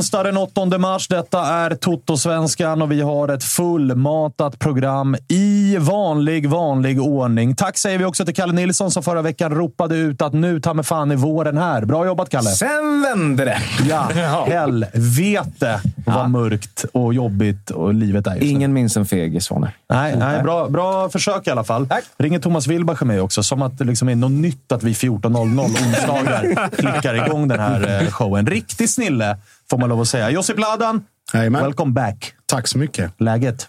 onsdag 0.00 0.22
den 0.22 0.36
8 0.36 0.78
mars. 0.78 1.08
Detta 1.08 1.46
är 1.46 1.74
Toto-svenskan 1.74 2.82
och 2.82 2.92
vi 2.92 3.00
har 3.00 3.28
ett 3.28 3.44
fullmatat 3.44 4.58
program 4.58 5.16
i 5.28 5.76
vanlig, 5.80 6.48
vanlig 6.48 7.02
ordning. 7.02 7.56
Tack 7.56 7.78
säger 7.78 7.98
vi 7.98 8.04
också 8.04 8.24
till 8.24 8.34
Kalle 8.34 8.52
Nilsson 8.52 8.90
som 8.90 9.02
förra 9.02 9.22
veckan 9.22 9.54
ropade 9.54 9.96
ut 9.96 10.22
att 10.22 10.32
nu 10.32 10.60
ta 10.60 10.74
mig 10.74 10.84
fan 10.84 11.10
är 11.10 11.16
våren 11.16 11.58
här. 11.58 11.84
Bra 11.84 12.06
jobbat, 12.06 12.30
Kalle! 12.30 12.50
Sen 12.50 13.02
vände 13.02 13.44
det. 13.44 13.58
Ja, 13.88 14.08
helvete 14.46 15.80
vad 16.06 16.30
mörkt 16.30 16.84
och 16.92 17.14
jobbigt 17.14 17.70
och 17.70 17.94
livet 17.94 18.26
är 18.26 18.30
just 18.30 18.42
nu. 18.42 18.48
Ingen 18.48 18.72
minns 18.72 18.96
en 18.96 19.06
fegis, 19.06 19.44
Svaner. 19.44 19.76
Nej, 19.90 20.16
nej 20.16 20.42
bra, 20.42 20.68
bra 20.68 21.08
försök 21.08 21.46
i 21.46 21.50
alla 21.50 21.64
fall. 21.64 21.88
Ringer 22.18 22.38
Thomas 22.38 22.66
Wilbacher 22.66 23.04
mig 23.04 23.20
också, 23.20 23.42
som 23.42 23.62
att 23.62 23.78
det 23.78 23.84
liksom 23.84 24.08
är 24.08 24.16
något 24.16 24.32
nytt 24.32 24.72
att 24.72 24.82
vi 24.82 24.92
14.00 24.92 25.60
onsdagar 25.60 26.68
klickar 26.76 27.26
igång 27.26 27.48
den 27.48 27.60
här 27.60 28.02
eh, 28.02 28.10
showen. 28.10 28.46
Riktig 28.46 28.90
snille, 28.90 29.36
får 29.70 29.78
man 29.78 29.88
lov 29.88 30.00
att 30.00 30.08
säga. 30.08 30.30
Josip 30.30 30.58
Ladan, 30.58 31.04
Jajamän. 31.34 31.62
welcome 31.62 31.92
back. 31.92 32.34
Tack 32.46 32.66
så 32.68 32.78
mycket. 32.78 33.12
Läget? 33.20 33.68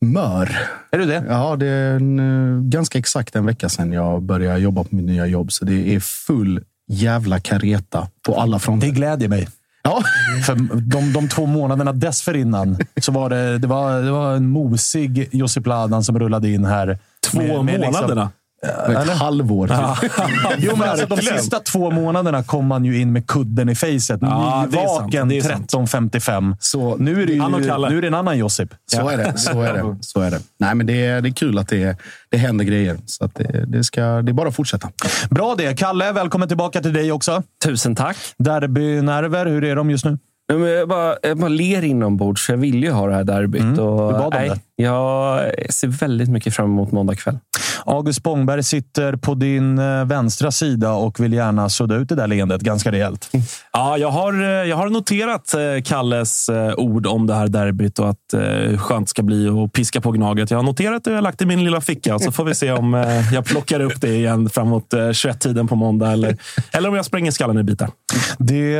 Mör. 0.00 0.58
Är 0.90 0.98
du 0.98 1.04
det? 1.04 1.24
Ja, 1.28 1.56
det 1.56 1.66
är 1.66 1.96
en, 1.96 2.18
eh, 2.58 2.62
ganska 2.62 2.98
exakt 2.98 3.36
en 3.36 3.46
vecka 3.46 3.68
sedan 3.68 3.92
jag 3.92 4.22
började 4.22 4.58
jobba 4.58 4.84
på 4.84 4.96
mitt 4.96 5.04
nya 5.04 5.26
jobb. 5.26 5.52
Så 5.52 5.64
det 5.64 5.94
är 5.94 6.00
full 6.00 6.60
jävla 6.88 7.40
kareta 7.40 8.08
på 8.26 8.40
alla 8.40 8.56
Det 8.56 8.60
fronter. 8.60 8.88
glädjer 8.88 9.28
mig. 9.28 9.48
Ja, 9.82 10.02
För 10.46 10.54
de, 10.80 11.12
de 11.12 11.28
två 11.28 11.46
månaderna 11.46 11.92
dessförinnan 11.92 12.78
så 13.00 13.12
var 13.12 13.30
det, 13.30 13.58
det, 13.58 13.66
var, 13.66 14.02
det 14.02 14.10
var 14.10 14.34
en 14.36 14.48
mosig 14.48 15.28
Josip 15.32 15.66
Ladan 15.66 16.04
som 16.04 16.18
rullade 16.18 16.48
in 16.50 16.64
här. 16.64 16.98
Två 17.30 17.38
med- 17.40 17.64
med 17.64 17.80
liksom- 17.80 18.28
månaderna. 18.62 19.12
ett 19.12 19.18
halvår. 19.18 19.68
Typ. 19.68 20.12
Jo, 20.58 20.76
men 20.76 20.88
alltså, 20.88 21.06
de 21.06 21.16
sista 21.16 21.58
två 21.60 21.90
månaderna 21.90 22.42
kom 22.42 22.66
man 22.66 22.84
ju 22.84 23.00
in 23.00 23.12
med 23.12 23.26
kudden 23.26 23.68
i 23.68 23.74
facet. 23.74 24.18
Ja. 24.20 24.66
Nyvaken 24.70 25.28
Det 25.28 25.36
är 25.38 25.42
sant. 25.42 25.72
13.55. 25.72 26.56
Så 26.60 26.96
Nu 26.96 27.22
är 27.22 27.26
det, 27.26 27.32
ju, 27.32 27.40
Han 27.40 27.52
nu 27.52 27.98
är 27.98 28.00
det 28.00 28.06
en 28.06 28.14
annan 28.14 28.38
Josip. 28.38 28.74
Så 28.92 29.08
är 29.08 29.16
det. 29.16 29.38
Så 29.38 29.62
är 29.62 29.72
det. 29.72 29.96
Så 30.00 30.20
är 30.20 30.30
det. 30.30 30.40
Nej, 30.58 30.74
men 30.74 30.86
det, 30.86 31.06
är, 31.06 31.20
det 31.20 31.28
är 31.28 31.32
kul 31.32 31.58
att 31.58 31.68
det, 31.68 31.98
det 32.30 32.36
händer 32.36 32.64
grejer. 32.64 32.98
Så 33.06 33.24
att 33.24 33.34
det, 33.34 33.64
det, 33.66 33.84
ska, 33.84 34.00
det 34.00 34.30
är 34.30 34.32
bara 34.32 34.48
att 34.48 34.56
fortsätta. 34.56 34.90
Bra 35.30 35.54
det. 35.58 35.74
Kalle, 35.74 36.12
välkommen 36.12 36.48
tillbaka 36.48 36.80
till 36.82 36.92
dig 36.92 37.12
också. 37.12 37.42
Tusen 37.64 37.94
tack. 37.94 38.16
Derbynerver, 38.38 39.46
hur 39.46 39.64
är 39.64 39.76
de 39.76 39.90
just 39.90 40.04
nu? 40.04 40.18
Nej, 40.48 40.58
men 40.58 40.68
Jag 40.68 40.88
bara, 40.88 41.16
jag 41.22 41.38
bara 41.38 41.48
ler 41.48 41.84
inombords, 41.84 42.46
för 42.46 42.52
jag 42.52 42.58
vill 42.58 42.82
ju 42.82 42.90
ha 42.90 43.06
det 43.06 43.14
här 43.14 43.24
derbyt. 43.24 43.62
och, 43.62 44.12
du 44.12 44.18
bad 44.18 44.24
om 44.24 44.30
nej, 44.34 44.48
det. 44.48 44.82
Jag 44.82 45.50
ser 45.70 45.88
väldigt 45.88 46.28
mycket 46.28 46.54
fram 46.54 46.66
emot 46.66 46.92
måndag 46.92 47.14
kväll. 47.14 47.38
August 47.86 48.18
Spångberg 48.18 48.62
sitter 48.62 49.16
på 49.16 49.34
din 49.34 49.78
eh, 49.78 50.04
vänstra 50.04 50.50
sida 50.50 50.92
och 50.92 51.20
vill 51.20 51.32
gärna 51.32 51.68
sudda 51.68 51.96
ut 51.96 52.08
det 52.08 52.14
där 52.14 52.26
leendet 52.26 52.60
ganska 52.60 52.92
rejält. 52.92 53.30
Ja, 53.72 53.98
jag 53.98 54.10
har, 54.10 54.32
eh, 54.42 54.48
jag 54.48 54.76
har 54.76 54.88
noterat 54.88 55.54
eh, 55.54 55.82
Kalles 55.84 56.50
ord 56.76 57.06
om 57.06 57.26
det 57.26 57.34
här 57.34 57.48
derbyt 57.48 57.98
och 57.98 58.08
att 58.08 58.34
skönt 58.78 59.08
ska 59.08 59.22
bli 59.22 59.48
att 59.48 59.72
piska 59.72 60.00
på 60.00 60.12
Gnaget. 60.12 60.50
Jag 60.50 60.58
har 60.58 60.62
noterat 60.62 61.04
det 61.04 61.10
och 61.10 61.12
jag 61.12 61.18
har 61.18 61.22
lagt 61.22 61.38
det 61.38 61.42
i 61.42 61.46
min 61.46 61.64
lilla 61.64 61.80
ficka. 61.80 62.18
Så 62.18 62.32
får 62.32 62.44
vi 62.44 62.54
se 62.54 62.72
om 62.72 62.94
jag 63.32 63.44
plockar 63.44 63.80
upp 63.80 64.00
det 64.00 64.14
igen 64.14 64.50
framåt 64.50 64.92
eh, 64.92 64.98
21-tiden 64.98 65.68
på 65.68 65.76
måndag 65.76 66.12
eller, 66.12 66.36
eller 66.72 66.88
om 66.88 66.94
jag 66.94 67.04
spränger 67.04 67.30
skallen 67.30 67.58
i 67.58 67.62
bitar. 67.62 67.90
Det, 68.38 68.70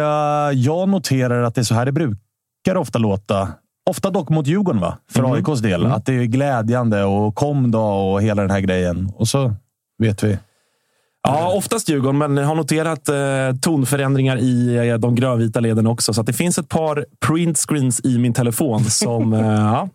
jag 0.53 0.89
noterar 0.89 1.43
att 1.43 1.55
det 1.55 1.61
är 1.61 1.63
så 1.63 1.75
här 1.75 1.85
det 1.85 1.93
brukar 1.93 2.77
ofta 2.77 2.99
låta. 2.99 3.49
Ofta 3.91 4.11
dock 4.11 4.29
mot 4.29 4.47
Djurgården, 4.47 4.81
va? 4.81 4.99
för 5.11 5.21
Mm. 5.21 5.33
AIKs 5.33 5.61
del. 5.61 5.87
Att 5.87 6.07
det 6.07 6.15
är 6.15 6.25
glädjande 6.25 7.05
och 7.05 7.35
kom 7.35 7.71
då 7.71 7.81
och 7.83 8.23
hela 8.23 8.43
den 8.43 8.51
här 8.51 8.61
grejen. 8.61 9.13
Och 9.17 9.29
så 9.29 9.55
vet 9.99 10.23
vi. 10.25 10.39
Ja, 11.29 11.53
oftast 11.57 11.89
Djurgården, 11.89 12.19
men 12.19 12.39
har 12.39 12.55
noterat 12.55 13.09
eh, 13.09 13.61
tonförändringar 13.61 14.37
i 14.39 14.77
eh, 14.91 14.95
de 14.99 15.15
grönvita 15.15 15.61
leden 15.61 15.87
också. 15.87 16.13
Så 16.15 16.23
det 16.23 16.33
finns 16.33 16.59
ett 16.59 16.69
par 16.69 17.05
printscreens 17.27 18.01
i 18.05 18.19
min 18.19 18.33
telefon 18.33 18.85
som 18.91 19.33
eh, 19.33 19.41
ja, 19.47 19.89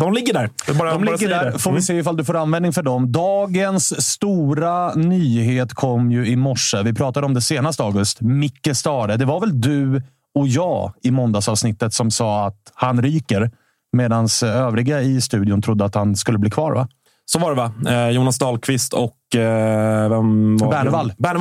de 0.00 0.12
ligger 0.12 0.32
där. 0.34 0.50
Bara, 0.78 0.90
De 0.92 1.04
ligger 1.04 1.28
där. 1.28 1.44
det. 1.52 1.58
Får 1.58 1.70
vi 1.70 1.74
Mm. 1.74 1.82
se 1.82 1.94
ifall 1.98 2.16
du 2.16 2.24
får 2.24 2.36
användning 2.36 2.72
för 2.72 2.82
dem. 2.82 3.12
Dagens 3.12 4.06
stora 4.06 4.94
nyhet 4.94 5.74
kom 5.74 6.10
ju 6.12 6.26
i 6.26 6.36
morse. 6.36 6.82
Vi 6.82 6.92
pratade 6.94 7.26
om 7.26 7.34
det 7.34 7.40
senast, 7.40 7.80
August. 7.80 8.20
Micke 8.20 8.68
Stare. 8.76 9.16
Det 9.16 9.24
var 9.24 9.40
väl 9.40 9.60
du 9.60 10.02
och 10.34 10.48
jag 10.48 10.92
i 11.02 11.10
måndagsavsnittet 11.10 11.94
som 11.94 12.10
sa 12.10 12.46
att 12.46 12.72
han 12.74 13.02
ryker. 13.02 13.50
Medan 13.92 14.28
övriga 14.44 15.02
i 15.02 15.20
studion 15.20 15.62
trodde 15.62 15.84
att 15.84 15.94
han 15.94 16.16
skulle 16.16 16.38
bli 16.38 16.50
kvar, 16.50 16.72
va? 16.72 16.88
Så 17.26 17.38
var 17.38 17.50
det 17.50 17.56
va? 17.56 17.72
Eh, 17.88 18.10
Jonas 18.10 18.38
Dahlqvist 18.38 18.92
och 18.92 19.34
eh, 19.34 20.10
vem 20.10 20.56
var 20.56 20.84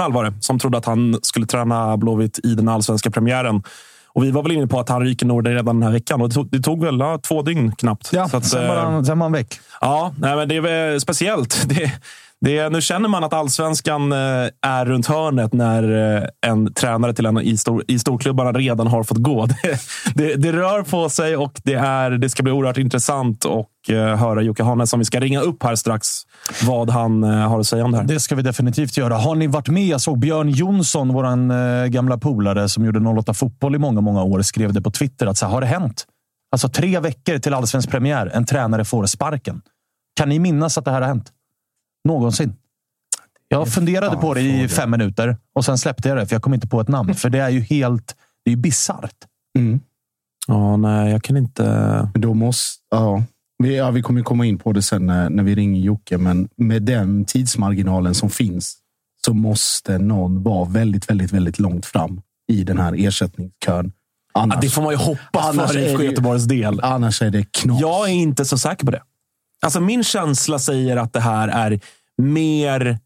det? 0.07 0.13
Var 0.13 0.23
det, 0.23 0.33
som 0.39 0.59
trodde 0.59 0.77
att 0.77 0.85
han 0.85 1.19
skulle 1.21 1.45
träna 1.45 1.97
Blåvitt 1.97 2.39
i 2.43 2.55
den 2.55 2.69
allsvenska 2.69 3.11
premiären. 3.11 3.63
Och 4.15 4.23
vi 4.23 4.31
var 4.31 4.43
väl 4.43 4.51
inne 4.51 4.67
på 4.67 4.79
att 4.79 4.89
han 4.89 5.01
ryker 5.01 5.25
nog 5.25 5.49
redan 5.49 5.65
den 5.65 5.83
här 5.83 5.91
veckan. 5.91 6.21
Och 6.21 6.29
det, 6.29 6.35
tog, 6.35 6.51
det 6.51 6.59
tog 6.59 6.85
väl 6.85 6.99
ja, 6.99 7.17
två 7.17 7.41
dygn 7.41 7.71
knappt. 7.71 8.09
Ja, 8.13 8.29
Så 8.29 8.37
att, 8.37 8.45
sen, 8.45 8.67
var 8.67 8.75
eh, 8.75 8.81
han, 8.81 9.05
sen 9.05 9.19
var 9.19 9.25
han 9.25 9.31
väck. 9.31 9.59
Ja, 9.81 10.13
nej, 10.17 10.35
men 10.35 10.49
det 10.49 10.55
är 10.55 10.99
speciellt. 10.99 11.63
Det, 11.69 11.91
det, 12.43 12.69
nu 12.69 12.81
känner 12.81 13.09
man 13.09 13.23
att 13.23 13.33
allsvenskan 13.33 14.11
eh, 14.11 14.17
är 14.61 14.85
runt 14.85 15.07
hörnet 15.07 15.53
när 15.53 16.13
eh, 16.17 16.23
en 16.41 16.73
tränare 16.73 17.13
till 17.13 17.25
en 17.25 17.41
i, 17.41 17.57
stor, 17.57 17.83
i 17.87 17.99
storklubbarna 17.99 18.51
redan 18.51 18.87
har 18.87 19.03
fått 19.03 19.17
gå. 19.17 19.45
Det, 19.63 19.79
det, 20.15 20.35
det, 20.35 20.51
rör 20.51 20.81
på 20.81 21.09
sig 21.09 21.37
och 21.37 21.61
det, 21.63 21.73
är, 21.73 22.11
det 22.11 22.29
ska 22.29 22.43
bli 22.43 22.51
oerhört 22.51 22.77
intressant 22.77 23.45
att 23.45 23.89
eh, 23.89 23.97
höra 23.97 24.41
Jocke 24.41 24.63
Hannes 24.63 24.89
som 24.89 24.99
vi 24.99 25.05
ska 25.05 25.19
ringa 25.19 25.41
upp 25.41 25.63
här 25.63 25.75
strax 25.75 26.07
vad 26.63 26.89
han 26.89 27.23
har 27.23 27.59
att 27.59 27.67
säga 27.67 27.85
om 27.85 27.91
det 27.91 27.97
här. 27.97 28.05
Det 28.05 28.19
ska 28.19 28.35
vi 28.35 28.41
definitivt 28.41 28.97
göra. 28.97 29.15
Har 29.15 29.35
ni 29.35 29.47
varit 29.47 29.69
med? 29.69 29.87
Jag 29.87 30.01
såg 30.01 30.19
Björn 30.19 30.49
Jonsson, 30.49 31.13
vår 31.13 31.87
gamla 31.87 32.17
polare 32.17 32.69
som 32.69 32.85
gjorde 32.85 32.99
08 32.99 33.33
Fotboll 33.33 33.75
i 33.75 33.77
många, 33.77 34.01
många 34.01 34.23
år, 34.23 34.41
skrev 34.41 34.73
det 34.73 34.81
på 34.81 34.91
Twitter. 34.91 35.27
att 35.27 35.37
så 35.37 35.45
här, 35.45 35.53
Har 35.53 35.61
det 35.61 35.67
hänt? 35.67 36.05
Alltså 36.51 36.69
tre 36.69 36.99
veckor 36.99 37.37
till 37.37 37.53
allsvensk 37.53 37.91
premiär. 37.91 38.31
En 38.33 38.45
tränare 38.45 38.85
får 38.85 39.05
sparken. 39.05 39.61
Kan 40.15 40.29
ni 40.29 40.39
minnas 40.39 40.77
att 40.77 40.85
det 40.85 40.91
här 40.91 41.01
har 41.01 41.07
hänt? 41.07 41.31
Någonsin. 42.03 42.55
Jag 43.47 43.67
funderade 43.67 44.17
på 44.17 44.33
det 44.33 44.41
i 44.41 44.67
fem 44.67 44.91
minuter 44.91 45.37
och 45.53 45.65
sen 45.65 45.77
släppte 45.77 46.09
jag 46.09 46.17
det, 46.17 46.27
för 46.27 46.35
jag 46.35 46.41
kom 46.41 46.53
inte 46.53 46.67
på 46.67 46.81
ett 46.81 46.87
namn. 46.87 47.15
För 47.15 47.29
det 47.29 47.39
är 47.39 47.49
ju 47.49 47.59
helt... 47.59 48.15
Det 48.45 48.51
är 48.51 48.55
ju 48.55 48.61
bisarrt. 48.61 49.15
Mm. 49.57 49.79
Ja, 50.47 50.77
nej, 50.77 51.11
jag 51.11 51.23
kan 51.23 51.37
inte... 51.37 52.09
Då 52.13 52.33
måste... 52.33 52.81
Ja. 52.91 53.23
Vi, 53.57 53.77
ja, 53.77 53.91
vi 53.91 54.01
kommer 54.01 54.21
komma 54.21 54.45
in 54.45 54.57
på 54.57 54.71
det 54.71 54.81
sen 54.81 55.05
när, 55.05 55.29
när 55.29 55.43
vi 55.43 55.55
ringer 55.55 55.81
Jocke, 55.81 56.17
men 56.17 56.49
med 56.55 56.83
den 56.83 57.25
tidsmarginalen 57.25 58.15
som 58.15 58.29
finns 58.29 58.77
så 59.25 59.33
måste 59.33 59.97
någon 59.97 60.43
vara 60.43 60.69
väldigt, 60.69 61.09
väldigt, 61.09 61.31
väldigt 61.31 61.59
långt 61.59 61.85
fram 61.85 62.21
i 62.51 62.63
den 62.63 62.77
här 62.77 62.93
ersättningskön. 63.07 63.91
Annars, 64.33 64.55
ja, 64.55 64.61
det 64.61 64.69
får 64.69 64.81
man 64.81 64.91
ju 64.91 64.97
hoppas 64.97 65.55
för 65.55 65.77
IFK 65.77 66.03
Göteborgs 66.03 66.43
del. 66.43 66.79
Annars 66.83 67.21
är 67.21 67.29
det 67.29 67.51
knas. 67.51 67.81
Jag 67.81 68.09
är 68.09 68.13
inte 68.13 68.45
så 68.45 68.57
säker 68.57 68.85
på 68.85 68.91
det. 68.91 69.01
Alltså 69.63 69.81
min 69.81 70.03
känsla 70.03 70.59
säger 70.59 70.97
att 70.97 71.13
det 71.13 71.19
här 71.19 71.47
är 71.47 71.79
mer 72.17 72.99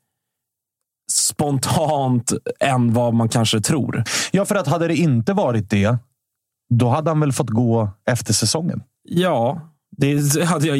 spontant 1.11 2.33
än 2.59 2.93
vad 2.93 3.13
man 3.13 3.29
kanske 3.29 3.61
tror. 3.61 4.03
Ja, 4.31 4.45
för 4.45 4.55
att 4.55 4.67
hade 4.67 4.87
det 4.87 4.95
inte 4.95 5.33
varit 5.33 5.69
det, 5.69 5.97
då 6.69 6.89
hade 6.89 7.09
han 7.09 7.19
väl 7.19 7.31
fått 7.31 7.49
gå 7.49 7.89
efter 8.09 8.33
säsongen? 8.33 8.83
Ja, 9.03 9.61
det, 9.97 10.21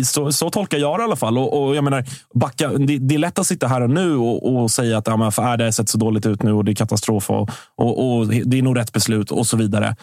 så, 0.07 0.31
så 0.31 0.49
tolkar 0.49 0.77
jag 0.77 0.99
det 0.99 1.01
i 1.01 1.03
alla 1.03 1.15
fall. 1.15 1.37
Och, 1.37 1.63
och 1.63 1.75
jag 1.75 1.83
menar, 1.83 2.05
backa, 2.33 2.69
det, 2.69 2.97
det, 2.97 3.15
är 3.15 3.19
lätt 3.19 3.39
att 3.39 3.47
sitta 3.47 3.67
här 3.67 3.81
och 3.81 3.89
nu 3.89 4.15
och, 4.15 4.55
och 4.55 4.71
säga 4.71 4.97
att 4.97 5.07
ja, 5.07 5.17
men, 5.17 5.27
är 5.27 5.57
det 5.57 5.63
har 5.63 5.71
sett 5.71 5.89
så 5.89 5.97
dåligt 5.97 6.25
ut 6.25 6.43
nu 6.43 6.51
och 6.51 6.65
det 6.65 6.71
är 6.71 6.75
katastrof 6.75 7.29
och, 7.29 7.49
och, 7.75 8.17
och, 8.17 8.27
det 8.27 8.57
är 8.57 8.61
nog 8.61 8.77
rätt 8.77 8.93
beslut 8.93 9.31
och 9.31 9.47
så 9.47 9.57
vidare. 9.57 9.95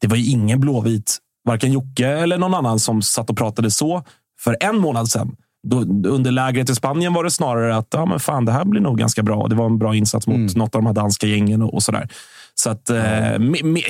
Det 0.00 0.06
var 0.06 0.16
ju 0.16 0.30
ingen 0.30 0.60
blåvit, 0.60 1.18
varken 1.44 1.72
Jocke 1.72 2.08
eller 2.08 2.38
någon 2.38 2.54
annan 2.54 2.78
som 2.78 3.02
satt 3.02 3.30
och 3.30 3.36
pratade 3.36 3.70
så 3.70 4.02
för 4.44 4.56
en 4.60 4.78
månad 4.78 5.08
sedan. 5.08 5.36
Då, 5.66 5.80
under 6.08 6.30
lägret 6.30 6.70
i 6.70 6.74
Spanien 6.74 7.14
var 7.14 7.24
det 7.24 7.30
snarare 7.30 7.76
att 7.76 7.88
ja, 7.90 8.06
men 8.06 8.20
fan, 8.20 8.44
det 8.44 8.52
här 8.52 8.64
blir 8.64 8.80
nog 8.80 8.98
ganska 8.98 9.22
bra. 9.22 9.46
Det 9.48 9.54
var 9.54 9.66
en 9.66 9.78
bra 9.78 9.94
insats 9.94 10.26
mot 10.26 10.36
mm. 10.36 10.52
något 10.54 10.74
av 10.74 10.82
de 10.82 10.86
här 10.86 10.94
danska 10.94 11.26
gängen 11.26 11.62
och, 11.62 11.74
och 11.74 11.82
sådär. 11.82 12.08
Så 12.56 12.70
att, 12.70 12.90
eh, 12.90 12.96
me, 13.38 13.62
me, 13.62 13.80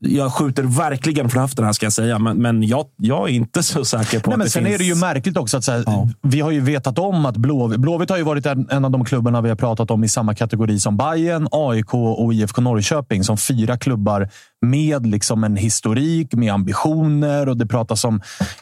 jag 0.00 0.32
skjuter 0.32 0.62
verkligen 0.62 1.30
från 1.30 1.42
höften 1.42 1.64
här 1.64 1.72
ska 1.72 1.86
jag 1.86 1.92
säga, 1.92 2.18
men, 2.18 2.36
men 2.36 2.62
jag, 2.62 2.86
jag 2.96 3.28
är 3.28 3.32
inte 3.32 3.62
så 3.62 3.84
säker 3.84 4.20
på 4.20 4.30
Nej, 4.30 4.34
att 4.34 4.38
men 4.38 4.44
det 4.44 4.50
Sen 4.50 4.64
finns... 4.64 4.74
är 4.74 4.78
det 4.78 4.84
ju 4.84 4.94
märkligt 4.94 5.36
också 5.36 5.56
att 5.56 5.64
så 5.64 5.72
här, 5.72 5.82
ja. 5.86 6.08
vi 6.22 6.40
har 6.40 6.50
ju 6.50 6.60
vetat 6.60 6.98
om 6.98 7.26
att 7.26 7.36
Blåvitt, 7.36 7.80
Blåvitt 7.80 8.10
har 8.10 8.16
ju 8.16 8.22
varit 8.22 8.46
en, 8.46 8.66
en, 8.70 8.84
av 8.84 8.90
de 8.90 9.04
klubbarna 9.04 9.40
vi 9.40 9.48
har 9.48 9.56
pratat 9.56 9.90
om 9.90 10.04
i 10.04 10.08
samma 10.08 10.34
kategori 10.34 10.80
som 10.80 10.96
Bayern, 10.96 11.48
AIK 11.50 11.94
och 11.94 12.34
IFK 12.34 12.60
Norrköping 12.60 13.24
som 13.24 13.36
fyra 13.36 13.76
klubbar 13.76 14.28
med 14.66 15.06
liksom 15.06 15.44
en 15.44 15.56
historik, 15.56 16.34
med 16.34 16.52
ambitioner. 16.52 17.48
Och 17.48 17.56
det 17.56 17.66
pratas 17.66 18.04
om 18.04 18.20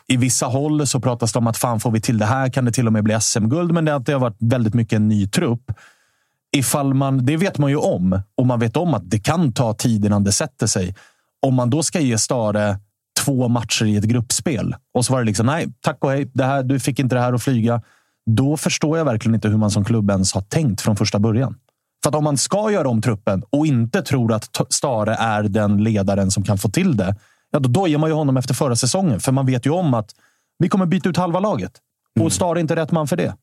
i 0.08 0.16
vissa 0.16 0.46
håll 0.46 0.86
så 0.86 1.00
pratas 1.00 1.32
det 1.32 1.38
om 1.38 1.46
att 1.46 1.56
fan 1.56 1.80
får 1.80 1.90
vi 1.90 2.00
till 2.00 2.18
det 2.18 2.26
här? 2.26 2.48
Kan 2.48 2.64
det 2.64 2.72
till 2.72 2.86
och 2.86 2.92
med 2.92 3.04
bli 3.04 3.20
SM-guld, 3.20 3.72
men 3.72 3.84
det 3.84 3.92
har 3.92 4.18
varit 4.18 4.36
väldigt 4.40 4.74
mycket 4.74 4.96
en 4.96 5.08
ny 5.08 5.28
trupp 5.28 5.72
ifall 6.56 6.94
man, 6.94 7.26
det 7.26 7.36
vet 7.36 7.58
man 7.58 7.70
ju 7.70 7.76
om 7.76 8.20
och 8.36 8.46
man 8.46 8.60
vet 8.60 8.76
om 8.76 8.94
att 8.94 9.10
det 9.10 9.18
kan 9.18 9.52
ta 9.52 9.74
tid 9.74 10.04
innan 10.04 10.24
det 10.24 10.32
sätter 10.32 10.66
sig. 10.66 10.94
Om 11.46 11.54
man 11.54 11.70
då 11.70 11.82
ska 11.82 12.00
ge 12.00 12.18
Stare 12.18 12.78
två 13.20 13.48
matcher 13.48 13.84
i 13.84 13.96
ett 13.96 14.04
gruppspel 14.04 14.74
och 14.94 15.04
så 15.04 15.12
var 15.12 15.20
det 15.20 15.26
liksom 15.26 15.46
nej, 15.46 15.68
tack 15.80 16.04
och 16.04 16.10
hej, 16.10 16.30
det 16.34 16.44
här, 16.44 16.62
du 16.62 16.80
fick 16.80 16.98
inte 16.98 17.14
det 17.14 17.20
här 17.20 17.32
att 17.32 17.42
flyga. 17.42 17.82
Då 18.30 18.56
förstår 18.56 18.98
jag 18.98 19.04
verkligen 19.04 19.34
inte 19.34 19.48
hur 19.48 19.56
man 19.56 19.70
som 19.70 19.84
klubb 19.84 20.10
ens 20.10 20.32
har 20.34 20.40
tänkt 20.40 20.80
från 20.80 20.96
första 20.96 21.18
början. 21.18 21.56
För 22.02 22.08
att 22.08 22.14
om 22.14 22.24
man 22.24 22.38
ska 22.38 22.70
göra 22.70 22.88
om 22.88 23.02
truppen 23.02 23.42
och 23.50 23.66
inte 23.66 24.02
tror 24.02 24.32
att 24.32 24.60
Stare 24.68 25.14
är 25.14 25.42
den 25.42 25.84
ledaren 25.84 26.30
som 26.30 26.42
kan 26.42 26.58
få 26.58 26.68
till 26.68 26.96
det, 26.96 27.16
ja, 27.50 27.58
då 27.58 27.68
dojar 27.68 27.98
man 27.98 28.10
ju 28.10 28.14
honom 28.14 28.36
efter 28.36 28.54
förra 28.54 28.76
säsongen. 28.76 29.20
För 29.20 29.32
man 29.32 29.46
vet 29.46 29.66
ju 29.66 29.70
om 29.70 29.94
att 29.94 30.10
vi 30.58 30.68
kommer 30.68 30.86
byta 30.86 31.08
ut 31.08 31.16
halva 31.16 31.40
laget. 31.40 31.72
Och 32.14 32.20
mm. 32.20 32.30
Stare 32.30 32.58
är 32.58 32.60
inte 32.60 32.76
rätt 32.76 32.92
man 32.92 33.08
för 33.08 33.16
det. 33.16 33.34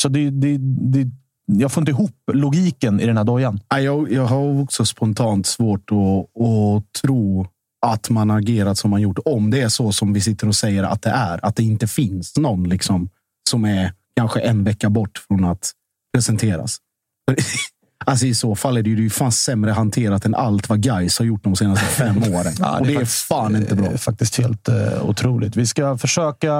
Så 0.00 0.08
det, 0.08 0.30
det, 0.30 0.58
det 0.92 1.10
jag 1.52 1.72
får 1.72 1.80
inte 1.80 1.90
ihop 1.90 2.16
logiken 2.32 3.00
i 3.00 3.06
den 3.06 3.16
här 3.16 3.24
dojan. 3.24 3.60
Jag, 3.68 4.12
jag 4.12 4.26
har 4.26 4.62
också 4.62 4.84
spontant 4.84 5.46
svårt 5.46 5.90
att, 5.92 6.42
att 6.42 6.92
tro 7.02 7.46
att 7.86 8.10
man 8.10 8.30
agerat 8.30 8.78
som 8.78 8.90
man 8.90 9.00
gjort. 9.00 9.18
Om 9.24 9.50
det 9.50 9.60
är 9.60 9.68
så 9.68 9.92
som 9.92 10.12
vi 10.12 10.20
sitter 10.20 10.48
och 10.48 10.54
säger 10.54 10.84
att 10.84 11.02
det 11.02 11.10
är. 11.10 11.44
Att 11.44 11.56
det 11.56 11.62
inte 11.62 11.86
finns 11.86 12.36
någon 12.36 12.68
liksom, 12.68 13.08
som 13.50 13.64
är 13.64 13.92
kanske 14.16 14.40
en 14.40 14.64
vecka 14.64 14.90
bort 14.90 15.18
från 15.28 15.44
att 15.44 15.72
presenteras. 16.14 16.78
Alltså 18.06 18.26
I 18.26 18.34
så 18.34 18.54
fall 18.54 18.76
är 18.76 18.82
det 18.82 18.90
ju 18.90 19.10
fan 19.10 19.32
sämre 19.32 19.70
hanterat 19.70 20.24
än 20.24 20.34
allt 20.34 20.68
vad 20.68 20.80
Gais 20.80 21.18
har 21.18 21.26
gjort 21.26 21.44
de 21.44 21.56
senaste 21.56 21.84
fem 21.86 22.16
åren. 22.16 22.52
ja, 22.58 22.78
och 22.78 22.86
det 22.86 22.92
är, 22.92 22.94
faktiskt, 22.94 23.22
fan 23.22 23.56
inte 23.56 23.74
bra. 23.74 23.96
faktiskt 23.96 24.38
helt 24.38 24.68
uh, 24.68 25.08
otroligt. 25.08 25.56
Vi 25.56 25.66
ska 25.66 25.98
försöka 25.98 26.52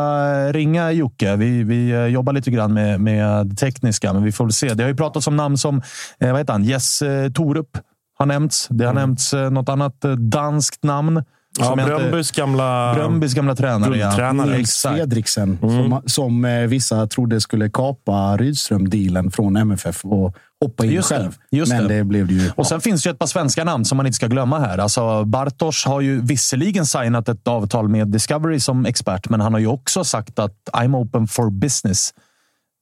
ringa 0.52 0.92
Jocke. 0.92 1.36
Vi, 1.36 1.62
vi 1.62 1.92
uh, 1.92 2.06
jobbar 2.06 2.32
lite 2.32 2.50
grann 2.50 2.74
med, 2.74 3.00
med 3.00 3.46
det 3.46 3.56
tekniska, 3.56 4.12
men 4.12 4.22
vi 4.22 4.32
får 4.32 4.44
väl 4.44 4.52
se. 4.52 4.74
Det 4.74 4.82
har 4.82 4.88
ju 4.88 4.96
pratats 4.96 5.26
om 5.26 5.36
namn 5.36 5.58
som 5.58 5.76
uh, 5.76 6.30
vad 6.30 6.38
heter 6.38 6.52
han? 6.52 6.64
Jess 6.64 7.02
uh, 7.02 7.32
Torup 7.32 7.78
har 8.18 8.26
nämnts. 8.26 8.68
Det 8.70 8.84
har 8.84 8.92
mm. 8.92 9.00
nämnts 9.00 9.34
uh, 9.34 9.50
något 9.50 9.68
annat 9.68 10.04
danskt 10.18 10.84
namn. 10.84 11.24
Ja, 11.58 11.76
Brömbys 11.76 12.30
gamla, 12.30 12.94
Brömbys 12.94 13.34
gamla 13.34 13.54
tränare. 13.54 13.96
Ja. 13.98 14.32
Nils 14.32 14.82
Fredriksen, 14.82 15.58
mm. 15.62 15.76
som, 15.76 16.02
som 16.06 16.44
eh, 16.44 16.60
vissa 16.60 17.06
trodde 17.06 17.40
skulle 17.40 17.70
kapa 17.70 18.36
Rydström-dealen 18.36 19.30
från 19.30 19.56
MFF 19.56 20.04
och 20.04 20.36
hoppa 20.64 20.84
in 20.84 20.92
just 20.92 21.08
själv. 21.08 21.36
Det, 21.50 21.56
just 21.56 21.72
Men 21.72 21.88
det. 21.88 21.94
det. 21.94 22.04
blev 22.04 22.26
det 22.26 22.34
ju. 22.34 22.50
Och 22.56 22.66
sen 22.66 22.80
finns 22.80 23.02
det 23.02 23.08
ju 23.08 23.12
ett 23.12 23.18
par 23.18 23.26
svenska 23.26 23.64
namn 23.64 23.84
som 23.84 23.96
man 23.96 24.06
inte 24.06 24.16
ska 24.16 24.26
glömma 24.26 24.58
här. 24.58 24.78
Alltså, 24.78 25.24
Bartosz 25.24 25.84
har 25.84 26.00
ju 26.00 26.20
visserligen 26.20 26.86
signat 26.86 27.28
ett 27.28 27.48
avtal 27.48 27.88
med 27.88 28.08
Discovery 28.08 28.60
som 28.60 28.86
expert, 28.86 29.28
men 29.28 29.40
han 29.40 29.52
har 29.52 29.60
ju 29.60 29.66
också 29.66 30.04
sagt 30.04 30.38
att 30.38 30.54
I'm 30.72 30.96
open 30.96 31.26
for 31.26 31.50
business. 31.50 32.14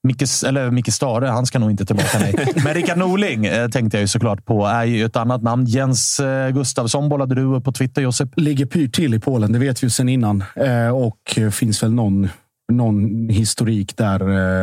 Micke, 0.06 0.23
eller 0.47 0.70
Micke 0.70 0.93
Stare, 0.93 1.26
han 1.26 1.47
ska 1.47 1.58
nog 1.58 1.70
inte 1.70 1.87
tillbaka. 1.87 2.19
Nej. 2.19 2.53
Men 2.64 2.75
Rickard 2.75 2.99
Norling 2.99 3.47
eh, 3.47 3.69
tänkte 3.69 3.97
jag 3.97 4.03
ju 4.03 4.08
såklart 4.08 4.44
på. 4.44 4.67
Är 4.67 4.85
ju 4.85 5.05
ett 5.05 5.17
annat 5.17 5.43
namn. 5.43 5.64
Jens 5.64 6.20
eh, 6.20 6.50
Gustavsson 6.50 7.08
bollade 7.08 7.35
du 7.35 7.61
på 7.61 7.73
Twitter, 7.73 8.03
Josip. 8.03 8.29
Ligger 8.37 8.67
pyrt 8.67 8.94
till 8.94 9.14
i 9.14 9.20
Polen, 9.20 9.53
det 9.53 9.58
vet 9.58 9.82
vi 9.82 9.87
ju 9.87 9.91
sedan 9.91 10.08
innan. 10.08 10.44
Eh, 10.56 10.88
och 10.88 11.38
finns 11.53 11.82
väl 11.82 11.93
någon, 11.93 12.29
någon 12.73 13.28
historik 13.28 13.97
där 13.97 14.21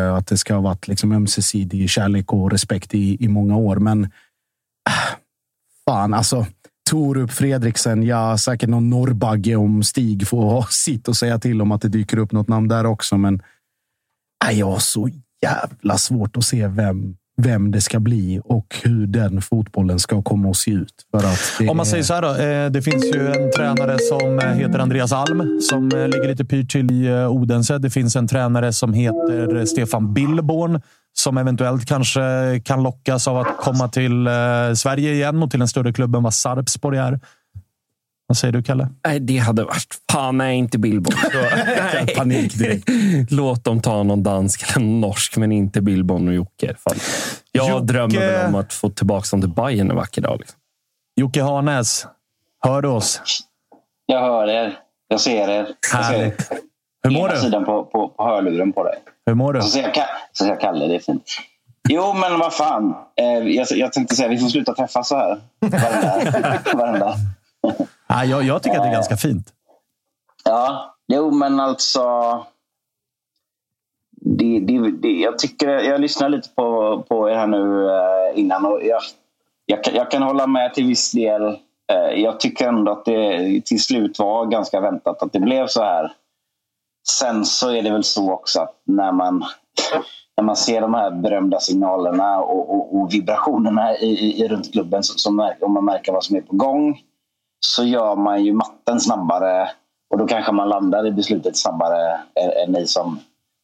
eh, 0.07 0.15
att 0.15 0.27
det 0.27 0.37
ska 0.37 0.53
ha 0.53 0.61
varit 0.61 0.87
liksom 0.87 1.11
ömsesidig 1.11 1.89
kärlek 1.89 2.33
och 2.33 2.51
respekt 2.51 2.93
i, 2.93 3.23
i 3.23 3.27
många 3.27 3.57
år. 3.57 3.75
Men 3.75 4.03
äh, 4.03 4.09
fan 5.85 6.13
alltså. 6.13 6.45
Torup, 6.89 7.31
Fredriksen, 7.31 8.03
ja, 8.03 8.37
säkert 8.37 8.69
någon 8.69 8.89
norrbagge 8.89 9.55
om 9.55 9.83
Stig 9.83 10.27
får 10.27 10.41
ha 10.49 10.65
sitt 10.69 11.07
och 11.07 11.17
säga 11.17 11.39
till 11.39 11.61
om 11.61 11.71
att 11.71 11.81
det 11.81 11.89
dyker 11.89 12.17
upp 12.17 12.31
något 12.31 12.47
namn 12.47 12.67
där 12.67 12.85
också. 12.85 13.17
Men 13.17 13.41
äh, 14.49 14.59
jag 14.59 14.71
har 14.71 14.79
så 14.79 15.09
jävla 15.43 15.97
svårt 15.97 16.37
att 16.37 16.43
se 16.43 16.67
vem, 16.67 17.15
vem 17.37 17.71
det 17.71 17.81
ska 17.81 17.99
bli 17.99 18.41
och 18.43 18.75
hur 18.83 19.07
den 19.07 19.41
fotbollen 19.41 19.99
ska 19.99 20.21
komma 20.21 20.49
att 20.49 20.57
se 20.57 20.71
ut. 20.71 20.93
Om 21.69 21.77
man 21.77 21.85
säger 21.85 22.03
så 22.03 22.13
här 22.13 22.21
då. 22.21 22.35
Eh, 22.35 22.71
det 22.71 22.81
finns 22.81 23.05
ju 23.05 23.27
en 23.27 23.51
tränare 23.51 23.97
som 23.99 24.39
eh, 24.39 24.45
heter 24.45 24.79
Andreas 24.79 25.13
Alm 25.13 25.59
som 25.61 25.91
eh, 25.91 26.07
ligger 26.07 26.27
lite 26.27 26.45
pyrt 26.45 26.71
till 26.71 26.91
i 26.91 27.25
Odense. 27.25 27.77
Det 27.77 27.89
finns 27.89 28.15
en 28.15 28.27
tränare 28.27 28.73
som 28.73 28.93
heter 28.93 29.65
Stefan 29.65 30.13
Billborn 30.13 30.81
som 31.15 31.37
eventuellt 31.37 31.85
kanske 31.85 32.21
kan 32.65 32.83
lockas 32.83 33.27
av 33.27 33.37
att 33.37 33.57
komma 33.57 33.87
till 33.87 34.27
Sverige 34.75 35.13
igen 35.13 35.43
och 35.43 35.51
till 35.51 35.61
en 35.61 35.67
större 35.67 35.93
klubb 35.93 36.15
än 36.15 36.23
vad 36.23 36.33
Sarpsborg 36.33 36.97
är. 36.97 37.19
Vad 38.27 38.37
säger 38.37 38.51
du, 38.51 38.63
Kalle? 38.63 38.89
Nej, 39.07 39.19
det 39.19 39.37
hade 39.37 39.63
varit... 39.63 39.97
Fan, 40.11 40.37
nej, 40.37 40.57
inte 40.57 40.77
Billborn. 40.79 41.15
Panik 42.15 42.57
direkt. 42.57 42.89
Låt 43.31 43.63
dem 43.63 43.81
ta 43.81 44.03
någon 44.03 44.23
dansk 44.23 44.75
eller 44.75 44.85
norsk, 44.85 45.37
men 45.37 45.51
inte 45.51 45.81
Billborn 45.81 46.27
och 46.27 46.33
Jocke. 46.33 46.75
Fan. 46.79 46.95
Jag 47.51 47.69
Jocke... 47.69 47.85
drömmer 47.85 48.19
väl 48.19 48.47
om 48.47 48.55
att 48.55 48.73
få 48.73 48.89
tillbaka 48.89 49.25
dem 49.31 49.41
till 49.41 49.49
Bayern 49.49 49.89
en 49.89 49.95
vacker 49.95 50.21
dag. 50.21 50.39
Liksom. 50.39 50.59
Jocke 51.15 51.43
Harnäs, 51.43 52.07
hör 52.65 52.81
du 52.81 52.87
oss? 52.87 53.21
Jag 54.05 54.21
hör 54.21 54.47
er. 54.47 54.77
Jag 55.07 55.19
ser 55.19 55.49
er. 55.49 55.67
Jag 55.93 56.05
ser 56.05 56.23
er. 56.23 56.33
Hur 57.03 57.11
mår 57.11 57.29
du? 57.29 57.37
sidan 57.37 57.65
på, 57.65 57.85
på, 57.85 58.09
på 58.09 58.23
hörluren 58.23 58.73
på 58.73 58.83
dig. 58.83 58.95
Hur 59.25 59.33
mår 59.33 59.53
du? 59.53 59.61
Så 59.61 59.67
ser 59.67 59.81
jag, 59.81 59.93
så 60.31 60.45
jag 60.45 60.59
Kalle, 60.59 60.87
det 60.87 60.95
är 60.95 60.99
fint. 60.99 61.23
Jo, 61.89 62.13
men 62.13 62.39
vad 62.39 62.53
fan. 62.53 62.95
Eh, 63.15 63.25
jag, 63.25 63.67
jag 63.71 63.93
tänkte 63.93 64.15
säga 64.15 64.27
vi 64.27 64.37
får 64.37 64.47
sluta 64.47 64.73
träffas 64.73 65.07
så 65.07 65.15
här. 65.15 65.41
Varenda. 65.59 66.59
varenda. 66.73 67.15
Ja, 68.13 68.25
jag, 68.25 68.43
jag 68.43 68.63
tycker 68.63 68.77
att 68.77 68.83
det 68.83 68.89
är 68.89 68.93
ganska 68.93 69.17
fint. 69.17 69.53
Ja, 70.43 70.95
jo 71.07 71.31
men 71.31 71.59
alltså. 71.59 72.01
det, 74.11 74.59
det, 74.59 74.91
det, 74.91 75.11
jag, 75.11 75.39
tycker, 75.39 75.67
jag 75.67 76.01
lyssnar 76.01 76.29
lite 76.29 76.49
på, 76.49 76.99
på 77.09 77.29
er 77.29 77.35
här 77.35 77.47
nu 77.47 77.89
eh, 77.89 78.39
innan 78.39 78.65
och 78.65 78.83
jag, 78.83 79.01
jag, 79.65 79.79
jag, 79.93 80.11
kan 80.11 80.23
hålla 80.23 80.47
med 80.47 80.73
till 80.73 80.87
viss 80.87 81.11
del. 81.11 81.43
Eh, 81.91 82.21
jag 82.21 82.39
tycker 82.39 82.67
ändå 82.67 82.91
att 82.91 83.05
det 83.05 83.61
till 83.65 83.83
slut 83.83 84.19
var 84.19 84.45
ganska 84.45 84.79
väntat 84.79 85.23
att 85.23 85.33
det 85.33 85.39
blev 85.39 85.67
så 85.67 85.83
här. 85.83 86.11
Sen 87.09 87.45
så 87.45 87.69
är 87.69 87.81
det 87.81 87.91
väl 87.91 88.03
så 88.03 88.31
också 88.31 88.61
att 88.61 88.81
när 88.83 89.11
man, 89.11 89.45
när 90.37 90.43
man 90.43 90.55
ser 90.55 90.81
de 90.81 90.93
här 90.93 91.11
berömda 91.11 91.59
signalerna 91.59 92.39
och, 92.39 92.75
och, 92.75 92.95
och 92.97 93.13
vibrationerna 93.13 93.97
i, 93.97 94.43
i, 94.43 94.47
runt 94.47 94.71
klubben 94.71 95.03
så, 95.03 95.17
så 95.17 95.31
märker, 95.31 95.65
om 95.65 95.73
man 95.73 95.85
märker 95.85 96.11
vad 96.11 96.23
som 96.23 96.35
är 96.35 96.41
på 96.41 96.55
gång 96.55 96.99
så 97.65 97.83
gör 97.83 98.15
man 98.15 98.43
ju 98.43 98.53
matten 98.53 98.99
snabbare 98.99 99.69
och 100.09 100.17
då 100.19 100.27
kanske 100.27 100.51
man 100.51 100.69
landar 100.69 101.07
i 101.07 101.11
beslutet 101.11 101.57
snabbare 101.57 102.19
än 102.65 102.71
ni 102.71 102.87
som, 102.87 103.19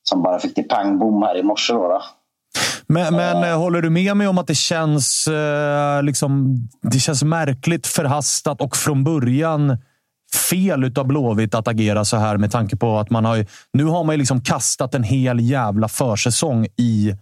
som 0.09 0.23
bara 0.23 0.39
fick 0.39 0.55
det 0.55 0.63
pang 0.63 0.99
bom 0.99 1.23
här 1.23 1.37
i 1.37 1.43
morse. 1.43 1.73
Då, 1.73 1.87
då. 1.87 2.01
Men, 2.87 3.15
men 3.15 3.43
uh, 3.43 3.57
håller 3.57 3.81
du 3.81 3.89
med 3.89 4.17
mig 4.17 4.27
om 4.27 4.37
att 4.37 4.47
det 4.47 4.55
känns, 4.55 5.27
uh, 5.27 6.03
liksom, 6.03 6.55
det 6.81 6.99
känns 6.99 7.23
märkligt 7.23 7.87
förhastat 7.87 8.61
och 8.61 8.75
från 8.75 9.03
början 9.03 9.77
fel 10.49 10.93
av 10.95 11.07
Blåvitt 11.07 11.55
att 11.55 11.67
agera 11.67 12.05
så 12.05 12.17
här 12.17 12.37
med 12.37 12.51
tanke 12.51 12.75
på 12.75 12.97
att 12.97 13.09
man 13.09 13.25
har... 13.25 13.45
Nu 13.73 13.85
har 13.85 14.03
man 14.03 14.13
ju 14.13 14.17
liksom 14.17 14.41
kastat 14.41 14.95
en 14.95 15.03
hel 15.03 15.39
jävla 15.39 15.87
försäsong 15.87 16.65
i 16.65 17.15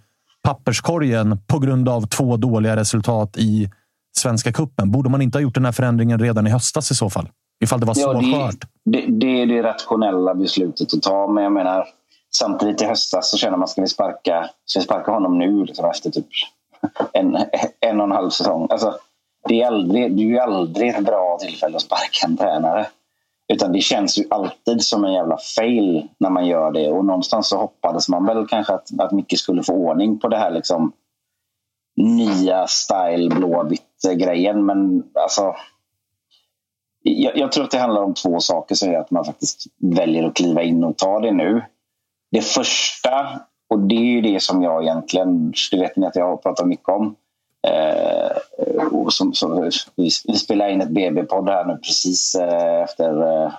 papperskorgen 0.43 1.39
på 1.47 1.59
grund 1.59 1.89
av 1.89 2.07
två 2.07 2.37
dåliga 2.37 2.75
resultat 2.75 3.37
i 3.37 3.71
Svenska 4.17 4.51
kuppen. 4.51 4.91
Borde 4.91 5.09
man 5.09 5.21
inte 5.21 5.37
ha 5.37 5.43
gjort 5.43 5.53
den 5.53 5.65
här 5.65 5.71
förändringen 5.71 6.19
redan 6.19 6.47
i 6.47 6.49
höstas 6.49 6.91
i 6.91 6.95
så 6.95 7.09
fall? 7.09 7.29
Ifall 7.63 7.79
det 7.79 7.85
var 7.85 7.93
så 7.93 8.01
ja, 8.01 8.37
skört. 8.37 8.65
Det, 8.85 9.05
det, 9.07 9.41
är 9.41 9.45
det 9.45 9.63
rationella 9.63 10.35
beslutet 10.35 10.93
att 10.93 11.01
ta. 11.01 11.27
Men 11.27 11.43
jag 11.43 11.53
menar, 11.53 11.87
samtidigt 12.35 12.81
i 12.81 12.85
höstas 12.85 13.31
så 13.31 13.37
känner 13.37 13.57
man, 13.57 13.67
ska 13.67 13.81
vi 13.81 13.87
sparka, 13.87 14.49
ska 14.65 14.79
vi 14.79 14.85
sparka 14.85 15.11
honom 15.11 15.37
nu 15.37 15.65
liksom 15.65 15.89
efter 15.89 16.09
typ 16.09 16.25
en, 17.13 17.37
en 17.79 17.99
och 17.99 18.05
en 18.05 18.11
halv 18.11 18.29
säsong? 18.29 18.67
Alltså, 18.69 18.95
det 19.47 19.61
är, 19.61 19.67
aldrig, 19.67 20.15
det 20.15 20.21
är 20.21 20.25
ju 20.25 20.39
aldrig 20.39 20.89
ett 20.89 21.05
bra 21.05 21.37
tillfälle 21.41 21.75
att 21.75 21.81
sparka 21.81 22.27
en 22.27 22.37
tränare. 22.37 22.87
Utan 23.53 23.71
det 23.71 23.81
känns 23.81 24.17
ju 24.17 24.23
alltid 24.29 24.83
som 24.83 25.05
en 25.05 25.13
jävla 25.13 25.37
fail 25.55 26.07
när 26.17 26.29
man 26.29 26.45
gör 26.45 26.71
det. 26.71 26.89
Och 26.89 27.05
någonstans 27.05 27.47
så 27.47 27.57
hoppades 27.57 28.09
man 28.09 28.25
väl 28.25 28.47
kanske 28.47 28.73
att, 28.73 28.99
att 28.99 29.11
Micke 29.11 29.39
skulle 29.39 29.63
få 29.63 29.73
ordning 29.73 30.19
på 30.19 30.27
det 30.27 30.37
här 30.37 30.51
liksom 30.51 30.91
nya 31.97 32.67
style 32.67 33.35
grejen. 34.03 34.65
Men 34.65 35.03
alltså... 35.13 35.55
Jag, 37.03 37.37
jag, 37.37 37.51
tror 37.51 37.63
att 37.63 37.71
det 37.71 37.79
handlar 37.79 38.03
om 38.03 38.13
två 38.13 38.39
saker 38.39 38.75
som 38.75 38.91
gör 38.91 38.99
att 38.99 39.11
man 39.11 39.25
faktiskt 39.25 39.65
väljer 39.77 40.23
att 40.23 40.35
kliva 40.35 40.63
in 40.63 40.83
och 40.83 40.97
ta 40.97 41.19
det 41.19 41.31
nu. 41.31 41.61
Det 42.31 42.41
första, 42.41 43.39
och 43.69 43.79
det 43.79 43.95
är 43.95 44.05
ju 44.05 44.21
det 44.21 44.43
som 44.43 44.63
jag 44.63 44.83
egentligen, 44.83 45.53
det 45.71 45.77
vet 45.77 45.95
ni 45.95 46.07
att 46.07 46.15
jag 46.15 46.25
har 46.25 46.37
pratat 46.37 46.67
mycket 46.67 46.89
om. 46.89 47.15
Eh, 47.67 48.37
och 48.91 49.13
som, 49.13 49.33
som, 49.33 49.71
vi, 49.95 50.09
vi 50.27 50.35
spelar 50.35 50.69
in 50.69 50.81
ett 50.81 50.89
BB-podd 50.89 51.49
här 51.49 51.65
nu 51.65 51.77
precis 51.77 52.35
eh, 52.35 52.83
efter 52.83 53.43
eh, 53.43 53.51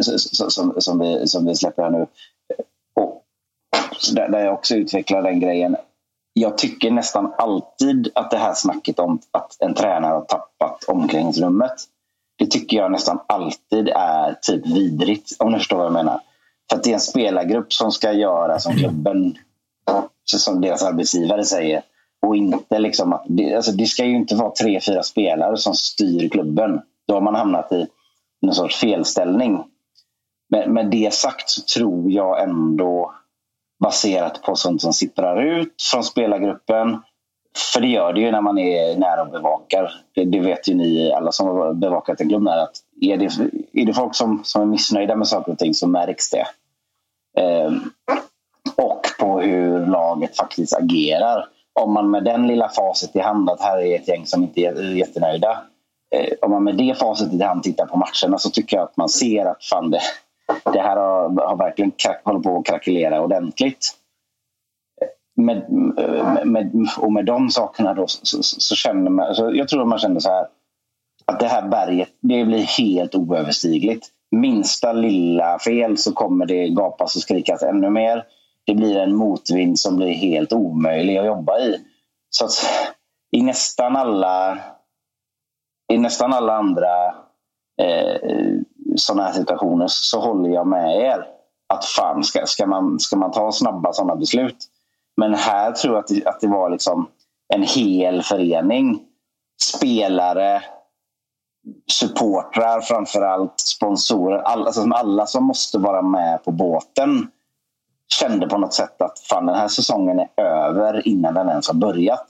som, 0.00 0.74
som, 0.78 0.98
vi, 0.98 1.26
som 1.26 1.46
vi 1.46 1.54
släpper 1.54 1.82
här 1.82 1.90
nu. 1.90 2.06
Och 2.94 3.24
där, 4.12 4.28
där 4.28 4.44
jag 4.44 4.54
också 4.54 4.74
utvecklar 4.74 5.22
den 5.22 5.40
grejen. 5.40 5.76
Jag 6.38 6.58
tycker 6.58 6.90
nästan 6.90 7.32
alltid 7.38 8.08
att 8.14 8.30
det 8.30 8.36
här 8.36 8.54
snacket 8.54 8.98
om 8.98 9.18
att 9.30 9.56
en 9.60 9.74
tränare 9.74 10.12
har 10.14 10.24
tappat 10.24 10.84
omklädningsrummet. 10.84 11.72
Det 12.38 12.46
tycker 12.46 12.76
jag 12.76 12.92
nästan 12.92 13.20
alltid 13.26 13.88
är 13.88 14.38
typ 14.42 14.66
vidrigt, 14.66 15.30
om 15.38 15.52
ni 15.52 15.58
förstår 15.58 15.76
vad 15.76 15.86
jag 15.86 15.92
menar. 15.92 16.20
För 16.70 16.76
att 16.76 16.84
det 16.84 16.90
är 16.90 16.94
en 16.94 17.00
spelargrupp 17.00 17.72
som 17.72 17.92
ska 17.92 18.12
göra 18.12 18.58
som 18.58 18.76
klubben, 18.76 19.38
som 20.24 20.60
deras 20.60 20.82
arbetsgivare 20.82 21.44
säger. 21.44 21.82
Och 22.26 22.36
inte 22.36 22.78
liksom 22.78 23.12
att, 23.12 23.24
det, 23.28 23.54
alltså 23.54 23.72
det 23.72 23.86
ska 23.86 24.04
ju 24.04 24.16
inte 24.16 24.34
vara 24.34 24.50
tre, 24.50 24.80
fyra 24.80 25.02
spelare 25.02 25.56
som 25.56 25.74
styr 25.74 26.28
klubben. 26.28 26.80
Då 27.08 27.14
har 27.14 27.20
man 27.20 27.34
hamnat 27.34 27.72
i 27.72 27.86
någon 28.42 28.54
sorts 28.54 28.76
felställning. 28.76 29.64
Men 30.48 30.72
med 30.72 30.90
det 30.90 31.14
sagt 31.14 31.50
så 31.50 31.62
tror 31.62 32.10
jag 32.10 32.42
ändå 32.42 33.12
baserat 33.78 34.42
på 34.42 34.56
sånt 34.56 34.82
som 34.82 34.92
sipprar 34.92 35.42
ut 35.42 35.82
från 35.92 36.04
spelargruppen. 36.04 37.02
För 37.72 37.80
det 37.80 37.86
gör 37.86 38.12
det 38.12 38.20
ju 38.20 38.30
när 38.30 38.40
man 38.40 38.58
är 38.58 38.98
nära 38.98 39.22
och 39.22 39.30
bevakar. 39.30 39.92
Det, 40.14 40.24
det 40.24 40.40
vet 40.40 40.68
ju 40.68 40.74
ni 40.74 41.12
alla 41.12 41.32
som 41.32 41.48
har 41.48 41.72
bevakat 41.72 42.20
en 42.20 42.28
klubb. 42.28 42.48
Att 42.48 42.76
är, 43.00 43.16
det, 43.16 43.24
är 43.72 43.86
det 43.86 43.94
folk 43.94 44.14
som, 44.14 44.44
som 44.44 44.62
är 44.62 44.66
missnöjda 44.66 45.16
med 45.16 45.28
saker 45.28 45.52
och 45.52 45.58
ting 45.58 45.74
så 45.74 45.88
märks 45.88 46.30
det. 46.30 46.46
Ehm, 47.40 47.80
och 48.76 49.00
på 49.20 49.40
hur 49.40 49.86
laget 49.86 50.36
faktiskt 50.36 50.76
agerar 50.76 51.48
om 51.80 51.92
man 51.92 52.10
med 52.10 52.24
den 52.24 52.46
lilla 52.46 52.68
facit 52.68 53.16
i 53.16 53.20
hand 53.20 53.50
att 53.50 53.60
här 53.60 53.78
är 53.78 53.96
ett 53.96 54.08
gäng 54.08 54.26
som 54.26 54.42
inte 54.42 54.60
är 54.60 54.94
jättenöjda. 54.96 55.62
Ehm, 56.14 56.34
om 56.40 56.50
man 56.50 56.64
med 56.64 56.76
det 56.76 56.98
facit 56.98 57.32
i 57.32 57.42
hand 57.42 57.62
tittar 57.62 57.86
på 57.86 57.96
matcherna 57.96 58.38
så 58.38 58.50
tycker 58.50 58.76
jag 58.76 58.84
att 58.84 58.96
man 58.96 59.08
ser 59.08 59.46
att 59.46 59.64
fan 59.64 59.90
det, 59.90 60.00
det 60.72 60.80
här 60.80 60.96
har, 60.96 61.46
har 61.46 61.56
verkligen 61.56 61.90
krack, 61.90 62.20
håller 62.24 62.40
på 62.40 62.58
att 62.58 62.66
krackelera 62.66 63.20
ordentligt. 63.20 63.92
Med, 65.36 65.72
med, 66.44 66.88
och 66.98 67.12
med 67.12 67.24
de 67.24 67.50
sakerna 67.50 67.94
då 67.94 68.06
så, 68.06 68.26
så, 68.26 68.42
så 68.42 68.74
känner 68.74 69.10
man, 69.10 69.34
så 69.34 69.50
jag 69.54 69.68
tror 69.68 69.82
att 69.82 69.88
man 69.88 69.98
känner 69.98 70.20
så 70.20 70.30
här 70.30 70.46
att 71.24 71.40
det 71.40 71.46
här 71.46 71.68
berget 71.68 72.08
det 72.20 72.44
blir 72.44 72.62
helt 72.62 73.14
oöverstigligt. 73.14 74.06
Minsta 74.30 74.92
lilla 74.92 75.58
fel 75.58 75.98
så 75.98 76.12
kommer 76.12 76.46
det 76.46 76.68
gapas 76.68 77.16
och 77.16 77.22
skrikas 77.22 77.62
ännu 77.62 77.90
mer 77.90 78.24
det 78.66 78.74
blir 78.74 78.96
en 78.98 79.14
motvind 79.14 79.78
som 79.78 79.96
blir 79.96 80.12
helt 80.12 80.52
omöjlig 80.52 81.16
att 81.16 81.26
jobba 81.26 81.58
i. 81.58 81.84
Så 82.30 82.44
att 82.44 82.52
i 83.30 83.42
nästan 83.42 83.96
alla, 83.96 84.58
i 85.92 85.98
nästan 85.98 86.32
alla 86.32 86.52
andra 86.52 87.06
eh, 87.82 88.60
sådana 88.98 89.22
här 89.22 89.32
situationer 89.32 89.86
så 89.88 90.20
håller 90.20 90.50
jag 90.50 90.66
med 90.66 90.96
er. 91.00 91.26
Att 91.68 91.84
fan, 91.84 92.24
ska, 92.24 92.46
ska, 92.46 92.66
man, 92.66 93.00
ska 93.00 93.16
man 93.16 93.30
ta 93.30 93.52
snabba 93.52 93.92
sådana 93.92 94.16
beslut? 94.16 94.56
Men 95.16 95.34
här 95.34 95.72
tror 95.72 95.94
jag 95.94 96.00
att 96.00 96.08
det, 96.08 96.26
att 96.26 96.40
det 96.40 96.48
var 96.48 96.70
liksom 96.70 97.08
en 97.54 97.62
hel 97.62 98.22
förening. 98.22 99.00
Spelare, 99.62 100.62
supportrar 101.92 102.80
framförallt, 102.80 103.60
sponsorer. 103.60 104.38
Alla, 104.38 104.66
alltså 104.66 104.90
alla 104.90 105.26
som 105.26 105.44
måste 105.44 105.78
vara 105.78 106.02
med 106.02 106.44
på 106.44 106.50
båten 106.50 107.30
kände 108.08 108.48
på 108.48 108.58
något 108.58 108.74
sätt 108.74 109.02
att 109.02 109.18
fan, 109.18 109.46
den 109.46 109.54
här 109.54 109.68
säsongen 109.68 110.18
är 110.18 110.44
över 110.44 111.08
innan 111.08 111.34
den 111.34 111.48
ens 111.48 111.68
har 111.68 111.74
börjat. 111.74 112.26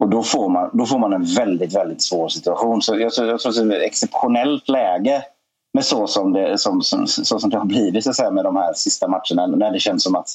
Och 0.00 0.08
då 0.08 0.22
får 0.22 0.48
man, 0.48 0.70
då 0.72 0.86
får 0.86 0.98
man 0.98 1.12
en 1.12 1.24
väldigt, 1.24 1.74
väldigt 1.74 2.02
svår 2.02 2.28
situation. 2.28 2.82
Så 2.82 2.94
jag, 2.94 3.02
jag 3.02 3.40
tror 3.40 3.48
att 3.48 3.68
det 3.68 3.76
är 3.76 3.80
ett 3.80 3.86
exceptionellt 3.86 4.68
läge 4.68 5.24
men 5.74 5.84
så 5.84 6.06
som 6.06 6.32
det, 6.32 6.58
som, 6.58 6.82
som, 6.82 7.06
så 7.06 7.38
som 7.38 7.50
det 7.50 7.56
har 7.56 7.64
blivit 7.64 8.04
så 8.04 8.12
säga, 8.12 8.30
med 8.30 8.44
de 8.44 8.56
här 8.56 8.72
sista 8.74 9.08
matcherna. 9.08 9.56
När 9.56 9.72
det 9.72 9.80
känns 9.80 10.02
som 10.02 10.14
att 10.14 10.28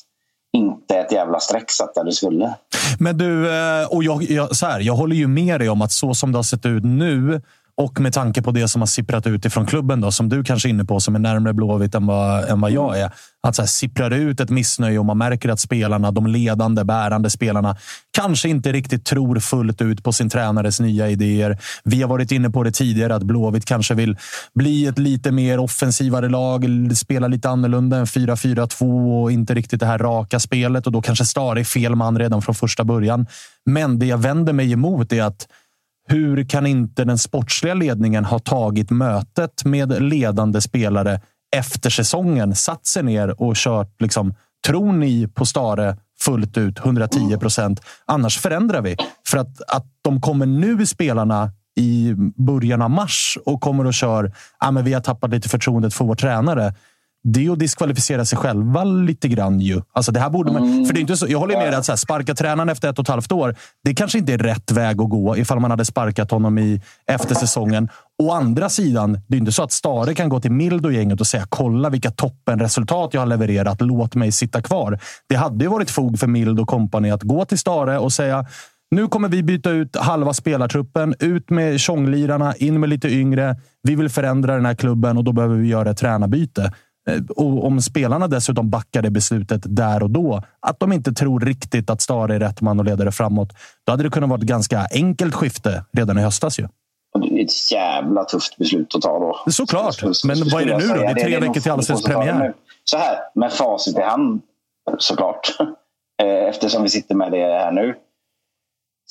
inte 0.54 0.96
ett 0.96 1.12
jävla 1.12 1.39
streck 1.39 1.72
satt 1.72 1.96
där 1.96 2.04
det 2.04 2.12
skulle. 2.12 2.54
Men 3.00 3.18
du, 3.18 3.50
eh, 3.58 3.88
och 3.88 4.04
jag, 4.04 4.24
jag, 4.24 4.56
så 4.56 4.65
här, 4.65 4.80
jag 4.80 4.94
håller 4.94 5.15
ju 5.15 5.27
med 5.27 5.62
dig 5.62 5.70
om 5.70 5.82
att 5.82 5.92
så 5.92 6.13
som 6.13 6.32
det 6.32 6.38
har 6.38 6.44
sett 6.44 6.65
ut 6.65 6.84
nu 6.84 7.42
och 7.77 8.00
med 8.00 8.13
tanke 8.13 8.41
på 8.41 8.51
det 8.51 8.67
som 8.67 8.82
har 8.82 8.88
sipprat 8.88 9.27
ut 9.27 9.46
ifrån 9.46 9.65
klubben, 9.65 10.01
då, 10.01 10.12
som 10.12 10.29
du 10.29 10.44
kanske 10.44 10.67
är 10.67 10.70
inne 10.70 10.86
på, 10.86 11.00
som 11.00 11.15
är 11.15 11.20
närmare 11.20 11.53
Blåvitt 11.53 11.96
än 11.96 12.05
vad, 12.05 12.50
än 12.50 12.62
vad 12.62 12.72
jag 12.72 13.00
är. 13.00 13.12
Att 13.48 13.55
så 13.55 13.62
här, 13.62 13.67
sipprar 13.67 14.12
ut 14.12 14.39
ett 14.39 14.50
missnöje 14.50 15.00
och 15.00 15.05
man 15.05 15.17
märker 15.17 15.50
att 15.50 15.60
spelarna, 15.60 16.12
de 16.12 16.27
ledande, 16.27 16.84
bärande 16.84 17.29
spelarna, 17.29 17.77
kanske 18.17 18.50
inte 18.50 18.72
riktigt 18.72 19.05
tror 19.05 19.39
fullt 19.39 19.82
ut 19.82 20.03
på 20.03 20.12
sin 20.12 20.29
tränares 20.29 20.79
nya 20.79 21.10
idéer. 21.10 21.58
Vi 21.84 22.01
har 22.01 22.10
varit 22.10 22.32
inne 22.32 22.50
på 22.50 22.63
det 22.63 22.72
tidigare, 22.72 23.15
att 23.15 23.24
Blåvitt 23.24 23.65
kanske 23.65 23.94
vill 23.94 24.17
bli 24.53 24.86
ett 24.86 25.00
lite 25.00 25.32
mer 25.32 25.60
offensivare 25.60 26.29
lag, 26.29 26.65
spela 26.96 27.27
lite 27.27 27.50
annorlunda 27.50 27.98
än 27.98 28.05
4-4-2 28.05 29.24
och 29.24 29.32
inte 29.32 29.53
riktigt 29.53 29.79
det 29.79 29.86
här 29.86 29.98
raka 29.98 30.39
spelet. 30.39 30.86
Och 30.86 30.91
då 30.91 31.01
kanske 31.01 31.25
Stare 31.25 31.60
är 31.60 31.63
fel 31.63 31.96
man 31.96 32.20
redan 32.20 32.41
från 32.41 32.55
första 32.55 32.84
början. 32.84 33.25
Men 33.65 34.00
det 34.00 34.05
jag 34.05 34.17
vänder 34.17 34.53
mig 34.53 34.72
emot 34.72 35.13
är 35.13 35.24
att 35.24 35.48
hur 36.08 36.50
kan 36.50 36.66
inte 36.66 37.04
den 37.04 37.18
sportsliga 37.18 37.74
ledningen 37.74 38.26
ha 38.26 38.40
tagit 38.40 38.92
mötet 38.92 39.66
med 39.66 40.02
ledande 40.02 40.62
spelare 40.62 41.22
efter 41.56 41.90
säsongen, 41.90 42.56
satt 42.56 42.86
sig 42.86 43.04
ner 43.04 43.42
och 43.42 43.56
kört 43.56 44.02
liksom, 44.02 44.34
tror 44.68 44.94
ni 44.94 45.28
på 45.28 45.46
Stare 45.46 45.98
fullt 46.20 46.58
ut, 46.58 46.80
110 46.80 47.38
procent. 47.38 47.82
Annars 48.06 48.38
förändrar 48.40 48.82
vi. 48.82 48.98
För 49.28 49.38
att, 49.38 49.62
att 49.68 49.86
de 50.02 50.22
kommer 50.22 50.46
nu, 50.46 50.86
spelarna, 50.86 51.52
i 51.78 52.14
början 52.36 52.82
av 52.82 52.90
mars 52.90 53.38
och 53.46 53.62
kommer 53.62 53.86
och 53.86 53.94
kör. 53.94 54.32
Ah, 54.58 54.72
men 54.72 54.84
vi 54.84 54.94
har 54.94 55.02
tappat 55.02 55.30
lite 55.32 55.50
förtroendet 55.50 55.94
för 55.94 56.06
vår 56.06 56.16
tränare 56.16 56.74
det 57.27 57.46
är 57.46 57.51
att 57.51 57.60
diskvalificera 57.60 58.25
sig 58.25 58.38
själva 58.38 58.84
lite 58.84 59.27
grann. 59.27 59.60
Ju. 59.60 59.82
Alltså 59.94 60.12
det 60.12 60.20
här 60.20 60.29
borde 60.29 60.51
man, 60.51 60.63
Mm. 60.63 60.86
för 60.86 60.94
det 60.94 61.00
är 61.00 61.01
inte 61.01 61.17
så, 61.17 61.25
jag 61.29 61.39
håller 61.39 61.58
med 61.58 61.67
dig 61.67 61.75
att 61.75 61.86
så 61.86 61.91
här, 61.91 61.98
sparka 61.98 62.36
tränaren 62.36 62.70
efter 62.70 62.89
ett 62.89 63.00
och 63.00 63.05
ett 63.05 63.10
halvt 63.10 63.32
år, 63.32 63.55
det 63.84 63.94
kanske 63.94 64.17
inte 64.17 64.34
är 64.34 64.38
rätt 64.38 64.72
väg 64.72 65.01
att 65.01 65.10
gå 65.10 65.38
ifall 65.38 65.60
man 65.60 65.72
hade 65.72 65.86
sparkat 65.86 66.32
honom 66.32 66.58
i 66.58 66.82
efter 67.08 67.36
säsongen. 67.36 67.89
Å 68.24 68.32
andra 68.32 68.70
sidan, 68.70 69.20
det 69.27 69.36
är 69.36 69.39
inte 69.39 69.51
så 69.51 69.63
att 69.63 69.72
Stare 69.72 70.13
kan 70.13 70.29
gå 70.29 70.39
till 70.39 70.51
Mild 70.51 70.86
och 70.86 70.94
gänget 70.94 71.20
och 71.20 71.27
säga 71.27 71.46
kolla 71.50 71.89
vilka 71.89 72.12
toppenresultat 72.12 73.13
jag 73.13 73.22
har 73.22 73.27
levererat. 73.27 73.82
Låt 73.82 74.15
mig 74.15 74.32
sitta 74.32 74.62
kvar. 74.62 75.00
Det 75.29 75.36
hade 75.36 75.65
ju 75.65 75.70
varit 75.70 75.91
fog 75.91 76.20
för 76.20 76.27
Mild 76.27 76.60
och 76.60 76.67
kompani 76.67 77.12
att 77.12 77.24
gå 77.24 77.46
till 77.46 77.58
Stare 77.60 78.00
och 78.00 78.13
säga 78.13 78.46
nu 78.91 79.08
kommer 79.08 79.29
vi 79.29 79.44
byta 79.44 79.70
ut 79.70 79.96
halva 79.96 80.34
spelartruppen. 80.34 81.15
Ut 81.20 81.50
med 81.50 81.79
tjonglirarna, 81.79 82.55
in 82.55 82.79
med 82.79 82.89
lite 82.89 83.10
yngre. 83.10 83.55
Vi 83.84 83.96
vill 83.96 84.10
förändra 84.10 84.55
den 84.55 84.65
här 84.65 84.75
klubben 84.75 85.17
och 85.17 85.24
då 85.24 85.32
behöver 85.32 85.55
vi 85.55 85.67
göra 85.67 85.89
ett 85.89 85.98
tränarbyte. 85.98 86.72
Eh, 87.10 87.22
Och 87.36 87.66
om 87.66 87.82
spelarna 87.82 88.28
dessutom 88.28 88.70
backar 88.70 89.02
det 89.02 89.10
beslutet 89.10 89.62
där 89.66 90.04
och 90.04 90.10
då, 90.10 90.42
att 90.60 90.80
de 90.80 90.94
inte 90.94 91.14
tror 91.14 91.40
riktigt 91.40 91.90
att 91.90 92.02
Stare 92.02 92.36
är 92.36 92.40
rätt 92.40 92.62
man 92.62 92.80
och 92.80 92.86
leder 92.86 93.06
det 93.06 93.12
framåt, 93.12 93.50
då 93.86 93.92
hade 93.94 94.04
det 94.04 94.10
kunnat 94.10 94.30
vara 94.30 94.40
ett 94.40 94.46
ganska 94.48 94.88
enkelt 94.94 95.36
skifte 95.36 95.86
redan 95.98 96.18
i 96.18 96.22
höstas. 96.22 96.60
Ju. 96.60 96.68
Det 97.22 97.40
är 97.40 97.44
ett 97.46 97.72
jävla 97.72 98.24
tufft 98.24 98.58
beslut 98.58 98.96
att 98.96 99.02
ta 99.02 99.20
då. 99.20 99.52
Såklart. 99.52 99.94
Så- 99.96 100.14
så- 100.14 100.28
Men 100.28 100.36
så 100.36 100.46
vad 100.56 100.62
är 100.62 100.66
det 100.66 100.78
nu 100.78 100.88
då? 100.88 100.94
Det 100.94 101.06
är 101.06 101.14
tre 101.16 101.34
nog 101.40 101.42
veckor 101.42 101.62
till 101.62 101.72
allsvensk 101.72 102.06
det 102.06 102.12
premiär. 102.14 102.54
Så 102.84 102.98
här, 102.98 103.18
med 103.36 103.52
facit 103.54 103.98
i 103.98 104.02
hand 104.02 104.42
såklart. 104.98 105.48
Eh, 106.24 106.28
Eftersom 106.50 106.84
vi 106.84 106.90
sitter 106.90 107.16
med 107.16 107.32
det 107.32 107.38
här 107.60 107.72
nu. 107.72 107.96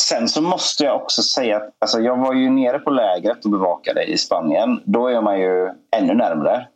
Sen 0.00 0.28
så 0.28 0.42
måste 0.42 0.84
jag 0.84 0.96
också 0.96 1.22
säga 1.22 1.56
att 1.56 1.70
alltså 1.78 2.00
jag 2.00 2.16
var 2.16 2.34
ju 2.34 2.50
nere 2.50 2.78
på 2.78 2.90
lägret 2.90 3.44
och 3.44 3.50
bevakade 3.50 4.04
i 4.04 4.18
Spanien. 4.18 4.80
Då 4.84 5.08
är 5.08 5.20
man 5.22 5.40
ju 5.40 5.70
ännu 5.96 6.14
närmre. 6.14 6.66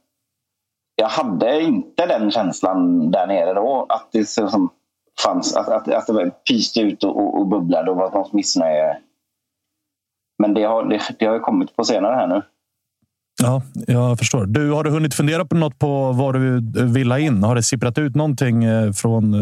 Jag 1.00 1.08
hade 1.08 1.60
inte 1.60 2.06
den 2.06 2.30
känslan 2.30 3.10
där 3.10 3.26
nere 3.26 3.54
då. 3.54 3.86
Att 3.88 4.08
det 4.12 4.28
som 4.28 4.70
fanns, 5.24 5.56
att, 5.56 5.68
att, 5.68 5.88
att 5.88 6.06
det 6.06 6.30
pyste 6.48 6.80
ut 6.80 7.04
och, 7.04 7.16
och, 7.16 7.38
och 7.38 7.46
bubblade 7.46 7.90
och 7.90 7.96
var 7.96 8.10
något 8.10 8.32
missnöje. 8.32 8.96
Men 10.38 10.54
det 10.54 10.62
har, 10.62 10.84
det, 10.84 11.00
det 11.18 11.26
har 11.26 11.34
ju 11.34 11.40
kommit 11.40 11.76
på 11.76 11.84
senare 11.84 12.14
här 12.14 12.26
nu. 12.26 12.42
Ja, 13.42 13.62
jag 13.86 14.18
förstår. 14.18 14.46
Du, 14.46 14.70
har 14.70 14.84
du 14.84 14.90
hunnit 14.90 15.14
fundera 15.14 15.44
på 15.44 15.54
något 15.54 15.78
på 15.78 16.12
vad 16.12 16.34
du 16.34 16.60
vill 16.92 17.10
ha 17.10 17.18
in? 17.18 17.42
Har 17.42 17.54
det 17.54 17.62
sipprat 17.62 17.98
ut 17.98 18.14
någonting 18.14 18.64
eh, 18.64 18.92
från 18.92 19.34
eh, 19.34 19.40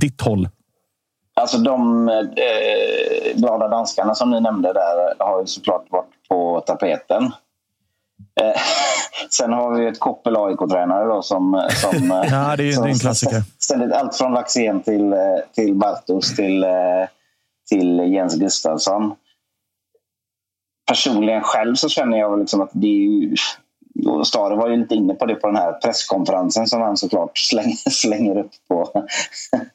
ditt 0.00 0.20
håll? 0.20 0.48
Alltså 1.34 1.58
de 1.58 2.08
eh, 2.08 2.14
glada 3.36 3.68
danskarna 3.68 4.14
som 4.14 4.30
ni 4.30 4.40
nämnde 4.40 4.72
där 4.72 5.24
har 5.24 5.40
ju 5.40 5.46
såklart 5.46 5.86
varit 5.90 6.28
på 6.28 6.60
tapeten. 6.66 7.32
Eh, 8.42 8.60
sen 9.30 9.52
har 9.52 9.74
vi 9.74 9.86
ett 9.86 10.00
koppel 10.00 10.36
AIK-tränare 10.36 11.22
som... 11.22 11.68
som 11.82 12.10
eh, 12.10 12.16
Ja, 12.32 12.56
det 12.56 12.62
är 12.62 12.66
ju 12.66 12.72
som 12.72 12.82
det 12.82 12.90
är 12.90 12.92
en 12.92 12.98
klassiker. 12.98 13.42
Ständigt 13.58 13.92
allt 13.92 14.16
från 14.16 14.34
Laxén 14.34 14.82
till, 14.82 15.12
eh, 15.12 15.18
till 15.54 15.74
Bartos 15.74 16.36
till, 16.36 16.64
eh, 16.64 16.70
till 17.68 18.12
Jens 18.12 18.34
Gustafsson. 18.34 19.14
Personligen 20.86 21.42
själv 21.42 21.74
så 21.74 21.88
känner 21.88 22.18
jag 22.18 22.38
liksom 22.38 22.60
att 22.60 22.70
det 22.72 22.86
är 22.86 22.90
ju... 22.90 23.36
Stare 24.24 24.56
var 24.56 24.68
ju 24.68 24.76
lite 24.76 24.94
inne 24.94 25.14
på 25.14 25.26
det 25.26 25.34
på 25.34 25.46
den 25.46 25.56
här 25.56 25.72
presskonferensen 25.72 26.66
som 26.66 26.82
han 26.82 26.96
såklart 26.96 27.38
slänger, 27.38 27.76
slänger 27.90 28.38
upp 28.38 28.50
på, 28.68 29.06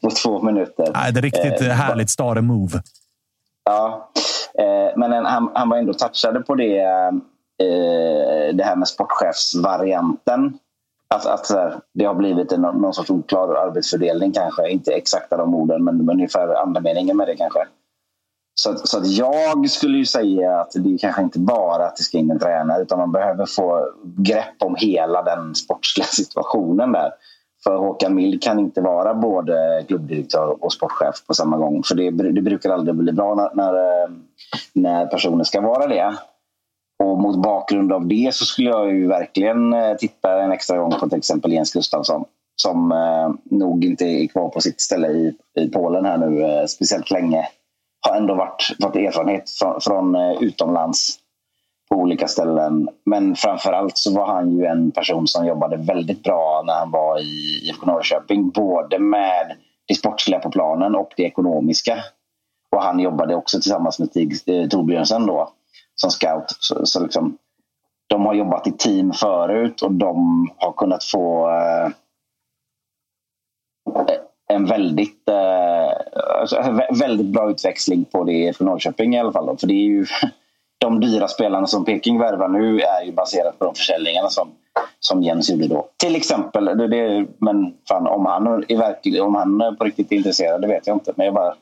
på 0.02 0.10
två 0.10 0.42
minuter. 0.42 0.92
Nej, 0.94 1.14
det 1.14 1.20
är 1.20 1.22
riktigt 1.22 1.62
Eh, 1.62 1.68
härligt 1.68 2.10
Stare-move. 2.10 2.82
Ja, 3.64 4.12
eh, 4.60 4.98
men 4.98 5.14
en, 5.14 5.26
han, 5.26 5.52
han 5.54 5.70
var 5.70 5.78
ändå 5.78 5.94
touchade 5.94 6.40
på 6.40 6.56
det, 6.56 6.82
eh, 7.70 8.56
det 8.56 8.64
här 8.64 8.76
med 8.76 8.88
sportchefsvarianten. 8.88 10.58
Att, 11.08 11.26
att 11.26 11.50
här, 11.50 11.80
det 11.94 12.06
har 12.06 12.14
blivit 12.14 12.52
en, 12.52 12.62
någon 12.62 12.94
sorts 12.94 13.10
oklar 13.10 13.56
arbetsfördelning 13.56 14.32
kanske. 14.32 14.70
Inte 14.70 14.92
exakta 14.94 15.38
de 15.38 15.56
orden, 15.56 15.84
men, 15.84 16.10
ungefär 16.10 16.48
andemeningen 16.62 17.18
med 17.18 17.28
det 17.28 17.36
kanske. 17.36 17.60
Så, 18.56 18.70
att- 18.72 18.88
så 18.88 18.98
att 18.98 19.08
jag 19.08 19.70
skulle 19.70 19.98
ju 19.98 20.06
säga 20.06 20.60
att 20.60 20.72
det 20.76 20.94
är 20.94 20.98
kanske 20.98 21.22
inte 21.22 21.40
bara 21.40 21.86
att 21.86 21.96
det 21.96 22.04
ska 22.04 22.18
in 22.18 22.32
en 22.32 22.40
tränare 22.40 22.82
utan 22.82 23.00
man 23.00 23.12
behöver 23.12 23.46
få 23.46 23.90
grepp 24.04 24.56
om 24.60 24.76
hela 24.76 25.22
den 25.24 25.56
sportsliga 25.56 26.06
situationen 26.12 26.92
där. 26.92 27.12
För 27.64 27.78
Håkan 27.78 28.16
Mild 28.16 28.44
kan 28.44 28.60
inte 28.60 28.82
vara 28.82 29.14
både 29.14 29.84
klubbdirektör 29.88 30.64
och 30.64 30.74
sportchef 30.74 31.28
på 31.28 31.34
samma 31.34 31.58
gång. 31.58 31.84
För 31.84 31.96
det, 31.96 32.12
det 32.12 32.42
brukar 32.42 32.70
aldrig 32.70 32.96
bli 32.96 33.12
bra 33.12 33.36
när, 33.36 33.50
när, 33.54 33.74
eh, 34.04 34.10
när 34.74 35.06
personer 35.06 35.44
ska 35.44 35.62
vara 35.62 35.88
det. 35.88 36.16
Och 37.04 37.18
mot 37.20 37.36
bakgrund 37.36 37.94
av 37.94 38.08
det 38.08 38.36
så 38.36 38.46
skulle 38.46 38.70
jag 38.70 38.94
ju 38.94 39.08
verkligen 39.08 39.74
eh, 39.74 39.94
titta 39.94 40.44
en 40.44 40.52
extra 40.52 40.78
gång 40.78 40.92
på 40.92 41.10
till 41.10 41.18
exempel 41.18 41.54
Jens 41.54 41.74
Gustafsson. 41.74 42.26
Som 42.56 42.92
eh, 42.92 43.58
nog 43.58 43.86
inte 43.86 44.06
är 44.06 44.28
kvar 44.28 44.50
på 44.50 44.62
sitt 44.62 44.82
ställe 44.82 45.08
i, 45.08 45.34
i 45.60 45.70
Polen 45.70 46.06
här 46.06 46.18
nu 46.18 46.44
eh, 46.44 46.66
speciellt 46.66 47.12
länge. 47.12 47.48
Har 48.08 48.16
ändå 48.16 48.36
varit, 48.36 48.76
fått 48.82 48.96
erfarenhet 48.96 49.50
från, 49.50 49.82
från 49.82 50.16
eh, 50.16 50.44
utomlands 50.44 51.18
på 51.90 51.96
olika 51.96 52.28
ställen. 52.28 52.90
Men 53.06 53.36
framförallt 53.36 53.98
så 53.98 54.14
var 54.14 54.28
han 54.28 54.58
ju 54.58 54.66
en 54.66 54.92
person 54.92 55.28
som 55.28 55.48
jobbade 55.48 55.78
väldigt 55.78 56.24
bra 56.24 56.64
när 56.66 56.74
han 56.74 56.92
var 56.92 57.20
i 57.20 57.62
IFK 57.68 57.86
Norrköping. 57.86 58.50
Både 58.50 59.00
med 59.00 59.56
det 59.88 59.96
sportsliga 59.96 60.40
på 60.40 60.52
planen 60.52 60.96
och 60.96 61.14
det 61.18 61.24
ekonomiska. 61.24 61.98
Och 62.72 62.84
han 62.84 63.00
jobbade 63.00 63.36
också 63.36 63.58
tillsammans 63.58 64.00
med 64.00 64.10
Stig 64.10 64.34
eh, 64.46 64.68
Torbjörnsen 64.68 65.26
då 65.26 65.54
som 65.96 66.12
scout. 66.12 66.46
Så, 66.60 66.86
så 66.86 67.04
liksom, 67.04 67.38
de 68.08 68.26
har 68.26 68.34
jobbat 68.34 68.68
i 68.68 68.72
team 68.72 69.14
förut 69.14 69.82
och 69.82 69.92
de 69.92 70.48
har 70.58 70.72
kunnat 70.72 71.04
få 71.04 71.50
eh, 71.50 71.90
en 74.50 74.66
väldigt, 74.66 75.30
eh, 75.30 75.92
alltså, 76.40 76.80
väldigt 76.92 77.28
bra 77.28 77.52
utväxling 77.52 78.06
på 78.06 78.24
det 78.24 78.58
för 78.58 78.66
Norrköping 78.66 79.16
i 79.16 79.20
alla 79.20 79.32
fall. 79.32 79.46
Då. 79.46 79.58
För 79.58 79.68
det 79.68 79.74
är 79.74 79.86
ju 79.86 80.06
de 80.78 81.00
dyra 81.00 81.28
spelarna 81.28 81.68
som 81.68 81.86
Peking 81.86 82.20
värvar 82.20 82.48
nu 82.48 82.80
är 82.80 83.06
ju 83.06 83.12
baserat 83.12 83.60
på 83.60 83.66
de 83.66 83.76
försäljningarna 83.76 84.30
som, 84.30 84.52
som 85.00 85.24
Jens 85.24 85.50
gjorde 85.50 85.68
då. 85.68 85.88
Till 85.98 86.16
exempel, 86.16 86.66
det, 86.66 86.88
det, 86.88 87.28
men 87.38 87.74
fan, 87.90 88.08
om, 88.08 88.26
han 88.26 88.66
är 88.68 88.78
verklig, 88.78 89.24
om 89.24 89.36
han 89.36 89.62
är 89.62 89.72
på 89.72 89.84
riktigt 89.84 90.12
intresserad, 90.12 90.62
det 90.62 90.68
vet 90.68 90.88
jag 90.88 90.96
inte. 90.96 91.14
Men 91.16 91.26
jag 91.26 91.36
bara 91.36 91.56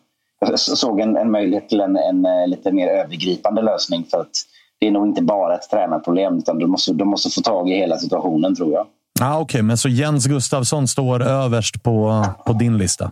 jag 0.49 0.59
såg 0.59 0.99
en, 0.99 1.17
en 1.17 1.31
möjlighet 1.31 1.69
till 1.69 1.81
en, 1.81 1.97
en 1.97 2.25
eh, 2.25 2.47
lite 2.47 2.71
mer 2.71 2.87
övergripande 2.87 3.61
lösning. 3.61 4.05
För 4.11 4.21
att 4.21 4.31
det 4.79 4.87
är 4.87 4.91
nog 4.91 5.07
inte 5.07 5.21
bara 5.23 5.55
ett 5.55 5.69
tränarproblem 5.69 6.37
utan 6.37 6.59
de 6.59 6.67
måste, 6.67 6.93
de 6.93 7.07
måste 7.07 7.29
få 7.29 7.41
tag 7.41 7.69
i 7.69 7.73
hela 7.73 7.97
situationen 7.97 8.55
tror 8.55 8.73
jag. 8.73 8.87
Ah, 9.21 9.39
Okej, 9.39 9.61
men 9.61 9.77
så 9.77 9.89
Jens 9.89 10.25
Gustafsson 10.25 10.87
står 10.87 11.21
överst 11.21 11.83
på, 11.83 12.25
på 12.45 12.53
din 12.53 12.77
lista? 12.77 13.11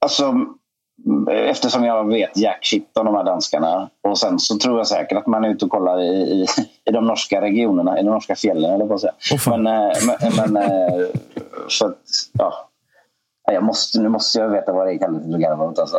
Alltså, 0.00 0.34
eftersom 1.30 1.84
jag 1.84 2.08
vet 2.08 2.36
jack 2.36 2.58
shit 2.62 2.96
om 2.98 3.06
de 3.06 3.14
här 3.14 3.24
danskarna. 3.24 3.88
Och 4.08 4.18
sen 4.18 4.38
så 4.38 4.58
tror 4.58 4.78
jag 4.78 4.86
säkert 4.86 5.18
att 5.18 5.26
man 5.26 5.44
är 5.44 5.48
ute 5.48 5.64
och 5.64 5.70
kollar 5.70 6.00
i, 6.00 6.06
i, 6.06 6.46
i 6.84 6.92
de 6.92 7.06
norska 7.06 7.40
regionerna, 7.40 7.98
i 8.00 8.02
de 8.02 8.10
norska 8.10 8.36
fjällen 8.36 8.70
eller 8.72 8.94
att 8.94 9.00
säga. 9.00 9.12
men, 9.46 9.66
eh, 9.66 9.92
men, 10.36 10.52
men 10.52 10.70
eh, 10.70 11.06
så 11.68 11.86
att, 11.86 11.98
ja. 12.32 12.70
Jag 13.52 13.64
måste, 13.64 14.00
nu 14.00 14.08
måste 14.08 14.38
jag 14.38 14.48
veta 14.48 14.72
vad 14.72 14.86
det 14.86 14.92
är 14.92 14.98
sitter 14.98 15.34
och 15.34 15.40
garvar 15.40 15.66
åt. 15.66 15.78
Alltså. 15.78 15.96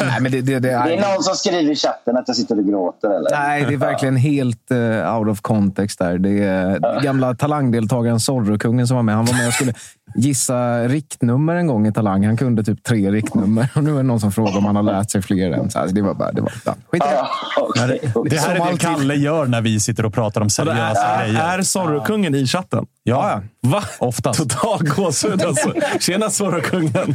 Nej, 0.04 0.20
men 0.20 0.32
det, 0.32 0.40
det, 0.40 0.58
det, 0.58 0.70
är 0.70 1.14
någon 1.14 1.22
som 1.22 1.34
skriver 1.34 1.72
i 1.72 1.76
chatten 1.76 2.16
att 2.16 2.28
jag 2.28 2.36
sitter 2.36 2.58
och 2.58 2.64
gråter. 2.64 3.10
Eller? 3.10 3.30
Nej, 3.30 3.64
det 3.68 3.74
är 3.74 3.78
verkligen 3.78 4.16
helt 4.16 4.70
uh, 4.70 5.18
out 5.18 5.28
of 5.28 5.40
context 5.40 5.98
där. 5.98 6.18
Det 6.18 6.44
är 6.44 7.00
gamla 7.02 7.34
talangdeltagaren 7.34 8.20
Zorro-kungen 8.20 8.86
som 8.86 8.96
var 8.96 9.02
med. 9.02 9.14
Han 9.14 9.24
var 9.24 9.34
med 9.34 9.46
och 9.46 9.52
skulle 9.52 9.72
gissa 10.14 10.78
riktnummer 10.88 11.54
en 11.54 11.66
gång 11.66 11.86
i 11.86 11.92
Talang. 11.92 12.26
Han 12.26 12.36
kunde 12.36 12.64
typ 12.64 12.82
tre 12.84 13.10
riktnummer. 13.10 13.68
Och 13.74 13.84
nu 13.84 13.92
är 13.92 13.96
det 13.96 14.02
någon 14.02 14.20
som 14.20 14.32
frågar 14.32 14.56
om 14.58 14.64
han 14.64 14.76
har 14.76 14.82
lärt 14.82 15.10
sig 15.10 15.22
fler 15.22 15.50
än. 15.52 15.70
Så 15.70 15.86
det 15.86 16.02
var 16.02 16.14
bara... 16.14 16.32
Det 16.32 16.40
var, 16.40 16.52
ja, 16.64 16.74
skit 16.92 17.02
i 17.02 17.06
det. 17.06 17.14
Ja, 17.14 17.28
okej, 17.56 18.00
okej. 18.14 18.30
Det 18.30 18.38
här 18.38 18.54
är 18.68 18.72
det 18.72 18.78
Kalle 18.78 19.14
gör 19.14 19.46
när 19.46 19.60
vi 19.60 19.80
sitter 19.80 20.06
och 20.06 20.14
pratar 20.14 20.40
om 20.40 20.50
seriösa 20.50 21.06
Är, 21.06 21.26
grejer. 21.28 21.58
är 21.58 21.62
Zorro-kungen 21.62 22.34
i 22.34 22.46
chatten? 22.46 22.86
Ja, 23.02 23.42
Va? 23.60 23.82
oftast. 23.98 24.38
Total 24.40 24.78
gåshud 24.88 25.42
alltså. 25.42 25.72
Tjena 26.00 26.30
Zorro-kungen. 26.30 27.14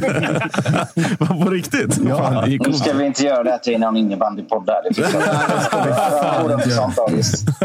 På 1.44 1.50
riktigt? 1.50 1.94
Fan, 2.08 2.44
det 2.44 2.50
gick 2.50 2.66
Nu 2.66 2.72
ska 2.72 2.92
vi 2.92 3.04
inte 3.06 3.22
göra 3.24 3.42
det 3.42 3.50
här 3.50 3.58
till 3.58 3.80
någon 3.80 3.96
innebandypodd. 3.96 4.66
där. 4.66 4.74
Det 4.84 6.64
Det 6.64 6.70
sånt, 6.70 6.98
August. 6.98 7.48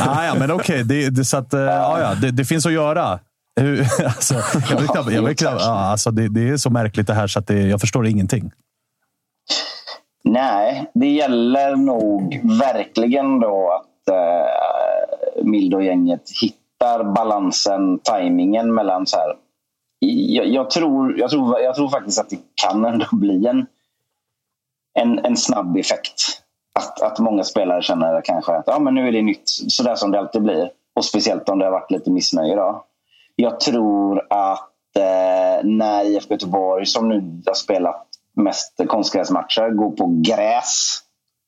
Ah, 0.00 0.24
ja, 0.24 0.34
men 0.38 0.50
okej. 0.50 0.84
Det, 0.84 1.10
det, 1.10 1.24
så 1.24 1.36
att, 1.36 1.48
ja, 1.52 2.00
ja, 2.00 2.14
det, 2.14 2.30
det 2.30 2.44
finns 2.44 2.66
att 2.66 2.72
göra. 2.72 3.18
Alltså, 4.04 4.34
jag 4.70 4.80
vet 4.80 4.90
knappt, 4.90 5.12
jag 5.12 5.22
vet 5.22 5.38
knappt, 5.38 5.60
ja, 5.60 5.90
alltså, 5.90 6.10
det, 6.10 6.28
det 6.28 6.48
är 6.48 6.56
så 6.56 6.70
märkligt 6.70 7.06
det 7.06 7.14
här 7.14 7.26
så 7.26 7.38
att 7.38 7.46
det, 7.46 7.62
jag 7.62 7.80
förstår 7.80 8.06
ingenting. 8.06 8.50
Nej, 10.24 10.90
det 10.94 11.08
gäller 11.08 11.76
nog 11.76 12.40
verkligen 12.60 13.40
då 13.40 13.72
att 13.72 14.14
eh, 14.14 15.44
Mild 15.44 15.74
och 15.74 15.84
gänget 15.84 16.22
hittar 16.40 17.04
balansen, 17.04 17.98
tajmingen 17.98 18.74
mellan 18.74 19.06
så 19.06 19.16
här. 19.16 19.36
Jag, 19.98 20.46
jag, 20.46 20.70
tror, 20.70 21.18
jag, 21.18 21.30
tror, 21.30 21.60
jag 21.60 21.74
tror 21.74 21.88
faktiskt 21.88 22.20
att 22.20 22.30
det 22.30 22.38
kan 22.54 22.84
ändå 22.84 23.06
bli 23.12 23.46
en, 23.46 23.66
en, 24.98 25.18
en 25.18 25.36
snabb 25.36 25.76
effekt. 25.76 26.42
Att, 26.74 27.02
att 27.02 27.18
många 27.18 27.44
spelare 27.44 27.82
känner 27.82 28.20
kanske 28.24 28.52
att 28.52 28.64
ja, 28.66 28.78
men 28.78 28.94
nu 28.94 29.08
är 29.08 29.12
det 29.12 29.22
nytt, 29.22 29.48
sådär 29.48 29.94
som 29.94 30.10
det 30.10 30.18
alltid 30.18 30.42
blir. 30.42 30.70
Och 30.94 31.04
speciellt 31.04 31.48
om 31.48 31.58
det 31.58 31.64
har 31.64 31.72
varit 31.72 31.90
lite 31.90 32.10
missnöje. 32.10 32.56
Då. 32.56 32.84
Jag 33.40 33.60
tror 33.60 34.26
att 34.30 34.96
eh, 34.96 35.64
när 35.64 36.04
IFK 36.04 36.34
Göteborg, 36.34 36.86
som 36.86 37.08
nu 37.08 37.42
har 37.46 37.54
spelat 37.54 38.06
mest 38.36 38.80
konstgräsmatcher, 38.88 39.70
går 39.70 39.90
på 39.90 40.22
gräs 40.22 40.98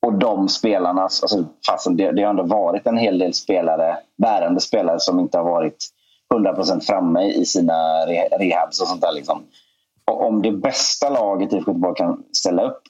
och 0.07 0.19
de 0.19 0.49
spelarna, 0.49 1.03
alltså, 1.03 1.45
fastän 1.67 1.97
det, 1.97 2.13
det 2.13 2.23
har 2.23 2.31
ändå 2.31 2.43
varit 2.43 2.87
en 2.87 2.99
hel 2.99 3.19
del 3.19 3.35
spelare, 3.35 3.97
bärande 4.17 4.61
spelare 4.61 5.01
som 5.01 5.21
inte 5.21 5.39
har 5.39 5.45
varit 5.45 5.89
100% 6.35 6.81
framme 6.81 7.25
i 7.25 7.45
sina 7.45 8.07
rehabs 8.39 8.81
och 8.81 8.89
sånt 8.89 9.01
där. 9.01 9.13
Liksom. 9.13 9.43
Och 10.05 10.27
om 10.27 10.43
det 10.43 10.53
bästa 10.53 11.09
laget 11.09 11.53
i 11.53 11.57
IFK 11.57 11.71
Göteborg 11.71 11.97
kan 11.97 12.23
ställa 12.33 12.63
upp, 12.63 12.83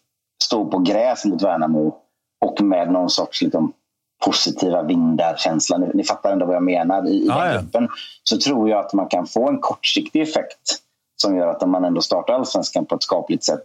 stå 0.45 0.67
på 0.67 0.79
gräs 0.79 1.25
mot 1.25 1.43
Värnamo 1.43 1.95
och 2.41 2.63
med 2.63 2.93
någon 2.93 3.11
sorts 3.11 3.43
liksom, 3.43 3.73
positiva 4.25 4.83
vindar-känsla. 4.83 5.79
Ni, 5.79 5.91
ni, 5.95 6.05
fattar 6.05 6.33
ändå 6.33 6.47
vad 6.47 6.57
jag 6.57 6.63
menar. 6.63 7.09
I, 7.09 7.27
i 7.27 7.31
ah, 7.31 7.45
den 7.45 7.53
gruppen 7.53 7.89
så 8.23 8.39
tror 8.39 8.71
jag 8.71 8.85
att 8.85 8.93
man 8.93 9.07
kan 9.07 9.27
få 9.27 9.49
en 9.49 9.59
kortsiktig 9.59 10.23
effekt 10.23 10.81
som 11.17 11.37
gör 11.37 11.47
att 11.47 11.69
man 11.69 11.85
ändå 11.85 12.01
startar 12.01 12.35
allsvenskan 12.35 12.87
på 12.87 12.95
ett 12.95 13.03
skapligt 13.03 13.45
sätt. 13.45 13.63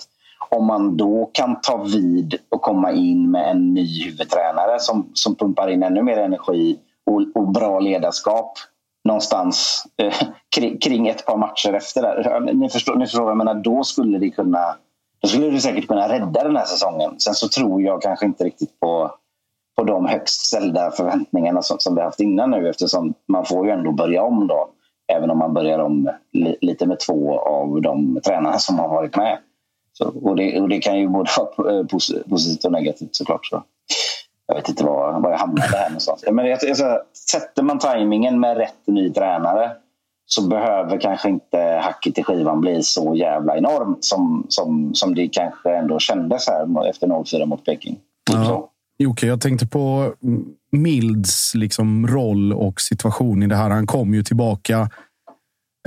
Om 0.50 0.66
man 0.66 0.98
då 0.98 1.30
kan 1.34 1.62
ta 1.62 1.78
vid 1.78 2.36
och 2.50 2.62
komma 2.62 2.92
in 2.92 3.32
med 3.32 3.52
en 3.52 3.74
ny 3.74 4.04
huvudtränare 4.06 4.80
som, 4.80 5.10
som 5.14 5.36
pumpar 5.36 5.68
in 5.68 5.84
ännu 5.84 6.04
mer 6.04 6.18
energi 6.18 6.80
och, 7.06 7.42
och 7.42 7.48
bra 7.48 7.80
ledarskap 7.80 8.58
någonstans 9.06 9.84
eh, 9.98 10.14
kring, 10.56 10.78
kring, 10.78 11.08
ett 11.08 11.26
par 11.26 11.38
matcher 11.38 11.74
efter. 11.74 12.02
Det. 12.02 12.54
Ni 12.54 12.70
förstår, 12.70 12.96
ni 12.96 13.06
förstår 13.06 13.28
jag 13.28 13.38
menar, 13.38 13.54
då 13.54 13.84
skulle 13.84 14.18
det 14.18 14.30
kunna 14.30 14.76
då 15.20 15.28
skulle 15.28 15.50
det 15.50 15.60
säkert 15.60 15.88
kunna 15.88 16.10
rädda 16.10 16.44
den 16.44 16.56
här 16.56 16.66
säsongen. 16.66 17.20
Sen 17.20 17.34
så 17.34 17.48
tror 17.48 17.82
jag 17.82 18.02
kanske 18.02 18.26
inte 18.26 18.44
riktigt 18.44 18.80
på, 18.80 19.12
på 19.76 19.84
de 19.84 20.06
högst 20.06 20.46
ställda 20.46 20.92
förväntningarna 20.92 21.62
som, 21.62 21.80
som 21.80 21.96
vi 21.96 22.02
haft 22.02 22.20
innan 22.20 22.52
nu 22.52 22.70
eftersom 22.70 23.14
man 23.28 23.46
får 23.46 23.66
ju 23.66 23.72
ändå 23.72 23.92
börja 23.92 24.24
om 24.24 24.48
då. 24.48 24.70
Även 25.14 25.32
om 25.32 25.38
man 25.38 25.54
börjar 25.54 25.80
om 25.80 26.10
li, 26.32 26.58
lite 26.62 26.86
med 26.86 27.00
två 27.00 27.40
av 27.40 27.82
de 27.82 28.20
tränarna 28.26 28.58
som 28.58 28.80
har 28.80 28.90
varit 28.90 29.16
med. 29.16 29.38
Så, 29.94 30.14
och, 30.24 30.36
det, 30.36 30.62
och 30.62 30.70
det 30.70 30.80
kan 30.80 31.00
ju 31.00 31.08
både 31.08 31.30
vara 31.38 31.80
eh, 31.80 31.86
positivt 32.30 32.66
och 32.66 32.72
negativt 32.72 33.16
såklart. 33.16 33.46
Så. 33.46 33.64
Jag 34.48 34.56
vet 34.56 34.70
inte 34.70 34.84
var, 34.84 35.20
var 35.20 35.32
jag 35.32 35.38
hamnade 35.38 35.78
här 35.78 35.90
någonstans. 35.90 36.26
Men 36.32 36.46
jag, 36.46 36.60
jag, 36.64 37.02
sätter 37.32 37.64
man 37.64 37.80
tajmingen 37.80 38.40
med 38.40 38.58
rätt 38.58 38.88
ny 38.88 39.14
tränare 39.14 39.72
så 40.26 40.48
behöver 40.48 40.98
kanske 40.98 41.30
inte 41.30 41.80
hacket 41.84 42.18
i 42.18 42.24
skivan 42.24 42.62
bli 42.62 42.84
så 42.84 43.16
jävla 43.16 43.58
enormt 43.58 44.06
som, 44.06 44.46
som, 44.50 44.94
som 44.94 45.16
det 45.16 45.28
kanske 45.28 45.76
ändå 45.76 46.00
kändes 46.00 46.48
här 46.48 46.90
efter 46.90 47.08
0-4 47.08 47.46
mot 47.46 47.66
Peking. 47.66 48.00
Ja. 48.32 48.70
Jocke, 48.98 49.28
jag 49.28 49.42
tänkte 49.42 49.68
på 49.68 50.14
Milds 50.72 51.56
liksom, 51.56 52.08
roll 52.08 52.54
och 52.54 52.82
situation 52.82 53.44
i 53.44 53.48
det 53.48 53.56
här. 53.56 53.70
Han 53.70 53.88
kom 53.88 54.14
ju 54.14 54.24
tillbaka 54.24 54.90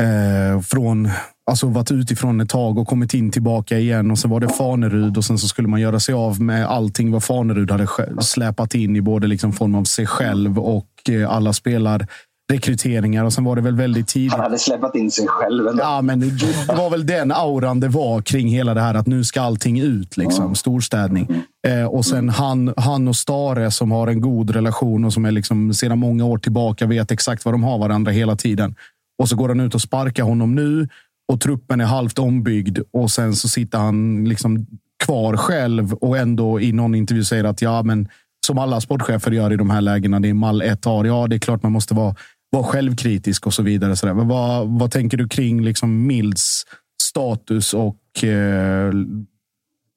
eh, 0.00 0.60
från, 0.60 1.10
alltså 1.50 1.66
varit 1.66 1.90
utifrån 1.90 2.40
ett 2.40 2.48
tag 2.48 2.78
och 2.78 2.88
kommit 2.88 3.14
in 3.14 3.30
tillbaka 3.30 3.78
igen. 3.78 4.10
Och 4.10 4.18
så 4.18 4.28
var 4.28 4.40
det 4.40 4.48
Fanerud 4.48 5.16
och 5.16 5.24
sen 5.24 5.38
så 5.38 5.48
skulle 5.48 5.68
man 5.68 5.80
göra 5.80 6.00
sig 6.00 6.14
av 6.14 6.40
med 6.40 6.66
allting 6.66 7.12
vad 7.12 7.24
Fanerud 7.24 7.70
hade 7.70 7.88
släpat 8.20 8.74
in 8.74 8.96
i 8.96 9.00
både 9.00 9.26
liksom 9.26 9.52
form 9.52 9.74
av 9.74 9.84
sig 9.84 10.06
själv 10.06 10.58
och 10.58 11.10
eh, 11.10 11.30
alla 11.30 11.52
spelar 11.52 12.06
rekryteringar 12.52 13.24
och 13.24 13.32
sen 13.32 13.44
var 13.44 13.56
det 13.56 13.62
väl 13.62 13.76
väldigt 13.76 14.08
tidigt. 14.08 14.32
Han 14.32 14.40
hade 14.40 14.58
släppt 14.58 14.96
in 14.96 15.10
sig 15.10 15.26
själv. 15.26 15.68
Ändå. 15.68 15.82
Ja, 15.82 16.02
men 16.02 16.20
det 16.20 16.74
var 16.76 16.90
väl 16.90 17.06
den 17.06 17.32
auran 17.32 17.80
det 17.80 17.88
var 17.88 18.22
kring 18.22 18.48
hela 18.48 18.74
det 18.74 18.80
här 18.80 18.94
att 18.94 19.06
nu 19.06 19.24
ska 19.24 19.40
allting 19.40 19.80
ut. 19.80 20.16
Liksom. 20.16 20.44
Mm. 20.44 20.54
Storstädning. 20.54 21.42
Eh, 21.68 21.84
och 21.84 22.04
sen 22.04 22.28
han, 22.28 22.74
han 22.76 23.08
och 23.08 23.16
Stare 23.16 23.70
som 23.70 23.90
har 23.90 24.06
en 24.06 24.20
god 24.20 24.50
relation 24.50 25.04
och 25.04 25.12
som 25.12 25.24
är 25.24 25.30
liksom 25.30 25.74
sedan 25.74 25.98
många 25.98 26.24
år 26.24 26.38
tillbaka 26.38 26.86
vet 26.86 27.10
exakt 27.10 27.44
vad 27.44 27.54
de 27.54 27.62
har 27.62 27.78
varandra 27.78 28.12
hela 28.12 28.36
tiden. 28.36 28.74
Och 29.18 29.28
så 29.28 29.36
går 29.36 29.48
han 29.48 29.60
ut 29.60 29.74
och 29.74 29.80
sparkar 29.80 30.22
honom 30.22 30.54
nu 30.54 30.88
och 31.32 31.40
truppen 31.40 31.80
är 31.80 31.84
halvt 31.84 32.18
ombyggd 32.18 32.78
och 32.92 33.10
sen 33.10 33.34
så 33.34 33.48
sitter 33.48 33.78
han 33.78 34.24
liksom 34.24 34.66
kvar 35.04 35.36
själv 35.36 35.92
och 35.92 36.18
ändå 36.18 36.60
i 36.60 36.72
någon 36.72 36.94
intervju 36.94 37.24
säger 37.24 37.44
att 37.44 37.62
ja, 37.62 37.82
men 37.82 38.08
som 38.46 38.58
alla 38.58 38.80
sportchefer 38.80 39.30
gör 39.30 39.52
i 39.52 39.56
de 39.56 39.70
här 39.70 39.80
lägena. 39.80 40.20
Det 40.20 40.28
är 40.28 40.34
mall 40.34 40.62
ett 40.62 40.84
har. 40.84 41.04
Ja, 41.04 41.26
det 41.26 41.36
är 41.36 41.40
klart 41.40 41.62
man 41.62 41.72
måste 41.72 41.94
vara 41.94 42.14
vara 42.50 42.64
självkritisk 42.64 43.46
och 43.46 43.54
så 43.54 43.62
vidare. 43.62 43.96
Så 43.96 44.14
vad, 44.14 44.68
vad 44.68 44.90
tänker 44.90 45.16
du 45.16 45.28
kring 45.28 45.62
liksom 45.62 46.06
Milds 46.06 46.64
status 47.02 47.74
och 47.74 48.24
eh, 48.24 48.92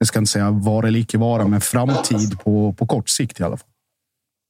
jag 0.02 0.08
ska 0.08 0.20
inte 0.20 0.32
säga 0.32 0.52
vara 0.52 0.88
eller 0.88 1.00
icke 1.00 1.18
vara, 1.18 1.48
men 1.48 1.62
framtid 1.62 2.40
på, 2.44 2.74
på 2.78 2.86
kort 2.86 3.10
sikt 3.10 3.40
i 3.40 3.44
alla 3.44 3.58
fall? 3.58 3.68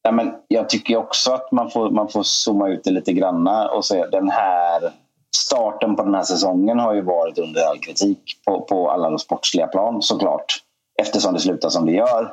Ja, 0.02 0.12
men 0.12 0.32
jag 0.48 0.68
tycker 0.68 0.96
också 0.96 1.32
att 1.32 1.52
man 1.52 1.70
får, 1.70 1.90
man 1.90 2.08
får 2.08 2.22
zooma 2.22 2.68
ut 2.68 2.84
det 2.84 2.90
lite 2.90 3.12
granna 3.12 3.68
och 3.68 3.84
säga 3.84 4.06
den 4.06 4.30
här 4.30 4.92
starten 5.36 5.96
på 5.96 6.02
den 6.02 6.14
här 6.14 6.22
säsongen 6.22 6.78
har 6.78 6.94
ju 6.94 7.00
varit 7.00 7.38
under 7.38 7.62
all 7.62 7.78
kritik 7.78 8.40
på, 8.44 8.60
på 8.60 8.90
alla 8.90 9.10
de 9.10 9.18
sportsliga 9.18 9.66
plan 9.66 10.02
såklart. 10.02 10.56
Eftersom 11.02 11.34
det 11.34 11.40
slutar 11.40 11.68
som 11.68 11.86
det 11.86 11.92
gör. 11.92 12.32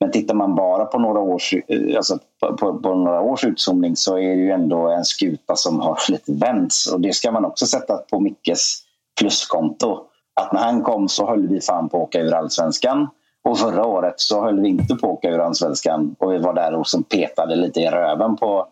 Men 0.00 0.10
tittar 0.10 0.34
man 0.34 0.54
bara 0.54 0.84
på 0.84 0.98
några 0.98 1.20
års, 1.20 1.54
eh, 1.54 1.96
alltså 1.96 2.18
på, 2.40 2.56
på, 2.56 2.78
på, 2.78 2.94
några 2.94 3.20
års 3.20 3.44
utzoomning 3.44 3.96
så 3.96 4.18
är 4.18 4.36
det 4.36 4.42
ju 4.42 4.50
ändå 4.50 4.88
en 4.88 5.04
skuta 5.04 5.56
som 5.56 5.80
har 5.80 5.98
lite 6.08 6.32
vänts. 6.32 6.86
Och 6.86 7.00
det 7.00 7.12
ska 7.12 7.30
man 7.30 7.44
också 7.44 7.66
sätta 7.66 7.96
på 7.96 8.20
Mickes 8.20 8.78
pluskonto. 9.20 10.06
Att 10.40 10.52
när 10.52 10.60
han 10.60 10.82
kom 10.82 11.08
så 11.08 11.26
höll 11.26 11.48
vi 11.48 11.60
fan 11.60 11.88
på 11.88 11.96
att 11.96 12.02
åka 12.02 12.20
ur 12.20 12.34
allsvenskan. 12.34 13.08
Och 13.44 13.58
förra 13.58 13.86
året 13.86 14.14
så 14.16 14.40
höll 14.44 14.60
vi 14.60 14.68
inte 14.68 14.94
på 14.94 15.06
att 15.06 15.12
åka 15.12 15.30
ur 15.30 15.38
allsvenskan. 15.38 16.16
Och 16.18 16.32
vi 16.32 16.38
var 16.38 16.54
där 16.54 16.74
och 16.74 16.86
som 16.86 17.02
petade 17.02 17.56
lite 17.56 17.80
i 17.80 17.90
röven 17.90 18.36
på, 18.36 18.66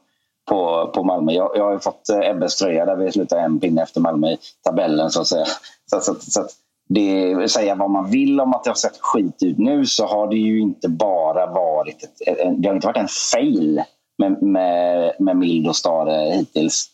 på, 0.48 0.90
på 0.94 1.04
Malmö. 1.04 1.32
Jag, 1.32 1.50
jag 1.54 1.64
har 1.64 1.78
fått 1.78 2.08
eh, 2.08 2.30
Ebbes 2.30 2.56
tröja 2.56 2.84
där 2.84 2.96
vi 2.96 3.12
slutar 3.12 3.38
en 3.38 3.60
pinne 3.60 3.82
efter 3.82 4.00
Malmö 4.00 4.30
i 4.30 4.38
tabellen. 4.64 5.10
Så 5.10 5.20
att 5.20 5.26
säga. 5.26 5.46
Så, 5.90 6.00
så, 6.00 6.14
så, 6.14 6.30
så 6.30 6.46
det, 6.88 7.50
säga 7.50 7.74
vad 7.74 7.90
man 7.90 8.10
vill 8.10 8.40
om 8.40 8.54
att 8.54 8.64
det 8.64 8.70
har 8.70 8.74
sett 8.74 8.98
skit 9.00 9.42
ut 9.42 9.58
nu 9.58 9.86
så 9.86 10.06
har 10.06 10.26
det 10.26 10.36
ju 10.36 10.60
inte 10.60 10.88
bara 10.88 11.46
varit 11.46 12.02
ett, 12.02 12.38
det 12.56 12.68
har 12.68 12.74
inte 12.74 12.86
varit 12.86 12.96
en 12.96 13.08
fail 13.32 13.82
med, 14.18 14.42
med, 14.42 15.12
med 15.18 15.36
Mild 15.36 15.68
och 15.68 15.76
Stare 15.76 16.30
hittills. 16.30 16.86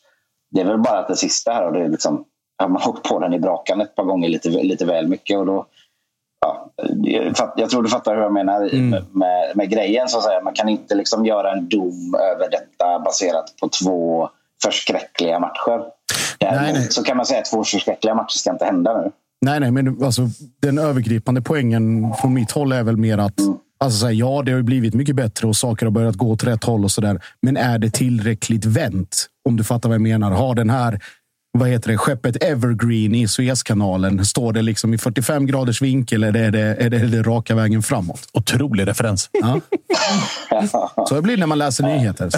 Det 0.50 0.60
är 0.60 0.64
väl 0.64 0.78
bara 0.78 0.98
att 0.98 1.08
det 1.08 1.16
sista 1.16 1.52
här 1.52 1.66
och 1.66 1.72
det 1.72 1.84
är 1.84 1.88
liksom, 1.88 2.24
har 2.58 2.68
man 2.68 2.82
åkt 2.88 3.08
på 3.08 3.18
den 3.18 3.34
i 3.34 3.38
brakan 3.38 3.80
ett 3.80 3.94
par 3.94 4.04
gånger 4.04 4.28
lite, 4.28 4.48
lite 4.48 4.84
väl 4.84 5.08
mycket 5.08 5.38
och 5.38 5.46
då 5.46 5.66
Ja, 6.40 6.70
jag 7.56 7.70
tror 7.70 7.82
du 7.82 7.88
fattar 7.88 8.14
hur 8.14 8.22
jag 8.22 8.32
menar 8.32 8.74
mm. 8.74 9.04
med, 9.12 9.52
med, 9.54 9.70
grejen. 9.70 10.08
Så 10.08 10.18
att 10.18 10.24
säga. 10.24 10.40
Man 10.44 10.54
kan 10.54 10.68
inte 10.68 10.94
liksom 10.94 11.26
göra 11.26 11.52
en 11.52 11.68
dom 11.68 12.14
över 12.14 12.50
detta 12.50 12.98
baserat 12.98 13.54
på 13.60 13.68
två 13.68 14.28
förskräckliga 14.62 15.38
matcher. 15.38 15.82
Däremot 16.38 16.62
nej, 16.62 16.72
nej. 16.72 16.86
så 16.90 17.02
kan 17.02 17.16
man 17.16 17.26
säga 17.26 17.40
att 17.40 17.50
två 17.50 17.64
förskräckliga 17.64 18.14
matcher 18.14 18.38
ska 18.38 18.50
inte 18.50 18.64
hända 18.64 19.00
nu. 19.00 19.10
Nej, 19.40 19.60
nej, 19.60 19.70
men 19.70 20.04
alltså, 20.04 20.22
den 20.62 20.78
övergripande 20.78 21.42
poängen 21.42 22.14
från 22.20 22.34
mitt 22.34 22.50
håll 22.50 22.72
är 22.72 22.82
väl 22.82 22.96
mer 22.96 23.18
att 23.18 23.40
Alltså, 23.80 24.06
här, 24.06 24.12
ja, 24.12 24.42
det 24.46 24.52
har 24.52 24.62
blivit 24.62 24.94
mycket 24.94 25.16
bättre 25.16 25.46
och 25.46 25.56
saker 25.56 25.86
har 25.86 25.90
börjat 25.90 26.16
gå 26.16 26.30
åt 26.30 26.44
rätt 26.44 26.64
håll 26.64 26.84
och 26.84 26.90
så 26.90 27.00
där. 27.00 27.20
Men 27.42 27.56
är 27.56 27.78
det 27.78 27.90
tillräckligt 27.90 28.64
vänt? 28.64 29.26
Om 29.48 29.56
du 29.56 29.64
fattar 29.64 29.88
vad 29.88 29.94
jag 29.94 30.02
menar. 30.02 30.30
Har 30.30 30.54
den 30.54 30.70
här 30.70 31.00
vad 31.58 31.68
heter 31.68 31.90
det, 31.90 31.98
skeppet 31.98 32.42
Evergreen 32.42 33.14
i 33.14 33.28
Suezkanalen. 33.28 34.24
Står 34.24 34.52
det 34.52 34.62
liksom 34.62 34.94
i 34.94 34.98
45 34.98 35.46
graders 35.46 35.82
vinkel 35.82 36.24
eller 36.24 36.40
är 36.40 36.50
det, 36.50 36.60
är 36.60 36.90
det, 36.90 36.96
är 36.96 37.06
det 37.06 37.22
raka 37.22 37.54
vägen 37.54 37.82
framåt? 37.82 38.20
Otrolig 38.32 38.86
referens. 38.86 39.30
Ja. 39.32 39.60
Så 41.08 41.14
det 41.14 41.22
blir 41.22 41.36
när 41.36 41.46
man 41.46 41.58
läser 41.58 41.84
nyheter. 41.84 42.30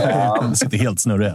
Jag 0.00 0.56
sitter 0.56 0.78
helt 0.78 1.00
snurrig 1.00 1.32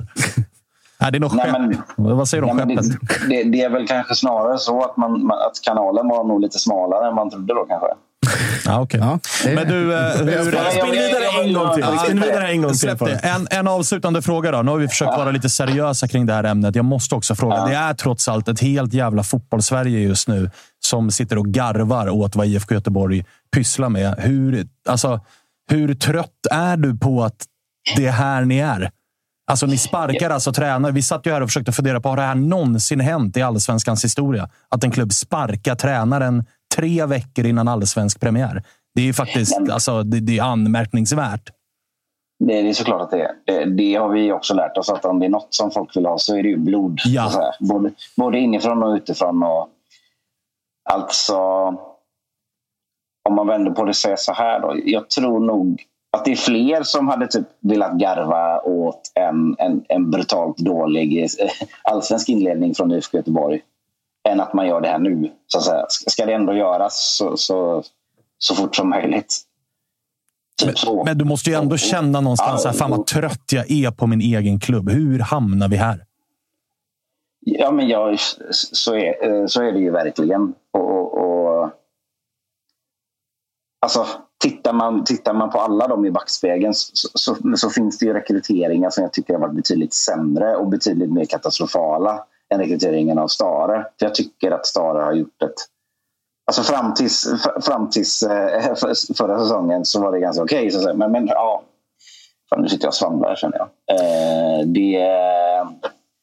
Nej, 1.02 1.12
det 1.12 1.18
är 1.18 1.20
nog 1.20 1.36
nej, 1.36 1.52
men, 1.52 2.18
Vad 2.18 2.28
säger 2.28 2.42
du 2.42 2.50
om 2.50 2.58
skeppet? 2.58 2.86
Det, 3.02 3.44
det, 3.44 3.44
det, 3.44 3.62
är 3.62 3.70
väl 3.70 3.88
kanske 3.88 4.16
snarare 4.16 4.58
så 4.58 4.82
att, 4.82 4.98
man, 4.98 5.32
att 5.32 5.62
kanalen 5.62 6.08
var 6.08 6.24
nog 6.24 6.42
lite 6.42 6.60
smalare 6.60 7.08
än 7.08 7.16
man 7.16 7.30
trodde 7.30 7.54
då 7.54 7.66
kanske. 7.66 7.88
Ja, 8.66 8.82
okay. 8.82 9.00
Ja, 9.00 9.20
Men 9.46 9.68
du, 9.68 9.94
eh, 9.94 10.02
hur... 10.02 10.72
Spinn 10.72 10.92
vidare 10.92 11.44
en 11.44 11.54
gång 11.54 11.76
till. 11.76 11.86
Spinn 12.06 12.22
vidare 12.22 12.48
en 12.48 12.62
gång 12.62 12.74
till. 12.74 13.18
En, 13.24 13.48
en 13.52 13.68
avslutande 13.68 14.22
fråga 14.22 14.52
då. 14.52 14.62
Nu 14.62 14.72
har 14.72 14.78
vi 14.78 14.88
försökt 14.88 15.18
vara 15.18 15.32
lite 15.32 15.50
seriösa 15.50 16.08
kring 16.08 16.26
det 16.26 16.34
här 16.34 16.44
ämnet. 16.44 16.76
Jag 16.76 16.86
måste 16.86 17.16
också 17.16 17.36
fråga. 17.36 17.66
Det 17.66 17.76
är 17.76 17.94
trots 17.94 18.28
allt 18.28 18.48
ett 18.48 18.60
helt 18.60 18.94
jävla 18.94 19.24
fotbollssverige 19.24 20.00
just 20.00 20.28
nu 20.28 20.52
som 20.80 21.12
sitter 21.12 21.38
och 21.38 21.46
garvar 21.46 22.10
åt 22.10 22.36
vad 22.36 22.48
IFK 22.48 22.74
Göteborg 22.76 23.26
pysslar 23.56 23.90
med. 23.90 24.16
Hur, 24.18 24.68
alltså, 24.90 25.20
hur 25.70 25.96
trött 25.96 26.48
är 26.52 26.78
du 26.78 26.98
på 26.98 27.24
att 27.24 27.46
det 27.96 28.06
är 28.06 28.12
här 28.12 28.46
ni 28.46 28.60
är? 28.60 28.92
Alltså, 29.50 29.66
ni 29.66 29.78
sparkar 29.78 30.30
alltså 30.30 30.54
tränare. 30.54 30.92
Vi 30.92 31.02
satt 31.02 31.26
ju 31.26 31.32
här 31.32 31.42
och 31.42 31.50
försökte 31.50 31.72
fundera 31.72 32.02
på, 32.02 32.10
har 32.10 32.16
det 32.16 32.22
här 32.22 32.36
någonsin 32.36 33.00
hänt 33.00 33.38
i 33.38 33.42
allsvenskans 33.42 34.04
historia? 34.04 34.50
Att 34.70 34.84
en 34.84 34.92
klubb 34.92 35.14
sparkar 35.14 35.76
tränaren 35.76 36.46
tre 36.76 37.06
veckor 37.06 37.46
innan 37.46 37.68
allsvensk 37.68 38.20
premiär. 38.20 38.64
Det 38.96 39.02
är 39.02 39.06
ju 39.06 39.14
faktiskt 39.14 39.58
alltså, 39.72 40.04
det, 40.04 40.20
det 40.20 40.38
är 40.38 40.44
anmärkningsvärt. 40.44 41.50
Det 42.46 42.60
är 42.60 42.74
såklart 42.74 43.02
att 43.02 43.12
det 43.12 43.22
är. 43.22 43.32
Det, 43.46 43.66
det, 43.66 43.96
har 43.96 44.10
vi 44.10 44.32
också 44.32 44.54
lärt 44.54 44.78
oss 44.78 44.90
att 44.90 45.06
om 45.06 45.20
det 45.20 45.26
är 45.26 45.30
något 45.30 45.54
som 45.54 45.72
folk 45.72 45.98
vill 45.98 46.06
ha 46.06 46.18
så 46.18 46.38
är 46.38 46.44
det 46.44 46.50
ju 46.50 46.58
blod. 46.58 47.00
Ja. 47.06 47.54
Både, 47.60 47.92
både 48.18 48.40
inifrån 48.40 48.84
och 48.84 48.96
utifrån. 48.96 49.44
Och, 49.44 49.70
alltså, 50.90 51.38
om 53.30 53.36
man 53.36 53.48
vänder 53.48 53.72
på 53.72 53.84
det 53.84 53.90
och 53.90 53.96
säger 53.96 54.16
så 54.16 54.34
här 54.34 54.60
då. 54.60 54.76
Jag 54.86 55.10
tror 55.10 55.40
nog 55.40 55.84
att 56.18 56.26
det 56.26 56.32
är 56.32 56.36
fler 56.36 56.84
som 56.84 57.08
hade 57.08 57.28
typ 57.28 57.48
velat 57.60 57.94
garva 57.94 58.62
åt 58.62 59.12
en, 59.16 59.56
en, 59.60 59.86
en 59.90 60.12
brutalt 60.12 60.58
dålig 60.58 61.24
eh, 61.24 61.50
allsvensk 61.84 62.30
inledning 62.30 62.76
från 62.76 62.92
IFK 62.92 63.18
Göteborg 63.18 63.62
än 64.30 64.40
att 64.40 64.54
man 64.54 64.68
gör 64.68 64.82
det 64.82 64.88
här 64.88 65.00
nu. 65.00 65.32
Så 65.48 65.58
att 65.58 65.64
säga. 65.64 65.86
Ska 65.90 66.26
det 66.26 66.34
ändå 66.34 66.54
göras 66.54 67.16
så, 67.18 67.38
så, 67.38 67.84
så 68.38 68.56
fort 68.56 68.76
som 68.76 68.90
möjligt. 68.90 69.46
Typ 70.62 70.76
men, 70.86 71.06
men, 71.06 71.18
du 71.18 71.26
måste 71.26 71.50
ju 71.50 71.56
ändå 71.56 71.78
känna 71.78 72.22
någonstans 72.22 72.66
att 72.66 72.78
fan 72.78 72.92
vad 72.92 73.06
trött 73.06 73.52
jag 73.52 73.72
är 73.72 73.92
på 73.92 74.08
min 74.08 74.22
egen 74.22 74.60
klubb. 74.60 74.90
Hur 74.90 75.20
hamnar 75.20 75.68
vi 75.68 75.76
här? 75.76 76.06
Ja, 77.40 77.72
men 77.72 77.88
jag, 77.88 78.20
så, 78.52 78.96
är, 78.96 79.48
så 79.48 79.62
är 79.62 79.72
det 79.72 79.80
ju 79.80 79.92
verkligen. 79.92 80.54
Och, 80.72 80.92
och, 80.92 81.18
och, 81.18 81.70
alltså, 83.82 84.06
tittar, 84.40 84.74
man, 84.74 85.04
tittar 85.04 85.34
man 85.34 85.50
på 85.50 85.60
alla 85.60 85.88
dem 85.88 86.06
i 86.06 86.12
backspegeln 86.12 86.74
så, 86.74 87.10
så, 87.14 87.38
så, 87.56 87.70
finns 87.70 87.98
det 87.98 88.06
ju 88.06 88.14
rekryteringar 88.14 88.90
som 88.90 89.04
jag 89.04 89.14
tycker 89.14 89.34
har 89.34 89.42
varit 89.42 89.56
betydligt 89.56 89.94
sämre 89.94 90.56
och 90.56 90.68
betydligt 90.68 91.12
mer 91.12 91.26
katastrofala 91.26 92.26
än 92.54 92.60
rekryteringen 92.60 93.20
av 93.20 93.28
Stare. 93.28 93.86
För 94.00 94.06
jag 94.06 94.16
tycker 94.16 94.52
att 94.52 94.66
Stare 94.66 95.04
har 95.04 95.14
gjort 95.14 95.42
ett... 95.42 95.56
Alltså 96.48 96.64
fram 96.64 96.94
tills, 96.94 97.28
fram 97.62 97.90
tills 97.90 98.24
eh, 98.24 98.76
förra 99.18 99.40
säsongen 99.40 99.86
så 99.86 100.02
var 100.02 100.12
det 100.12 100.20
ganska 100.20 100.44
okej. 100.44 100.68
Okay, 100.68 100.94
men, 100.94 101.12
men 101.12 101.28
ja, 101.28 101.64
fan, 102.50 102.62
nu 102.62 102.70
sitter 102.70 102.86
jag 102.86 102.90
och 102.90 102.96
svamlar 102.96 103.36
känner 103.36 103.58
jag. 103.58 103.68
Eh, 103.96 104.66
det, 104.66 105.00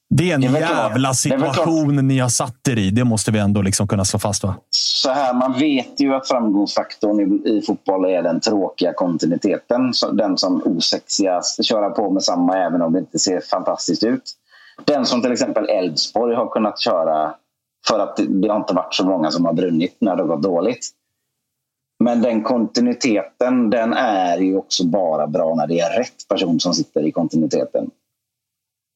det 0.09 0.31
är 0.31 0.35
en 0.35 0.41
det 0.41 0.61
jävla 0.61 1.15
situation 1.15 2.09
ni 2.09 2.19
har 2.19 2.29
satt 2.29 2.69
er 2.69 2.79
i. 2.79 2.91
Det 2.91 3.05
måste 3.05 3.31
vi 3.31 3.39
ändå 3.39 3.63
liksom 3.63 3.89
kunna 3.89 4.05
slå 4.05 4.19
fast. 4.19 4.45
Va? 4.45 4.55
Så 4.71 5.11
här, 5.11 5.35
man 5.35 5.53
vet 5.53 6.01
ju 6.01 6.15
att 6.15 6.29
framgångsfaktorn 6.29 7.21
i, 7.21 7.49
i 7.51 7.63
fotboll 7.63 8.05
är 8.05 8.23
den 8.23 8.41
tråkiga 8.41 8.93
kontinuiteten. 8.93 9.93
Den 10.13 10.39
som 10.39 10.63
osexigast 10.65 11.65
köra 11.65 11.91
på 11.91 12.11
med 12.11 12.23
samma 12.23 12.59
även 12.59 12.83
om 12.83 12.93
det 12.93 12.99
inte 12.99 13.19
ser 13.19 13.41
fantastiskt 13.41 14.03
ut. 14.03 14.23
Den 14.85 15.07
som 15.07 15.23
till 15.23 15.33
exempel 15.33 15.69
Elfsborg 15.69 16.35
har 16.35 16.49
kunnat 16.49 16.81
köra 16.81 17.35
för 17.89 17.99
att 17.99 18.21
det 18.29 18.49
har 18.49 18.57
inte 18.57 18.75
varit 18.75 18.95
så 18.95 19.07
många 19.07 19.31
som 19.31 19.45
har 19.45 19.53
brunnit 19.53 19.97
när 19.99 20.17
det 20.17 20.23
har 20.23 20.29
gått 20.29 20.43
dåligt. 20.43 20.91
Men 22.05 22.23
den 22.23 22.43
kontinuiteten 22.43 23.71
den 23.71 23.93
är 23.93 24.39
ju 24.39 24.57
också 24.57 24.87
bara 24.87 25.27
bra 25.27 25.55
när 25.55 25.67
det 25.67 25.81
är 25.81 25.99
rätt 25.99 26.29
person 26.29 26.61
som 26.61 26.75
sitter 26.75 27.07
i 27.07 27.13
kontinuiteten. 27.13 27.91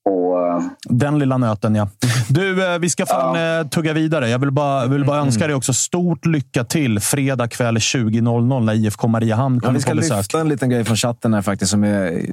Och... 0.05 0.63
Den 0.85 1.19
lilla 1.19 1.39
nöten, 1.39 1.75
ja. 1.75 1.89
Du, 2.29 2.73
eh, 2.73 2.79
vi 2.79 2.91
ska 2.91 3.07
fan 3.07 3.39
ja. 3.39 3.61
Eh, 3.61 3.67
tugga 3.67 3.93
vidare. 3.93 4.29
Jag 4.29 4.39
vill 4.39 4.51
bara, 4.51 4.87
vill 4.87 5.05
bara 5.05 5.17
mm. 5.17 5.27
önska 5.27 5.47
dig 5.47 5.57
också 5.57 5.73
stort 5.73 6.27
lycka 6.27 6.65
till 6.65 7.01
fredag 7.01 7.49
kväll 7.49 7.77
20.00 7.77 8.65
när 8.65 8.73
IFK 8.73 9.09
Mariehamn 9.09 9.61
kommer 9.61 9.73
ja, 9.73 9.77
Vi 9.77 9.81
ska 9.81 10.17
lyfta 10.17 10.41
en 10.41 10.49
liten 10.49 10.71
grej 10.71 10.85
från 10.85 10.97
chatten 10.97 11.35
här 11.35 11.43
faktiskt 11.43 11.71
som 11.71 11.85
är 11.85 12.27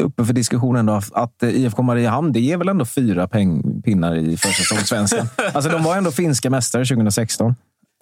uppe 0.00 0.24
för 0.24 0.32
diskussionen. 0.32 0.86
Då, 0.86 1.00
att 1.12 1.42
eh, 1.42 1.48
IFK 1.48 1.82
Mariehamn, 1.82 2.32
det 2.32 2.52
är 2.52 2.56
väl 2.56 2.68
ändå 2.68 2.84
fyra 2.84 3.28
pinnar 3.84 4.16
i 4.16 4.36
försäsongssvenskan. 4.36 5.28
alltså, 5.54 5.70
de 5.70 5.82
var 5.82 5.96
ändå 5.96 6.10
finska 6.10 6.50
mästare 6.50 6.84
2016. 6.84 7.54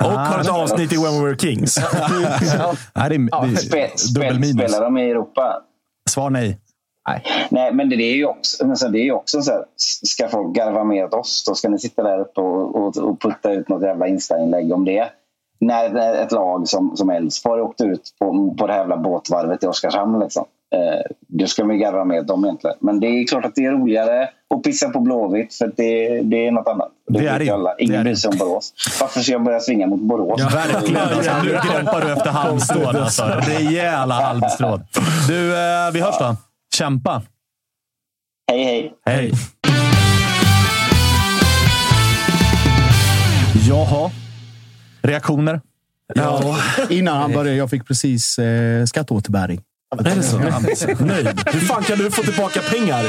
Och 0.05 0.11
har 0.11 0.41
ett 0.41 0.49
avsnitt 0.49 0.93
i 0.93 0.97
When 0.97 1.13
We 1.13 1.21
Were 1.21 1.39
Kings. 1.39 1.77
ja. 1.93 2.75
Det 2.95 3.01
är, 3.01 3.09
det 3.09 3.15
är 3.15 3.57
spel, 3.57 3.89
spel, 3.99 4.45
spelar 4.45 4.85
de 4.85 4.99
i 4.99 5.11
Europa? 5.11 5.55
Svar 6.11 6.31
nej. 6.31 6.59
Nej. 7.09 7.23
Nej, 7.51 7.73
men 7.73 7.89
det 7.89 7.95
är 7.95 8.15
ju 8.15 8.27
också, 8.27 8.89
det 8.89 9.09
är 9.09 9.13
också 9.13 9.43
så 9.43 9.53
här, 9.53 9.65
ska 10.07 10.29
folk 10.29 10.57
garva 10.57 10.85
med 10.85 11.05
åt 11.05 11.15
oss, 11.15 11.45
då 11.49 11.55
ska 11.55 11.69
ni 11.69 11.79
sitta 11.79 12.03
där 12.03 12.21
uppe 12.21 12.41
och, 12.41 12.77
och, 12.77 12.97
och 12.97 13.21
putta 13.21 13.53
ut 13.53 13.69
något 13.69 13.83
jävla 13.83 14.07
Insta-inlägg 14.07 14.73
om 14.73 14.85
det. 14.85 15.09
När 15.61 16.15
ett 16.23 16.33
lag 16.33 16.69
som, 16.69 16.97
som 16.97 17.11
Elfsborg 17.11 17.63
åkte 17.63 17.85
ut 17.85 18.15
på, 18.19 18.55
på 18.59 18.67
det 18.67 18.73
här 18.73 18.81
jävla 18.81 18.97
båtvarvet 18.97 19.65
i 19.65 19.67
Oskarshamn. 19.67 20.21
Liksom. 20.21 20.45
Eh, 20.75 21.11
då 21.29 21.47
ska 21.47 21.65
vi 21.65 21.77
garva 21.79 22.05
med 22.05 22.27
dem 22.27 22.45
egentligen. 22.45 22.77
Men 22.81 23.01
det 23.01 23.07
är 23.07 23.27
klart 23.27 23.45
att 23.45 23.55
det 23.55 23.65
är 23.65 23.71
roligare 23.71 24.29
att 24.55 24.63
pissa 24.63 24.89
på 24.89 25.01
Blåvitt 25.01 25.55
för 25.55 25.73
det, 25.77 26.21
det 26.23 26.47
är 26.47 26.51
något 26.51 26.69
annat. 26.69 26.89
Det, 27.09 27.21
det 27.21 27.27
är 27.27 27.39
det. 27.39 27.51
Alla. 27.51 27.75
Ingen 27.79 28.03
bryr 28.03 28.15
sig 28.15 28.31
om 28.31 28.39
Borås. 28.39 28.73
Varför 29.01 29.21
ska 29.21 29.33
jag 29.33 29.43
börja 29.43 29.61
svinga 29.61 29.87
mot 29.87 30.01
Borås? 30.01 30.41
Ja, 30.41 30.49
verkligen. 30.73 31.09
nu 31.45 31.51
greppar 31.51 32.01
du 32.01 32.13
efter 32.13 32.31
halmstrån. 32.31 32.97
Alltså. 32.97 33.23
Rejäla 33.47 34.15
halmstrån. 34.15 34.81
Du, 35.29 35.53
eh, 35.53 35.93
vi 35.93 36.01
hörs 36.01 36.19
då. 36.19 36.37
Kämpa! 36.75 37.23
Hej, 38.51 38.65
hej! 38.65 38.95
Hej! 39.07 39.33
Jaha. 43.69 44.11
Reaktioner? 45.03 45.61
Ja. 46.15 46.59
Innan 46.91 47.17
han 47.17 47.33
började, 47.33 47.57
jag 47.57 47.71
fick 47.71 47.87
precis 47.87 48.39
eh, 48.39 48.85
skatteåterbäring. 48.85 49.61
Är 49.99 50.17
det 50.17 50.23
så? 50.23 50.39
Nöjd. 51.05 51.29
Hur 51.47 51.61
fan 51.61 51.83
kan 51.83 51.99
du 51.99 52.11
få 52.11 52.23
tillbaka 52.23 52.61
pengar? 52.61 53.05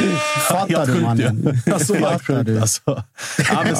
Fattar 0.49 0.85
du 0.85 1.01
mannen? 1.01 1.61
Alltså, 1.73 1.95
Fattar 1.95 2.43
du? 2.43 2.59
Alltså. 2.59 2.81
Ja, 3.51 3.63
men, 3.63 3.75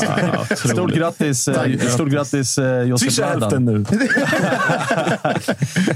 ja, 0.49 0.55
stort 0.55 0.93
grattis, 0.93 1.47
eh, 1.47 1.79
stort 1.79 2.09
grattis 2.09 2.57
eh, 2.57 2.81
Josef 2.81 3.13
Swisha 3.13 3.25
hälften 3.25 3.65
nu. 3.65 3.85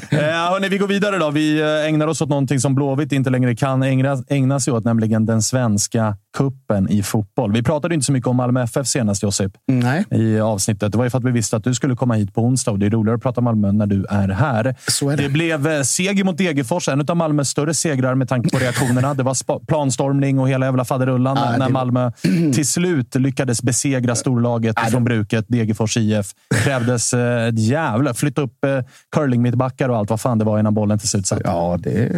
ja, 0.10 0.50
hörni, 0.52 0.70
vi 0.70 0.78
går 0.78 0.88
vidare 0.88 1.18
då. 1.18 1.32
Vi 1.32 1.62
eh, 1.62 1.68
ägnar 1.68 2.08
oss 2.08 2.22
åt 2.22 2.30
någonting 2.30 2.60
som 2.60 2.76
Blåvitt 2.76 3.12
inte 3.12 3.30
längre 3.30 3.56
kan 3.56 3.84
ägna, 3.84 4.24
ägna 4.28 4.60
sig 4.60 4.74
åt, 4.74 4.86
nämligen 4.86 5.26
den 5.26 5.42
svenska 5.42 6.18
kuppen 6.38 6.90
i 6.90 7.04
fotboll. 7.04 7.52
Vi 7.52 7.64
pratade 7.64 7.94
inte 7.94 8.06
så 8.06 8.12
mycket 8.12 8.28
om 8.28 8.36
Malmö 8.36 8.64
FF 8.64 8.88
senast, 8.88 9.24
Josip. 9.24 9.52
Nej. 9.68 10.06
I 10.12 10.40
avsnittet. 10.40 10.92
Det 10.92 10.98
var 10.98 11.06
ju 11.06 11.10
för 11.10 11.18
att 11.18 11.24
vi 11.24 11.32
visste 11.32 11.58
att 11.58 11.64
du 11.64 11.74
skulle 11.74 11.96
komma 11.96 12.14
hit 12.14 12.34
på 12.34 12.42
onsdag 12.42 12.72
och 12.72 12.80
det 12.80 12.86
är 12.86 12.90
roligare 12.90 13.16
att 13.16 13.24
prata 13.24 13.42
Malmö 13.42 13.72
när 13.72 13.86
du 13.86 14.06
är 14.10 14.28
här. 14.30 14.76
Så 14.88 15.10
är 15.10 15.18
det. 15.18 15.24
det 15.24 15.30
blev 15.30 15.84
seger 15.84 16.24
mot 16.24 16.38
Degerfors 16.38 16.90
en 17.00 17.06
av 17.10 17.18
Malmös 17.18 17.50
större 17.50 17.74
segrar 17.74 18.16
med 18.16 18.30
tanke 18.30 18.50
på 18.50 18.58
reaktionerna. 18.58 19.14
Det 19.14 19.24
var 19.24 19.66
planstormning 19.66 20.40
och 20.40 20.50
hela 20.50 20.66
jävla 20.66 20.86
faderullan 20.86 21.38
äh, 21.38 21.58
när 21.58 21.70
Malmö 21.70 22.12
till 22.54 22.68
slut 22.68 23.16
lyckades 23.16 23.64
besegra 23.64 24.16
storlaget 24.16 24.80
äh, 24.80 24.86
från 24.86 25.04
bruket, 25.04 25.46
Degerfors 25.48 25.98
IF. 25.98 26.26
Krävdes 26.64 27.14
eh, 27.14 27.54
jävla... 27.54 28.14
Flytta 28.14 28.42
upp 28.42 28.66
eh, 28.66 28.80
curlingmittbackar 29.12 29.90
och 29.90 29.98
allt 29.98 30.10
vad 30.10 30.22
fan 30.22 30.38
det 30.38 30.46
var 30.46 30.60
innan 30.60 30.74
bollen 30.74 31.00
till 31.00 31.08
slut 31.08 31.28
satt. 31.28 31.42
Ja, 31.44 31.78
det, 31.80 32.10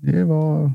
det 0.00 0.24
var... 0.24 0.72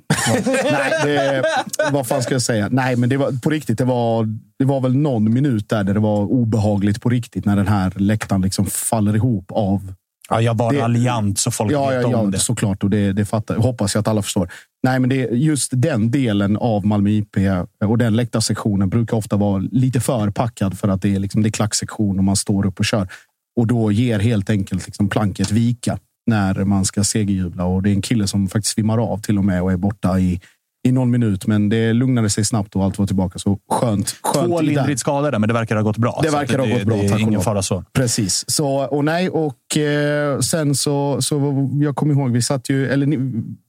nej, 0.72 0.92
det, 1.04 1.44
vad 1.92 2.08
fan 2.08 2.24
ska 2.24 2.34
jag 2.34 2.42
säga? 2.42 2.68
Nej, 2.72 2.96
men 2.96 3.10
det 3.10 3.18
var 3.18 3.42
på 3.42 3.50
riktigt. 3.50 3.78
Det 3.78 3.86
var, 3.86 4.26
det 4.60 4.66
var 4.66 4.82
väl 4.82 4.98
någon 4.98 5.34
minut 5.34 5.70
där, 5.70 5.84
där 5.84 5.94
det 5.94 6.00
var 6.00 6.20
obehagligt 6.20 7.02
på 7.02 7.10
riktigt 7.10 7.46
när 7.46 7.56
den 7.56 7.68
här 7.68 7.94
läktaren 7.96 8.42
liksom 8.42 8.66
faller 8.66 9.16
ihop 9.16 9.52
av 9.52 9.94
Ja, 10.30 10.42
jag 10.42 10.58
var 10.58 10.74
raljant 10.74 11.40
så 11.40 11.52
folk 11.52 11.72
ja, 11.72 11.90
vet 11.90 12.02
ja, 12.02 12.08
om 12.08 12.14
ja, 12.14 12.32
det. 12.32 12.40
Såklart, 12.40 12.84
och 12.84 12.90
det, 12.90 13.14
det 13.14 13.26
fattar, 13.26 13.56
hoppas 13.56 13.96
jag 13.96 14.02
att 14.02 14.08
alla 14.08 14.22
förstår. 14.22 14.52
Nej, 14.84 15.00
men 15.00 15.10
det, 15.10 15.16
just 15.32 15.72
den 15.76 16.12
delen 16.12 16.58
av 16.58 16.86
Malmö 16.86 17.10
IP 17.10 17.38
och 17.86 17.98
den 17.98 18.16
läktarsektionen 18.16 18.90
brukar 18.90 19.18
ofta 19.18 19.36
vara 19.36 19.64
lite 19.72 20.00
för 20.00 20.30
packad 20.30 20.80
för 20.80 20.88
att 20.88 21.02
det 21.02 21.16
är, 21.16 21.20
liksom, 21.20 21.44
det 21.44 21.50
är 21.50 21.52
klacksektion 21.52 22.18
och 22.18 22.24
man 22.24 22.36
står 22.36 22.66
upp 22.66 22.80
och 22.80 22.86
kör. 22.86 23.08
Och 23.56 23.68
då 23.68 23.92
ger 23.92 24.20
helt 24.20 24.50
enkelt 24.50 24.86
liksom 24.86 25.10
planket 25.10 25.52
vika 25.52 26.00
när 26.28 26.64
man 26.64 26.86
ska 26.86 27.04
segerjubla. 27.04 27.66
Och 27.66 27.84
det 27.84 27.90
är 27.90 27.94
en 27.94 28.02
kille 28.02 28.28
som 28.28 28.48
faktiskt 28.48 28.76
svimmar 28.76 28.98
av 28.98 29.18
till 29.22 29.38
och 29.38 29.46
med 29.46 29.62
och 29.62 29.72
är 29.72 29.78
borta 29.78 30.20
i 30.20 30.42
i 30.86 30.92
någon 30.92 31.12
minut, 31.12 31.48
men 31.48 31.70
det 31.70 31.94
lugnade 31.94 32.30
sig 32.30 32.46
snabbt 32.46 32.76
och 32.76 32.84
allt 32.84 33.00
var 33.00 33.08
tillbaka. 33.08 33.40
Så 33.40 33.60
skönt. 33.70 34.16
skönt 34.22 34.48
Två 34.48 34.62
lindrigt 34.62 35.00
skadade, 35.00 35.40
men 35.40 35.48
det 35.48 35.54
verkar 35.54 35.76
ha 35.76 35.84
gått 35.84 35.98
bra. 35.98 36.20
Det 36.24 36.30
verkar 36.30 36.60
ha 36.60 36.66
gått 36.66 36.84
bra. 36.84 36.96
Det 36.96 37.06
är 37.06 37.20
ingen 37.20 37.42
fara 37.42 37.62
så. 37.62 37.84
Precis. 37.94 38.46
Så, 38.48 38.68
och 38.68 39.06
nej, 39.06 39.30
och 39.30 39.78
eh, 39.78 40.40
sen 40.40 40.76
så, 40.76 41.22
så... 41.22 41.70
Jag 41.82 41.96
kommer 41.96 42.14
ihåg, 42.14 42.32
vi 42.32 42.42
satt 42.42 42.70
ju... 42.70 42.88
Eller, 42.88 43.06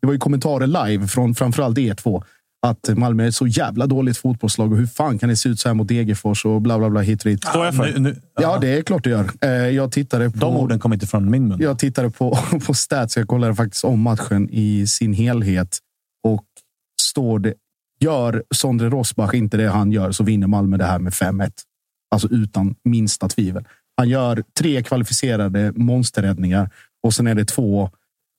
det 0.01 0.07
var 0.07 0.13
ju 0.13 0.19
kommentarer 0.19 0.67
live 0.67 1.07
från 1.09 1.35
framförallt 1.35 1.79
er 1.79 1.95
två. 1.95 2.25
Att 2.67 2.89
Malmö 2.97 3.25
är 3.25 3.29
ett 3.29 3.35
så 3.35 3.47
jävla 3.47 3.87
dåligt 3.87 4.19
fotbollslag 4.19 4.73
och 4.73 4.79
hur 4.79 4.87
fan 4.87 5.19
kan 5.19 5.29
det 5.29 5.37
se 5.37 5.49
ut 5.49 5.61
så 5.61 5.69
här 5.69 5.75
mot 5.75 5.89
Degerfors 5.89 6.45
och 6.45 6.63
bla 6.63 6.79
bla 6.79 6.91
bla 6.91 7.01
hit 7.01 7.25
och 7.25 7.31
dit. 7.31 7.45
Står 7.45 7.65
jag 7.65 7.75
för? 7.75 7.99
Nu, 7.99 8.17
ja. 8.35 8.43
ja, 8.43 8.59
det 8.61 8.69
är 8.69 8.83
klart 8.83 9.05
det 9.05 9.11
gör. 9.11 9.31
Eh, 9.41 9.51
jag 9.51 9.93
tittade 9.93 10.31
på, 10.31 10.39
De 10.39 10.57
orden 10.57 10.79
kom 10.79 10.93
inte 10.93 11.07
från 11.07 11.31
min 11.31 11.49
mun. 11.49 11.59
Jag 11.61 11.79
tittade 11.79 12.11
på, 12.11 12.39
på 12.67 12.75
stats. 12.75 13.17
Jag 13.17 13.29
kollade 13.29 13.55
faktiskt 13.55 13.85
om 13.85 14.01
matchen 14.01 14.49
i 14.53 14.87
sin 14.87 15.13
helhet. 15.13 15.79
Står 17.03 17.39
det 17.39 17.55
Gör 18.01 18.45
Sondre 18.55 18.91
Rosbach 18.91 19.35
inte 19.35 19.57
det 19.57 19.69
han 19.69 19.93
gör 19.93 20.13
så 20.13 20.25
vinner 20.25 20.47
Malmö 20.47 20.77
det 20.77 20.85
här 20.85 20.99
med 20.99 21.13
5-1. 21.13 21.51
Alltså 22.11 22.29
utan 22.29 22.75
minsta 22.85 23.29
tvivel. 23.29 23.65
Han 23.97 24.09
gör 24.09 24.45
tre 24.59 24.83
kvalificerade 24.83 25.73
monsterräddningar 25.77 26.71
och 27.03 27.15
sen 27.15 27.27
är 27.27 27.35
det 27.35 27.45
två 27.45 27.91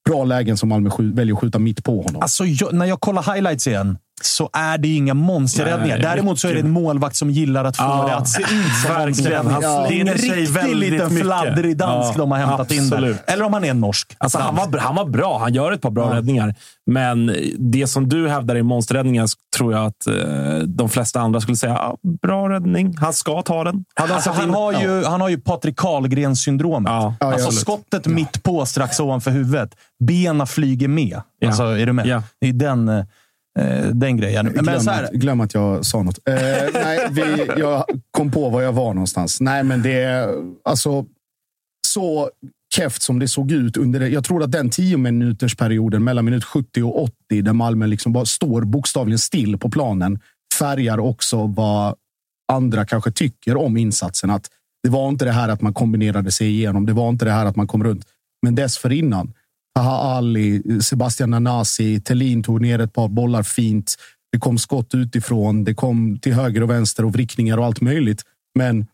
bra 0.09 0.23
lägen 0.23 0.57
som 0.57 0.69
Malmö 0.69 0.89
väljer 0.99 1.35
att 1.35 1.41
skjuta 1.41 1.59
mitt 1.59 1.83
på 1.83 2.01
honom. 2.01 2.21
Alltså, 2.21 2.45
jag, 2.45 2.73
när 2.73 2.85
jag 2.85 3.01
kollar 3.01 3.33
highlights 3.33 3.67
igen 3.67 3.97
så 4.21 4.49
är 4.53 4.77
det 4.77 4.87
inga 4.95 5.13
monsterräddningar. 5.13 5.97
Däremot 5.99 6.39
så 6.39 6.47
är 6.47 6.53
det 6.53 6.59
en 6.59 6.69
målvakt 6.71 7.15
som 7.15 7.29
gillar 7.29 7.63
att 7.65 7.77
få 7.77 7.83
Ja, 7.83 8.05
det 8.07 8.15
att 8.15 8.27
se 8.29 8.41
ut 8.41 8.47
som 8.85 8.93
verkligen. 8.95 9.47
Han. 9.47 9.61
Det 9.61 9.67
är 9.67 9.91
en 10.01 10.07
riktig 10.07 10.75
liten 10.75 11.07
mycket. 11.13 11.21
fladdrig 11.25 11.77
dansk 11.77 12.09
Ja, 12.13 12.17
de 12.17 12.31
har 12.31 12.37
hämtat 12.37 12.71
in 12.71 12.83
absolut. 12.83 13.17
där. 13.27 13.33
Eller 13.33 13.45
om 13.45 13.53
han 13.53 13.63
är 13.63 13.69
en 13.69 13.79
norsk. 13.79 14.15
Alltså, 14.17 14.37
han, 14.37 14.55
var, 14.55 14.77
han 14.79 14.95
var 14.95 15.05
bra. 15.05 15.37
Han 15.39 15.53
gör 15.53 15.71
ett 15.71 15.81
par 15.81 15.91
bra 15.91 16.15
räddningar. 16.15 16.55
Men 16.85 17.35
det 17.57 17.87
som 17.87 18.09
du 18.09 18.29
hävdar 18.29 18.55
är 18.55 18.63
monsterräddningar 18.63 19.27
tror 19.57 19.73
jag 19.73 19.85
att 19.85 20.07
eh, 20.07 20.57
de 20.67 20.89
flesta 20.89 21.19
andra 21.19 21.41
skulle 21.41 21.57
säga 21.57 21.73
ja, 21.73 21.97
bra 22.21 22.49
räddning. 22.49 22.97
Han 22.97 23.13
ska 23.13 23.41
ta 23.41 23.63
den. 23.63 23.85
Hade 23.95 24.13
Alltså, 24.15 24.31
han, 24.31 24.43
in- 24.47 24.53
har 24.53 24.73
ju, 24.81 25.03
han 25.05 25.21
har 25.21 25.29
ju 25.29 25.37
Patrik 25.39 25.75
Karlgren-syndromet. 25.79 26.91
Ja. 26.91 27.15
Ja, 27.19 27.33
alltså, 27.33 27.51
skottet 27.51 28.05
mitt 28.07 28.43
på, 28.43 28.65
strax 28.65 28.99
ovanför 28.99 29.31
huvudet. 29.31 29.69
Benen 29.99 30.47
flyger 30.47 30.87
med. 30.87 31.21
Ja. 31.39 31.47
Alltså, 31.47 31.63
är 31.63 31.85
du 31.85 31.93
med? 31.93 32.07
Ja. 32.07 32.23
Det 32.41 32.47
är 32.47 32.53
den, 32.53 32.89
eh, 32.89 33.05
den 33.93 34.17
grejen. 34.17 34.45
Men 34.45 34.63
glöm, 34.63 34.81
så 34.81 34.91
här, 34.91 35.03
att, 35.03 35.11
glöm 35.11 35.41
att 35.41 35.53
jag 35.53 35.85
sa 35.85 36.03
något. 36.03 36.19
Eh, 36.29 36.35
nej, 36.73 37.07
vi, 37.11 37.51
jag 37.57 37.85
kom 38.11 38.31
på 38.31 38.49
var 38.49 38.61
jag 38.61 38.73
var 38.73 38.93
någonstans. 38.93 39.41
Nej, 39.41 39.63
men 39.63 39.81
det 39.81 40.03
är 40.03 40.29
alltså 40.63 41.05
så 41.87 42.29
keft 42.75 43.01
som 43.01 43.19
det 43.19 43.27
såg 43.27 43.51
ut 43.51 43.77
under 43.77 43.99
det. 43.99 44.07
Jag 44.07 44.23
tror 44.23 44.43
att 44.43 44.51
den 44.51 44.69
10 44.69 44.97
minuters 44.97 45.55
perioden 45.55 46.03
mellan 46.03 46.25
minut 46.25 46.43
70 46.43 46.83
och 46.83 47.03
80 47.03 47.41
där 47.41 47.53
Malmö 47.53 47.87
liksom 47.87 48.13
bara 48.13 48.25
står 48.25 48.61
bokstavligen 48.61 49.19
still 49.19 49.57
på 49.57 49.69
planen 49.69 50.19
färgar 50.59 50.99
också 50.99 51.47
vad 51.47 51.95
andra 52.51 52.85
kanske 52.85 53.11
tycker 53.11 53.57
om 53.57 53.77
insatsen. 53.77 54.29
Att 54.29 54.49
det 54.83 54.89
var 54.89 55.09
inte 55.09 55.25
det 55.25 55.31
här 55.31 55.49
att 55.49 55.61
man 55.61 55.73
kombinerade 55.73 56.31
sig 56.31 56.47
igenom. 56.47 56.85
Det 56.85 56.93
var 56.93 57.09
inte 57.09 57.25
det 57.25 57.31
här 57.31 57.45
att 57.45 57.55
man 57.55 57.67
kom 57.67 57.83
runt. 57.83 58.05
Men 58.41 58.55
dessförinnan, 58.55 59.33
Taha 59.77 60.17
Ali, 60.17 60.81
Sebastian 60.81 61.29
Nanasi, 61.29 61.99
Tellin 61.99 62.43
tog 62.43 62.61
ner 62.61 62.79
ett 62.79 62.93
par 62.93 63.07
bollar 63.07 63.43
fint. 63.43 63.95
Det 64.31 64.39
kom 64.39 64.57
skott 64.57 64.95
utifrån. 64.95 65.63
Det 65.63 65.73
kom 65.73 66.19
till 66.19 66.33
höger 66.33 66.63
och 66.63 66.69
vänster 66.69 67.05
och 67.05 67.13
vrickningar 67.13 67.57
och 67.57 67.65
allt 67.65 67.81
möjligt. 67.81 68.23
Men 68.55 68.87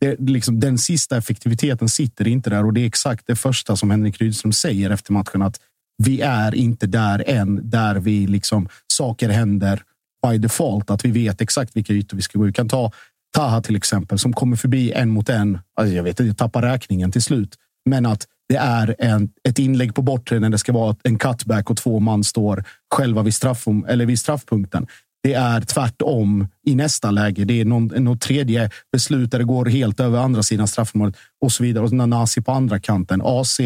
det, 0.00 0.20
liksom, 0.20 0.60
den 0.60 0.78
sista 0.78 1.16
effektiviteten 1.16 1.88
sitter 1.88 2.28
inte 2.28 2.50
där 2.50 2.64
och 2.64 2.72
det 2.72 2.80
är 2.80 2.86
exakt 2.86 3.26
det 3.26 3.36
första 3.36 3.76
som 3.76 3.90
Henrik 3.90 4.20
Rydström 4.20 4.52
säger 4.52 4.90
efter 4.90 5.12
matchen. 5.12 5.42
Att 5.42 5.60
vi 6.02 6.20
är 6.20 6.54
inte 6.54 6.86
där 6.86 7.24
än, 7.26 7.70
där 7.70 7.94
vi 7.94 8.26
liksom 8.26 8.68
saker 8.86 9.28
händer 9.28 9.82
by 10.28 10.38
default. 10.38 10.90
Att 10.90 11.04
vi 11.04 11.10
vet 11.10 11.40
exakt 11.40 11.76
vilka 11.76 11.92
ytor 11.92 12.16
vi 12.16 12.22
ska 12.22 12.38
gå. 12.38 12.44
Vi 12.44 12.52
kan 12.52 12.68
ta 12.68 12.92
Taha 13.36 13.62
till 13.62 13.76
exempel 13.76 14.18
som 14.18 14.32
kommer 14.32 14.56
förbi 14.56 14.92
en 14.92 15.10
mot 15.10 15.28
en. 15.28 15.58
Alltså, 15.74 15.94
jag 15.94 16.02
vet 16.02 16.20
inte, 16.20 16.28
jag 16.28 16.38
tappar 16.38 16.62
räkningen 16.62 17.12
till 17.12 17.22
slut. 17.22 17.54
Men 17.84 18.06
att 18.06 18.26
det 18.50 18.56
är 18.56 18.96
en, 18.98 19.28
ett 19.48 19.58
inlägg 19.58 19.94
på 19.94 20.02
bortre 20.02 20.40
när 20.40 20.50
det 20.50 20.58
ska 20.58 20.72
vara 20.72 20.96
en 21.02 21.18
cutback 21.18 21.70
och 21.70 21.76
två 21.76 22.00
man 22.00 22.24
står 22.24 22.64
själva 22.94 23.22
vid, 23.22 23.34
straff, 23.34 23.64
eller 23.88 24.06
vid 24.06 24.18
straffpunkten. 24.18 24.86
Det 25.22 25.34
är 25.34 25.60
tvärtom 25.60 26.48
i 26.66 26.74
nästa 26.74 27.10
läge. 27.10 27.44
Det 27.44 27.60
är 27.60 27.64
någon, 27.64 27.86
något 27.86 28.20
tredje 28.20 28.70
beslut 28.92 29.30
där 29.30 29.38
det 29.38 29.44
går 29.44 29.66
helt 29.66 30.00
över 30.00 30.18
andra 30.18 30.42
sidan 30.42 30.68
straffområdet 30.68 31.16
och 31.40 31.52
så 31.52 31.62
vidare. 31.62 31.84
Och 31.84 31.92
Nanasi 31.92 32.42
på 32.42 32.52
andra 32.52 32.80
kanten. 32.80 33.22
AC 33.24 33.60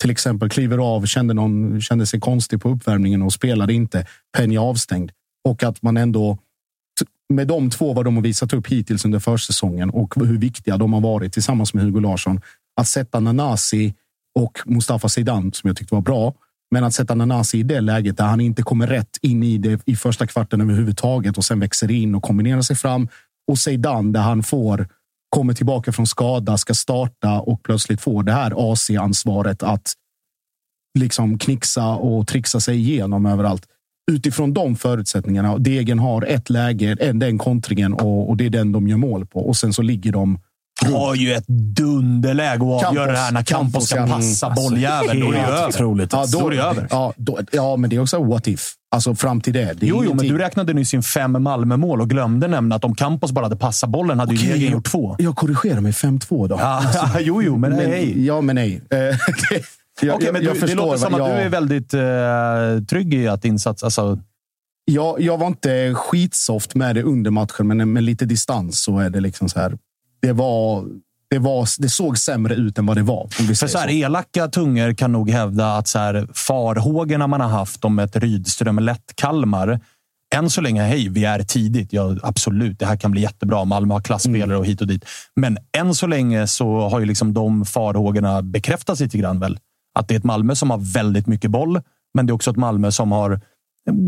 till 0.00 0.10
exempel 0.10 0.48
kliver 0.48 0.78
av, 0.78 1.06
kände, 1.06 1.34
någon, 1.34 1.80
kände 1.80 2.06
sig 2.06 2.20
konstig 2.20 2.62
på 2.62 2.68
uppvärmningen 2.68 3.22
och 3.22 3.32
spelade 3.32 3.72
inte. 3.72 4.06
Penny 4.36 4.56
avstängd. 4.56 5.10
Och 5.48 5.62
att 5.62 5.82
man 5.82 5.96
ändå 5.96 6.38
med 7.28 7.46
de 7.46 7.70
två 7.70 7.92
vad 7.92 8.04
de 8.04 8.16
har 8.16 8.22
visat 8.22 8.52
upp 8.52 8.66
hittills 8.66 9.04
under 9.04 9.18
försäsongen 9.18 9.90
och 9.90 10.14
hur 10.16 10.38
viktiga 10.38 10.76
de 10.76 10.92
har 10.92 11.00
varit 11.00 11.32
tillsammans 11.32 11.74
med 11.74 11.84
Hugo 11.84 12.00
Larsson. 12.00 12.40
Att 12.76 12.88
sätta 12.88 13.20
Nanasi 13.20 13.94
och 14.34 14.58
Mustafa 14.66 15.08
Zeidan, 15.08 15.52
som 15.52 15.68
jag 15.68 15.76
tyckte 15.76 15.94
var 15.94 16.02
bra, 16.02 16.34
men 16.70 16.84
att 16.84 16.94
sätta 16.94 17.14
Nanasi 17.14 17.58
i 17.58 17.62
det 17.62 17.80
läget 17.80 18.16
där 18.16 18.24
han 18.24 18.40
inte 18.40 18.62
kommer 18.62 18.86
rätt 18.86 19.18
in 19.22 19.42
i 19.42 19.58
det 19.58 19.82
i 19.86 19.96
första 19.96 20.26
kvarten 20.26 20.60
överhuvudtaget 20.60 21.38
och 21.38 21.44
sen 21.44 21.60
växer 21.60 21.90
in 21.90 22.14
och 22.14 22.22
kombinerar 22.22 22.62
sig 22.62 22.76
fram. 22.76 23.08
Och 23.50 23.58
Zeidan 23.58 24.12
där 24.12 24.20
han 24.20 24.42
får 24.42 24.88
kommer 25.28 25.54
tillbaka 25.54 25.92
från 25.92 26.06
skada, 26.06 26.58
ska 26.58 26.74
starta 26.74 27.40
och 27.40 27.62
plötsligt 27.62 28.00
får 28.00 28.22
det 28.22 28.32
här 28.32 28.72
AC-ansvaret 28.72 29.62
att 29.62 29.92
liksom 30.98 31.38
knixa 31.38 31.88
och 31.88 32.26
trixa 32.26 32.60
sig 32.60 32.76
igenom 32.76 33.26
överallt. 33.26 33.66
Utifrån 34.12 34.52
de 34.52 34.76
förutsättningarna. 34.76 35.58
Degen 35.58 35.98
har 35.98 36.22
ett 36.22 36.50
läge, 36.50 36.94
den 36.94 37.38
kontringen 37.38 37.92
och, 37.92 38.30
och 38.30 38.36
det 38.36 38.46
är 38.46 38.50
den 38.50 38.72
de 38.72 38.88
gör 38.88 38.96
mål 38.96 39.26
på. 39.26 39.40
Och 39.40 39.56
sen 39.56 39.72
så 39.72 39.82
ligger 39.82 40.12
de 40.12 40.38
har 40.82 41.14
ju 41.14 41.32
ett 41.32 41.46
dunderläge 41.48 42.76
att 42.76 42.84
avgöra 42.84 43.12
det 43.12 43.18
här 43.18 43.32
när 43.32 43.42
Campos 43.42 43.86
ska 43.86 44.06
passa 44.06 44.46
alltså, 44.46 44.50
bolljäveln. 44.50 45.20
Då 45.20 45.26
är 45.26 45.32
det 45.32 45.38
ju 45.38 45.44
över. 45.44 45.68
otroligt. 45.68 46.12
Ja, 46.12 46.26
då 46.32 46.46
är 46.46 46.50
det 46.50 46.62
över. 46.62 46.86
Ja, 46.90 47.12
då, 47.16 47.38
ja, 47.52 47.76
men 47.76 47.90
det 47.90 47.96
är 47.96 48.00
också 48.00 48.24
what 48.24 48.46
if. 48.46 48.72
Alltså 48.94 49.14
fram 49.14 49.40
till 49.40 49.52
det. 49.52 49.72
det 49.80 49.86
Jo, 49.86 50.04
jo, 50.04 50.14
men 50.14 50.28
du 50.28 50.38
räknade 50.38 50.72
nyss 50.72 50.94
in 50.94 51.02
fem 51.02 51.42
Malmö-mål 51.42 52.00
och 52.00 52.10
glömde 52.10 52.48
nämna 52.48 52.74
att 52.74 52.84
om 52.84 52.94
Campos 52.94 53.32
bara 53.32 53.44
hade 53.44 53.56
passat 53.56 53.90
bollen 53.90 54.18
hade 54.18 54.32
ju 54.32 54.38
Okej, 54.38 54.48
Degen 54.48 54.64
jag- 54.64 54.72
gjort 54.72 54.86
två. 54.86 55.16
Jag 55.18 55.36
korrigerar 55.36 55.80
mig 55.80 55.92
5-2 55.92 56.48
då. 56.48 56.56
Ja, 56.60 56.82
jo, 57.20 57.42
jo, 57.42 57.56
men, 57.56 57.70
men, 57.70 57.90
nej. 57.90 58.26
Ja, 58.26 58.40
men 58.40 58.56
nej. 58.56 58.82
Eh, 58.90 58.98
jag, 58.98 59.14
Okej, 60.14 60.26
jag, 60.26 60.32
men 60.32 60.44
jag 60.44 60.54
du, 60.54 60.66
det 60.66 60.74
låter 60.74 60.98
som 60.98 61.14
att 61.14 61.20
jag, 61.20 61.28
du 61.28 61.32
är 61.32 61.48
väldigt 61.48 61.94
eh, 61.94 62.86
trygg 62.88 63.14
i 63.14 63.28
att 63.28 63.44
insats... 63.44 63.82
Alltså, 63.82 64.18
jag, 64.84 65.20
jag 65.20 65.38
var 65.38 65.46
inte 65.46 65.94
skitsoft 65.94 66.74
med 66.74 66.94
det 66.94 67.02
under 67.02 67.30
matchen, 67.30 67.66
men 67.66 67.92
med 67.92 68.02
lite 68.02 68.24
distans 68.24 68.82
så 68.82 68.98
är 68.98 69.10
det 69.10 69.20
liksom 69.20 69.48
så 69.48 69.60
här. 69.60 69.78
Det 70.26 70.32
var... 70.32 70.84
Det, 71.30 71.38
var, 71.38 71.68
det 71.82 71.88
såg 71.88 72.18
sämre 72.18 72.54
ut 72.54 72.78
än 72.78 72.86
vad 72.86 72.96
det 72.96 73.02
var. 73.02 73.28
För 73.28 73.54
så 73.54 73.78
här, 73.78 73.88
så. 73.88 73.94
elaka 73.94 74.48
tungor 74.48 74.94
kan 74.94 75.12
nog 75.12 75.30
hävda 75.30 75.76
att 75.76 75.88
så 75.88 75.98
här, 75.98 76.28
farhågorna 76.34 77.26
man 77.26 77.40
har 77.40 77.48
haft 77.48 77.84
om 77.84 77.98
ett 77.98 78.16
Rydström 78.16 78.78
lätt 78.78 79.12
Kalmar 79.14 79.80
än 80.34 80.50
så 80.50 80.60
länge, 80.60 80.82
hej, 80.82 81.08
vi 81.08 81.24
är 81.24 81.42
tidigt. 81.42 81.92
Ja, 81.92 82.16
absolut, 82.22 82.78
det 82.78 82.86
här 82.86 82.96
kan 82.96 83.10
bli 83.10 83.22
jättebra. 83.22 83.64
Malmö 83.64 83.94
har 83.94 84.00
klassspelare 84.00 84.58
och 84.58 84.66
hit 84.66 84.80
och 84.80 84.86
dit. 84.86 85.04
Men 85.36 85.58
än 85.78 85.94
så 85.94 86.06
länge 86.06 86.46
så 86.46 86.88
har 86.88 87.00
ju 87.00 87.06
liksom 87.06 87.34
de 87.34 87.64
farhågorna 87.64 88.42
bekräftats 88.42 89.00
lite 89.00 89.18
grann. 89.18 89.40
Väl? 89.40 89.58
Att 89.94 90.08
det 90.08 90.14
är 90.14 90.18
ett 90.18 90.24
Malmö 90.24 90.54
som 90.54 90.70
har 90.70 90.78
väldigt 90.94 91.26
mycket 91.26 91.50
boll, 91.50 91.80
men 92.14 92.26
det 92.26 92.30
är 92.30 92.34
också 92.34 92.50
ett 92.50 92.56
Malmö 92.56 92.90
som 92.90 93.12
har 93.12 93.40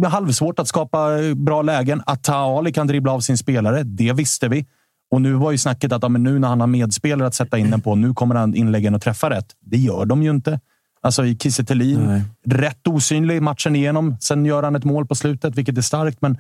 halvsvårt 0.07 0.59
att 0.59 0.69
skapa 0.69 1.09
bra 1.37 1.63
lägen. 1.63 2.03
Att 2.07 2.25
Taali 2.25 2.73
kan 2.73 2.87
dribbla 2.87 3.13
av 3.13 3.21
sin 3.21 3.39
spelare, 3.39 3.83
det 3.83 4.13
visste 4.13 4.49
vi. 4.49 4.67
Och 5.11 5.23
nu 5.23 5.33
var 5.33 5.53
ju 5.53 5.59
snacket 5.59 5.93
att 5.93 6.03
ja, 6.03 6.09
men 6.09 6.23
nu 6.23 6.39
när 6.39 6.49
han 6.49 6.61
har 6.61 6.67
medspelare 6.67 7.29
att 7.29 7.35
sätta 7.35 7.59
in 7.59 7.71
den 7.71 7.81
på, 7.81 7.95
nu 7.95 8.15
kommer 8.15 8.35
han 8.35 8.55
inläggen 8.55 8.95
att 8.95 9.03
träffa 9.03 9.31
rätt. 9.31 9.47
Det 9.61 9.77
gör 9.77 10.05
de 10.05 10.23
ju 10.23 10.31
inte. 10.31 10.61
Alltså 11.01 11.25
i 11.27 11.37
Kiese 11.37 11.65
Thelin, 11.65 12.25
rätt 12.47 12.87
osynlig 12.87 13.43
matchen 13.43 13.77
igenom. 13.77 14.17
Sen 14.21 14.45
gör 14.45 14.63
han 14.63 14.77
ett 14.77 14.85
mål 14.85 15.07
på 15.07 15.15
slutet, 15.15 15.57
vilket 15.57 15.79
är 15.79 15.83
starkt. 15.83 16.23
Men 16.23 16.39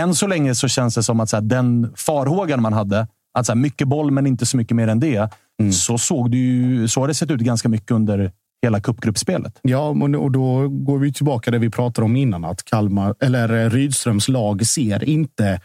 än 0.00 0.14
så 0.14 0.26
länge 0.26 0.54
så 0.54 0.68
känns 0.68 0.94
det 0.94 1.02
som 1.02 1.20
att 1.20 1.28
så 1.30 1.36
här, 1.36 1.42
den 1.42 1.92
farhågan 1.96 2.62
man 2.62 2.72
hade, 2.72 3.06
att 3.34 3.46
så 3.46 3.52
här, 3.52 3.56
mycket 3.56 3.88
boll 3.88 4.10
men 4.10 4.26
inte 4.26 4.46
så 4.46 4.56
mycket 4.56 4.76
mer 4.76 4.88
än 4.88 5.00
det, 5.00 5.30
så 5.72 5.98
såg 5.98 6.30
det 6.30 6.36
ju, 6.36 6.88
så 6.88 7.00
har 7.00 7.08
det 7.08 7.14
sett 7.14 7.30
ut 7.30 7.40
ganska 7.40 7.68
mycket 7.68 7.90
under 7.90 8.32
hela 8.62 8.80
cupgruppspelet. 8.80 9.58
Ja, 9.62 9.88
och 10.18 10.30
då 10.30 10.68
går 10.68 10.98
vi 10.98 11.12
tillbaka 11.12 11.50
där 11.50 11.58
vi 11.58 11.70
pratade 11.70 12.04
om 12.04 12.16
innan. 12.16 12.44
Att 12.44 12.64
Kalmar, 12.64 13.14
eller 13.20 13.64
eh, 13.64 13.70
Rydströms 13.70 14.28
lag 14.28 14.66
ser 14.66 15.04
inte 15.04 15.60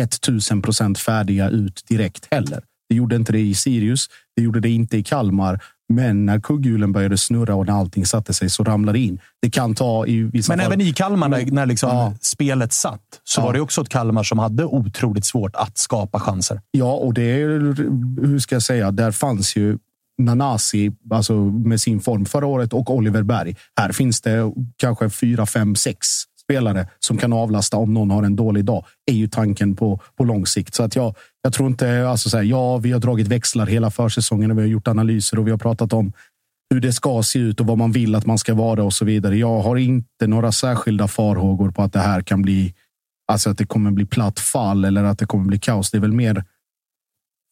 1000 0.00 0.62
procent 0.62 0.98
färdiga 0.98 1.48
ut 1.48 1.82
direkt 1.88 2.28
heller. 2.30 2.62
Det 2.88 2.94
gjorde 2.96 3.16
inte 3.16 3.32
det 3.32 3.40
i 3.40 3.54
Sirius. 3.54 4.08
Det 4.36 4.42
gjorde 4.42 4.60
det 4.60 4.70
inte 4.70 4.96
i 4.96 5.02
Kalmar. 5.02 5.60
Men 5.88 6.26
när 6.26 6.40
kugghjulen 6.40 6.92
började 6.92 7.18
snurra 7.18 7.54
och 7.54 7.66
när 7.66 7.72
allting 7.72 8.06
satte 8.06 8.34
sig 8.34 8.50
så 8.50 8.64
ramlade 8.64 8.98
det 8.98 9.02
in. 9.02 9.18
Det 9.42 9.50
kan 9.50 9.74
ta 9.74 10.06
i 10.06 10.22
vissa 10.22 10.52
Men 10.52 10.58
fall... 10.64 10.66
även 10.72 10.80
i 10.86 10.92
Kalmar, 10.92 11.28
när, 11.28 11.46
när 11.46 11.66
liksom 11.66 11.88
Ja. 11.90 12.14
spelet 12.20 12.72
satt, 12.72 13.00
så 13.24 13.40
Ja. 13.40 13.44
var 13.44 13.52
det 13.52 13.60
också 13.60 13.80
ett 13.80 13.88
Kalmar 13.88 14.22
som 14.22 14.38
hade 14.38 14.64
otroligt 14.64 15.24
svårt 15.24 15.56
att 15.56 15.78
skapa 15.78 16.20
chanser. 16.20 16.60
Ja, 16.70 16.92
och 16.92 17.14
det 17.14 17.22
är, 17.42 17.48
hur 18.26 18.38
ska 18.38 18.54
jag 18.54 18.62
säga, 18.62 18.90
där 18.90 19.10
fanns 19.10 19.56
ju 19.56 19.78
Nanasi 20.22 20.92
alltså 21.10 21.34
med 21.44 21.80
sin 21.80 22.00
form 22.00 22.24
förra 22.24 22.46
året 22.46 22.72
och 22.72 22.90
Oliver 22.94 23.22
Berg. 23.22 23.56
Här 23.80 23.92
finns 23.92 24.20
det 24.20 24.52
kanske 24.76 25.10
fyra, 25.10 25.46
fem, 25.46 25.74
sex 25.74 26.06
spelare 26.44 26.88
som 26.98 27.18
kan 27.18 27.32
avlasta 27.32 27.76
om 27.76 27.94
någon 27.94 28.10
har 28.10 28.22
en 28.22 28.36
dålig 28.36 28.64
dag. 28.64 28.84
är 29.10 29.14
ju 29.14 29.28
tanken 29.28 29.76
på, 29.76 30.00
på 30.16 30.24
lång 30.24 30.46
sikt. 30.46 30.74
Så 30.74 30.82
att 30.82 30.96
jag, 30.96 31.14
jag 31.42 31.52
tror 31.52 31.68
inte... 31.68 32.08
Alltså 32.08 32.30
så 32.30 32.36
här, 32.36 32.44
ja, 32.44 32.78
vi 32.78 32.92
har 32.92 33.00
dragit 33.00 33.28
växlar 33.28 33.66
hela 33.66 33.90
försäsongen 33.90 34.50
och 34.50 34.58
vi 34.58 34.62
har 34.62 34.68
gjort 34.68 34.88
analyser 34.88 35.38
och 35.38 35.46
vi 35.46 35.50
har 35.50 35.58
pratat 35.58 35.92
om 35.92 36.12
hur 36.70 36.80
det 36.80 36.92
ska 36.92 37.22
se 37.22 37.38
ut 37.38 37.60
och 37.60 37.66
vad 37.66 37.78
man 37.78 37.92
vill 37.92 38.14
att 38.14 38.26
man 38.26 38.38
ska 38.38 38.54
vara 38.54 38.84
och 38.84 38.92
så 38.92 39.04
vidare. 39.04 39.36
Jag 39.36 39.60
har 39.60 39.76
inte 39.76 40.26
några 40.26 40.52
särskilda 40.52 41.08
farhågor 41.08 41.70
på 41.70 41.82
att 41.82 41.92
det 41.92 42.00
här 42.00 42.22
kan 42.22 42.42
bli 42.42 42.74
Alltså 43.32 43.50
att 43.50 43.58
det 43.58 43.66
kommer 43.66 43.90
bli 43.90 44.06
platt 44.06 44.40
fall 44.40 44.84
eller 44.84 45.04
att 45.04 45.18
det 45.18 45.26
kommer 45.26 45.44
bli 45.44 45.58
kaos. 45.58 45.90
Det 45.90 45.96
är 45.96 46.00
väl 46.00 46.12
mer 46.12 46.44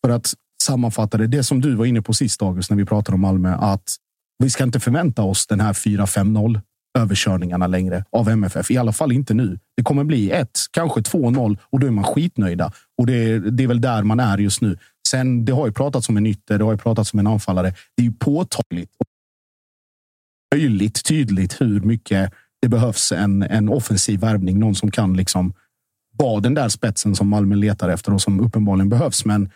för 0.05 0.13
att 0.13 0.35
sammanfatta 0.63 1.19
det. 1.19 1.27
Det 1.27 1.45
som 1.45 1.61
du 1.61 1.75
var 1.75 1.85
inne 1.85 2.03
på 2.03 2.15
sist, 2.15 2.43
August, 2.43 2.71
när 2.71 2.77
vi 2.77 2.85
pratade 2.85 3.15
om 3.15 3.21
Malmö. 3.21 3.55
Att 3.55 3.97
vi 4.39 4.51
ska 4.51 4.65
inte 4.65 4.81
förvänta 4.81 5.23
oss 5.23 5.47
den 5.47 5.61
här 5.61 5.73
4-5-0 5.73 6.61
överkörningarna 6.99 7.67
längre 7.67 8.05
av 8.13 8.29
MFF. 8.29 8.71
I 8.71 8.79
alla 8.79 8.93
fall 8.93 9.13
inte 9.13 9.35
nu. 9.35 9.59
Det 9.77 9.83
kommer 9.83 10.05
bli 10.05 10.31
ett, 10.31 10.59
kanske 10.71 11.01
2-0 11.01 11.59
och 11.63 11.81
då 11.81 11.87
är 11.87 11.91
man 11.91 12.05
skitnöjda. 12.05 12.73
Och 12.99 13.07
det 13.07 13.15
är, 13.15 13.39
det 13.39 13.63
är 13.63 13.69
väl 13.69 13.81
där 13.81 14.03
man 14.03 14.21
är 14.21 14.39
just 14.39 14.61
nu. 14.61 14.79
Sen, 15.09 15.45
det 15.45 15.53
har 15.53 15.67
ju 15.67 15.73
pratats 15.73 16.09
om 16.09 16.17
en 16.17 16.27
ytter, 16.27 16.59
det 16.59 16.65
har 16.65 16.73
ju 16.73 16.79
pratats 16.79 17.13
om 17.13 17.19
en 17.19 17.27
anfallare. 17.27 17.75
Det 17.97 18.03
är 18.03 18.07
ju 18.07 18.13
påtagligt 18.13 18.91
och 18.99 19.07
möjligt 20.55 21.05
tydligt 21.05 21.61
hur 21.61 21.81
mycket 21.81 22.33
det 22.63 22.69
behövs 22.69 23.13
en, 23.13 23.43
en 23.43 23.69
offensiv 23.69 24.21
värvning. 24.21 24.59
Någon 24.59 24.75
som 24.75 24.91
kan 24.91 25.17
liksom 25.17 25.55
vara 26.19 26.41
den 26.41 26.55
där 26.55 26.69
spetsen 26.69 27.15
som 27.15 27.29
Malmö 27.29 27.55
letar 27.55 27.89
efter 27.89 28.15
och 28.15 28.23
som 28.23 28.41
uppenbarligen 28.41 28.89
behövs. 28.89 29.25
Men 29.25 29.51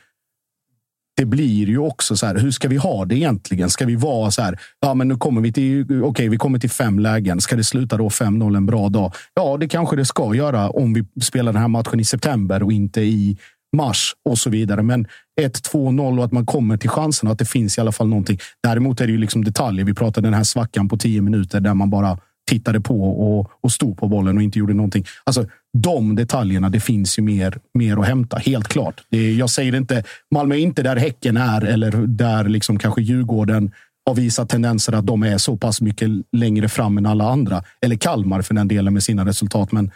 det 1.17 1.25
blir 1.25 1.67
ju 1.67 1.79
också 1.79 2.17
så 2.17 2.27
här, 2.27 2.35
hur 2.35 2.51
ska 2.51 2.69
vi 2.69 2.77
ha 2.77 3.05
det 3.05 3.17
egentligen? 3.17 3.71
Ska 3.71 3.87
vi 3.87 3.97
vara 3.97 4.31
så 4.31 4.43
här, 4.43 4.59
ja 4.81 4.95
men 4.95 5.09
nu 5.09 5.17
kommer 5.17 5.41
vi 5.41 5.53
till, 5.53 5.83
okej, 5.85 6.03
okay, 6.03 6.29
vi 6.29 6.37
kommer 6.37 6.59
till 6.59 6.71
fem 6.71 6.99
lägen. 6.99 7.41
Ska 7.41 7.57
det 7.57 7.65
sluta 7.65 7.97
då 7.97 8.09
5-0 8.09 8.57
en 8.57 8.67
bra 8.67 8.89
dag? 8.89 9.13
Ja, 9.35 9.57
det 9.57 9.69
kanske 9.69 9.97
det 9.97 10.05
ska 10.05 10.35
göra 10.35 10.71
om 10.71 10.95
vi 10.95 11.05
spelar 11.23 11.53
den 11.53 11.61
här 11.61 11.69
matchen 11.69 12.01
i 12.01 12.05
september 12.05 12.63
och 12.63 12.73
inte 12.73 13.01
i 13.01 13.39
mars 13.77 14.15
och 14.25 14.39
så 14.39 14.51
vidare. 14.51 14.83
Men 14.83 15.07
1-2-0 15.41 16.19
och 16.19 16.25
att 16.25 16.33
man 16.33 16.47
kommer 16.47 16.77
till 16.77 16.91
chansen 16.91 17.29
och 17.29 17.33
att 17.33 17.39
det 17.39 17.45
finns 17.45 17.79
i 17.79 17.81
alla 17.81 17.93
fall 17.93 18.09
någonting. 18.09 18.39
Däremot 18.63 19.01
är 19.01 19.07
det 19.07 19.13
ju 19.13 19.19
liksom 19.19 19.45
detaljer. 19.45 19.85
Vi 19.85 19.95
pratade 19.95 20.27
den 20.27 20.35
här 20.35 20.45
svackan 20.45 20.89
på 20.89 20.97
tio 20.97 21.23
minuter 21.23 21.61
där 21.61 21.75
man 21.75 21.91
bara 21.91 22.19
tittade 22.47 22.81
på 22.81 23.03
och, 23.03 23.51
och 23.61 23.73
stod 23.73 23.99
på 23.99 24.09
bollen 24.09 24.37
och 24.37 24.43
inte 24.43 24.59
gjorde 24.59 24.75
någonting. 24.75 25.05
Alltså, 25.25 25.47
de 25.79 26.17
detaljerna, 26.17 26.71
det 26.71 26.81
finns 26.81 27.19
ju 27.19 27.23
mer, 27.23 27.59
mer 27.75 27.97
att 27.97 28.07
hämta. 28.07 28.37
Helt 28.37 28.69
klart. 28.69 29.01
Det, 29.11 29.33
jag 29.33 29.51
säger 29.51 29.75
inte, 29.75 30.05
Malmö 30.35 30.55
är 30.55 30.59
inte 30.59 30.83
där 30.83 30.97
Häcken 30.97 31.37
är 31.37 31.65
eller 31.65 31.91
där 32.07 32.45
liksom 32.45 32.79
kanske 32.79 33.03
Djurgården 33.03 33.73
har 34.07 34.15
visat 34.15 34.49
tendenser 34.49 34.93
att 34.93 35.07
de 35.07 35.23
är 35.23 35.39
så 35.39 35.57
pass 35.57 35.81
mycket 35.81 36.11
längre 36.33 36.69
fram 36.69 36.99
än 36.99 37.07
alla 37.07 37.31
andra. 37.31 37.63
Eller 37.81 37.97
Kalmar 37.97 38.43
för 38.43 38.55
den 38.55 38.69
delen 38.69 38.93
med 38.93 39.03
sina 39.03 39.25
resultat. 39.25 39.73
Men 39.73 39.91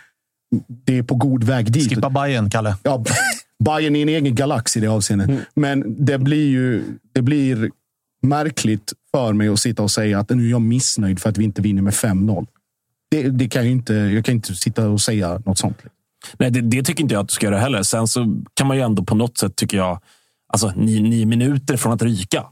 det 0.69 0.99
är 0.99 1.03
på 1.03 1.15
god 1.15 1.45
väg 1.45 1.73
dit. 1.73 1.89
Skippa 1.89 2.11
Bayern, 2.11 2.51
Kalle. 2.51 2.77
Ja, 2.83 3.05
Bayern 3.65 3.97
är 3.97 4.03
en 4.03 4.09
egen 4.09 4.35
galax 4.35 4.77
i 4.77 4.81
det 4.81 4.87
avseendet. 4.87 5.29
Mm. 5.29 5.41
Men 5.55 6.05
det 6.05 6.19
blir 6.19 6.49
ju 6.49 6.85
det 7.13 7.23
blir 7.23 7.71
märkligt 8.23 8.93
för 9.27 9.33
mig 9.33 9.49
att 9.49 9.59
sitta 9.59 9.83
och 9.83 9.91
säga 9.91 10.19
att 10.19 10.31
nu 10.31 10.47
är 10.47 10.51
jag 10.51 10.61
missnöjd 10.61 11.21
för 11.21 11.29
att 11.31 11.39
vi 11.39 11.45
inte 11.45 11.63
vinner 11.63 11.83
med 11.83 11.93
5-0. 11.93 12.47
Det, 13.11 13.23
det, 13.23 13.49
kan 13.49 13.63
jag, 13.63 13.73
inte, 13.73 13.95
jag 13.95 14.25
kan 14.25 14.35
inte 14.35 14.55
sitta 14.55 14.89
och 14.89 15.01
säga 15.01 15.43
något 15.47 15.59
sånt. 15.59 15.79
Nej, 16.39 16.51
det, 16.51 16.61
det, 16.61 16.83
tycker 16.83 17.03
inte 17.03 17.15
jag 17.15 17.23
att 17.23 17.29
du 17.29 17.33
ska 17.33 17.47
göra 17.47 17.59
heller. 17.59 17.83
Sen 17.83 18.09
så 18.09 18.43
kan 18.55 18.67
man 18.67 18.77
ju 18.77 18.83
ändå 18.83 19.05
på 19.05 19.15
något 19.15 19.39
sätt, 19.39 19.57
tycker 19.57 19.77
jag, 19.77 20.01
alltså 20.53 20.73
nio, 20.77 21.03
nio 21.03 21.27
minuter 21.27 21.77
från 21.77 21.93
att 21.93 22.03
ryka. 22.03 22.45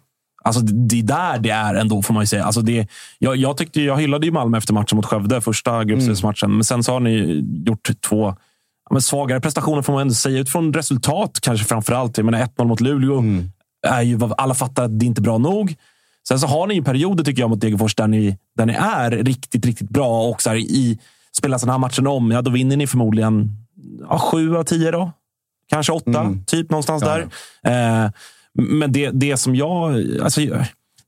Alltså, 0.45 0.61
det 0.61 0.99
är 0.99 1.03
där 1.03 1.39
det 1.39 1.51
är 1.51 1.75
ändå, 1.75 2.03
får 2.03 2.15
man 2.15 2.23
ju 2.23 2.27
säga. 2.27 2.45
Alltså 2.45 2.61
det, 2.61 2.89
jag, 3.19 3.37
jag, 3.37 3.57
tyckte, 3.57 3.83
jag 3.83 4.01
hyllade 4.01 4.27
ju 4.27 4.33
Malmö 4.33 4.59
efter 4.59 4.75
matchen 4.75 4.97
mot 4.97 5.07
Skövde, 5.07 5.41
första 5.41 5.85
gruppspelsmatchen. 5.85 6.47
Mm. 6.47 6.57
Men 6.57 6.65
sen 6.65 6.83
så 6.83 6.93
har 6.93 7.01
ni 7.01 7.45
gjort 7.67 7.91
två 8.09 8.35
men 8.91 9.03
svagare 9.03 9.41
prestationer, 9.41 9.83
får 9.83 9.93
man 9.93 10.03
ändå 10.03 10.15
säga. 10.15 10.39
Utifrån 10.39 10.73
resultat 10.73 11.39
kanske 11.43 11.67
framför 11.67 11.93
allt. 11.93 12.17
Jag 12.17 12.25
menar 12.25 12.47
1-0 12.47 12.65
mot 12.65 12.81
Luleå. 12.81 13.19
Mm. 13.19 13.51
Är 13.87 14.03
ju, 14.03 14.19
alla 14.39 14.55
fattar 14.55 14.85
att 14.85 14.99
det 14.99 15.07
inte 15.07 15.21
är 15.21 15.23
bra 15.23 15.39
nog. 15.39 15.75
Sen 16.29 16.41
så 16.41 16.47
har 16.47 16.67
ni 16.67 16.75
ju 16.75 16.83
perioder 16.83 17.25
tycker 17.25 17.43
jag 17.43 17.51
mot 17.51 17.61
Degerfors 17.61 17.95
där 17.95 18.07
ni, 18.07 18.39
där 18.57 18.67
ni 18.67 18.73
är 18.73 19.11
riktigt, 19.11 19.67
riktigt 19.67 19.91
bra. 19.91 20.29
Och 20.29 20.43
så 20.43 20.51
här, 20.51 20.57
i, 20.57 20.99
spelas 21.37 21.63
den 21.63 21.71
här 21.71 21.79
matchen 21.79 22.07
om, 22.07 22.31
ja, 22.31 22.43
då 22.43 22.51
vinner 22.51 22.77
ni 22.77 22.87
förmodligen 22.87 23.51
ja, 24.09 24.19
sju 24.19 24.57
av 24.57 24.65
tio. 24.65 24.91
Då. 24.91 25.13
Kanske 25.69 25.93
åtta, 25.93 26.21
mm. 26.21 26.45
typ 26.45 26.71
någonstans 26.71 27.03
ja. 27.03 27.19
där. 27.63 28.05
Eh, 28.05 28.11
men 28.53 28.93
det, 28.93 29.11
det 29.11 29.37
som 29.37 29.55
jag... 29.55 30.05
Alltså, 30.23 30.41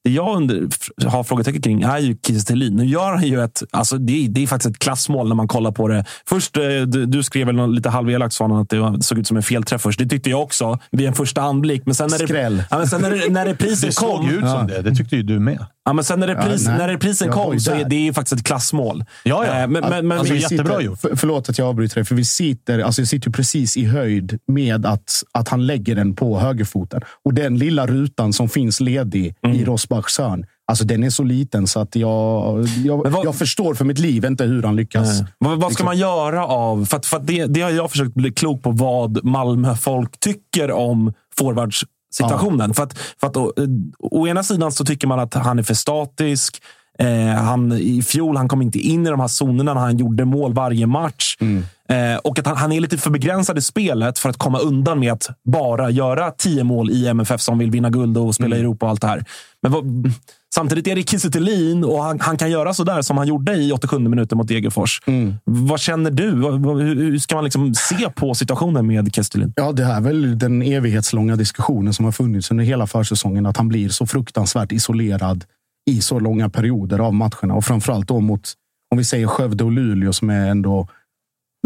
jag 0.09 0.37
under, 0.37 0.69
har 1.07 1.25
frågetecken 1.25 1.63
kring 1.63 1.83
är 1.83 1.99
ju 1.99 2.17
Kiese. 2.27 2.55
Nu 2.55 2.87
gör 2.87 3.13
han 3.13 3.27
ju 3.27 3.45
ett... 3.45 3.63
Alltså 3.71 3.99
det, 3.99 4.27
det 4.29 4.43
är 4.43 4.47
faktiskt 4.47 4.75
ett 4.75 4.79
klassmål 4.79 5.29
när 5.29 5.35
man 5.35 5.49
kollar 5.49 5.73
på 5.73 5.89
det. 5.89 6.05
Först, 6.29 6.57
eh, 6.57 6.63
du, 6.63 7.07
du 7.07 7.23
skrev 7.23 7.47
väl 7.47 7.73
lite 7.73 7.89
halvelakt 7.89 8.35
sa 8.35 8.61
att 8.61 8.69
det 8.69 9.03
såg 9.03 9.19
ut 9.19 9.27
som 9.27 9.37
en 9.37 9.43
felträff 9.43 9.83
först. 9.83 9.99
Det 9.99 10.07
tyckte 10.07 10.31
jag 10.31 10.43
också 10.43 10.79
vid 10.91 11.07
en 11.07 11.15
första 11.15 11.43
anblick. 11.43 11.83
Men 11.87 11.95
sen 11.95 12.11
när 12.11 12.19
det, 12.27 12.67
ja, 12.71 12.79
men 12.79 12.87
sen 12.87 13.01
när, 13.03 13.11
det, 13.11 13.33
när 13.33 13.47
reprisen 13.47 13.93
kom... 13.93 14.27
Det 14.27 14.33
såg 14.33 14.43
ut 14.43 14.51
som 14.51 14.67
det. 14.67 14.83
Det 14.83 14.95
tyckte 14.95 15.17
ju 15.17 15.23
du 15.23 15.39
med. 15.39 15.67
Ja, 15.89 15.93
men 15.93 16.05
sen 16.05 16.21
när, 16.21 16.27
repris, 16.27 16.67
ja, 16.67 16.77
när 16.77 16.89
reprisen 16.89 17.33
kom 17.33 17.61
så 17.61 17.73
är 17.73 17.85
det 17.85 17.97
ju 17.97 18.13
faktiskt 18.13 18.41
ett 18.41 18.47
klassmål. 18.47 19.05
Ja, 19.25 19.47
ja. 19.47 19.61
Eh, 19.61 19.69
men, 19.69 19.91
men, 19.91 20.09
men, 20.09 20.19
alltså, 20.19 20.35
jättebra 20.35 20.83
gjort. 20.83 21.01
För, 21.01 21.17
förlåt 21.17 21.49
att 21.49 21.59
jag 21.59 21.69
avbryter 21.69 21.95
dig, 21.95 22.05
för 22.05 22.15
vi 22.15 22.25
sitter, 22.25 22.79
alltså, 22.79 23.01
jag 23.01 23.09
sitter 23.09 23.31
precis 23.31 23.77
i 23.77 23.85
höjd 23.85 24.39
med 24.47 24.87
att, 24.87 25.23
att 25.33 25.49
han 25.49 25.67
lägger 25.67 25.95
den 25.95 26.15
på 26.15 26.39
högerfoten. 26.39 27.01
Och 27.25 27.35
den 27.35 27.59
lilla 27.59 27.87
rutan 27.87 28.33
som 28.33 28.49
finns 28.49 28.81
ledig 28.81 29.35
mm. 29.43 29.57
i 29.57 29.65
Rosbachs 29.65 30.19
hörn, 30.19 30.47
Alltså 30.71 30.85
den 30.85 31.05
är 31.05 31.11
så 31.11 31.23
liten 31.23 31.67
så 31.67 31.81
att 31.81 31.97
jag, 31.97 32.67
jag, 32.85 33.11
vad, 33.11 33.25
jag 33.25 33.35
förstår 33.35 33.75
för 33.75 33.85
mitt 33.85 33.99
liv 33.99 34.25
inte 34.25 34.45
hur 34.45 34.63
han 34.63 34.77
lyckas. 34.77 35.21
Vad, 35.39 35.51
vad, 35.51 35.59
ska 35.61 35.69
liksom. 35.69 35.85
man 35.85 35.99
göra 35.99 36.47
av... 36.47 36.85
För, 36.85 36.97
att, 36.97 37.07
för 37.07 37.17
att 37.17 37.27
det, 37.27 37.47
det 37.47 37.61
har 37.61 37.71
jag 37.71 37.91
försökt 37.91 38.15
bli 38.15 38.31
klok 38.33 38.63
på 38.63 38.71
vad 38.71 39.25
Malmö-folk 39.25 40.21
tycker 40.21 40.71
om 40.71 41.13
forwards 41.39 41.85
situationen. 42.11 42.71
Ja. 42.71 42.75
För 42.75 42.83
att, 42.83 42.99
för 42.99 43.27
att 43.27 43.37
å, 43.37 43.53
å, 43.99 44.27
ena 44.29 44.43
sidan 44.43 44.73
så 44.73 44.85
tycker 44.85 45.07
man 45.07 45.21
att 45.21 45.35
han 45.35 45.59
är 45.59 45.63
för 45.63 45.75
statisk. 45.75 46.63
Eh, 46.99 47.29
han, 47.29 47.73
I 47.73 48.03
fjol 48.03 48.37
han 48.37 48.49
kom 48.49 48.63
inte 48.63 48.79
in 48.79 49.07
i 49.07 49.11
de 49.11 49.21
här 49.21 49.45
zonerna 49.45 49.75
när 49.75 49.81
han 49.81 49.99
gjorde 49.99 50.25
mål 50.25 50.55
varje 50.55 50.87
match. 50.87 51.37
Mm. 51.41 51.65
Eh, 51.93 52.17
och 52.17 52.39
att 52.39 52.47
han, 52.47 52.57
han, 52.57 52.73
är 52.73 52.81
lite 52.81 52.99
för 52.99 53.11
begränsad 53.11 53.59
i 53.59 53.61
spelet 53.61 54.19
för 54.19 54.29
att 54.29 54.37
komma 54.37 54.59
undan 54.59 55.01
med 55.01 55.13
att 55.13 55.29
bara 55.45 55.91
göra 55.91 56.31
tio 56.31 56.65
mål 56.65 56.91
i 56.91 57.07
MFF 57.09 57.41
som 57.41 57.59
vill 57.59 57.71
vinna 57.71 57.91
guld 57.91 58.19
och 58.19 58.35
spela 58.35 58.57
i 58.57 58.59
mm. 58.59 58.67
Europa 58.67 58.87
och 58.87 58.91
allt 58.91 59.01
det 59.01 59.07
här. 59.07 59.25
Men 59.63 59.73
vad, 59.73 60.13
samtidigt 60.55 60.87
är 60.87 60.97
det 60.97 61.11
Kiese 61.11 61.87
och 61.87 62.03
han, 62.03 62.21
han, 62.21 62.37
kan 62.37 62.51
göra 62.51 62.75
så 62.75 62.85
där 62.85 63.03
som 63.03 63.19
han 63.19 63.27
gjorde 63.27 63.55
i 63.55 63.73
87 63.73 63.99
minuter 63.99 64.37
mot 64.37 64.49
Degerfors. 64.49 65.03
Mm. 65.07 65.35
Vad 65.45 65.81
känner 65.81 66.11
du? 66.11 66.31
Hur, 66.31 66.95
hur 66.95 67.19
ska 67.19 67.35
man 67.35 67.45
liksom 67.45 67.75
se 67.75 68.11
på 68.11 68.35
situationen 68.35 68.87
med 68.87 69.15
Kiese 69.15 69.53
Ja, 69.57 69.73
det 69.73 69.85
är 69.85 70.01
väl 70.01 70.39
den 70.39 70.63
evighetslånga 70.63 71.37
diskussionen 71.37 71.93
som 71.95 72.05
har 72.05 72.13
funnits 72.13 72.51
under 72.51 72.65
hela 72.65 72.87
försäsongen. 72.87 73.47
Att 73.47 73.57
han 73.57 73.69
blir 73.69 73.89
så 73.89 74.07
fruktansvärt 74.07 74.73
isolerad 74.73 75.45
i 75.91 76.01
så 76.01 76.21
långa 76.21 76.49
perioder 76.49 76.99
av 76.99 77.15
matcherna. 77.15 77.55
Och 77.55 77.65
framförallt 77.65 78.09
då 78.09 78.21
mot, 78.21 78.53
om 78.91 78.99
vi 78.99 79.05
säger 79.05 79.27
Skövde 79.27 79.65
och 79.65 79.73
Luleå 79.73 80.13
som 80.13 80.31
är 80.31 80.51
ändå 80.51 80.89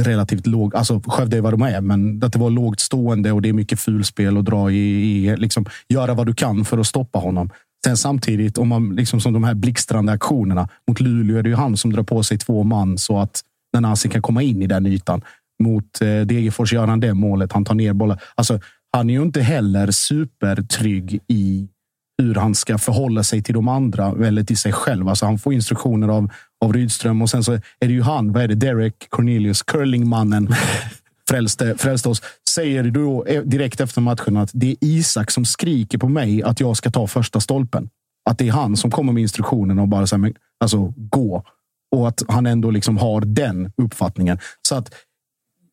relativt 0.00 0.46
låg. 0.46 0.76
Alltså 0.76 1.00
Skövde 1.06 1.36
är 1.36 1.40
vad 1.40 1.52
de 1.52 1.62
är, 1.62 1.80
men 1.80 2.24
att 2.24 2.32
det 2.32 2.38
var 2.38 2.50
lågt 2.50 2.80
stående 2.80 3.32
och 3.32 3.42
det 3.42 3.48
är 3.48 3.52
mycket 3.52 3.80
fulspel 3.80 4.36
och 4.36 4.44
dra 4.44 4.70
i, 4.70 4.76
i 4.76 5.36
liksom, 5.36 5.66
göra 5.88 6.14
vad 6.14 6.26
du 6.26 6.34
kan 6.34 6.64
för 6.64 6.78
att 6.78 6.86
stoppa 6.86 7.18
honom. 7.18 7.50
Sen 7.84 7.96
samtidigt, 7.96 8.58
om 8.58 8.68
man 8.68 8.96
liksom 8.96 9.20
som 9.20 9.32
de 9.32 9.44
här 9.44 9.54
blixtrande 9.54 10.12
aktionerna 10.12 10.68
mot 10.88 11.00
Luleå 11.00 11.38
är 11.38 11.42
det 11.42 11.48
ju 11.48 11.56
han 11.56 11.76
som 11.76 11.92
drar 11.92 12.02
på 12.02 12.22
sig 12.22 12.38
två 12.38 12.62
man 12.62 12.98
så 12.98 13.18
att 13.18 13.40
Nanasi 13.74 14.08
kan 14.08 14.22
komma 14.22 14.42
in 14.42 14.62
i 14.62 14.66
den 14.66 14.86
ytan. 14.86 15.22
Mot 15.62 16.00
eh, 16.00 16.20
Degerfors 16.20 16.72
gör 16.72 16.86
han 16.86 17.00
det 17.00 17.14
målet. 17.14 17.52
Han 17.52 17.64
tar 17.64 17.74
ner 17.74 17.92
bollen. 17.92 18.18
Alltså, 18.34 18.60
han 18.92 19.10
är 19.10 19.14
ju 19.14 19.22
inte 19.22 19.40
heller 19.40 19.90
supertrygg 19.90 21.20
i 21.28 21.68
hur 22.18 22.34
han 22.34 22.54
ska 22.54 22.78
förhålla 22.78 23.22
sig 23.22 23.42
till 23.42 23.54
de 23.54 23.68
andra 23.68 24.26
eller 24.26 24.44
till 24.44 24.58
sig 24.58 24.72
själv. 24.72 25.08
Alltså 25.08 25.26
han 25.26 25.38
får 25.38 25.52
instruktioner 25.52 26.08
av, 26.08 26.30
av 26.64 26.72
Rydström 26.72 27.22
och 27.22 27.30
sen 27.30 27.44
så 27.44 27.52
är 27.52 27.60
det 27.78 27.92
ju 27.92 28.02
han, 28.02 28.32
vad 28.32 28.42
är 28.42 28.48
det, 28.48 28.54
Derek 28.54 29.06
Cornelius, 29.08 29.62
curlingmannen, 29.62 30.54
frälste, 31.28 31.74
frälste 31.78 32.08
oss. 32.08 32.22
Säger 32.48 32.84
då 32.84 33.24
eh, 33.24 33.42
direkt 33.42 33.80
efter 33.80 34.00
matchen 34.00 34.36
att 34.36 34.50
det 34.52 34.70
är 34.70 34.76
Isak 34.80 35.30
som 35.30 35.44
skriker 35.44 35.98
på 35.98 36.08
mig 36.08 36.42
att 36.42 36.60
jag 36.60 36.76
ska 36.76 36.90
ta 36.90 37.06
första 37.06 37.40
stolpen. 37.40 37.88
Att 38.30 38.38
det 38.38 38.48
är 38.48 38.52
han 38.52 38.76
som 38.76 38.90
kommer 38.90 39.12
med 39.12 39.20
instruktionen 39.20 39.78
och 39.78 39.88
bara 39.88 40.06
säger 40.06 40.32
alltså 40.60 40.94
gå. 40.96 41.44
Och 41.96 42.08
att 42.08 42.22
han 42.28 42.46
ändå 42.46 42.70
liksom 42.70 42.98
har 42.98 43.20
den 43.20 43.72
uppfattningen. 43.76 44.38
Så 44.68 44.74
att 44.74 44.94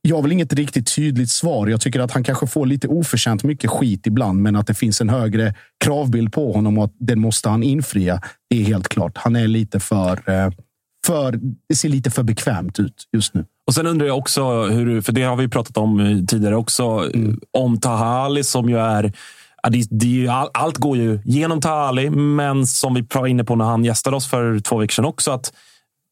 jag 0.10 0.16
har 0.16 0.22
väl 0.22 0.32
inget 0.32 0.54
riktigt 0.54 0.96
tydligt 0.96 1.30
svar. 1.30 1.68
Jag 1.68 1.82
tycker 1.82 2.00
att 2.00 2.12
han 2.12 2.24
kanske 2.24 2.48
får 2.48 2.66
lite 2.66 2.88
oförtjänt 2.88 3.44
mycket 3.44 3.70
skit 3.70 4.08
ibland, 4.08 4.42
men 4.42 4.56
att 4.56 4.68
det 4.68 4.74
finns 4.74 5.02
en 5.02 5.10
högre 5.10 5.54
kravbild 5.84 6.34
på 6.34 6.54
honom 6.54 6.78
och 6.78 6.84
att 6.84 6.94
den 7.00 7.20
måste 7.20 7.50
han 7.50 7.64
infria. 7.64 8.22
Det 8.50 8.62
är 8.62 8.64
helt 8.64 8.90
klart. 8.90 9.18
Han 9.18 9.36
är 9.36 9.48
lite 9.48 9.80
för, 9.80 10.30
eh, 10.30 10.52
för 11.06 11.40
det 11.70 11.76
ser 11.76 11.90
lite 11.90 12.12
för 12.12 12.24
bekvämt 12.24 12.80
ut 12.80 13.08
just 13.14 13.34
nu. 13.34 13.46
Och 13.68 13.74
Sen 13.74 13.88
undrar 13.88 14.08
jag 14.08 14.18
också, 14.18 14.64
hur, 14.66 15.02
för 15.02 15.12
det 15.12 15.24
har 15.24 15.36
vi 15.36 15.48
pratat 15.48 15.78
om 15.78 16.00
eh, 16.00 16.26
tidigare 16.26 16.56
också, 16.56 16.84
mm. 16.84 17.40
om 17.58 17.80
Tahali 17.80 18.44
som 18.44 18.70
ju 18.70 18.78
är 18.78 19.14
det, 19.70 19.88
det, 19.90 20.28
allt 20.54 20.78
går 20.78 20.98
ju 20.98 21.20
genom 21.26 21.62
Tahali, 21.62 22.10
men 22.10 22.68
som 22.68 22.94
vi 22.94 23.08
var 23.14 23.28
inne 23.28 23.44
på 23.44 23.56
när 23.56 23.66
han 23.66 23.86
gästade 23.86 24.16
oss 24.16 24.28
för 24.28 24.60
två 24.60 24.78
veckor 24.78 24.94
sedan 24.94 25.06
också, 25.06 25.32
att 25.32 25.54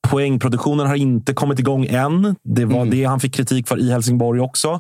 Poängproduktionen 0.10 0.88
har 0.88 0.95
inte 0.95 1.34
kommit 1.34 1.60
igång 1.60 1.86
än. 1.86 2.36
Det 2.43 2.66
var 2.66 2.82
mm. 2.82 2.89
det 2.89 3.03
han 3.03 3.20
fick 3.20 3.34
kritik 3.34 3.68
för 3.68 3.80
i 3.80 3.91
Helsingborg 3.91 4.41
också. 4.41 4.80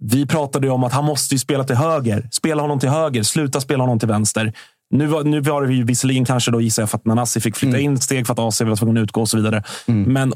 Vi 0.00 0.26
pratade 0.26 0.70
om 0.70 0.84
att 0.84 0.92
han 0.92 1.04
måste 1.04 1.38
spela 1.38 1.64
till 1.64 1.76
höger. 1.76 2.28
Spela 2.32 2.62
honom 2.62 2.78
till 2.78 2.88
höger. 2.88 3.22
Sluta 3.22 3.60
spela 3.60 3.82
honom 3.82 3.98
till 3.98 4.08
vänster. 4.08 4.52
Nu 4.90 5.06
var, 5.06 5.24
nu 5.24 5.40
var 5.40 5.62
det 5.62 5.72
ju 5.72 5.84
visserligen 5.84 6.24
kanske 6.24 6.50
då 6.50 6.60
gissar 6.60 6.82
jag 6.82 6.90
för 6.90 6.98
att 6.98 7.04
Nanasi 7.04 7.40
fick 7.40 7.56
flytta 7.56 7.78
mm. 7.78 7.90
in 7.90 7.98
steg 7.98 8.26
för 8.26 8.32
att 8.32 8.38
AC 8.38 8.60
var 8.60 8.76
tvungen 8.76 8.96
att 8.96 9.02
utgå 9.02 9.20
och 9.20 9.28
så 9.28 9.36
vidare. 9.36 9.62
Mm. 9.86 10.12
Men, 10.12 10.32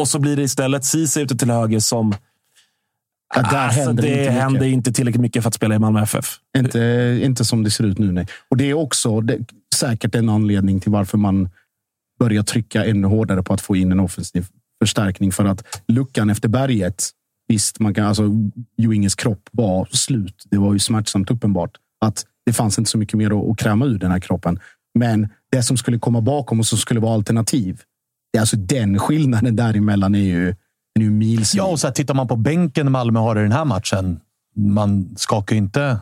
och 0.00 0.08
så 0.08 0.18
blir 0.18 0.36
det 0.36 0.42
istället 0.42 0.84
Ceesay 0.84 1.22
ute 1.22 1.36
till 1.36 1.50
höger 1.50 1.80
som 1.80 2.14
Ja, 3.34 3.42
där 3.42 3.58
alltså, 3.58 3.80
händer 3.80 4.02
det 4.02 4.08
inte 4.08 4.30
händer 4.30 4.66
inte 4.66 4.92
tillräckligt 4.92 5.20
mycket 5.20 5.42
för 5.42 5.48
att 5.48 5.54
spela 5.54 5.74
i 5.74 5.78
Malmö 5.78 6.02
FF. 6.02 6.34
Inte, 6.58 7.20
inte 7.22 7.44
som 7.44 7.64
det 7.64 7.70
ser 7.70 7.84
ut 7.84 7.98
nu, 7.98 8.12
nej. 8.12 8.26
Och 8.48 8.56
det 8.56 8.70
är 8.70 8.74
också 8.74 9.20
det, 9.20 9.38
säkert 9.74 10.14
en 10.14 10.28
anledning 10.28 10.80
till 10.80 10.92
varför 10.92 11.18
man 11.18 11.48
börja 12.18 12.42
trycka 12.42 12.84
ännu 12.84 13.06
hårdare 13.06 13.42
på 13.42 13.54
att 13.54 13.60
få 13.60 13.76
in 13.76 13.92
en 13.92 14.00
offensiv 14.00 14.46
förstärkning 14.82 15.32
för 15.32 15.44
att 15.44 15.82
luckan 15.88 16.30
efter 16.30 16.48
berget. 16.48 17.10
Visst, 17.48 17.80
man 17.80 17.94
kan, 17.94 18.04
alltså, 18.04 18.30
Joinges 18.76 19.14
kropp 19.14 19.48
var 19.52 19.88
slut. 19.90 20.46
Det 20.50 20.58
var 20.58 20.72
ju 20.72 20.78
smärtsamt 20.78 21.30
uppenbart 21.30 21.70
att 22.00 22.24
det 22.46 22.52
fanns 22.52 22.78
inte 22.78 22.90
så 22.90 22.98
mycket 22.98 23.18
mer 23.18 23.30
att, 23.30 23.50
att 23.50 23.58
kräma 23.58 23.86
ur 23.86 23.98
den 23.98 24.10
här 24.10 24.20
kroppen. 24.20 24.60
Men 24.98 25.28
det 25.52 25.62
som 25.62 25.76
skulle 25.76 25.98
komma 25.98 26.20
bakom 26.20 26.60
och 26.60 26.66
som 26.66 26.78
skulle 26.78 27.00
vara 27.00 27.14
alternativ. 27.14 27.80
Det 28.32 28.38
är 28.38 28.40
alltså 28.40 28.56
den 28.56 28.98
skillnaden 28.98 29.56
däremellan 29.56 30.14
är 30.14 30.18
ju 30.18 30.54
är 31.00 31.04
ju 31.04 31.10
milsvid. 31.10 31.58
Ja, 31.58 31.66
och 31.66 31.80
så 31.80 31.86
här, 31.86 31.94
tittar 31.94 32.14
man 32.14 32.28
på 32.28 32.36
bänken 32.36 32.92
Malmö 32.92 33.20
har 33.20 33.38
i 33.38 33.42
den 33.42 33.52
här 33.52 33.64
matchen. 33.64 34.20
Man 34.56 35.14
skakar 35.16 35.56
ju 35.56 35.62
inte 35.62 35.98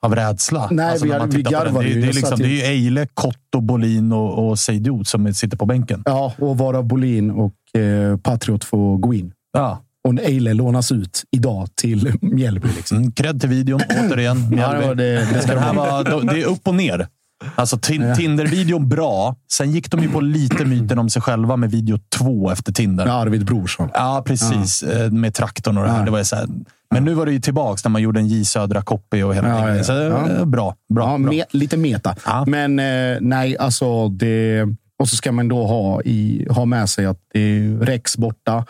av 0.00 0.14
rädsla. 0.14 0.68
Nej, 0.70 0.90
Alltså, 0.90 1.04
vi, 1.04 1.10
när 1.10 1.18
man 1.18 1.30
vi 1.30 1.42
garvar 1.42 1.82
det, 1.82 1.88
är- 1.88 1.94
ju. 1.94 2.00
det, 2.00 2.00
är 2.00 2.06
Jag 2.06 2.14
liksom, 2.14 2.38
det 2.38 2.44
är 2.44 2.48
ju- 2.48 2.62
Eile, 2.62 3.06
Kotto, 3.14 3.60
Bolin 3.60 4.12
och, 4.12 4.48
och 4.48 4.58
Seidiot 4.58 5.08
som 5.08 5.34
sitter 5.34 5.56
på 5.56 5.66
bänken. 5.66 6.02
Ja, 6.06 6.32
och 6.38 6.58
varav 6.58 6.84
Bolin 6.86 7.30
och 7.30 7.80
eh, 7.80 8.16
Patriot 8.16 8.64
får 8.64 8.96
gå 8.98 9.14
in. 9.14 9.32
Ja. 9.52 9.82
Och 10.08 10.14
Eile 10.20 10.54
lånas 10.54 10.92
ut 10.92 11.22
idag 11.30 11.68
till 11.74 12.12
Mjällby. 12.20 12.68
Liksom. 12.76 12.96
Mm, 12.98 13.12
Cred 13.12 13.40
till 13.40 13.50
videon, 13.50 13.80
återigen. 14.10 14.38
Ja, 14.42 14.48
Mjällby. 14.50 14.80
det 14.80 14.86
var 14.88 14.94
det- 14.94 15.28
det 15.34 15.42
ska 15.42 15.54
Den 15.54 15.62
här 15.62 15.74
var, 15.74 16.32
det 16.34 16.40
är 16.42 16.46
upp 16.46 16.68
och 16.68 16.74
ner. 16.74 17.08
Alltså 17.54 17.76
tin- 17.78 18.16
Tinder-videon 18.16 18.88
bra. 18.88 19.36
Sen 19.52 19.70
gick 19.72 19.90
de 19.90 20.00
ju 20.02 20.08
på 20.08 20.20
lite 20.20 20.64
myten 20.64 20.98
om 20.98 21.10
sig 21.10 21.22
själva 21.22 21.56
med 21.56 21.70
video 21.70 21.98
två 22.18 22.50
efter 22.50 22.72
Tinder. 22.72 23.04
Med 23.04 23.14
Arvid 23.14 23.44
Brorsson. 23.44 23.88
Ja, 23.94 24.22
precis. 24.26 24.82
Eh, 24.82 25.10
Med 25.10 25.34
traktorn 25.34 25.78
och 25.78 25.84
det 25.84 25.90
här. 25.90 25.98
Ja. 25.98 26.04
Det 26.04 26.10
var 26.10 26.22
så 26.22 26.36
här. 26.36 26.46
Men 26.94 27.04
nu 27.04 27.14
var 27.14 27.26
det 27.26 27.32
ju 27.32 27.40
tillbaks 27.40 27.84
när 27.84 27.90
man 27.90 28.02
gjorde 28.02 28.20
en 28.20 28.28
J 28.28 28.44
Södra 28.44 28.82
copy 28.82 29.22
och 29.22 29.34
hela 29.34 29.48
Ja, 29.48 29.76
ja, 29.76 29.84
Så 29.84 29.92
ja. 29.92 30.30
eh, 30.30 30.44
bra. 30.44 30.74
bra, 30.94 31.04
Ja, 31.12 31.18
bra. 31.18 31.32
me, 31.32 31.44
lite 31.50 31.76
meta. 31.76 32.16
Ja. 32.26 32.44
Men 32.46 32.78
eh, 32.78 33.18
nej, 33.20 33.58
alltså 33.58 34.08
det... 34.08 34.64
Och 34.98 35.08
så 35.08 35.16
ska 35.16 35.32
man 35.32 35.48
då 35.48 35.66
ha, 35.66 36.02
i, 36.02 36.46
ha 36.50 36.64
med 36.64 36.88
sig 36.88 37.06
att 37.06 37.18
det 37.32 37.40
är 37.40 37.78
Rex 37.78 38.16
borta. 38.16 38.64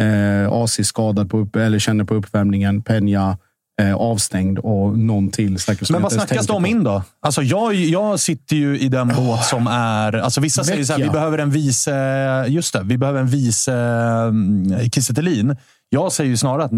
Eh, 0.00 0.52
AC 0.52 0.80
skadad 0.86 1.30
på 1.30 1.38
upp, 1.38 1.56
eller 1.56 1.78
känner 1.78 2.04
på 2.04 2.14
uppvärmningen. 2.14 2.82
Peña 2.82 3.36
eh, 3.80 3.94
avstängd 3.94 4.58
och 4.58 4.98
någon 4.98 5.30
till. 5.30 5.58
säkert 5.58 5.90
Men 5.90 6.02
vad 6.02 6.12
snackas 6.12 6.46
på. 6.46 6.66
in 6.66 6.84
då? 6.84 7.02
Alltså 7.20 7.42
jag, 7.42 7.74
jag 7.74 8.20
sitter 8.20 8.56
ju 8.56 8.78
i 8.78 8.88
den 8.88 9.08
båt 9.08 9.44
som 9.44 9.66
är... 9.66 10.12
Alltså 10.12 10.40
vissa 10.40 10.64
säger 10.64 10.84
så 10.84 10.92
här, 10.92 10.98
vi 10.98 11.02
Vecchia. 11.04 11.12
behöver 11.12 11.38
en 11.38 11.50
vice... 11.50 12.46
Just 12.48 12.72
det, 12.72 12.82
vi 12.84 12.98
behöver 12.98 13.20
en 13.20 13.26
vice 13.26 13.72
mm, 13.74 14.90
Kiese. 14.90 15.56
Jag 15.88 16.12
säger 16.12 16.30
ju 16.30 16.36
snarare 16.36 16.64
att 16.64 16.72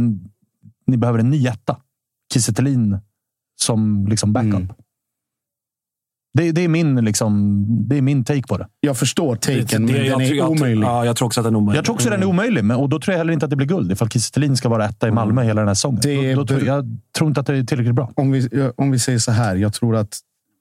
ni 0.86 0.96
behöver 0.96 1.18
en 1.18 1.30
ny 1.30 1.46
etta. 1.46 1.76
Kiese 2.32 2.52
som 3.60 4.06
liksom 4.08 4.32
backup. 4.32 4.54
Mm. 4.54 4.68
Det, 6.38 6.52
det, 6.52 6.60
är 6.64 6.68
min, 6.68 7.04
liksom, 7.04 7.64
det 7.88 7.98
är 7.98 8.02
min 8.02 8.24
take 8.24 8.42
på 8.42 8.56
det. 8.56 8.68
Jag 8.80 8.96
förstår 8.96 9.36
taken, 9.36 9.84
men 9.84 9.86
Det- 9.86 9.98
den 9.98 10.06
jag 10.06 10.22
är 10.22 10.26
tror- 10.26 10.38
jag 10.38 10.50
omöjlig. 10.50 10.84
Ja, 10.86 11.04
jag 11.06 11.16
tror 11.16 11.26
också 11.26 11.40
att 11.40 11.44
den 11.44 11.54
är 11.54 11.58
omöjlig. 11.58 11.78
Jag 11.78 11.84
tror 11.84 11.94
också 11.94 12.10
den 12.10 12.22
är 12.22 12.26
omöjlig, 12.26 12.64
men, 12.64 12.76
och 12.76 12.88
då 12.88 13.00
tror 13.00 13.12
jag 13.12 13.18
heller 13.18 13.32
inte 13.32 13.46
att 13.46 13.50
det 13.50 13.56
blir 13.56 13.66
guld 13.66 13.92
ifall 13.92 14.08
Kiese 14.10 14.56
ska 14.56 14.68
vara 14.68 14.84
etta 14.84 15.08
i 15.08 15.10
Malmö 15.10 15.42
hela 15.42 15.60
den 15.60 15.68
här 15.68 15.74
säsongen. 15.74 16.00
Det 16.02 16.30
är 16.30 16.36
Då, 16.36 16.40
då 16.42 16.46
tror, 16.46 16.64
jag 16.66 16.98
tror 17.18 17.28
inte 17.28 17.40
att 17.40 17.46
det 17.46 17.56
är 17.56 17.64
tillräckligt 17.64 17.94
bra. 17.94 18.10
om 18.14 18.30
vi, 18.32 18.70
om 18.76 18.90
vi 18.90 18.98
säger 18.98 19.18
så 19.18 19.32
här. 19.32 19.56
Jag 19.56 19.72
tror 19.72 19.96
att 19.96 20.18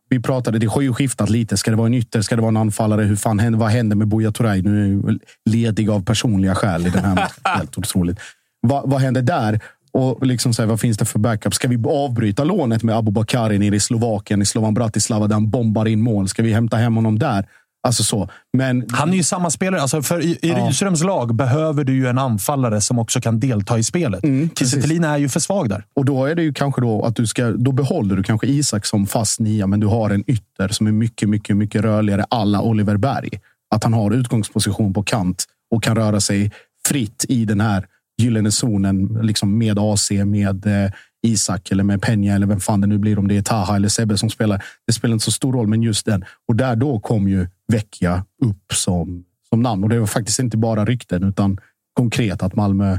vi 0.10 0.20
pratade, 0.20 0.60
det 0.60 0.66
har 0.68 0.82
ju 0.82 0.94
skiftat 0.94 1.30
lite. 1.30 1.58
Ska 1.58 1.72
det 1.72 1.78
vara 1.78 1.88
en 1.88 1.94
ytter? 1.94 2.22
Ska 2.22 2.36
det 2.36 2.42
vara 2.42 2.50
en 2.50 2.58
anfallare? 2.58 3.02
Hur 3.04 3.16
fan 3.16 3.40
händer, 3.40 3.60
vad 3.60 3.70
händer 3.70 3.96
med 3.96 4.08
Buya 4.08 4.32
Turay? 4.32 4.62
Nu 4.62 4.76
är 4.78 4.88
jag 4.88 4.88
ju 5.12 5.20
ledig 5.46 5.90
av 5.90 6.06
personliga 6.06 6.56
skäl 6.56 6.88
i 6.88 6.90
den 6.90 7.04
här 7.06 7.16
matchen. 7.16 7.42
Helt 7.44 7.78
otroligt. 7.78 8.20
Vad, 8.62 8.90
vad 8.90 9.02
händer 9.02 9.22
där? 9.22 9.60
Och 9.94 10.26
liksom 10.26 10.54
så 10.54 10.62
här, 10.62 10.70
vad 10.70 10.80
finns 10.80 10.98
det 10.98 11.06
för 11.06 11.20
backup? 11.20 11.54
Ska 11.54 11.68
vi 11.68 11.84
avbryta 11.88 12.44
lånet 12.44 12.84
med 12.84 12.96
Abubakari 12.98 13.60
nere 13.60 13.76
i 13.76 13.80
Slovakien, 13.80 14.42
i 14.42 14.46
Slovan 14.46 14.74
Bratislava, 14.74 15.28
där 15.28 15.34
han 15.34 15.50
bombar 15.50 15.86
in 15.86 16.02
mål? 16.02 16.28
Ska 16.28 16.44
vi 16.44 16.54
hämta 16.54 16.78
hem 16.78 16.96
honom 16.96 17.20
där? 17.20 17.46
Alltså 17.88 18.04
så. 18.04 18.30
Men 18.58 18.86
Han 18.92 19.10
är 19.10 19.18
ju 19.18 19.24
samma 19.24 19.50
spelare. 19.50 19.82
Alltså 19.82 20.02
för 20.02 20.22
i, 20.22 20.32
i 20.32 20.38
Ja. 20.42 20.68
Rydströms 20.68 21.04
lag 21.04 21.36
behöver 21.36 21.84
du 21.84 21.94
ju 21.94 22.08
en 22.08 22.18
anfallare 22.18 22.82
som 22.82 23.00
också 23.00 23.22
kan 23.22 23.40
delta 23.40 23.78
i 23.78 23.84
spelet. 23.84 24.24
Mm, 24.24 24.50
Kiese 24.56 25.06
är 25.06 25.18
ju 25.18 25.30
för 25.30 25.40
svag 25.40 25.70
där. 25.70 25.86
Och 25.96 26.06
då 26.06 26.26
är 26.26 26.36
det 26.36 26.44
ju 26.44 26.54
kanske 26.54 26.82
då 26.82 27.06
att 27.06 27.16
du 27.16 27.28
ska, 27.28 27.52
då 27.52 27.72
behåller 27.72 28.16
du 28.16 28.24
kanske 28.24 28.48
Isak 28.48 28.86
som 28.86 29.08
fast 29.08 29.40
nia, 29.40 29.68
men 29.68 29.80
du 29.80 29.88
har 29.88 30.10
en 30.10 30.24
ytter 30.28 30.68
som 30.68 30.88
är 30.88 30.92
mycket, 30.92 31.30
mycket, 31.30 31.58
mycket 31.58 31.82
rörligare 31.82 32.26
alla 32.30 32.62
Oliver 32.62 32.98
Berg. 32.98 33.30
Att 33.76 33.84
han 33.84 33.94
har 33.94 34.12
utgångsposition 34.12 34.94
på 34.94 35.04
kant 35.04 35.46
och 35.72 35.84
kan 35.84 35.96
röra 35.96 36.20
sig 36.20 36.52
fritt 36.88 37.26
i 37.30 37.46
den 37.46 37.62
här 37.62 37.88
gyllene 38.24 38.52
zonen, 38.52 39.20
liksom 39.22 39.58
med 39.58 39.80
AC, 39.80 40.12
med 40.12 40.66
eh, 40.66 40.92
Isak 41.28 41.72
eller 41.72 41.84
med 41.84 42.02
Peña 42.02 42.36
eller 42.36 42.48
vem 42.48 42.60
fan 42.60 42.82
det 42.82 42.88
nu 42.88 42.98
blir, 42.98 43.20
om 43.20 43.28
det 43.28 43.38
är 43.38 43.42
Taha 43.42 43.76
eller 43.76 43.88
Sebbe 43.90 44.18
som 44.18 44.30
spelar. 44.30 44.64
Det 44.88 44.94
spelar 44.94 45.14
inte 45.14 45.26
så 45.26 45.32
stor 45.32 45.54
roll, 45.54 45.68
men 45.68 45.84
just 45.84 46.06
den. 46.06 46.26
Och 46.48 46.56
där 46.56 46.76
då 46.76 47.00
kom 47.00 47.28
ju 47.28 47.48
Vecchia 47.72 48.26
upp 48.44 48.74
som, 48.74 49.24
som 49.50 49.62
namn. 49.62 49.84
Och 49.84 49.90
det 49.90 50.00
var 50.00 50.08
faktiskt 50.08 50.40
inte 50.40 50.58
bara 50.58 50.86
rykten, 50.86 51.24
utan 51.24 51.58
konkret 51.94 52.44
att 52.44 52.56
Malmö, 52.56 52.98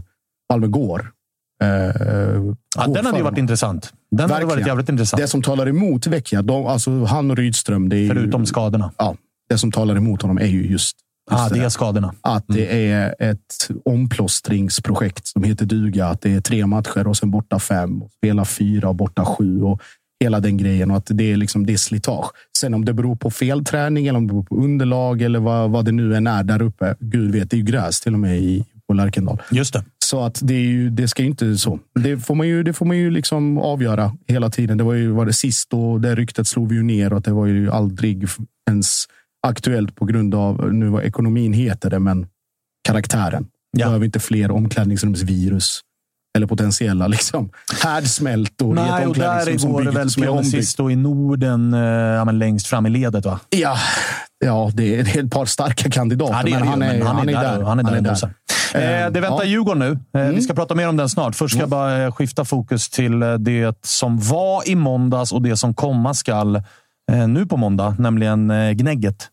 Malmö 0.51 0.66
går. 0.66 1.11
Eh, 1.62 1.68
Ja, 2.77 2.87
den 2.87 3.07
hade 3.07 3.18
ju 3.18 3.25
varit 3.25 3.39
intressant. 3.39 3.93
Den 4.11 4.31
hade 4.31 4.47
varit 4.47 4.66
jävligt 4.66 4.89
intressant. 4.89 5.20
Det 5.22 5.29
som 5.29 5.43
talar 5.43 5.68
emot 5.68 6.07
Vecchia, 6.07 6.43
de, 6.43 6.66
alltså 6.66 7.05
han 7.05 7.31
och 7.31 7.37
Rydström, 7.37 7.89
det 7.89 7.97
är 7.97 8.01
ju, 8.01 8.09
Förutom 8.09 8.47
skadorna. 8.47 8.93
ja, 8.99 9.16
det 9.49 9.59
som 9.59 9.72
talar 9.72 9.97
emot 9.97 10.22
honom 10.22 10.39
är 10.39 10.47
ju 10.47 10.66
just 10.66 10.97
Ah, 11.31 11.49
det 11.49 11.59
är 11.59 11.68
skadorna. 11.68 12.14
att 12.20 12.45
det 12.49 12.91
är 12.91 13.14
ett 13.18 13.70
omplåstringsprojekt 13.85 15.27
som 15.27 15.43
heter 15.43 15.66
duga. 15.66 16.07
Att 16.07 16.20
det 16.20 16.33
är 16.35 16.41
tre 16.41 16.66
matcher 16.66 17.07
och 17.07 17.16
sen 17.16 17.31
borta 17.31 17.59
fem. 17.59 18.03
Och 18.03 18.11
spela 18.12 18.45
fyra 18.45 18.89
och 18.89 18.95
borta 18.95 19.25
sju. 19.25 19.62
Och 19.62 19.83
hela 20.20 20.41
den 20.41 20.57
grejen. 20.57 20.91
Och 20.91 20.97
att 20.97 21.07
det 21.11 21.33
är, 21.33 21.37
liksom, 21.37 21.66
det 21.66 21.72
är 21.72 21.77
slitage. 21.77 22.31
Sen 22.59 22.75
om 22.75 22.85
det 22.85 22.93
beror 22.93 23.16
på 23.16 23.31
felträning 23.31 24.07
eller 24.07 24.18
om 24.18 24.27
det 24.27 24.33
beror 24.33 24.43
på 24.43 24.57
underlag 24.57 25.22
eller 25.22 25.41
vad, 25.41 25.70
vad 25.70 25.85
det 25.85 25.93
nu 25.93 26.16
än 26.16 26.27
är 26.27 26.45
där 26.45 26.62
uppe. 26.62 26.97
Gud 27.01 27.33
vet, 27.33 27.51
det 27.51 27.57
är 27.57 27.59
ju 27.59 27.64
gräs 27.64 28.01
till 28.01 28.12
och 28.14 28.20
med 28.20 28.39
i, 28.39 28.64
på 28.89 28.95
Lärkendal. 28.95 29.43
Just 29.51 29.72
det. 29.72 29.85
Så 30.05 30.25
att 30.25 30.41
det, 30.43 30.55
är 30.55 30.59
ju, 30.59 30.91
det 30.91 31.09
ska 31.09 31.22
ju 31.22 31.29
inte 31.29 31.57
så. 31.59 31.79
Det 31.95 32.18
får 32.18 32.35
man 32.35 32.49
ju, 32.49 32.62
det 32.62 32.72
får 32.72 32.87
man 32.87 32.97
ju 32.97 33.11
liksom 33.11 33.59
avgöra 33.59 34.12
hela 34.27 34.51
tiden. 34.51 34.79
Det 34.79 34.85
var 34.85 34.95
ju 34.95 35.11
var 35.11 35.27
det 35.27 35.33
sist 35.33 35.72
och 35.72 36.01
det 36.01 36.14
ryktet 36.14 36.47
slog 36.47 36.68
vi 36.68 36.75
ju 36.75 36.83
ner 36.83 37.12
och 37.12 37.18
att 37.18 37.25
det 37.25 37.33
var 37.33 37.47
ju 37.47 37.70
aldrig 37.70 38.29
ens 38.70 39.05
aktuellt 39.45 39.97
på 39.97 40.05
grund 40.05 40.34
av, 40.34 40.72
nu 40.74 40.88
vad 40.88 41.05
ekonomin 41.05 41.53
heter 41.53 41.90
det, 41.90 41.99
men 41.99 42.26
karaktären. 42.88 43.47
Ja. 43.76 43.86
Behöver 43.86 44.05
inte 44.05 44.20
fler 44.20 44.51
omklädningsrumsvirus. 44.51 45.80
Eller 46.36 46.47
potentiella 46.47 47.07
liksom, 47.07 47.51
härdsmältor 47.82 48.78
i 48.78 48.80
ett 48.80 48.86
Nej, 48.88 49.07
och 49.07 49.14
där 49.14 49.28
omklädningsrum 49.38 49.59
som, 49.72 49.84
byggs, 49.84 49.97
väl 49.97 50.11
som 50.11 50.22
är 50.22 50.28
ombyggt. 50.28 50.51
Pionicisto 50.51 50.90
i 50.90 50.97
Norden 50.97 51.74
eh, 51.74 51.80
ja, 51.80 52.24
men 52.24 52.38
längst 52.38 52.66
fram 52.66 52.86
i 52.86 52.90
ledet. 52.90 53.24
va? 53.24 53.40
Ja, 53.51 53.76
ja 54.45 54.70
det, 54.74 54.99
är, 54.99 55.05
det 55.05 55.16
är 55.16 55.24
ett 55.24 55.30
par 55.32 55.47
starka 55.47 55.90
kandidater, 55.90 56.34
Ja, 56.34 56.42
det 56.45 56.53
är 56.53 56.59
men 56.59 56.68
han 56.68 56.82
är, 56.82 56.99
men 56.99 57.07
han 57.07 57.28
är 57.28 57.32
där. 57.32 57.62
och 57.62 57.68
Han 57.68 57.78
är 57.80 57.84
där, 57.84 57.97
och 57.99 58.03
där. 58.03 59.05
Eh, 59.05 59.11
det 59.11 59.20
väntar 59.20 59.38
Ja. 59.38 59.45
Djurgården 59.45 59.99
nu. 60.12 60.20
Eh, 60.20 60.28
Vi 60.28 60.42
ska 60.42 60.55
prata 60.55 60.74
mer 60.74 60.88
om 60.88 60.97
den 60.97 61.09
snart. 61.09 61.34
Först 61.36 61.55
ska 61.55 61.62
jag 61.62 61.68
bara 61.68 62.03
eh, 62.05 62.12
skifta 62.12 62.45
fokus 62.45 62.90
till 62.90 63.22
eh, 63.22 63.34
det 63.34 63.78
som 63.82 64.18
var 64.18 64.68
i 64.68 64.74
måndags 64.74 65.32
och 65.32 65.42
det 65.42 65.57
som 65.57 65.74
komma 65.74 66.14
skall 66.14 66.57
eh, 66.57 66.62
nu 67.13 67.47
på 67.47 67.57
måndag, 67.57 67.97
nämligen 67.99 68.51
eh, 68.51 68.71
Gnägget. 68.73 69.29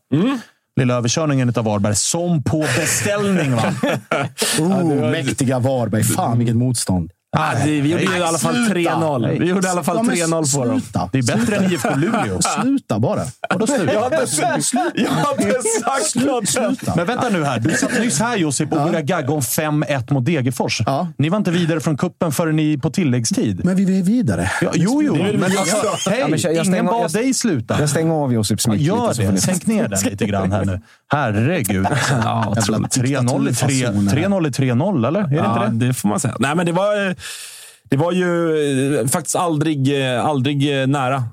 Lilla 0.80 0.94
överkörningen 0.94 1.54
av 1.56 1.64
Varberg, 1.66 1.96
som 1.96 2.44
på 2.44 2.60
beställning. 2.60 3.56
Va? 3.56 3.74
Oh, 4.60 5.12
mäktiga 5.12 5.60
Varberg. 5.60 6.04
Fan 6.04 6.38
vilket 6.38 6.56
motstånd. 6.56 7.12
Ah, 7.38 7.54
det, 7.66 7.82
vi 7.82 7.90
gjorde 7.90 8.04
ju 8.04 8.18
i 8.18 8.24
alla 8.24 8.38
fall 8.38 8.54
Sluta! 8.66 8.92
3-0. 8.92 9.40
Vi 9.40 9.46
gjorde 9.46 9.68
i 9.68 9.70
alla 9.72 9.84
fall 9.84 9.96
Ja, 9.98 10.04
men 10.04 10.16
3-0 10.16 10.30
på 10.58 10.66
dem. 10.66 10.80
sluta. 10.82 11.10
Det 11.12 11.18
är 11.18 11.24
bättre 11.38 11.56
än 11.56 11.72
IFK 11.72 11.90
Luleå. 11.96 12.42
Sluta 12.62 13.00
bara. 13.00 13.22
Vadå 13.50 13.68
sluta? 13.68 13.94
Jag 13.94 14.02
hade, 14.02 14.16
jag 14.16 14.48
hade 14.48 15.62
sagt 16.02 16.16
något. 16.26 16.50
Sluta. 16.50 16.94
Men 16.96 17.06
vänta 17.06 17.30
nu 17.30 17.44
här. 17.44 17.60
Du 17.60 17.72
satt 17.72 18.00
nyss 18.00 18.20
här 18.20 18.38
Josip 18.38 18.72
och 18.74 18.78
började 18.78 19.02
gagga 19.02 19.32
om 19.34 19.40
5-1 19.42 20.14
mot 20.14 20.26
Degerfors. 20.26 20.82
Ja. 20.86 21.08
Ni 21.18 21.30
var 21.30 21.38
inte 21.38 21.52
vidare 21.52 21.80
från 21.80 21.98
kuppen 21.98 22.32
förrän 22.32 22.56
ni 22.56 22.78
på 22.78 22.90
tilläggstid. 22.90 23.62
Men 23.66 23.76
vi 23.76 24.00
är 24.00 24.04
vidare. 24.04 24.52
Ja, 24.62 24.72
jo, 24.74 25.02
jo, 25.04 25.16
men 25.16 25.44
alltså, 25.44 26.10
hej, 26.10 26.20
Ja, 26.20 26.28
men 26.28 26.40
jag- 26.40 26.40
jag 26.40 26.54
ingen 26.54 26.66
stänger- 26.66 26.84
bad 26.84 27.04
jag- 27.04 27.12
dig 27.12 27.34
sluta. 27.34 27.80
Jag 27.80 27.90
stänger 27.90 28.14
av 28.14 28.34
Josip 28.34 28.62
Smith 28.62 28.84
Gör 28.84 29.08
lite. 29.10 29.32
det. 29.32 29.38
Sänk 29.42 29.66
ner 29.68 29.88
den 29.88 30.00
lite 30.04 30.26
grann 30.26 30.52
här 30.52 30.66
nu. 30.66 30.80
Herregud. 31.12 31.88
Ja, 32.24 32.54
Jävla 32.56 32.88
3-0 32.88 33.48
är 33.48 33.54
3 33.54 33.68
3-0 33.88 34.46
är 34.48 34.50
3-0, 34.52 35.08
eller? 35.08 35.20
Är 35.20 35.28
det 35.28 35.36
ja, 35.36 35.66
inte 35.66 35.78
det? 35.78 35.88
det 35.88 35.94
får 35.94 36.10
man 36.10 36.20
säga. 36.20 36.36
Nej, 36.40 36.56
men 36.56 36.66
det 36.66 36.72
var, 36.72 37.08
eh, 37.10 37.14
det 37.92 37.98
var 37.98 38.12
ju 38.12 39.00
eh, 39.00 39.08
faktiskt 39.08 39.36
aldrig, 39.36 40.02
eh, 40.02 40.26
aldrig 40.26 40.82
eh, 40.82 40.88
nära. 40.88 41.24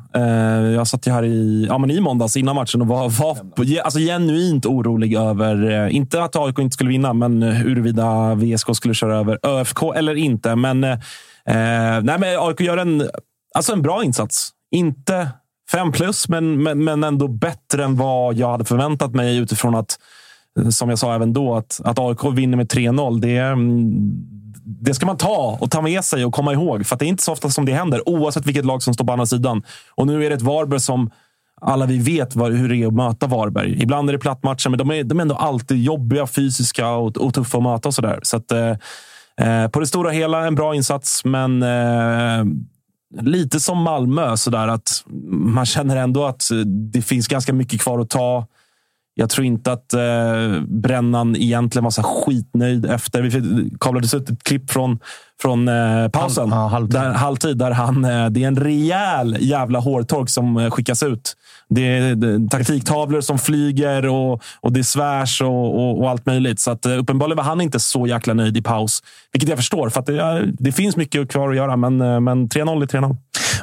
Jag 0.74 0.86
satt 0.86 1.07
ju 1.07 1.11
här 1.11 1.24
i, 1.24 1.66
ja, 1.68 1.78
men 1.78 1.91
i 1.91 2.01
måndags 2.01 2.36
innan 2.36 2.57
matchen 2.57 2.80
och 2.80 2.86
var, 2.86 3.09
var 3.09 3.39
alltså, 3.84 3.99
genuint 3.99 4.66
orolig 4.66 5.14
över, 5.14 5.89
inte 5.89 6.22
att 6.22 6.36
AIK 6.36 6.59
inte 6.59 6.74
skulle 6.74 6.91
vinna, 6.91 7.12
men 7.12 7.43
huruvida 7.43 8.34
VSK 8.34 8.76
skulle 8.76 8.95
köra 8.95 9.16
över 9.16 9.39
ÖFK 9.43 9.82
eller 9.97 10.14
inte. 10.14 10.57
Men, 10.57 10.84
eh, 10.84 10.99
nej, 11.45 12.18
men 12.18 12.39
AIK 12.39 12.61
gör 12.61 12.76
en, 12.76 13.09
alltså 13.55 13.72
en 13.72 13.82
bra 13.82 14.05
insats. 14.05 14.51
Inte 14.70 15.28
fem 15.70 15.93
plus, 15.93 16.28
men, 16.28 16.62
men, 16.62 16.84
men 16.84 17.05
ändå 17.05 17.28
bättre 17.28 17.84
än 17.84 17.97
vad 17.97 18.34
jag 18.34 18.51
hade 18.51 18.64
förväntat 18.64 19.14
mig 19.14 19.36
utifrån 19.36 19.74
att 19.74 19.99
som 20.70 20.89
jag 20.89 20.99
sa 20.99 21.14
även 21.14 21.32
då, 21.32 21.57
att, 21.57 21.80
att 21.84 21.99
AIK 21.99 22.24
vinner 22.24 22.57
med 22.57 22.66
3-0. 22.66 23.20
Det, 23.20 23.36
mm, 23.36 24.38
det 24.68 24.94
ska 24.94 25.06
man 25.06 25.16
ta 25.16 25.58
och 25.60 25.70
ta 25.70 25.82
med 25.82 26.04
sig 26.04 26.24
och 26.24 26.34
komma 26.34 26.52
ihåg. 26.52 26.86
För 26.86 26.94
att 26.94 27.00
det 27.00 27.06
är 27.06 27.08
inte 27.08 27.22
så 27.22 27.32
ofta 27.32 27.50
som 27.50 27.64
det 27.64 27.72
händer, 27.72 28.08
oavsett 28.08 28.46
vilket 28.46 28.64
lag 28.64 28.82
som 28.82 28.94
står 28.94 29.04
på 29.04 29.12
andra 29.12 29.26
sidan. 29.26 29.62
Och 29.94 30.06
nu 30.06 30.24
är 30.24 30.30
det 30.30 30.36
ett 30.36 30.42
Varberg 30.42 30.80
som 30.80 31.10
alla 31.60 31.86
vi 31.86 31.98
vet 31.98 32.36
var, 32.36 32.50
hur 32.50 32.68
det 32.68 32.76
är 32.76 32.86
att 32.86 32.94
möta 32.94 33.26
Varberg. 33.26 33.82
Ibland 33.82 34.08
är 34.08 34.12
det 34.12 34.18
plattmatcher, 34.18 34.68
men 34.68 34.78
de 34.78 34.90
är, 34.90 35.04
de 35.04 35.18
är 35.18 35.22
ändå 35.22 35.34
alltid 35.34 35.82
jobbiga, 35.82 36.26
fysiska 36.26 36.88
och, 36.88 37.16
och 37.16 37.34
tuffa 37.34 37.58
att 37.58 37.64
möta. 37.64 37.88
Och 37.88 37.94
så 37.94 38.02
där. 38.02 38.20
Så 38.22 38.36
att, 38.36 38.52
eh, 38.52 38.70
eh, 39.40 39.68
på 39.68 39.80
det 39.80 39.86
stora 39.86 40.10
hela 40.10 40.46
en 40.46 40.54
bra 40.54 40.74
insats, 40.74 41.24
men 41.24 41.62
eh, 41.62 42.44
lite 43.20 43.60
som 43.60 43.82
Malmö. 43.82 44.36
Så 44.36 44.50
där, 44.50 44.68
att 44.68 45.04
man 45.30 45.66
känner 45.66 45.96
ändå 45.96 46.26
att 46.26 46.42
det 46.92 47.02
finns 47.02 47.28
ganska 47.28 47.52
mycket 47.52 47.80
kvar 47.80 47.98
att 47.98 48.10
ta 48.10 48.46
jag 49.20 49.30
tror 49.30 49.46
inte 49.46 49.72
att 49.72 49.94
eh, 49.94 50.60
Brännan 50.68 51.36
egentligen 51.36 51.84
var 51.84 51.90
så 51.90 52.02
skitnöjd 52.02 52.86
efter. 52.86 53.22
Vi 53.22 53.70
kablades 53.80 54.14
ut 54.14 54.30
ett 54.30 54.42
klipp 54.42 54.70
från, 54.70 54.98
från 55.42 55.68
eh, 55.68 56.08
pausen. 56.08 56.52
Halv, 56.52 56.62
ja, 56.62 56.68
halvtid. 56.68 57.00
Där, 57.00 57.12
halvtid. 57.12 57.58
Där 57.58 57.70
han, 57.70 58.04
eh, 58.04 58.26
det 58.30 58.44
är 58.44 58.48
en 58.48 58.56
rejäl 58.56 59.36
jävla 59.40 59.78
hårtork 59.78 60.28
som 60.28 60.56
eh, 60.56 60.70
skickas 60.70 61.02
ut. 61.02 61.36
Det 61.70 61.82
är, 61.82 62.48
taktiktavlor 62.48 63.20
som 63.20 63.38
flyger 63.38 64.06
och, 64.06 64.42
och 64.60 64.72
det 64.72 64.84
svärs 64.84 65.42
och, 65.42 65.74
och, 65.74 66.00
och 66.00 66.10
allt 66.10 66.26
möjligt. 66.26 66.60
Så 66.60 66.70
att, 66.70 66.86
eh, 66.86 66.98
uppenbarligen 66.98 67.36
var 67.36 67.44
han 67.44 67.60
inte 67.60 67.80
så 67.80 68.06
jäkla 68.06 68.34
nöjd 68.34 68.56
i 68.56 68.62
paus. 68.62 69.02
Vilket 69.32 69.48
jag 69.48 69.58
förstår, 69.58 69.88
för 69.88 70.02
det, 70.02 70.52
det 70.58 70.72
finns 70.72 70.96
mycket 70.96 71.30
kvar 71.30 71.50
att 71.50 71.56
göra. 71.56 71.76
Men, 71.76 72.00
eh, 72.00 72.20
men 72.20 72.48
3-0 72.48 72.82
är 72.82 72.86
3-0. 72.86 73.16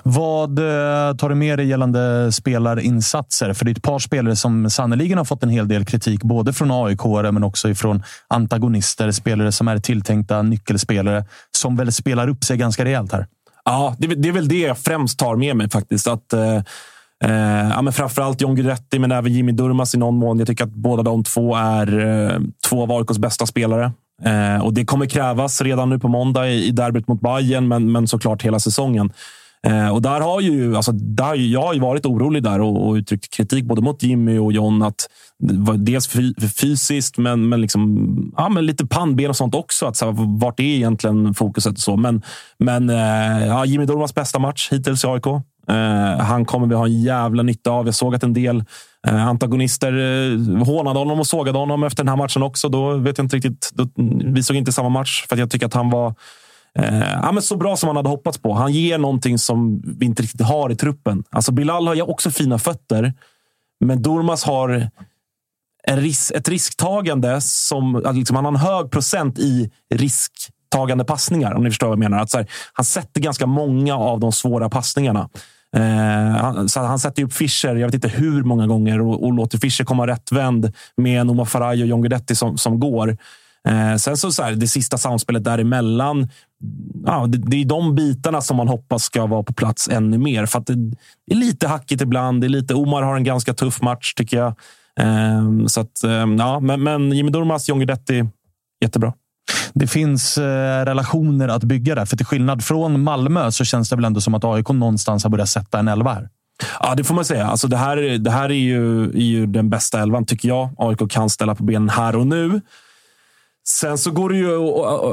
Vad 0.03 0.59
eh, 0.59 1.15
tar 1.15 1.29
du 1.29 1.35
med 1.35 1.59
dig 1.59 1.67
gällande 1.67 2.31
spelarinsatser? 2.31 3.53
För 3.53 3.65
det 3.65 3.71
är 3.71 3.75
ett 3.75 3.83
par 3.83 3.99
spelare 3.99 4.35
som 4.35 4.69
sannoliken 4.69 5.17
har 5.17 5.25
fått 5.25 5.43
en 5.43 5.49
hel 5.49 5.67
del 5.67 5.85
kritik, 5.85 6.23
både 6.23 6.53
från 6.53 6.71
aik 6.71 7.03
men 7.05 7.43
också 7.43 7.69
ifrån 7.69 8.03
antagonister. 8.27 9.11
Spelare 9.11 9.51
som 9.51 9.67
är 9.67 9.77
tilltänkta 9.77 10.41
nyckelspelare, 10.41 11.25
som 11.51 11.75
väl 11.75 11.91
spelar 11.91 12.27
upp 12.27 12.43
sig 12.43 12.57
ganska 12.57 12.85
rejält 12.85 13.11
här. 13.11 13.27
Ja, 13.65 13.95
det, 13.97 14.07
det 14.07 14.29
är 14.29 14.33
väl 14.33 14.47
det 14.47 14.59
jag 14.59 14.77
främst 14.77 15.19
tar 15.19 15.35
med 15.35 15.55
mig 15.55 15.69
faktiskt. 15.69 16.07
Att, 16.07 16.33
eh, 17.23 17.69
ja, 17.69 17.81
men 17.81 17.93
framförallt 17.93 18.41
John 18.41 18.55
Guidetti, 18.55 18.99
men 18.99 19.11
även 19.11 19.33
Jimmy 19.33 19.51
Durmas 19.51 19.95
i 19.95 19.97
någon 19.97 20.17
mån. 20.17 20.39
Jag 20.39 20.47
tycker 20.47 20.63
att 20.63 20.73
båda 20.73 21.03
de 21.03 21.23
två 21.23 21.55
är 21.55 21.99
eh, 21.99 22.39
två 22.69 22.83
av 22.83 22.91
AIKs 22.91 23.17
bästa 23.17 23.45
spelare. 23.45 23.91
Eh, 24.23 24.65
och 24.65 24.73
Det 24.73 24.85
kommer 24.85 25.05
krävas 25.05 25.61
redan 25.61 25.89
nu 25.89 25.99
på 25.99 26.07
måndag 26.07 26.49
i, 26.49 26.67
i 26.67 26.71
derbyt 26.71 27.07
mot 27.07 27.21
Bayern, 27.21 27.67
men, 27.67 27.91
men 27.91 28.07
såklart 28.07 28.41
hela 28.41 28.59
säsongen. 28.59 29.11
Eh, 29.65 29.89
och 29.89 30.01
där 30.01 30.21
har 30.21 30.41
ju, 30.41 30.75
alltså, 30.75 30.91
där, 30.91 31.35
jag 31.35 31.61
har 31.61 31.73
ju 31.73 31.79
varit 31.79 32.05
orolig 32.05 32.43
där 32.43 32.61
och, 32.61 32.87
och 32.87 32.93
uttryckt 32.93 33.33
kritik 33.33 33.65
både 33.65 33.81
mot 33.81 34.03
Jimmy 34.03 34.37
och 34.37 34.53
John. 34.53 34.81
Att, 34.81 35.07
dels 35.77 36.07
fysiskt, 36.61 37.17
men, 37.17 37.49
men, 37.49 37.61
liksom, 37.61 38.33
ja, 38.37 38.49
men 38.49 38.65
lite 38.65 38.85
pannben 38.85 39.29
och 39.29 39.35
sånt 39.35 39.55
också. 39.55 39.85
Att, 39.85 39.97
så 39.97 40.05
här, 40.05 40.39
vart 40.39 40.59
är 40.59 40.63
egentligen 40.63 41.33
fokuset? 41.33 41.73
och 41.73 41.79
så. 41.79 41.97
Men, 41.97 42.21
men 42.57 42.89
eh, 42.89 43.47
ja, 43.47 43.65
Jimmy 43.65 43.85
Durmaz 43.85 44.15
bästa 44.15 44.39
match 44.39 44.69
hittills 44.71 45.03
i 45.03 45.07
AIK. 45.07 45.25
Eh, 45.67 46.25
han 46.25 46.45
kommer 46.45 46.67
vi 46.67 46.75
ha 46.75 46.85
en 46.85 47.01
jävla 47.01 47.43
nytta 47.43 47.71
av. 47.71 47.85
Jag 47.85 47.95
såg 47.95 48.15
att 48.15 48.23
en 48.23 48.33
del 48.33 48.63
eh, 49.07 49.27
antagonister 49.27 49.93
eh, 49.93 50.65
hånade 50.65 50.99
honom 50.99 51.19
och 51.19 51.27
sågade 51.27 51.57
honom 51.57 51.83
efter 51.83 52.03
den 52.03 52.09
här 52.09 52.15
matchen 52.15 52.43
också. 52.43 52.69
Då 52.69 52.97
vet 52.97 53.17
jag 53.17 53.25
inte 53.25 53.35
riktigt. 53.35 53.71
Då, 53.73 53.87
vi 54.25 54.43
såg 54.43 54.55
inte 54.57 54.71
samma 54.71 54.89
match 54.89 55.25
för 55.29 55.37
jag 55.37 55.51
tycker 55.51 55.65
att 55.65 55.73
han 55.73 55.89
var 55.89 56.13
ja, 57.21 57.31
men 57.31 57.41
så 57.41 57.57
bra 57.57 57.77
som 57.77 57.87
man 57.87 57.95
hade 57.95 58.09
hoppats 58.09 58.37
på. 58.37 58.53
Han 58.53 58.73
ger 58.73 58.97
någonting 58.97 59.37
som 59.37 59.81
vi 59.99 60.05
inte 60.05 60.23
riktigt 60.23 60.41
har 60.41 60.71
i 60.71 60.75
truppen. 60.75 61.23
Alltså 61.29 61.51
Bilal 61.51 61.87
har 61.87 61.95
ju 61.95 62.01
också 62.01 62.31
fina 62.31 62.59
fötter, 62.59 63.13
men 63.79 64.01
Durmas 64.01 64.43
har 64.43 64.89
en 65.87 65.97
ris 65.97 66.31
ett 66.35 66.49
risktagande 66.49 67.41
som... 67.41 68.03
Liksom, 68.13 68.35
han 68.35 68.45
har 68.45 68.51
en 68.51 68.57
hög 68.57 68.91
procent 68.91 69.39
i 69.39 69.71
risktagande 69.95 71.03
passningar, 71.05 71.53
om 71.53 71.63
ni 71.63 71.69
förstår 71.69 71.87
vad 71.87 71.93
jag 71.93 71.99
menar. 71.99 72.19
Att, 72.19 72.33
här, 72.33 72.47
han 72.73 72.85
sätter 72.85 73.21
ganska 73.21 73.45
många 73.45 73.95
av 73.95 74.19
de 74.19 74.31
svåra 74.31 74.69
passningarna. 74.69 75.29
Eh, 75.75 76.41
han, 76.41 76.69
så 76.69 76.79
han 76.79 76.99
sätter 76.99 77.23
upp 77.23 77.33
Fischer, 77.33 77.75
jag 77.75 77.87
vet 77.87 77.93
inte 77.95 78.07
hur 78.07 78.43
många 78.43 78.67
gånger, 78.67 79.01
och, 79.01 79.23
och 79.23 79.33
låter 79.33 79.57
Fischer 79.57 79.83
komma 79.83 80.07
rättvänd 80.07 80.73
med 80.97 81.27
Noma 81.27 81.45
Faraj 81.45 81.81
och 81.81 81.87
John 81.87 82.01
Guidetti 82.01 82.35
som, 82.35 82.57
som 82.57 82.79
går. 82.79 83.17
Eh, 83.67 83.95
sen 83.95 84.17
så, 84.17 84.31
så 84.31 84.43
här, 84.43 84.51
det 84.51 84.67
sista 84.67 84.97
samspelet 84.97 85.43
däremellan. 85.43 86.29
Ja, 87.05 87.25
det, 87.27 87.37
det 87.37 87.61
är 87.61 87.65
de 87.65 87.95
bitarna 87.95 88.41
som 88.41 88.57
man 88.57 88.67
hoppas 88.67 89.03
ska 89.03 89.25
vara 89.25 89.43
på 89.43 89.53
plats 89.53 89.89
ännu 89.89 90.17
mer. 90.17 90.45
För 90.45 90.59
att 90.59 90.67
det, 90.67 90.75
det 91.27 91.33
är 91.33 91.35
lite 91.35 91.67
hackigt 91.67 92.01
ibland. 92.01 92.41
Det 92.41 92.47
är 92.47 92.49
lite, 92.49 92.73
Omar 92.73 93.01
har 93.01 93.15
en 93.15 93.23
ganska 93.23 93.53
tuff 93.53 93.81
match 93.81 94.13
tycker 94.13 94.37
jag. 94.37 94.53
Eh, 94.99 95.65
så 95.67 95.81
att, 95.81 96.03
eh, 96.03 96.11
ja, 96.37 96.59
men, 96.59 96.83
men 96.83 97.11
Jimmy 97.11 97.31
Durmaz, 97.31 97.69
John 97.69 97.79
Guidetti, 97.79 98.25
jättebra. 98.81 99.13
Det 99.73 99.87
finns 99.87 100.37
eh, 100.37 100.85
relationer 100.85 101.47
att 101.47 101.63
bygga 101.63 101.95
där. 101.95 102.05
För 102.05 102.17
till 102.17 102.25
skillnad 102.25 102.63
från 102.63 103.03
Malmö 103.03 103.51
så 103.51 103.65
känns 103.65 103.89
det 103.89 103.95
väl 103.95 104.05
ändå 104.05 104.21
som 104.21 104.33
att 104.33 104.43
AIK 104.43 104.69
någonstans 104.69 105.23
har 105.23 105.29
börjat 105.29 105.49
sätta 105.49 105.79
en 105.79 105.87
elva 105.87 106.13
här. 106.13 106.29
Ja, 106.79 106.95
det 106.95 107.03
får 107.03 107.15
man 107.15 107.25
säga. 107.25 107.47
Alltså, 107.47 107.67
det 107.67 107.77
här, 107.77 108.17
det 108.17 108.31
här 108.31 108.49
är, 108.49 108.53
ju, 108.53 109.03
är 109.03 109.25
ju 109.25 109.45
den 109.45 109.69
bästa 109.69 110.01
elvan, 110.01 110.25
tycker 110.25 110.49
jag. 110.49 110.69
AIK 110.77 111.11
kan 111.11 111.29
ställa 111.29 111.55
på 111.55 111.63
benen 111.63 111.89
här 111.89 112.15
och 112.15 112.27
nu. 112.27 112.61
Sen 113.67 113.97
så 113.97 114.11
går 114.11 114.29
det 114.29 114.37
ju... 114.37 114.57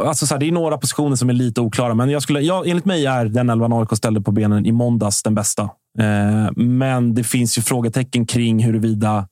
Alltså 0.09 0.27
så 0.27 0.35
här, 0.35 0.39
det 0.41 0.49
är 0.49 0.53
några 0.53 0.79
positioner 0.79 1.17
som 1.17 1.31
är 1.31 1.35
lite 1.35 1.61
oklara, 1.61 1.95
men 1.95 2.11
jag 2.11 2.23
skulle, 2.23 2.41
ja, 2.41 2.63
enligt 2.67 2.85
mig 2.85 3.07
är 3.07 3.25
den 3.25 3.51
elvan 3.51 3.73
AIK 3.73 3.97
ställde 3.97 4.21
på 4.21 4.33
benen 4.33 4.67
i 4.67 4.73
måndags 4.73 5.23
den 5.23 5.35
bästa. 5.35 5.63
Eh, 5.99 6.53
men 6.57 7.15
det 7.15 7.25
finns 7.25 7.59
ju 7.59 7.63
frågetecken 7.63 8.27
kring 8.27 8.65
huruvida 8.65 9.29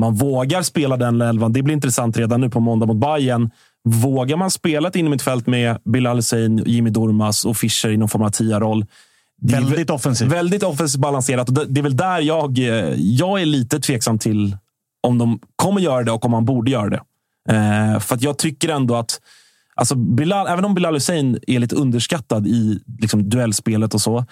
man 0.00 0.14
vågar 0.14 0.62
spela 0.62 0.96
den 0.96 1.20
elvan. 1.20 1.52
Det 1.52 1.62
blir 1.62 1.74
intressant 1.74 2.16
redan 2.16 2.40
nu 2.40 2.50
på 2.50 2.60
måndag 2.60 2.86
mot 2.86 2.96
Bayern. 2.96 3.50
Vågar 3.84 4.36
man 4.36 4.50
spela 4.50 4.88
ett 4.88 4.96
innermittfält 4.96 5.46
med 5.46 5.78
Bilal 5.84 6.16
Hussein, 6.16 6.62
Jimmy 6.66 6.90
Durmas 6.90 7.44
och 7.44 7.56
Fischer 7.56 7.90
i 7.90 7.96
någon 7.96 8.08
form 8.08 8.22
av 8.22 8.30
tia-roll? 8.30 8.86
Väldigt 9.42 9.90
offensivt. 9.90 10.28
Väldigt 10.28 10.62
offensivt 10.62 11.00
balanserat. 11.00 11.48
Och 11.48 11.54
det 11.68 11.80
är 11.80 11.82
väl 11.82 11.96
där 11.96 12.20
jag, 12.20 12.58
eh, 12.58 12.94
jag 12.96 13.40
är 13.42 13.46
lite 13.46 13.80
tveksam 13.80 14.18
till 14.18 14.56
om 15.00 15.18
de 15.18 15.40
kommer 15.56 15.80
göra 15.80 16.02
det 16.02 16.12
och 16.12 16.24
om 16.24 16.30
man 16.30 16.44
borde 16.44 16.70
göra 16.70 16.90
det. 16.90 17.02
Eh, 17.48 18.00
för 18.00 18.14
att 18.14 18.22
jag 18.22 18.38
tycker 18.38 18.68
ändå 18.68 18.96
att 18.96 19.20
Alltså 19.74 19.94
Bilal, 19.94 20.46
även 20.46 20.64
om 20.64 20.74
Bilal 20.74 20.94
Hussein 20.94 21.38
är 21.46 21.58
lite 21.58 21.76
underskattad 21.76 22.46
i 22.46 22.80
liksom, 22.98 23.28
duellspelet 23.28 23.94
och 23.94 24.00
så, 24.00 24.24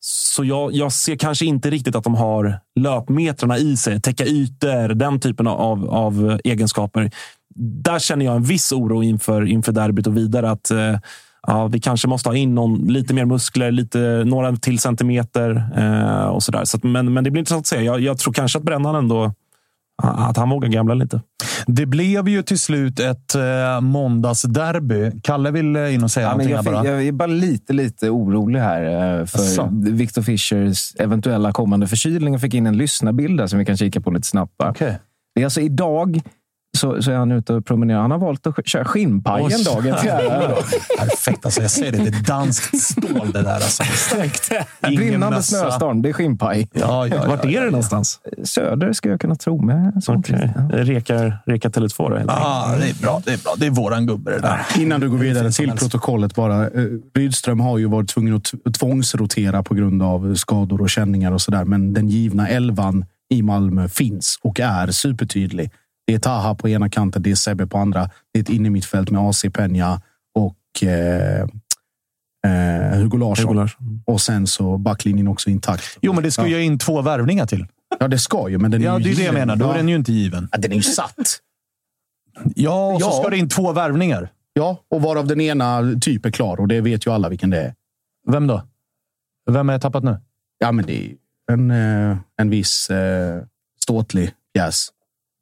så 0.00 0.44
jag, 0.44 0.72
jag 0.72 0.92
ser 0.92 1.16
kanske 1.16 1.46
inte 1.46 1.70
riktigt 1.70 1.94
att 1.96 2.04
de 2.04 2.14
har 2.14 2.60
löpmetrarna 2.80 3.58
i 3.58 3.76
sig. 3.76 4.00
Täcka 4.00 4.24
ytor, 4.26 4.94
den 4.94 5.20
typen 5.20 5.46
av, 5.46 5.90
av 5.90 6.40
egenskaper. 6.44 7.10
Där 7.58 7.98
känner 7.98 8.24
jag 8.24 8.36
en 8.36 8.42
viss 8.42 8.72
oro 8.72 9.02
inför, 9.02 9.46
inför 9.46 9.72
derbyt 9.72 10.06
och 10.06 10.16
vidare. 10.16 10.50
att 10.50 10.70
eh, 10.70 10.98
ja, 11.46 11.66
Vi 11.66 11.80
kanske 11.80 12.08
måste 12.08 12.28
ha 12.28 12.36
in 12.36 12.54
någon, 12.54 12.86
lite 12.86 13.14
mer 13.14 13.24
muskler, 13.24 13.70
lite, 13.70 14.22
några 14.26 14.56
till 14.56 14.78
centimeter 14.78 15.70
eh, 15.76 16.26
och 16.26 16.42
sådär. 16.42 16.64
Så 16.64 16.78
men, 16.82 17.12
men 17.12 17.24
det 17.24 17.30
blir 17.30 17.40
intressant 17.40 17.62
att 17.62 17.66
se. 17.66 17.82
Jag, 17.82 18.00
jag 18.00 18.18
tror 18.18 18.32
kanske 18.32 18.58
att 18.58 18.64
Brännan 18.64 18.94
ändå 18.94 19.32
att 20.02 20.36
han 20.36 20.50
vågar 20.50 20.68
gambla 20.68 20.94
lite. 20.94 21.20
Det 21.66 21.86
blev 21.86 22.28
ju 22.28 22.42
till 22.42 22.58
slut 22.58 23.00
ett 23.00 23.34
eh, 23.34 23.80
måndagsderby. 23.80 25.12
Kalle 25.22 25.50
vill 25.50 25.76
in 25.76 26.04
och 26.04 26.10
säga 26.10 26.26
ja, 26.26 26.30
någonting. 26.30 26.54
Jag, 26.54 26.64
bara. 26.64 26.86
jag 26.86 27.06
är 27.06 27.12
bara 27.12 27.26
lite, 27.26 27.72
lite 27.72 28.10
orolig 28.10 28.60
här 28.60 28.82
eh, 29.20 29.26
för 29.26 29.38
Asså. 29.38 29.68
Victor 29.72 30.22
Fischers 30.22 30.94
eventuella 30.98 31.52
kommande 31.52 31.86
förkylning. 31.86 32.34
Jag 32.34 32.40
fick 32.40 32.54
in 32.54 32.66
en 32.66 32.76
lyssnarbild 32.76 33.38
där 33.38 33.46
som 33.46 33.58
vi 33.58 33.64
kan 33.64 33.76
kika 33.76 34.00
på 34.00 34.10
lite 34.10 34.26
snabbt. 34.26 34.62
Okay. 34.62 34.92
Det 35.34 35.40
är 35.40 35.44
alltså 35.44 35.60
idag 35.60 36.20
så, 36.76 37.02
så 37.02 37.10
är 37.10 37.16
han 37.16 37.32
ute 37.32 37.54
och 37.54 37.66
promenerar. 37.66 38.00
Han 38.00 38.10
har 38.10 38.18
valt 38.18 38.46
att 38.46 38.66
köra 38.68 38.84
skinnpajen 38.84 39.64
dagen 39.64 39.96
till 40.00 40.10
ära. 40.10 40.54
Perfekt. 40.98 41.44
Alltså, 41.44 41.62
jag 41.62 41.70
ser 41.70 41.92
det. 41.92 41.98
Det 41.98 42.08
är 42.08 42.22
danskt 42.22 42.80
stål 42.80 43.32
det 43.32 43.42
där. 43.42 43.54
Alltså. 43.54 43.82
Brinnande 44.80 45.42
snöstorm. 45.42 46.02
Det 46.02 46.08
är 46.08 46.12
skinnpaj. 46.12 46.68
Ja, 46.72 47.06
ja, 47.06 47.24
Vart 47.28 47.44
är 47.44 47.60
det 47.60 47.70
någonstans? 47.70 48.20
Söder, 48.44 48.92
ska 48.92 49.08
jag 49.08 49.20
kunna 49.20 49.34
tro. 49.34 49.62
Med. 49.62 50.02
Okay. 50.08 50.48
Rekar, 50.70 51.38
Reka 51.46 51.68
Tele2 51.68 52.10
då? 52.10 52.32
Ah, 52.32 52.76
det 52.76 52.90
är 52.90 53.02
bra. 53.02 53.22
Det 53.24 53.32
är 53.32 53.38
bra. 53.38 53.54
Det 53.56 53.66
är 53.66 53.70
våran 53.70 54.06
gubbe 54.06 54.30
det 54.30 54.38
där. 54.38 54.60
Innan 54.78 55.00
du 55.00 55.10
går 55.10 55.18
vidare 55.18 55.52
till 55.52 55.70
protokollet 55.70 56.34
bara. 56.34 56.64
Eh, 56.64 56.84
Rydström 57.14 57.60
har 57.60 57.78
ju 57.78 57.86
varit 57.86 58.08
tvungen 58.08 58.34
att 58.34 58.74
tvångsrotera 58.74 59.62
på 59.62 59.74
grund 59.74 60.02
av 60.02 60.34
skador 60.34 60.80
och 60.80 60.90
känningar 60.90 61.32
och 61.32 61.40
sådär. 61.40 61.64
Men 61.64 61.92
den 61.92 62.08
givna 62.08 62.48
elvan 62.48 63.04
i 63.30 63.42
Malmö 63.42 63.88
finns 63.88 64.38
och 64.42 64.60
är 64.60 64.86
supertydlig. 64.86 65.70
Det 66.06 66.14
är 66.14 66.18
Taha 66.18 66.54
på 66.54 66.68
ena 66.68 66.88
kanten, 66.88 67.22
det 67.22 67.30
är 67.30 67.34
Sebbe 67.34 67.66
på 67.66 67.78
andra. 67.78 68.10
Det 68.32 68.38
är 68.38 68.42
ett 68.42 68.48
innermittfält 68.48 69.10
med 69.10 69.20
AC 69.20 69.44
Peña 69.44 70.00
och 70.34 70.82
eh, 70.82 71.40
eh, 72.46 72.98
Hugo, 72.98 73.18
Larsson. 73.18 73.46
Hugo 73.46 73.60
Larsson. 73.60 74.02
Och 74.06 74.20
sen 74.20 74.46
så 74.46 74.78
backlinjen 74.78 75.28
också 75.28 75.50
intakt. 75.50 75.98
Jo, 76.00 76.12
men 76.12 76.22
det 76.22 76.30
ska 76.30 76.46
ju 76.46 76.56
ja. 76.56 76.60
in 76.60 76.78
två 76.78 77.02
värvningar 77.02 77.46
till. 77.46 77.66
Ja, 78.00 78.08
det 78.08 78.18
ska 78.18 78.48
ju, 78.48 78.58
men 78.58 78.70
den 78.70 78.80
är 78.80 78.86
ja, 78.86 78.98
ju 78.98 79.04
det 79.04 79.10
är 79.10 79.16
det 79.16 79.24
jag 79.24 79.34
menar. 79.34 79.56
Då 79.56 79.70
är 79.70 79.76
den 79.76 79.88
ju 79.88 79.96
inte 79.96 80.12
given. 80.12 80.48
Ja, 80.52 80.58
den 80.58 80.72
är 80.72 80.76
ju 80.76 80.82
satt. 80.82 81.40
Ja, 82.54 82.94
och 82.94 83.02
så 83.02 83.10
ska 83.10 83.30
det 83.30 83.38
in 83.38 83.48
två 83.48 83.72
värvningar. 83.72 84.28
Ja, 84.52 84.78
och 84.88 85.02
varav 85.02 85.26
den 85.26 85.40
ena 85.40 85.82
typ 86.00 86.26
är 86.26 86.30
klar 86.30 86.60
och 86.60 86.68
det 86.68 86.80
vet 86.80 87.06
ju 87.06 87.12
alla 87.12 87.28
vilken 87.28 87.50
det 87.50 87.60
är. 87.60 87.74
Vem 88.30 88.46
då? 88.46 88.62
Vem 89.50 89.68
har 89.68 89.74
jag 89.74 89.82
tappat 89.82 90.04
nu? 90.04 90.16
Ja, 90.58 90.72
men 90.72 90.86
det 90.86 91.06
är 91.06 91.14
en, 91.52 91.70
eh, 91.70 92.16
en 92.36 92.50
viss 92.50 92.90
eh, 92.90 93.42
ståtlig 93.82 94.30
pjäs 94.54 94.88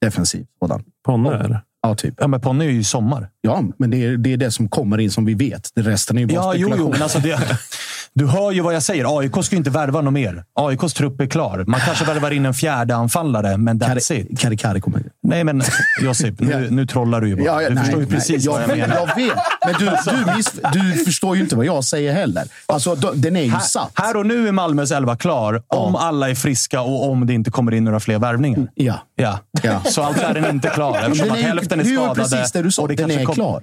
defensiv 0.04 0.46
sådan. 0.60 0.84
Ponne 1.04 1.34
eller? 1.34 1.60
Ja, 1.82 1.94
typ. 1.94 2.14
Ja, 2.18 2.26
men 2.26 2.40
Ponne 2.40 2.64
är 2.64 2.68
ju 2.68 2.84
sommar. 2.84 3.28
Ja, 3.40 3.62
men 3.78 3.90
det 3.90 4.04
är, 4.04 4.16
det 4.16 4.32
är 4.32 4.36
det 4.36 4.50
som 4.50 4.68
kommer 4.68 4.98
in 4.98 5.10
som 5.10 5.24
vi 5.24 5.34
vet. 5.34 5.70
Det 5.74 5.82
resten 5.82 6.16
är 6.16 6.20
ju 6.20 6.26
bara 6.26 6.34
ja, 6.34 6.52
spekulation. 6.52 6.78
Jo, 6.78 6.86
jo, 6.86 6.92
men 6.92 7.02
alltså 7.02 7.18
det, 7.18 7.58
du 8.14 8.26
hör 8.26 8.52
ju 8.52 8.60
vad 8.60 8.74
jag 8.74 8.82
säger. 8.82 9.18
AIK 9.18 9.44
ska 9.44 9.56
inte 9.56 9.70
värva 9.70 10.00
något 10.00 10.12
mer. 10.12 10.44
AIKs 10.54 10.94
trupp 10.94 11.20
är 11.20 11.26
klar. 11.26 11.64
Man 11.66 11.80
kanske 11.80 12.04
värvar 12.04 12.30
in 12.30 12.46
en 12.46 12.54
fjärde 12.54 12.96
anfallare, 12.96 13.56
men 13.56 13.80
that's 13.80 14.08
Kari, 14.08 14.20
it. 14.20 14.40
Kari 14.40 14.56
Kari 14.56 14.80
kommer. 14.80 15.02
Nej, 15.26 15.44
men 15.44 15.62
Josip, 16.02 16.40
nu, 16.40 16.68
nu 16.70 16.86
trollar 16.86 17.20
du 17.20 17.28
ju 17.28 17.36
bara. 17.36 17.44
Ja, 17.44 17.62
ja, 17.62 17.68
du 17.68 17.74
nej, 17.74 17.84
förstår 17.84 18.00
ju 18.00 18.06
nej, 18.06 18.14
precis 18.16 18.44
jag, 18.44 18.52
vad 18.52 18.62
jag 18.62 18.68
menar. 18.78 18.96
Jag 18.96 19.06
vet, 19.16 19.34
men 19.66 19.74
du, 19.78 19.84
du, 20.26 20.36
miss, 20.36 20.52
du 20.72 21.04
förstår 21.04 21.36
ju 21.36 21.42
inte 21.42 21.56
vad 21.56 21.66
jag 21.66 21.84
säger 21.84 22.12
heller. 22.12 22.44
Alltså, 22.66 22.94
den 22.94 23.36
är 23.36 23.42
ju 23.42 23.50
Här, 23.50 23.60
satt. 23.60 23.90
här 23.94 24.16
och 24.16 24.26
nu 24.26 24.48
är 24.48 24.52
Malmös 24.52 24.90
elva 24.90 25.16
klar, 25.16 25.62
om 25.68 25.96
alla 25.96 26.30
är 26.30 26.34
friska 26.34 26.80
och 26.80 27.10
om 27.10 27.26
det 27.26 27.32
inte 27.32 27.50
kommer 27.50 27.74
in 27.74 27.84
några 27.84 28.00
fler 28.00 28.18
värvningar. 28.18 28.66
Ja. 28.74 28.98
Ja. 29.16 29.38
Ja. 29.62 29.80
Så 29.84 30.02
alltså 30.02 30.22
är 30.24 30.34
den 30.34 30.50
inte 30.54 30.68
klar, 30.68 30.98
eftersom 31.02 31.18
Den 31.18 31.30
att 31.30 31.36
är 31.38 31.42
ju- 31.42 31.48
hälften 31.48 31.80
är 31.80 31.84
skadade. 31.84 32.14
precis 32.14 32.52
det 32.52 32.62
du 32.62 32.70
sa. 32.70 32.86
det 32.86 32.94
Den 32.94 33.10
är 33.10 33.24
kom- 33.24 33.34
klar. 33.34 33.62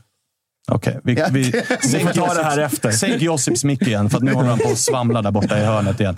Okej, 0.71 0.99
vi, 1.03 1.13
Ja, 1.13 1.25
vi, 1.31 1.43
det- 1.51 1.65
vi 1.93 1.99
får 1.99 2.09
ta 2.13 2.33
det 2.33 2.43
här 2.43 2.57
efter. 2.57 2.91
Sänk 2.91 3.21
Josips 3.21 3.63
mick 3.63 3.81
igen, 3.87 4.09
för 4.09 4.17
att 4.17 4.23
nu 4.23 4.33
håller 4.33 4.49
han 4.49 4.59
på 4.59 4.69
att 4.69 4.77
svamla 4.77 5.21
där 5.21 5.31
borta 5.31 5.59
i 5.59 5.63
hörnet 5.65 5.99
igen. 5.99 6.17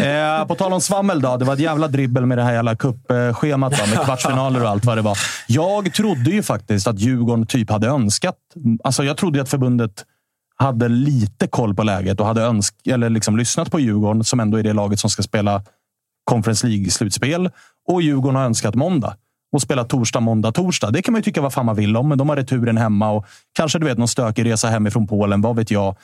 Eh, 0.00 0.46
på 0.46 0.54
tal 0.54 0.72
om 0.72 0.80
svammel 0.80 1.20
då. 1.20 1.36
Det 1.36 1.44
var 1.44 1.54
ett 1.54 1.60
jävla 1.60 1.88
dribbel 1.88 2.26
med 2.26 2.38
det 2.38 2.44
här 2.44 2.52
jävla 2.52 2.76
cupschemat 2.76 3.88
med 3.88 4.00
kvartsfinaler 4.04 4.62
och 4.62 4.68
allt 4.68 4.84
vad 4.84 4.98
det 4.98 5.02
var. 5.02 5.18
Jag 5.48 5.94
trodde 5.94 6.30
ju 6.30 6.42
faktiskt 6.42 6.86
att 6.86 6.98
Djurgården 6.98 7.46
typ 7.46 7.70
hade 7.70 7.86
önskat... 7.86 8.36
Alltså 8.84 9.04
jag 9.04 9.16
trodde 9.16 9.42
att 9.42 9.48
förbundet 9.48 10.04
hade 10.56 10.88
lite 10.88 11.46
koll 11.46 11.74
på 11.74 11.82
läget 11.82 12.20
och 12.20 12.26
hade 12.26 12.42
önsk, 12.42 12.74
eller 12.86 13.10
liksom 13.10 13.36
lyssnat 13.36 13.70
på 13.70 13.80
Djurgården, 13.80 14.24
som 14.24 14.40
ändå 14.40 14.58
är 14.58 14.62
det 14.62 14.72
laget 14.72 15.00
som 15.00 15.10
ska 15.10 15.22
spela 15.22 15.62
Conference 16.24 16.66
League-slutspel. 16.66 17.50
Och 17.88 18.02
Djurgården 18.02 18.36
har 18.36 18.44
önskat 18.44 18.74
måndag. 18.74 19.16
Och 19.52 19.62
spela 19.62 19.84
torsdag, 19.84 20.20
måndag, 20.20 20.52
torsdag. 20.52 20.90
Det 20.90 21.02
kan 21.02 21.12
man 21.12 21.18
ju 21.18 21.22
tycka 21.22 21.40
vad 21.40 21.52
fan 21.52 21.66
man 21.66 21.76
vill 21.76 21.96
om, 21.96 22.08
men 22.08 22.18
de 22.18 22.28
har 22.28 22.36
returen 22.36 22.76
hemma 22.76 23.10
och 23.10 23.26
kanske 23.52 23.78
du 23.78 23.86
vet 23.86 23.98
någon 23.98 24.08
stökig 24.08 24.44
resa 24.44 24.68
hemifrån 24.68 25.06
Polen. 25.06 25.40
Vad 25.40 25.56
vet 25.56 25.70
jag. 25.70 25.96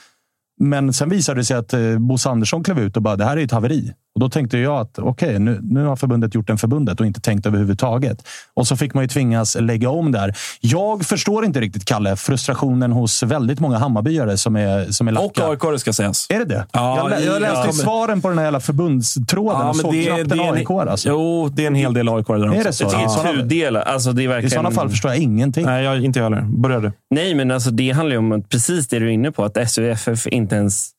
Men 0.59 0.93
sen 0.93 1.09
visade 1.09 1.41
det 1.41 1.45
sig 1.45 1.57
att 1.57 1.73
eh, 1.73 1.99
Bosse 1.99 2.31
Andersson 2.31 2.65
klev 2.65 2.79
ut 2.79 2.97
och 2.97 3.03
bara, 3.03 3.17
det 3.17 3.25
här 3.25 3.37
är 3.37 3.45
ett 3.45 3.53
haveri. 3.53 3.93
Och 4.19 4.21
då 4.21 4.29
tänkte 4.29 4.59
jag 4.59 4.81
att 4.81 4.99
okej, 4.99 5.29
okay, 5.29 5.39
nu, 5.39 5.59
nu 5.63 5.85
har 5.85 5.97
förbundet 5.97 6.35
gjort 6.35 6.51
en 6.51 6.59
förbundet 6.59 7.01
och 7.01 7.07
inte 7.07 7.21
tänkt 7.21 7.47
överhuvudtaget. 7.47 8.29
Och 8.55 8.67
så 8.67 8.77
fick 8.77 8.95
man 8.95 9.05
ju 9.05 9.09
tvingas 9.09 9.57
lägga 9.61 9.91
om 9.91 10.13
där. 10.13 10.37
Jag 10.61 11.05
förstår 11.05 11.45
inte 11.45 11.61
riktigt, 11.61 11.85
Kalle, 11.85 12.17
frustrationen 12.17 12.93
hos 12.93 13.23
väldigt 13.23 13.61
många 13.61 13.79
Hammarbyare 13.79 14.37
som 14.37 14.57
är, 14.57 14.93
som 14.93 15.09
är 15.09 15.13
lacka. 15.13 15.49
Och 15.49 15.65
AIK 15.65 15.81
ska 15.81 15.93
sägas. 15.93 16.27
Är 16.31 16.39
det 16.39 16.45
det? 16.45 16.67
Ja, 16.73 17.11
jag, 17.11 17.23
jag 17.23 17.41
läste 17.41 17.57
ja, 17.57 17.65
men- 17.65 17.73
svaren 17.73 18.21
på 18.21 18.29
den 18.29 18.39
här 18.39 18.45
jävla 18.45 18.61
förbundstråden 18.61 19.67
och 19.67 19.77
såg 19.77 19.95
knappt 20.07 20.33
en 20.33 20.41
AIK. 20.41 20.71
Alltså. 20.71 21.09
Jo, 21.09 21.49
det 21.49 21.63
är 21.63 21.67
en 21.67 21.75
hel 21.75 21.95
del 21.95 22.09
AIK 22.09 22.27
där 22.27 22.49
också. 22.49 22.61
Är 22.61 22.65
det 22.65 22.73
så? 22.73 22.85
Ja. 22.85 22.99
det 22.99 23.05
är 23.05 23.09
Sådana- 23.09 23.41
tudelat. 23.41 23.87
Alltså, 23.87 24.13
det 24.13 24.25
är 24.25 24.29
verkligen... 24.29 24.47
I 24.47 24.51
sådana 24.51 24.71
fall 24.71 24.91
förstår 24.91 25.11
jag 25.11 25.21
ingenting. 25.21 25.67
Nej, 25.67 25.85
jag, 25.85 26.05
inte 26.05 26.19
jag 26.19 26.25
heller. 26.25 26.43
Börja 26.43 26.81
du. 26.81 26.93
Nej, 27.11 27.35
men 27.35 27.51
alltså, 27.51 27.71
det 27.71 27.91
handlar 27.91 28.13
ju 28.13 28.19
om 28.19 28.43
precis 28.49 28.89
det 28.89 28.99
du 28.99 29.07
är 29.07 29.11
inne 29.11 29.33
på. 29.33 29.45
Att 29.45 29.71
SUFF 29.71 30.27
inte 30.27 30.57
ens 30.57 30.98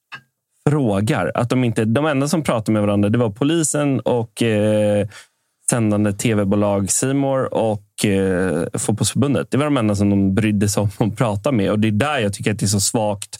frågar. 0.69 1.31
Att 1.35 1.49
de, 1.49 1.63
inte, 1.63 1.85
de 1.85 2.05
enda 2.05 2.27
som 2.27 2.43
pratade 2.43 2.71
med 2.71 2.81
varandra 2.81 3.09
det 3.09 3.17
var 3.17 3.29
polisen 3.29 3.99
och 3.99 4.43
eh, 4.43 5.07
sändande 5.69 6.13
tv-bolag 6.13 6.91
Simor 6.91 7.53
och 7.53 8.05
eh, 8.05 8.65
fotbollsförbundet. 8.73 9.51
Det 9.51 9.57
var 9.57 9.65
de 9.65 9.77
enda 9.77 9.95
som 9.95 10.09
de 10.09 10.35
brydde 10.35 10.69
sig 10.69 10.81
om 10.81 11.11
att 11.11 11.17
prata 11.17 11.51
med. 11.51 11.71
Och 11.71 11.79
Det 11.79 11.87
är 11.87 11.91
där 11.91 12.19
jag 12.19 12.33
tycker 12.33 12.51
att 12.51 12.59
det 12.59 12.65
är 12.65 12.67
så 12.67 12.79
svagt 12.79 13.39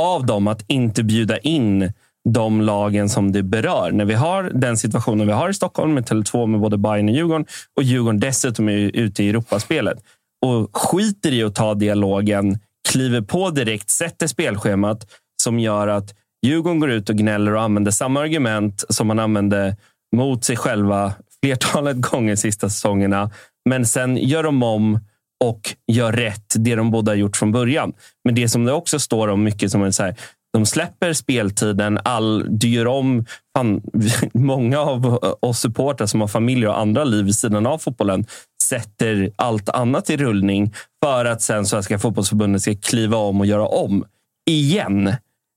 av 0.00 0.26
dem 0.26 0.46
att 0.46 0.64
inte 0.66 1.02
bjuda 1.02 1.38
in 1.38 1.92
de 2.28 2.60
lagen 2.60 3.08
som 3.08 3.32
det 3.32 3.42
berör. 3.42 3.90
När 3.92 4.04
vi 4.04 4.14
har 4.14 4.42
den 4.42 4.76
situationen 4.76 5.26
vi 5.26 5.32
har 5.32 5.48
i 5.48 5.54
Stockholm 5.54 5.94
med 5.94 6.04
Tele2 6.04 6.46
med 6.46 6.60
både 6.60 6.78
Bayern 6.78 7.08
och 7.08 7.14
Djurgården 7.14 7.46
och 7.76 7.82
Djurgården 7.82 8.20
dessutom 8.20 8.68
är 8.68 8.76
ute 8.76 9.24
i 9.24 9.28
Europaspelet 9.28 9.98
och 10.46 10.76
skiter 10.76 11.32
i 11.32 11.42
att 11.42 11.54
ta 11.54 11.74
dialogen, 11.74 12.58
kliver 12.88 13.20
på 13.20 13.50
direkt, 13.50 13.90
sätter 13.90 14.26
spelschemat 14.26 15.06
som 15.42 15.58
gör 15.58 15.88
att 15.88 16.14
Djurgården 16.42 16.80
går 16.80 16.90
ut 16.90 17.10
och 17.10 17.16
gnäller 17.16 17.54
och 17.54 17.62
använder 17.62 17.90
samma 17.90 18.20
argument 18.20 18.84
som 18.88 19.06
man 19.06 19.18
använde 19.18 19.76
mot 20.16 20.44
sig 20.44 20.56
själva 20.56 21.12
flertalet 21.40 21.96
gånger 22.10 22.36
sista 22.36 22.68
säsongerna. 22.68 23.30
Men 23.68 23.86
sen 23.86 24.16
gör 24.16 24.42
de 24.42 24.62
om 24.62 25.00
och 25.44 25.60
gör 25.92 26.12
rätt, 26.12 26.54
det 26.58 26.74
de 26.74 26.90
båda 26.90 27.12
har 27.12 27.16
gjort 27.16 27.36
från 27.36 27.52
början. 27.52 27.92
Men 28.24 28.34
det 28.34 28.48
som 28.48 28.64
det 28.64 28.72
också 28.72 28.98
står 28.98 29.28
om 29.28 29.44
mycket 29.44 29.70
som 29.70 29.82
är 29.82 29.90
så 29.90 30.02
här, 30.02 30.16
de 30.52 30.66
släpper 30.66 31.12
speltiden, 31.12 31.98
all, 32.04 32.46
du 32.48 32.68
gör 32.68 32.86
om... 32.86 33.24
Fan, 33.58 33.82
många 34.34 34.80
av 34.80 35.18
oss 35.40 35.60
supportrar 35.60 36.06
som 36.06 36.20
har 36.20 36.28
familjer 36.28 36.68
och 36.68 36.78
andra 36.78 37.04
liv 37.04 37.24
vid 37.24 37.34
sidan 37.34 37.66
av 37.66 37.78
fotbollen 37.78 38.26
sätter 38.62 39.30
allt 39.36 39.68
annat 39.68 40.10
i 40.10 40.16
rullning 40.16 40.74
för 41.04 41.24
att 41.24 41.42
sen 41.42 41.66
Svenska 41.66 41.98
fotbollsförbundet 41.98 42.62
ska 42.62 42.74
kliva 42.74 43.16
om 43.16 43.40
och 43.40 43.46
göra 43.46 43.66
om. 43.66 44.04
Igen. 44.50 45.14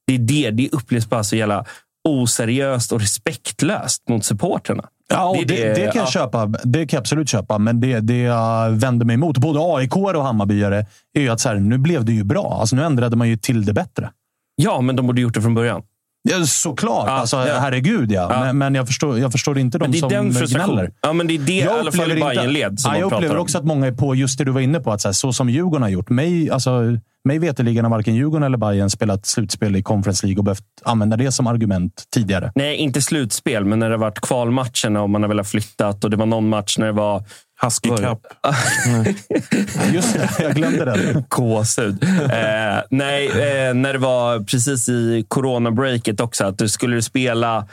Det 0.09 0.15
är 0.15 0.51
det. 0.51 0.51
Det 0.51 0.69
upplevs 0.69 1.09
bara 1.09 1.23
så 1.23 1.35
jävla 1.35 1.65
oseriöst 2.09 2.91
och 2.91 2.99
respektlöst 2.99 4.09
mot 4.09 4.25
supporterna. 4.25 4.83
Ja, 5.09 5.35
Det 5.39 5.45
det, 5.45 5.73
det- 5.73 5.75
kan 5.75 5.83
jag 5.85 5.95
ja. 5.95 6.05
köpa. 6.11 6.45
Det 6.45 6.87
kan 6.87 6.97
jag 6.97 7.01
absolut 7.01 7.29
köpa, 7.29 7.57
men 7.57 7.81
det, 7.81 7.99
det 7.99 8.17
jag 8.17 8.69
vänder 8.71 9.05
mig 9.05 9.13
emot, 9.13 9.37
både 9.37 9.59
AIK 9.75 9.95
och 9.95 10.23
Hammarbyare, 10.23 10.85
är 11.13 11.21
ju 11.21 11.29
att 11.29 11.39
så 11.39 11.49
här, 11.49 11.55
nu 11.55 11.77
blev 11.77 12.05
det 12.05 12.13
ju 12.13 12.23
bra. 12.23 12.57
Alltså, 12.59 12.75
nu 12.75 12.83
ändrade 12.83 13.15
man 13.15 13.29
ju 13.29 13.37
till 13.37 13.65
det 13.65 13.73
bättre. 13.73 14.09
Ja, 14.55 14.81
men 14.81 14.95
de 14.95 15.07
borde 15.07 15.21
gjort 15.21 15.33
det 15.33 15.41
från 15.41 15.55
början. 15.55 15.81
Ja, 16.29 16.45
såklart. 16.45 17.07
Ja, 17.07 17.13
alltså, 17.13 17.37
ja. 17.37 17.59
Herregud, 17.59 18.11
ja. 18.11 18.27
Ja. 18.31 18.39
Men, 18.39 18.57
men 18.57 18.75
jag, 18.75 18.87
förstår, 18.87 19.19
jag 19.19 19.31
förstår 19.31 19.57
inte 19.57 19.77
de 19.77 19.91
det 19.91 19.97
är 19.97 19.99
som 19.99 20.09
den 20.09 20.33
frustrationen. 20.33 20.75
gnäller. 20.75 20.91
Ja, 21.01 21.13
men 21.13 21.27
det 21.27 21.33
är 21.35 21.39
det 21.39 21.53
i 21.53 21.67
alla 21.67 21.91
fall 21.91 22.11
i 22.11 22.15
Bayern-led 22.15 22.79
som 22.79 22.93
ja, 22.93 22.99
Jag 22.99 23.13
upplever 23.13 23.35
om. 23.35 23.41
också 23.41 23.57
att 23.57 23.65
många 23.65 23.87
är 23.87 23.91
på 23.91 24.15
just 24.15 24.37
det 24.37 24.43
du 24.43 24.51
var 24.51 24.61
inne 24.61 24.79
på. 24.79 24.91
Att 24.91 25.01
så, 25.01 25.07
här, 25.07 25.13
så 25.13 25.33
som 25.33 25.49
Djurgården 25.49 25.81
har 25.81 25.89
gjort. 25.89 26.09
Mig, 26.09 26.49
alltså, 26.49 26.97
mig 27.23 27.39
veterligen 27.39 27.85
har 27.85 27.91
varken 27.91 28.15
Djurgården 28.15 28.43
eller 28.43 28.57
Bayern 28.57 28.89
spelat 28.89 29.25
slutspel 29.25 29.75
i 29.75 29.83
Conference 29.83 30.25
League 30.25 30.37
och 30.39 30.43
behövt 30.43 30.63
använda 30.83 31.17
det 31.17 31.31
som 31.31 31.47
argument 31.47 32.03
tidigare. 32.13 32.51
Nej, 32.55 32.75
inte 32.75 33.01
slutspel, 33.01 33.65
men 33.65 33.79
när 33.79 33.89
det 33.89 33.95
har 33.95 33.99
varit 33.99 34.19
kvalmatcherna 34.21 35.01
och 35.01 35.09
man 35.09 35.21
har 35.21 35.29
velat 35.29 35.47
flyttat 35.47 36.03
och 36.03 36.09
det 36.09 36.17
var 36.17 36.25
någon 36.25 36.49
match 36.49 36.77
när 36.77 36.85
det 36.85 36.91
var... 36.91 37.23
Husky 37.61 37.89
Cup. 37.89 38.27
Just 39.93 40.13
det, 40.13 40.29
jag 40.39 40.55
glömde 40.55 40.85
det. 40.85 41.23
Gåshud. 41.29 42.03
Eh, 42.03 42.81
nej, 42.89 43.27
eh, 43.27 43.73
när 43.73 43.93
det 43.93 43.99
var 43.99 44.39
precis 44.39 44.89
i 44.89 45.25
corona-breaket 45.27 46.21
också. 46.21 46.45
Att 46.45 46.57
du 46.57 46.69
skulle 46.69 47.01
spela 47.01 47.67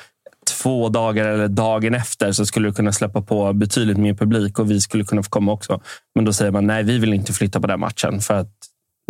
två 0.47 0.89
dagar 0.89 1.25
eller 1.25 1.49
dagen 1.49 1.95
efter 1.95 2.33
så 2.33 2.47
skulle 2.47 2.69
du 2.69 2.73
kunna 2.73 2.93
släppa 2.93 3.23
på 3.23 3.53
betydligt 3.53 3.99
mer 3.99 4.15
publik 4.15 4.59
och 4.59 4.71
vi 4.71 4.81
skulle 4.81 5.05
kunna 5.05 5.23
få 5.23 5.31
komma 5.31 5.53
också. 5.53 5.81
Men 6.15 6.25
då 6.25 6.33
säger 6.33 6.53
man 6.53 6.67
nej, 6.67 6.83
vi 6.83 6.99
vill 6.99 7.15
inte 7.15 7.33
flytta 7.33 7.61
på 7.61 7.67
den 7.67 7.81
matchen 7.81 8.21
för 8.21 8.35
att 8.35 8.53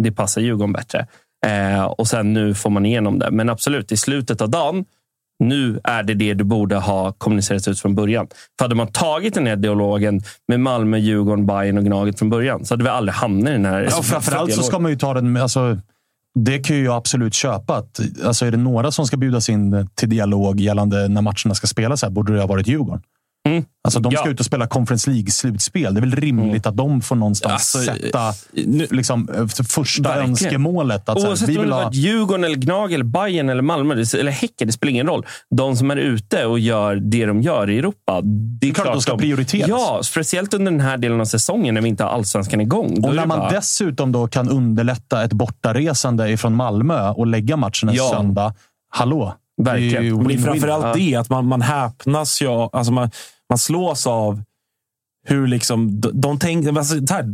det 0.02 0.12
passar 0.12 0.40
Djurgården 0.40 0.72
bättre. 0.72 1.06
Eh, 1.46 1.84
och 1.84 2.08
sen 2.08 2.32
nu 2.32 2.54
får 2.54 2.70
man 2.70 2.86
igenom 2.86 3.18
det. 3.18 3.30
Men 3.30 3.48
absolut, 3.48 3.92
i 3.92 3.96
slutet 3.96 4.40
av 4.40 4.50
dagen 4.50 4.84
nu 5.38 5.80
är 5.84 6.02
det 6.02 6.14
det 6.14 6.34
du 6.34 6.44
borde 6.44 6.76
ha 6.76 7.12
kommunicerat 7.12 7.68
ut 7.68 7.80
från 7.80 7.94
början. 7.94 8.26
För 8.58 8.64
hade 8.64 8.74
man 8.74 8.86
tagit 8.86 9.34
den 9.34 9.46
här 9.46 9.56
dialogen 9.56 10.20
med 10.48 10.60
Malmö, 10.60 10.98
Djurgården, 10.98 11.46
Bayern 11.46 11.78
och 11.78 11.84
Gnaget 11.84 12.18
från 12.18 12.30
början 12.30 12.64
så 12.64 12.74
hade 12.74 12.84
vi 12.84 12.90
aldrig 12.90 13.14
hamnat 13.14 13.48
i 13.48 13.52
den 13.52 13.64
här 13.64 13.82
Ja, 13.82 14.02
framförallt 14.02 14.52
så 14.52 14.62
ska 14.62 14.78
man 14.78 14.90
ju 14.90 14.98
ta 14.98 15.14
den 15.14 15.32
med... 15.32 15.42
Alltså, 15.42 15.78
det 16.38 16.58
kan 16.58 16.76
ju 16.76 16.84
jag 16.84 16.96
absolut 16.96 17.34
köpa. 17.34 17.76
Att, 17.76 18.00
alltså, 18.24 18.46
är 18.46 18.50
det 18.50 18.56
några 18.56 18.90
som 18.90 19.06
ska 19.06 19.16
bjudas 19.16 19.48
in 19.48 19.88
till 19.94 20.08
dialog 20.08 20.60
gällande 20.60 21.08
när 21.08 21.22
matcherna 21.22 21.54
ska 21.54 21.66
spelas 21.66 22.02
här, 22.02 22.10
borde 22.10 22.34
det 22.34 22.40
ha 22.40 22.46
varit 22.46 22.66
Djurgården. 22.66 23.02
Mm. 23.46 23.64
Alltså, 23.84 24.00
de 24.00 24.12
ska 24.12 24.24
Ja. 24.24 24.30
ut 24.30 24.40
och 24.40 24.46
spela 24.46 24.66
Conference 24.66 25.10
League-slutspel. 25.10 25.94
Det 25.94 25.98
är 25.98 26.00
väl 26.00 26.16
rimligt 26.16 26.66
att 26.66 26.76
de 26.76 27.00
får 27.00 27.16
någonstans 27.16 27.52
Alltså, 27.52 27.78
sätta 27.78 28.32
liksom, 28.90 29.28
eh, 29.36 29.46
första 29.68 30.02
Verkligen. 30.02 30.30
önskemålet. 30.30 31.08
Att, 31.08 31.16
så 31.20 31.22
här, 31.24 31.30
Oavsett 31.30 31.48
vi 31.48 31.56
om 31.56 31.62
vill 31.62 31.70
det 31.70 31.76
ha... 31.76 31.90
Djurgården, 31.92 32.44
eller 32.44 32.56
Gnag, 32.56 32.92
eller 32.92 33.04
Bayern, 33.04 33.48
eller 33.48 33.62
Malmö 33.62 33.94
det- 33.94 34.14
eller 34.14 34.32
Häcken. 34.32 34.66
Det 34.66 34.72
spelar 34.72 34.90
ingen 34.90 35.06
roll. 35.06 35.26
De 35.56 35.76
som 35.76 35.90
är 35.90 35.96
ute 35.96 36.46
och 36.46 36.58
gör 36.58 36.96
det 36.96 37.26
de 37.26 37.42
gör 37.42 37.70
i 37.70 37.78
Europa. 37.78 38.20
Det 38.60 38.68
är 38.70 38.74
klart 38.74 38.86
de 38.86 39.00
ska 39.00 39.16
prioriteras. 39.18 39.68
Ja, 39.68 40.00
speciellt 40.02 40.54
under 40.54 40.72
den 40.72 40.80
här 40.80 40.96
delen 40.98 41.20
av 41.20 41.24
säsongen 41.24 41.74
när 41.74 41.80
vi 41.82 41.88
inte 41.88 42.04
har 42.04 42.10
allsvenskan 42.10 42.60
igång. 42.60 42.94
Då 43.00 43.02
Och 43.02 43.12
är 43.12 43.16
när 43.16 43.22
det 43.22 43.28
man 43.28 43.38
bara- 43.38 43.50
dessutom 43.50 44.12
då 44.12 44.26
kan 44.28 44.48
underlätta 44.48 45.24
ett 45.24 45.32
bortaresande 45.32 46.30
ifrån 46.30 46.54
Malmö 46.54 47.08
och 47.10 47.26
lägga 47.26 47.56
matchen 47.56 47.88
en 47.88 47.94
Ja. 47.94 48.10
söndag. 48.10 48.54
Hallå? 48.90 49.34
Verkligen. 49.62 49.92
Det 49.92 49.98
är 49.98 50.02
ju 50.02 50.16
Men 50.16 50.26
det 50.28 50.34
är 50.34 50.38
framförallt 50.38 50.94
det, 50.98 51.14
att 51.16 51.30
man, 51.30 51.46
man 51.46 51.62
häpnas 51.62 52.42
ju 52.42 52.46
av- 52.48 52.70
alltså 52.72 52.92
man, 52.92 53.10
man 53.50 53.58
slås 53.58 54.06
av 54.06 54.42
hur 55.26 55.46
liksom, 55.46 56.00
de, 56.00 56.20
de 56.20 56.38
tänker... 56.38 56.78
Alltså, 56.78 56.94
här, 56.94 57.24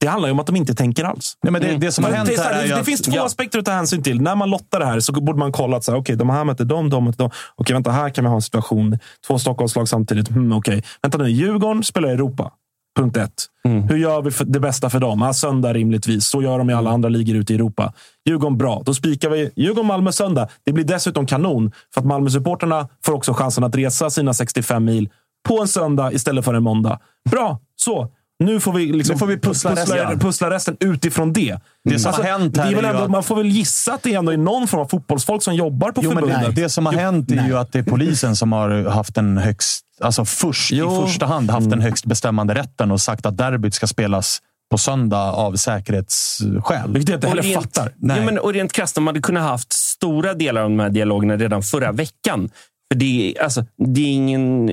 det 0.00 0.06
handlar 0.06 0.28
ju 0.28 0.32
om 0.32 0.40
att 0.40 0.46
de 0.46 0.56
inte 0.56 0.74
tänker 0.74 1.04
alls. 1.04 1.36
Nej, 1.42 1.52
men 1.52 1.62
det, 1.62 1.76
det 1.76 1.92
som 1.92 2.04
har 2.04 2.10
Men 2.10 2.16
hänt 2.18 2.28
det, 2.28 2.34
är 2.34 2.36
så 2.36 2.42
här 2.42 2.52
här, 2.52 2.58
är 2.58 2.62
ju 2.62 2.68
det, 2.68 2.74
det 2.74 2.80
att- 2.80 2.86
finns 2.86 3.02
två 3.02 3.12
ja. 3.14 3.26
aspekter 3.26 3.58
att 3.58 3.64
ta 3.64 3.72
hänsyn 3.72 4.02
till. 4.02 4.20
När 4.20 4.36
man 4.36 4.50
lottar 4.50 4.80
det 4.80 4.86
här 4.86 5.00
så 5.00 5.12
borde 5.12 5.38
man 5.38 5.52
kolla 5.52 5.76
att 5.76 5.84
så 5.84 5.92
här, 5.92 5.98
okay, 5.98 6.16
de 6.16 6.30
här 6.30 6.44
möter 6.44 6.64
dem, 6.64 6.90
de 6.90 7.04
möter 7.04 7.18
dem. 7.18 7.30
Okej, 7.56 7.74
vänta, 7.74 7.90
här 7.90 8.10
kan 8.10 8.24
vi 8.24 8.28
ha 8.28 8.34
en 8.34 8.42
situation. 8.42 8.98
Två 9.26 9.38
Stockholmslag 9.38 9.88
samtidigt. 9.88 10.28
Hmm, 10.28 10.52
okej. 10.52 10.84
Vänta 11.02 11.18
nu, 11.18 11.30
Djurgården 11.30 11.82
spelar 11.84 12.08
i 12.08 12.12
Europa. 12.12 12.52
Punkt 12.96 13.16
ett. 13.16 13.32
Mm. 13.64 13.82
Hur 13.82 13.96
gör 13.96 14.22
vi 14.22 14.30
det 14.44 14.60
bästa 14.60 14.90
för 14.90 14.98
dem? 15.00 15.20
Ja, 15.22 15.32
söndag 15.32 15.72
rimligtvis. 15.72 16.26
Så 16.26 16.42
gör 16.42 16.58
de 16.58 16.70
i 16.70 16.72
alla 16.72 16.90
andra 16.90 17.08
ligor 17.08 17.36
ute 17.36 17.52
i 17.52 17.56
Europa. 17.56 17.92
Djurgården, 18.28 18.58
bra. 18.58 18.82
Då 18.86 18.94
spikar 18.94 19.30
vi 19.30 19.50
Djurgården-Malmö 19.56 20.12
söndag. 20.12 20.48
Det 20.64 20.72
blir 20.72 20.84
dessutom 20.84 21.26
kanon, 21.26 21.72
för 21.94 22.00
att 22.00 22.06
Malmö-supporterna 22.06 22.88
får 23.04 23.12
också 23.12 23.32
chansen 23.34 23.64
att 23.64 23.74
resa 23.76 24.10
sina 24.10 24.34
65 24.34 24.84
mil 24.84 25.08
på 25.48 25.60
en 25.60 25.68
söndag 25.68 26.12
istället 26.12 26.44
för 26.44 26.54
en 26.54 26.62
måndag. 26.62 26.98
Bra, 27.30 27.58
så. 27.76 28.08
Nu 28.44 28.60
får 28.60 28.72
vi, 28.72 28.86
liksom 28.92 29.14
Nu 29.14 29.18
får 29.18 29.26
vi 29.26 29.38
pussla 29.38 29.72
resten. 29.74 30.18
pussla 30.18 30.50
resten 30.50 30.76
utifrån 30.80 31.32
det. 31.32 31.52
Alltså, 31.52 31.64
Det 31.84 31.98
som 31.98 32.12
har 32.14 32.22
hänt 32.22 32.56
här 32.56 32.72
är 32.72 32.82
ändå, 32.82 32.98
att- 33.02 33.10
Man 33.10 33.22
får 33.22 33.36
väl 33.36 33.46
gissa 33.46 33.92
att 33.94 34.02
det 34.02 34.14
ändå 34.14 34.32
är 34.32 34.36
någon 34.36 34.68
form 34.68 34.80
av 34.80 34.86
fotbollsfolk 34.88 35.42
som 35.42 35.54
jobbar 35.54 35.92
på 35.92 36.00
Jo, 36.04 36.08
men 36.14 36.18
förbundet. 36.22 36.54
det, 36.56 36.62
det 36.62 36.68
som 36.68 36.86
har 36.86 36.92
hänt 36.92 37.30
är 37.30 37.46
ju 37.46 37.58
att 37.58 37.72
det 37.72 37.78
är 37.78 37.82
polisen 37.82 38.36
som 38.36 38.52
har 38.52 38.88
haft 38.90 39.14
den 39.14 39.38
högst, 39.38 39.84
alltså 40.00 40.24
först 40.24 40.72
Jo. 40.72 41.02
i 41.02 41.06
första 41.06 41.26
hand 41.26 41.50
haft 41.50 41.70
den 41.70 41.80
högst 41.80 42.04
bestämmande 42.06 42.54
rätten 42.54 42.90
och 42.90 43.00
sagt 43.00 43.26
att 43.26 43.36
derbyt 43.36 43.74
ska 43.74 43.86
spelas 43.86 44.38
på 44.70 44.78
söndag 44.78 45.32
av 45.32 45.56
säkerhetsskäl. 45.56 46.92
Vilket 46.92 47.08
jag 47.08 47.16
inte 47.16 47.26
Och 47.26 47.30
heller 47.30 47.42
rent, 47.42 47.62
fattar. 47.76 47.92
Nej. 47.98 48.18
Ja, 48.18 48.24
men, 48.24 48.38
och 48.38 48.52
rent 48.52 48.72
krasst, 48.72 48.94
de 48.94 49.06
hade 49.06 49.20
kunnat 49.20 49.42
haft 49.42 49.72
stora 49.72 50.34
delar 50.34 50.62
av 50.62 50.70
de 50.70 50.80
här 50.80 50.90
dialogerna 50.90 51.36
redan 51.36 51.62
förra 51.62 51.92
veckan. 51.92 52.50
För 52.92 52.98
det, 52.98 53.34
är, 53.38 53.42
alltså, 53.42 53.64
det 53.94 54.00
är 54.00 54.06
ingen 54.12 54.72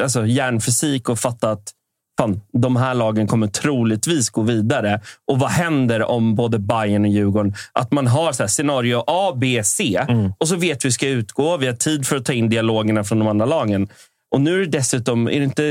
alltså, 0.00 0.26
hjärnfysik 0.26 1.08
att 1.08 1.20
fatta 1.20 1.50
att 1.50 1.72
fan, 2.20 2.40
de 2.52 2.76
här 2.76 2.94
lagen 2.94 3.26
kommer 3.26 3.46
troligtvis 3.46 4.30
gå 4.30 4.42
vidare. 4.42 5.00
Och 5.30 5.38
vad 5.38 5.50
händer 5.50 6.02
om 6.02 6.34
både 6.34 6.58
Bayern 6.58 7.04
och 7.04 7.10
Djurgården? 7.10 7.54
Att 7.72 7.92
man 7.92 8.06
har 8.06 8.32
så 8.32 8.48
scenario 8.48 9.04
A, 9.06 9.32
B, 9.36 9.62
C 9.64 10.06
och 10.38 10.48
så 10.48 10.56
vet 10.56 10.84
vi 10.84 10.86
hur 10.86 10.88
vi 10.88 10.92
ska 10.92 11.08
utgå. 11.08 11.56
Vi 11.56 11.66
har 11.66 11.74
tid 11.74 12.06
för 12.06 12.16
att 12.16 12.24
ta 12.24 12.32
in 12.32 12.48
dialogerna 12.48 13.04
från 13.04 13.18
de 13.18 13.28
andra 13.28 13.46
lagen. 13.46 13.88
Och 14.34 14.40
nu 14.40 14.54
är 14.54 14.58
det 14.58 14.78
dessutom, 14.78 15.28
är 15.28 15.38
det 15.38 15.44
inte, 15.44 15.62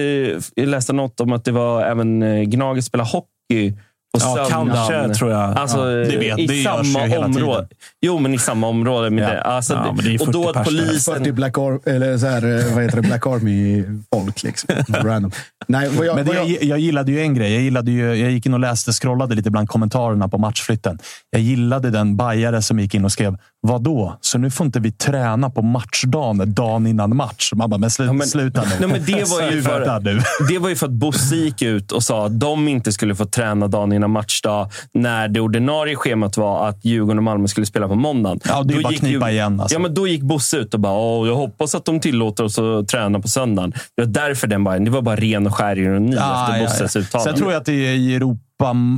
jag 0.55 0.67
läste 0.67 0.93
något 0.93 1.19
om 1.19 1.33
att 1.33 1.45
det 1.45 1.51
var 1.51 1.83
även 1.83 2.23
eh, 2.23 2.41
Gnaget 2.41 2.85
spelar 2.85 3.05
hockey 3.05 3.73
på 4.13 4.19
Ja, 4.19 4.47
kanske, 4.49 5.13
tror 5.13 5.31
jag. 5.31 5.57
Alltså, 5.57 5.77
Ja, 5.77 5.85
det 5.85 6.17
vet- 6.17 6.39
i 6.39 6.47
det 6.47 6.55
görs 6.55 6.63
samma 6.93 7.05
ju 7.05 7.11
hela 7.11 7.25
område. 7.25 7.53
tiden. 7.63 7.67
Jo, 8.01 8.19
men 8.19 8.33
i 8.33 8.37
samma 8.37 8.67
område. 8.67 9.09
Med 9.09 9.23
Ja. 9.23 9.29
det. 9.29 9.41
Alltså, 9.41 9.73
Ja, 9.73 9.79
det- 9.79 9.85
men 9.85 9.95
det 10.05 10.09
är 10.09 10.11
ju 10.11 10.17
och 10.19 10.31
då 10.31 10.43
40 10.43 10.59
att 10.59 10.65
pers 10.65 10.73
där. 10.73 10.85
polisen... 10.85 11.15
40 11.15 11.31
Black, 11.31 11.57
Ar- 11.57 11.79
eller 11.89 12.17
så 12.17 12.25
här, 12.27 12.59
eh, 12.67 12.73
vad 12.75 12.83
heter 12.83 12.95
det? 13.01 13.07
Black 13.07 13.27
Army-folk. 13.27 14.43
Liksom. 14.43 14.69
Random. 14.87 15.31
Nej, 15.67 15.89
vad 15.97 16.05
jag, 16.07 16.15
Men 16.15 16.25
det, 16.25 16.33
vad 16.33 16.49
jag, 16.49 16.63
jag, 16.63 16.79
gillade 16.79 17.11
ju 17.11 17.21
en 17.21 17.33
grej. 17.33 17.53
Jag, 17.53 17.61
gillade 17.63 17.91
ju, 17.91 18.13
jag 18.15 18.31
gick 18.31 18.45
in 18.45 18.53
och 18.53 18.59
läste, 18.59 18.91
scrollade 18.91 19.35
lite 19.35 19.51
bland 19.51 19.69
kommentarerna 19.69 20.27
på 20.27 20.37
matchflytten. 20.37 20.99
Jag 21.29 21.41
gillade 21.41 21.89
den 21.89 22.17
bajare 22.17 22.61
som 22.61 22.79
gick 22.79 22.93
in 22.95 23.05
och 23.05 23.11
skrev 23.11 23.37
vad 23.67 23.81
då? 23.83 24.17
Så 24.21 24.37
nu 24.37 24.51
får 24.51 24.65
inte 24.65 24.79
vi 24.79 24.91
träna 24.91 25.49
på 25.49 25.61
matchdagen, 25.61 26.53
dagen 26.53 26.87
innan 26.87 27.15
match? 27.15 27.51
Man 27.55 27.69
bara, 27.69 27.77
men, 27.77 27.89
slu, 27.91 28.05
Ja, 28.05 28.13
men- 28.13 28.27
sluta 28.27 28.61
nu. 28.61 28.67
Nej, 28.79 28.89
men 28.89 29.05
det, 29.05 29.29
var 29.29 29.51
ju 29.51 29.61
för, 29.63 30.49
det 30.49 30.59
var 30.59 30.69
ju 30.69 30.75
för 30.75 30.85
att 30.85 30.91
Bosse 30.91 31.35
gick 31.35 31.61
ut 31.61 31.91
och 31.91 32.03
sa 32.03 32.25
att 32.25 32.39
de 32.39 32.67
inte 32.67 32.91
skulle 32.91 33.15
få 33.15 33.25
träna 33.25 33.67
dagen 33.67 33.93
innan 33.93 34.00
matchdag 34.07 34.69
när 34.93 35.27
det 35.27 35.39
ordinarie 35.39 35.95
schemat 35.95 36.37
var 36.37 36.67
att 36.67 36.85
Djurgården 36.85 37.17
och 37.17 37.23
Malmö 37.23 37.47
skulle 37.47 37.65
spela 37.65 37.87
på 37.87 37.95
måndagen. 37.95 38.39
Ja, 38.47 38.63
det 38.63 38.73
är 38.73 38.75
Då 38.77 38.83
bara 38.83 38.91
gick 38.93 38.99
knipa 39.01 39.31
igen, 39.31 39.59
alltså. 39.59 39.75
Ja, 39.75 39.79
men 39.79 39.93
då 39.93 40.07
gick 40.07 40.21
Bosse 40.21 40.57
ut 40.57 40.73
och 40.73 40.79
bara 40.79 40.93
Åh, 40.93 41.27
jag 41.27 41.35
hoppas 41.35 41.75
att 41.75 41.85
de 41.85 41.99
tillåter 41.99 42.43
oss 42.43 42.59
att 42.59 42.87
träna 42.87 43.19
på 43.19 43.27
söndagen. 43.27 43.73
Det 43.95 44.01
var 44.05 44.11
därför 44.13 44.47
den 44.47 44.63
bara, 44.63 44.79
det 44.79 44.91
var 44.91 45.01
bara 45.01 45.15
ren 45.15 45.47
och 45.47 45.55
skär 45.55 45.77
ironi 45.79 46.15
Ja, 46.15 46.43
efter 46.43 46.57
ja, 46.57 46.63
Bosses 46.65 46.95
ja. 46.95 47.01
uttalande. 47.01 47.31
Sen 47.31 47.39
tror 47.39 47.51
jag 47.51 47.59
att 47.59 47.65
det 47.65 47.73
är 47.87 47.93
i 47.93 48.15
Europa, 48.15 48.41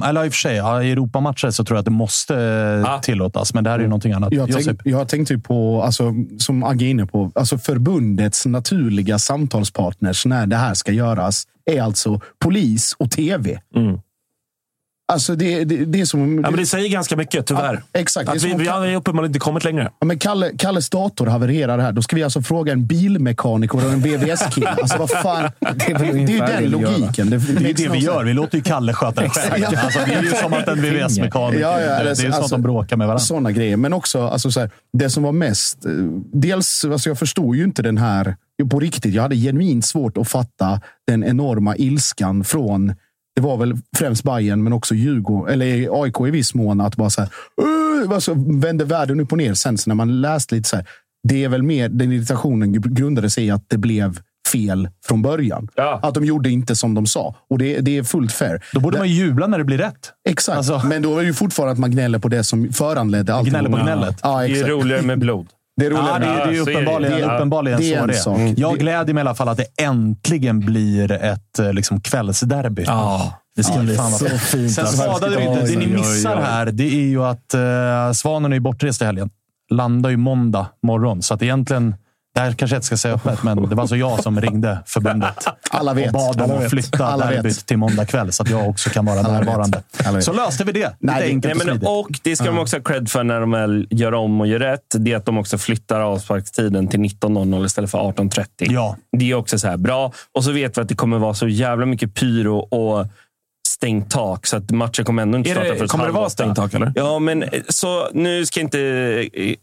eller 0.05 0.25
i 0.25 0.29
och 0.29 0.33
för 0.33 0.39
sig, 0.39 0.55
i 0.55 0.91
Europamatcher 0.91 1.49
så 1.51 1.63
tror 1.63 1.75
jag 1.75 1.79
att 1.79 1.85
det 1.85 1.91
måste 1.91 2.33
Ja. 2.85 2.99
tillåtas. 3.03 3.53
Men 3.53 3.63
det 3.63 3.69
här 3.69 3.77
är 3.77 3.81
ju 3.81 3.87
någonting 3.87 4.11
annat. 4.13 4.33
jag, 4.33 4.51
tänk, 4.51 4.79
jag 4.83 5.07
tänkte 5.09 5.33
ju 5.33 5.39
på, 5.39 5.83
alltså, 5.83 6.13
som 6.37 6.63
Agge 6.63 6.85
är 6.85 6.89
inne 6.89 7.05
på, 7.05 7.31
alltså 7.35 7.57
förbundets 7.57 8.45
naturliga 8.45 9.19
samtalspartners 9.19 10.25
när 10.25 10.47
det 10.47 10.55
här 10.55 10.73
ska 10.73 10.91
göras 10.91 11.43
är 11.71 11.81
alltså 11.81 12.19
polis 12.39 12.95
och 12.99 13.11
tv. 13.11 13.59
Mm. 13.75 13.99
Alltså 15.13 15.35
det, 15.35 15.63
det, 15.63 15.85
det 15.85 16.01
är 16.01 16.05
som... 16.05 16.35
Ja, 16.43 16.49
men 16.49 16.59
det 16.59 16.65
säger 16.65 16.89
ganska 16.89 17.15
mycket, 17.17 17.45
tyvärr. 17.47 17.83
Ja, 17.91 17.99
exakt. 17.99 18.25
Det 18.25 18.31
är 18.31 18.35
Att 18.35 18.43
vi, 18.43 18.53
om 18.53 18.59
vi 18.59 18.67
har 18.67 18.95
uppenbarligen 18.95 19.29
inte 19.29 19.39
kommit 19.39 19.63
längre. 19.63 19.91
Ja, 19.99 20.05
men 20.05 20.19
Kalle, 20.19 20.51
Kalles 20.57 20.89
dator 20.89 21.25
havererar 21.25 21.77
här. 21.79 21.91
Då 21.91 22.01
ska 22.01 22.15
vi 22.15 22.23
alltså 22.23 22.41
fråga 22.41 22.73
en 22.73 22.85
bilmekaniker 22.85 23.75
och 23.85 23.91
en 23.93 23.99
VVS-kille. 23.99 24.67
Alltså 24.69 24.97
vad 24.97 25.09
fan. 25.09 25.51
Det 25.59 25.75
det 25.77 25.93
är 25.93 26.13
ju 26.13 26.25
det 26.25 26.45
den 26.45 26.65
logiken. 26.71 27.29
Det, 27.29 27.37
Det 27.37 27.69
är 27.69 27.73
det 27.73 27.89
vi 27.89 27.97
gör. 27.99 28.23
Vi 28.23 28.33
låter 28.33 28.57
ju 28.57 28.63
Kalle 28.63 28.93
sköta 28.93 29.21
det 29.21 29.29
själv. 29.29 29.65
Ja. 29.71 29.79
Alltså, 29.79 29.99
det 30.05 30.13
är 30.13 30.21
ju 30.23 30.29
som 30.31 30.53
att 30.53 30.67
en 30.67 30.81
VVS-mekaniker. 30.81 31.61
Ja, 31.61 31.81
ja, 31.81 31.87
det 31.87 32.09
är 32.09 32.09
ju 32.09 32.15
sånt 32.15 32.33
alltså- 32.35 32.55
de 32.55 32.61
bråkar 32.61 32.97
med 32.97 33.07
varandra. 33.07 33.19
Sådana 33.23 33.51
grejer. 33.51 33.77
Men 33.77 33.93
också 33.93 34.27
alltså, 34.27 34.51
så 34.51 34.59
här, 34.59 34.69
det 34.97 35.09
som 35.09 35.23
var 35.23 35.31
mest... 35.31 35.85
eh, 35.85 35.91
Dels, 36.33 36.85
alltså, 36.85 37.09
jag 37.09 37.19
förstod 37.19 37.55
ju 37.55 37.63
inte 37.63 37.81
den 37.81 37.97
här 37.97 38.35
på 38.71 38.79
riktigt, 38.79 39.13
jag 39.13 39.21
hade 39.21 39.35
genuint 39.35 39.85
svårt 39.85 40.17
att 40.17 40.27
fatta 40.27 40.81
den 41.07 41.23
enorma 41.23 41.75
ilskan 41.75 42.43
från 42.43 42.93
det 43.35 43.41
var 43.41 43.57
väl 43.57 43.77
främst 43.97 44.23
Bayern 44.23 44.63
men 44.63 44.73
också 44.73 44.95
Djurgården, 44.95 45.53
eller 45.53 46.03
AIK 46.03 46.21
i 46.27 46.31
viss 46.31 46.53
mån, 46.53 46.81
att 46.81 46.95
bara 46.95 47.09
så 47.09 47.21
här, 47.21 47.29
alltså, 48.13 48.33
vände 48.47 48.85
världen 48.85 49.19
upp 49.19 49.31
och 49.31 49.37
ner. 49.37 49.53
Sen 49.53 49.77
så 49.77 49.89
när 49.89 49.95
man 49.95 50.21
läste 50.21 50.55
lite 50.55 50.69
så 50.69 50.75
här, 50.75 50.85
det 51.27 51.43
är 51.43 51.49
väl 51.49 51.63
mer, 51.63 51.89
den 51.89 52.11
irritationen 52.11 52.81
grundade 52.81 53.29
sig 53.29 53.45
i 53.45 53.51
att 53.51 53.69
det 53.69 53.77
blev 53.77 54.19
fel 54.51 54.89
från 55.07 55.21
början. 55.21 55.67
Att 56.03 56.13
de 56.13 56.25
gjorde 56.25 56.49
inte 56.49 56.75
som 56.75 56.93
de 56.93 57.05
sa. 57.05 57.35
Och 57.49 57.57
det, 57.57 57.79
det 57.79 57.97
är 57.97 58.03
fullt 58.03 58.31
fair. 58.31 58.63
Då 58.73 58.79
borde 58.79 58.97
man 58.97 59.07
ju 59.09 59.25
jubla 59.25 59.47
när 59.47 59.57
det 59.57 59.63
blir 59.63 59.77
rätt. 59.77 60.11
Exakt, 60.29 60.57
men 60.85 61.01
då 61.01 61.17
är 61.17 61.21
det 61.21 61.27
ju 61.27 61.33
fortfarande 61.33 61.73
att 61.73 61.79
man 61.79 61.91
gnäller 61.91 62.19
på 62.19 62.27
det 62.27 62.43
som 62.43 62.73
föranledde 62.73 63.33
allt. 63.33 63.49
Gnäller 63.49 63.69
på 63.69 63.77
gnället. 63.77 64.19
Ja, 64.23 64.41
Det 64.41 64.59
är 64.59 64.67
roligare 64.67 65.01
med 65.01 65.19
blod. 65.19 65.47
Det 65.75 65.85
är 65.85 65.89
roligare 65.89 66.07
Ja, 66.13 66.19
det, 66.19 66.25
är- 66.25 66.47
det 66.47 66.51
är 66.51 66.55
Ja, 66.55 66.61
uppenbarligen, 66.61 67.17
Det 67.29 67.35
uppenbarligen 67.35 67.79
det 67.79 67.99
så 67.99 68.05
det 68.05 68.13
sak. 68.13 68.39
är. 68.39 68.53
Jag 68.57 68.73
Det- 68.73 68.79
gläder 68.79 69.13
mig 69.13 69.21
i 69.21 69.27
alla 69.27 69.35
fall 69.35 69.49
att 69.49 69.57
det 69.57 69.81
äntligen 69.83 70.59
blir 70.59 71.11
ett 71.11 71.59
eh, 71.59 71.73
liksom, 71.73 72.01
kvällsderby. 72.01 72.83
Ja, 72.87 73.33
det 73.55 73.63
ska 73.63 73.79
bli 73.79 73.95
fan 73.95 74.11
så 74.11 74.25
fint. 74.29 74.71
Sen 74.73 74.85
alltså. 74.85 75.01
skadade 75.01 75.35
det 75.35 75.43
inte. 75.43 75.61
Det 75.65 75.77
ni 75.79 75.87
missar 75.87 76.35
här, 76.41 76.65
det 76.65 76.83
är 76.83 77.05
ju 77.07 77.23
att 77.23 77.55
uh, 77.55 78.13
Svanen 78.13 78.53
är 78.53 78.59
bortrest 78.59 79.01
i 79.01 79.05
helgen. 79.05 79.29
Landar 79.71 80.09
ju 80.09 80.17
måndag 80.17 80.67
morgon, 80.83 81.21
så 81.21 81.33
att 81.33 81.41
egentligen 81.41 81.95
det 82.35 82.39
här 82.39 82.51
kanske 82.53 82.75
jag 82.75 82.77
inte 82.77 82.85
ska 82.87 82.97
säga 82.97 83.13
öppet, 83.15 83.43
men 83.43 83.69
det 83.69 83.75
var 83.75 83.81
alltså 83.83 83.95
jag 83.95 84.23
som 84.23 84.41
ringde 84.41 84.79
förbundet 84.85 85.47
Alla 85.69 85.93
vet. 85.93 86.07
och 86.07 86.13
bad 86.13 86.37
dem 86.37 86.51
att 86.51 86.69
flytta 86.69 87.05
Alla 87.05 87.25
vet. 87.27 87.35
derbyt 87.35 87.65
till 87.65 87.77
måndag 87.77 88.05
kväll 88.05 88.31
så 88.31 88.43
att 88.43 88.49
jag 88.49 88.69
också 88.69 88.89
kan 88.89 89.05
vara 89.05 89.19
Alla 89.19 89.31
närvarande. 89.31 89.83
Så 90.21 90.33
löste 90.33 90.63
vi 90.63 90.71
det. 90.71 90.95
Nej, 90.99 91.15
det- 91.21 91.27
enkelt 91.27 91.43
Nej, 91.43 91.51
och 91.51 91.57
men, 91.57 91.67
smidigt. 91.67 91.89
och 91.89 92.19
det 92.23 92.35
ska 92.35 92.45
de 92.45 92.59
också 92.59 92.75
ha 92.77 92.83
cred 92.83 93.09
för 93.09 93.23
när 93.23 93.39
de 93.39 93.51
väl 93.51 93.87
gör 93.89 94.13
om 94.13 94.41
och 94.41 94.47
gör 94.47 94.59
rätt. 94.59 94.95
Det 94.97 95.11
är 95.13 95.17
att 95.17 95.25
de 95.25 95.37
också 95.37 95.57
flyttar 95.57 95.99
avsparkstiden 95.99 96.87
till 96.87 96.99
19.00 96.99 97.65
istället 97.65 97.91
för 97.91 97.97
18.30. 97.97 98.45
Ja. 98.59 98.95
Det 99.17 99.31
är 99.31 99.35
också 99.35 99.59
så 99.59 99.67
här 99.67 99.77
bra. 99.77 100.11
Och 100.31 100.43
så 100.43 100.51
vet 100.51 100.77
vi 100.77 100.81
att 100.81 100.87
det 100.89 100.95
kommer 100.95 101.17
vara 101.19 101.33
så 101.33 101.47
jävla 101.47 101.85
mycket 101.85 102.13
pyro 102.13 102.57
och 102.57 103.07
stängt 103.67 104.11
tak. 104.11 104.45
Så 104.47 104.57
att 104.57 104.71
matchen 104.71 105.05
kommer 105.05 105.21
ändå 105.21 105.37
inte 105.37 105.49
Är 105.49 105.53
det- 105.55 105.59
starta 105.59 105.75
förrän 105.75 105.87
kommer 105.87 106.05
det 106.05 106.11
vara 106.11 106.29
stängt 106.29 106.55
tak, 106.55 106.73
eller? 106.73 106.91
Ja, 106.95 107.19
men 107.19 107.43
så 107.69 108.07
nu 108.13 108.45
ska 108.45 108.59
inte 108.59 108.79
eh, 109.33 109.53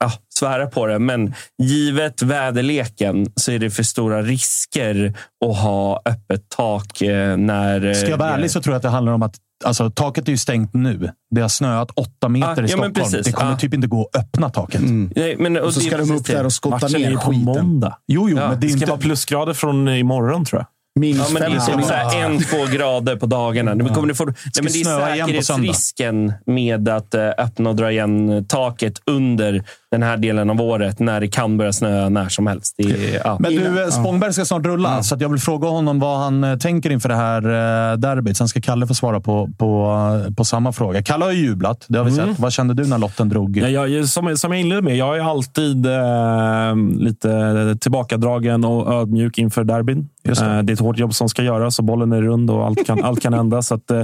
ja, 0.00 0.12
svära 0.38 0.66
på 0.66 0.86
det, 0.86 0.98
men 0.98 1.34
givet 1.62 2.22
väderleken 2.22 3.26
så 3.36 3.52
är 3.52 3.58
det 3.58 3.70
för 3.70 3.82
stora 3.82 4.22
risker 4.22 5.14
att 5.46 5.56
ha 5.58 6.02
öppet 6.04 6.48
tak 6.56 7.02
eh, 7.02 7.36
när... 7.36 7.86
eh, 7.86 7.94
Ska 7.94 8.10
jag 8.10 8.16
vara 8.18 8.30
ärlig 8.30 8.50
så 8.50 8.60
tror 8.62 8.72
jag 8.72 8.76
att 8.76 8.82
det 8.82 8.88
handlar 8.88 9.12
om 9.12 9.22
att 9.22 9.34
alltså, 9.64 9.90
taket 9.90 10.28
är 10.28 10.32
ju 10.32 10.38
stängt 10.38 10.74
nu. 10.74 11.10
Det 11.30 11.40
har 11.40 11.48
snöat 11.48 11.90
åtta 11.90 12.28
meter 12.28 12.48
Ah, 12.48 12.56
i 12.58 12.60
ja, 12.62 12.68
Stockholm. 12.68 12.94
precis. 12.94 13.26
Det 13.26 13.32
kommer 13.32 13.52
Ah. 13.52 13.56
typ 13.56 13.74
inte 13.74 13.86
gå 13.86 14.08
att 14.12 14.20
öppna 14.22 14.50
taket. 14.50 14.80
Nej, 15.16 15.36
men, 15.38 15.56
Och 15.56 15.74
så 15.74 15.80
det 15.80 15.86
är 15.86 15.88
ska 15.90 15.96
de 15.98 16.10
upp 16.10 16.24
det. 16.26 16.32
där 16.32 16.44
och 16.44 16.52
skotta 16.52 16.76
Matchen 16.76 16.94
är 16.96 16.98
ner 17.00 17.10
ju 17.10 17.16
på 17.16 17.30
skiten. 17.30 17.44
måndag. 17.44 17.98
Jo, 18.08 18.28
jo, 18.30 18.36
Ja, 18.38 18.48
men 18.48 18.60
det 18.60 18.66
Det 18.66 18.66
är 18.66 18.68
ska 18.68 18.76
inte... 18.76 18.86
vara 18.90 19.00
plusgrader 19.00 19.52
från 19.54 19.88
imorgon, 19.88 20.44
tror 20.44 20.60
jag. 20.60 20.66
Minus 21.00 21.18
Ja, 21.18 21.32
men 21.40 21.50
det 21.50 21.56
är 21.56 21.60
fem. 21.60 21.78
typ 21.78 21.86
så 21.86 21.92
här 21.94 22.24
en, 22.24 22.38
två 22.38 22.64
grader 22.76 23.16
på 23.16 23.26
dagarna. 23.26 23.74
Men 23.74 23.94
kommer 23.94 24.08
du 24.08 24.14
få, 24.14 24.24
nej, 24.24 24.34
men 24.62 24.72
det 24.72 24.80
är 24.80 25.16
säkerhetsrisken 25.42 26.32
med 26.46 26.88
att 26.88 27.14
eh, 27.14 27.28
öppna 27.38 27.70
och 27.70 27.76
dra 27.76 27.90
igen 27.90 28.44
taket 28.48 29.00
under 29.06 29.64
den 29.90 30.02
här 30.02 30.16
delen 30.16 30.50
av 30.50 30.60
året 30.60 31.00
när 31.00 31.20
det 31.20 31.28
kan 31.28 31.56
börja 31.56 31.72
snöa 31.72 32.08
när 32.08 32.28
som 32.28 32.46
helst. 32.46 32.74
Är, 32.78 33.20
ja. 33.24 33.36
Men 33.40 33.52
du, 33.52 33.82
eh, 33.82 33.88
Spångberg 33.88 34.32
ska 34.32 34.44
snart 34.44 34.66
rulla, 34.66 35.02
så 35.02 35.14
att 35.14 35.20
jag 35.20 35.28
vill 35.28 35.40
fråga 35.40 35.68
honom 35.68 35.98
vad 35.98 36.18
han 36.18 36.44
eh, 36.44 36.56
tänker 36.56 36.90
inför 36.90 37.08
det 37.08 37.14
här 37.14 37.42
eh, 37.42 37.96
derbyt. 37.96 38.36
Sen 38.36 38.48
ska 38.48 38.60
Kalle 38.60 38.86
få 38.86 38.94
svara 38.94 39.20
på, 39.20 39.50
på, 39.58 39.96
på 40.36 40.44
samma 40.44 40.72
fråga. 40.72 41.02
Kalle 41.02 41.24
har 41.24 41.32
ju 41.32 41.38
jublat, 41.38 41.84
det 41.88 41.98
har 41.98 42.04
vi 42.04 42.10
sett. 42.10 42.38
Vad 42.38 42.52
kände 42.52 42.74
du 42.74 42.86
när 42.86 42.98
lotten 42.98 43.28
drog? 43.28 43.56
Ja, 43.56 43.68
jag, 43.68 44.08
som, 44.08 44.36
som 44.36 44.52
jag 44.52 44.60
inledde 44.60 44.82
med, 44.82 44.96
jag 44.96 45.16
är 45.16 45.30
alltid 45.30 45.86
eh, 45.86 46.76
lite 46.96 47.76
tillbakadragen 47.80 48.64
och 48.64 48.94
ödmjuk 48.94 49.38
inför 49.38 49.64
derbyn. 49.64 50.08
Det. 50.22 50.40
Eh, 50.40 50.62
det 50.62 50.72
är 50.72 50.74
ett 50.74 50.80
hårt 50.80 50.98
jobb 50.98 51.14
som 51.14 51.28
ska 51.28 51.42
göras 51.42 51.78
och 51.78 51.84
bollen 51.84 52.12
är 52.12 52.22
rund 52.22 52.50
och 52.50 52.66
allt 52.66 52.86
kan, 52.86 53.04
allt 53.04 53.20
kan 53.20 53.34
hända. 53.34 53.62
Så 53.62 53.74
att, 53.74 53.90
eh, 53.90 53.98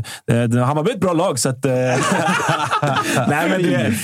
Hammarby 0.64 0.90
är 0.90 0.94
ett 0.94 1.00
bra 1.00 1.12
lag. 1.12 1.38
Så 1.38 1.48
att, 1.48 1.64
nej, 3.28 3.50
men 3.50 3.62
det, 3.62 3.94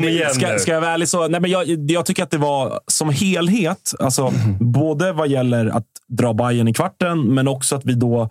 nej, 0.00 0.26
ska, 0.34 0.58
ska 0.58 0.72
jag 0.72 0.80
vara 0.80 0.90
ärlig 0.90 1.08
alltså, 1.14 1.28
Nej, 1.28 1.40
men 1.40 1.50
jag, 1.50 1.90
jag 1.90 2.06
tycker 2.06 2.22
att 2.22 2.30
det 2.30 2.38
var 2.38 2.80
som 2.86 3.10
helhet, 3.10 3.92
alltså, 3.98 4.32
både 4.60 5.12
vad 5.12 5.28
gäller 5.28 5.66
att 5.66 5.86
dra 6.08 6.34
Bayern 6.34 6.68
i 6.68 6.72
kvarten, 6.72 7.34
men 7.34 7.48
också 7.48 7.76
att 7.76 7.84
vi 7.84 7.94
då 7.94 8.30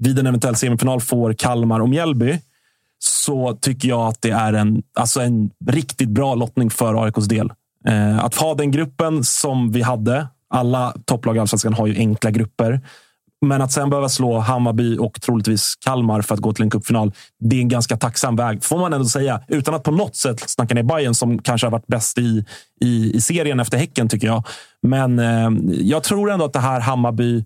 vid 0.00 0.18
en 0.18 0.26
eventuell 0.26 0.56
semifinal 0.56 1.00
får 1.00 1.32
Kalmar 1.32 1.80
och 1.80 1.88
Mjällby 1.88 2.40
så 2.98 3.58
tycker 3.60 3.88
jag 3.88 4.08
att 4.08 4.22
det 4.22 4.30
är 4.30 4.52
en, 4.52 4.82
alltså 4.94 5.20
en 5.20 5.50
riktigt 5.66 6.08
bra 6.08 6.34
lottning 6.34 6.70
för 6.70 7.04
AIKs 7.04 7.26
del. 7.26 7.52
Eh, 7.86 8.24
att 8.24 8.34
ha 8.34 8.54
den 8.54 8.70
gruppen 8.70 9.24
som 9.24 9.72
vi 9.72 9.82
hade. 9.82 10.26
Alla 10.50 10.94
topplag 11.04 11.36
i 11.36 11.38
Allsvenskan 11.38 11.74
har 11.74 11.86
ju 11.86 11.96
enkla 11.96 12.30
grupper. 12.30 12.80
Men 13.44 13.62
att 13.62 13.72
sen 13.72 13.90
behöva 13.90 14.08
slå 14.08 14.38
Hammarby 14.38 14.98
och 14.98 15.20
troligtvis 15.20 15.74
Kalmar 15.84 16.22
för 16.22 16.34
att 16.34 16.40
gå 16.40 16.52
till 16.52 16.62
en 16.62 16.70
cupfinal. 16.70 17.12
Det 17.40 17.56
är 17.56 17.60
en 17.60 17.68
ganska 17.68 17.96
tacksam 17.96 18.36
väg, 18.36 18.64
får 18.64 18.78
man 18.78 18.92
ändå 18.92 19.06
säga. 19.06 19.40
Utan 19.48 19.74
att 19.74 19.82
på 19.82 19.90
något 19.90 20.16
sätt 20.16 20.50
snacka 20.50 20.74
ner 20.74 20.82
Bayern 20.82 21.14
som 21.14 21.38
kanske 21.38 21.66
har 21.66 21.72
varit 21.72 21.86
bäst 21.86 22.18
i, 22.18 22.44
i, 22.80 23.12
i 23.14 23.20
serien 23.20 23.60
efter 23.60 23.78
Häcken, 23.78 24.08
tycker 24.08 24.26
jag. 24.26 24.42
Men 24.82 25.18
eh, 25.18 25.50
jag 25.68 26.02
tror 26.02 26.30
ändå 26.30 26.44
att 26.44 26.52
det 26.52 26.60
här 26.60 26.80
Hammarby 26.80 27.44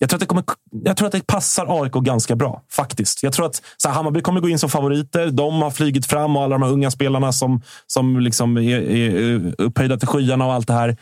jag 0.00 0.10
tror, 0.10 0.16
att 0.16 0.20
det 0.20 0.26
kommer, 0.26 0.44
jag 0.84 0.96
tror 0.96 1.06
att 1.06 1.12
det 1.12 1.26
passar 1.26 1.82
AIK 1.82 1.92
ganska 1.92 2.36
bra, 2.36 2.62
faktiskt. 2.70 3.22
Jag 3.22 3.32
tror 3.32 3.46
att 3.46 3.62
så 3.76 3.88
här, 3.88 3.94
Hammarby 3.94 4.20
kommer 4.20 4.40
gå 4.40 4.48
in 4.48 4.58
som 4.58 4.70
favoriter. 4.70 5.30
De 5.30 5.62
har 5.62 5.70
flygit 5.70 6.06
fram 6.06 6.36
och 6.36 6.42
alla 6.42 6.54
de 6.54 6.62
här 6.62 6.72
unga 6.72 6.90
spelarna 6.90 7.32
som, 7.32 7.62
som 7.86 8.20
liksom 8.20 8.56
är, 8.56 8.80
är 8.80 9.54
upphöjda 9.58 9.96
till 9.96 10.08
skyarna 10.08 10.46
och 10.46 10.52
allt 10.52 10.66
det 10.66 10.72
här. 10.72 10.96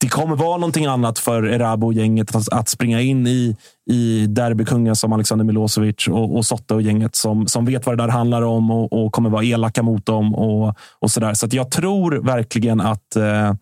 Det 0.00 0.08
kommer 0.08 0.36
vara 0.36 0.56
någonting 0.56 0.86
annat 0.86 1.18
för 1.18 1.42
Erabo 1.42 1.86
och 1.86 1.92
gänget 1.92 2.36
att, 2.36 2.52
att 2.52 2.68
springa 2.68 3.00
in 3.00 3.26
i, 3.26 3.56
i 3.90 4.26
derbykungar 4.26 4.94
som 4.94 5.12
Alexander 5.12 5.44
Milosevic 5.44 6.08
och, 6.08 6.36
och 6.36 6.46
Sotte 6.46 6.74
och 6.74 6.82
gänget 6.82 7.16
som, 7.16 7.46
som 7.46 7.64
vet 7.64 7.86
vad 7.86 7.98
det 7.98 8.02
där 8.02 8.10
handlar 8.10 8.42
om 8.42 8.70
och, 8.70 8.92
och 8.92 9.12
kommer 9.12 9.30
vara 9.30 9.44
elaka 9.44 9.82
mot 9.82 10.06
dem. 10.06 10.34
och, 10.34 10.74
och 10.98 11.10
sådär. 11.10 11.34
Så 11.34 11.46
att 11.46 11.52
jag 11.52 11.70
tror 11.70 12.12
verkligen 12.12 12.80
att 12.80 13.16
eh, 13.16 13.52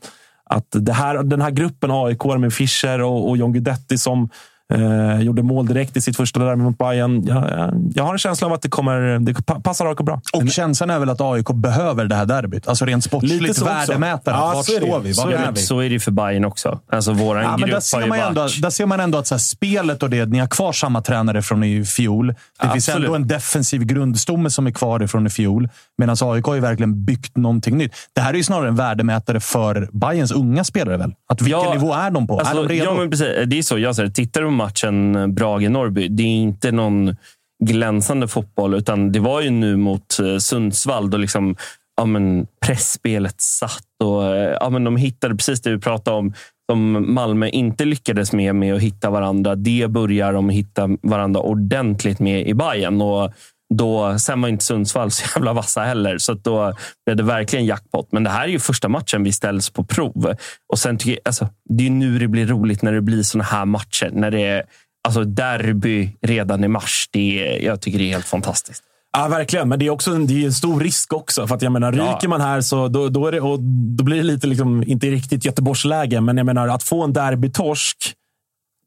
att 0.50 0.66
det 0.70 0.92
här, 0.92 1.22
den 1.22 1.40
här 1.40 1.50
gruppen 1.50 1.90
AIK 1.90 2.24
med 2.24 2.52
Fischer 2.52 3.00
och, 3.00 3.28
och 3.28 3.36
John 3.36 3.52
Guidetti 3.52 3.98
som 3.98 4.28
eh, 4.74 5.20
gjorde 5.20 5.42
mål 5.42 5.66
direkt 5.66 5.96
i 5.96 6.00
sitt 6.00 6.16
första 6.16 6.40
derby 6.40 6.62
mot 6.62 6.78
Bayern. 6.78 7.26
Jag, 7.26 7.36
jag, 7.50 7.90
jag 7.94 8.04
har 8.04 8.12
en 8.12 8.18
känsla 8.18 8.46
av 8.46 8.52
att 8.52 8.62
det, 8.62 8.68
kommer, 8.68 9.18
det 9.18 9.46
pa- 9.46 9.60
passar 9.60 9.86
AIK 9.86 9.98
bra. 9.98 10.20
Och 10.32 10.48
känslan 10.50 10.90
är 10.90 10.98
väl 10.98 11.10
att 11.10 11.20
AIK 11.20 11.46
behöver 11.54 12.04
det 12.04 12.14
här 12.14 12.26
derbyt. 12.26 12.68
Alltså 12.68 12.84
rent 12.84 12.96
Lite 13.04 13.08
sportsligt 13.08 13.62
värdemätare. 13.62 14.34
Ja, 14.34 14.52
Vart 14.54 14.66
så 14.66 14.72
är 14.76 14.80
det. 14.80 14.86
står 14.86 15.00
vi? 15.00 15.14
Så 15.14 15.24
Var 15.26 15.32
är 15.32 15.52
vi? 15.52 15.60
Så 15.60 15.80
är 15.80 15.90
det 15.90 16.00
för 16.00 16.10
Bayern 16.10 16.44
också. 16.44 16.80
Alltså, 16.92 17.12
våran 17.12 17.42
Ja, 17.44 17.56
grupp 17.56 17.70
där, 17.70 17.80
ser 17.80 18.00
ju 18.00 18.06
man 18.06 18.18
ju 18.18 18.24
varit... 18.24 18.28
ändå, 18.28 18.48
där 18.62 18.70
ser 18.70 18.86
man 18.86 19.00
ändå 19.00 19.18
att 19.18 19.26
så 19.26 19.34
här, 19.34 19.40
spelet 19.40 20.02
och 20.02 20.10
det, 20.10 20.26
ni 20.26 20.38
har 20.38 20.46
kvar 20.46 20.72
samma 20.72 21.00
tränare 21.00 21.42
från 21.42 21.64
i 21.64 21.84
fjol. 21.84 22.26
Det 22.26 22.34
finns 22.72 22.88
Absolut. 22.88 23.06
ändå 23.06 23.16
en 23.16 23.26
defensiv 23.28 23.84
grundstomme 23.84 24.50
som 24.50 24.66
är 24.66 24.70
kvar 24.70 25.02
ifrån 25.02 25.26
i 25.26 25.30
fjol. 25.30 25.68
Medan 25.98 26.16
AIK 26.20 26.44
har 26.44 26.54
ju 26.54 26.60
verkligen 26.60 27.04
byggt 27.04 27.36
någonting 27.36 27.76
nytt. 27.76 27.92
Det 28.14 28.20
här 28.20 28.30
är 28.32 28.36
ju 28.36 28.44
snarare 28.44 28.68
en 28.68 28.76
värdemätare 28.76 29.40
för 29.40 29.88
Bayerns 29.92 30.32
unga 30.32 30.64
spelare 30.64 30.96
väl? 30.96 31.14
Att 31.28 31.42
vilken 31.42 31.60
Ja, 31.62 31.72
nivå 31.74 31.94
är 31.94 32.10
de 32.10 32.26
på? 32.26 32.38
Alltså, 32.38 32.54
är 32.54 32.62
de 32.62 32.68
redo? 32.68 32.84
Ja, 32.84 32.94
men 32.94 33.10
precis. 33.10 33.26
Det 33.46 33.58
är 33.58 33.62
så 33.62 33.78
jag 33.78 33.96
det. 33.96 34.10
Tittar 34.10 34.40
du 34.40 34.46
på 34.46 34.52
matchen 34.58 35.14
Brage-Norrby, 35.34 36.08
det 36.08 36.22
är 36.22 36.26
inte 36.26 36.72
någon 36.72 37.16
glänsande 37.64 38.28
fotboll, 38.28 38.74
utan 38.74 39.12
det 39.12 39.20
var 39.20 39.40
ju 39.40 39.50
nu 39.50 39.76
mot 39.76 40.18
eh, 40.20 40.36
Sundsvall 40.38 41.10
då 41.10 41.18
liksom, 41.18 41.56
ja, 41.96 42.04
men 42.04 42.46
pressspelet 42.60 43.40
satt 43.40 43.86
och 44.04 44.36
eh, 44.36 44.56
ja, 44.60 44.70
men 44.70 44.84
de 44.84 44.96
hittade 44.96 45.34
precis 45.36 45.60
det 45.60 45.70
vi 45.70 45.78
pratade 45.78 46.16
om 46.16 46.32
som 46.70 47.14
Malmö 47.14 47.48
inte 47.48 47.84
lyckades 47.84 48.32
med, 48.32 48.54
med 48.54 48.74
att 48.74 48.82
hitta 48.82 49.10
varandra. 49.10 49.54
Det 49.54 49.90
börjar 49.90 50.32
de 50.32 50.50
hitta 50.50 50.88
varandra 51.02 51.40
ordentligt 51.40 52.18
med 52.18 52.48
i 52.48 52.54
Bayern. 52.54 53.00
Och 53.02 53.32
då, 53.74 54.18
sen 54.18 54.40
var 54.40 54.48
inte 54.48 54.64
Sundsvall 54.64 55.10
så 55.10 55.24
jävla 55.36 55.52
vassa 55.52 55.80
heller, 55.80 56.18
så 56.18 56.34
då 56.34 56.74
blev 57.06 57.16
det 57.16 57.22
verkligen 57.22 57.66
jackpot. 57.66 58.08
Men 58.12 58.24
det 58.24 58.30
här 58.30 58.44
är 58.44 58.48
ju 58.48 58.58
första 58.58 58.88
matchen 58.88 59.22
vi 59.24 59.32
ställs 59.32 59.70
på 59.70 59.84
prov. 59.84 60.34
Och 60.72 60.78
sen 60.78 60.98
tycker 60.98 61.10
jag, 61.12 61.20
alltså, 61.24 61.48
Det 61.68 61.86
är 61.86 61.90
nu 61.90 62.18
det 62.18 62.28
blir 62.28 62.46
roligt 62.46 62.82
när 62.82 62.92
det 62.92 63.00
blir 63.00 63.22
såna 63.22 63.44
här 63.44 63.64
matcher. 63.64 64.10
När 64.12 64.30
det 64.30 64.40
är 64.46 64.62
alltså, 65.04 65.24
derby 65.24 66.10
redan 66.22 66.64
i 66.64 66.68
mars. 66.68 67.08
Det 67.12 67.48
är, 67.48 67.64
jag 67.64 67.80
tycker 67.80 67.98
det 67.98 68.04
är 68.04 68.12
helt 68.12 68.26
fantastiskt. 68.26 68.82
Ja, 69.12 69.28
verkligen. 69.28 69.68
Men 69.68 69.78
det 69.78 69.86
är 69.86 69.90
också 69.90 70.10
en, 70.10 70.26
det 70.26 70.42
är 70.42 70.46
en 70.46 70.52
stor 70.52 70.80
risk 70.80 71.12
också. 71.12 71.46
För 71.46 71.54
att 71.54 71.62
jag 71.62 71.72
menar, 71.72 71.92
Ja. 71.92 72.04
ryker 72.04 72.28
man 72.28 72.40
här 72.40 72.60
så 72.60 72.88
då, 72.88 73.08
då, 73.08 73.26
är 73.26 73.32
det, 73.32 73.40
och 73.40 73.60
då 73.96 74.04
blir 74.04 74.16
det 74.16 74.22
lite, 74.22 74.46
liksom, 74.46 74.82
inte 74.86 75.06
riktigt 75.06 75.44
Göteborgsläge, 75.44 76.20
men 76.20 76.36
jag 76.36 76.46
menar 76.46 76.68
att 76.68 76.82
få 76.82 77.04
en 77.04 77.12
derbytorsk 77.12 77.96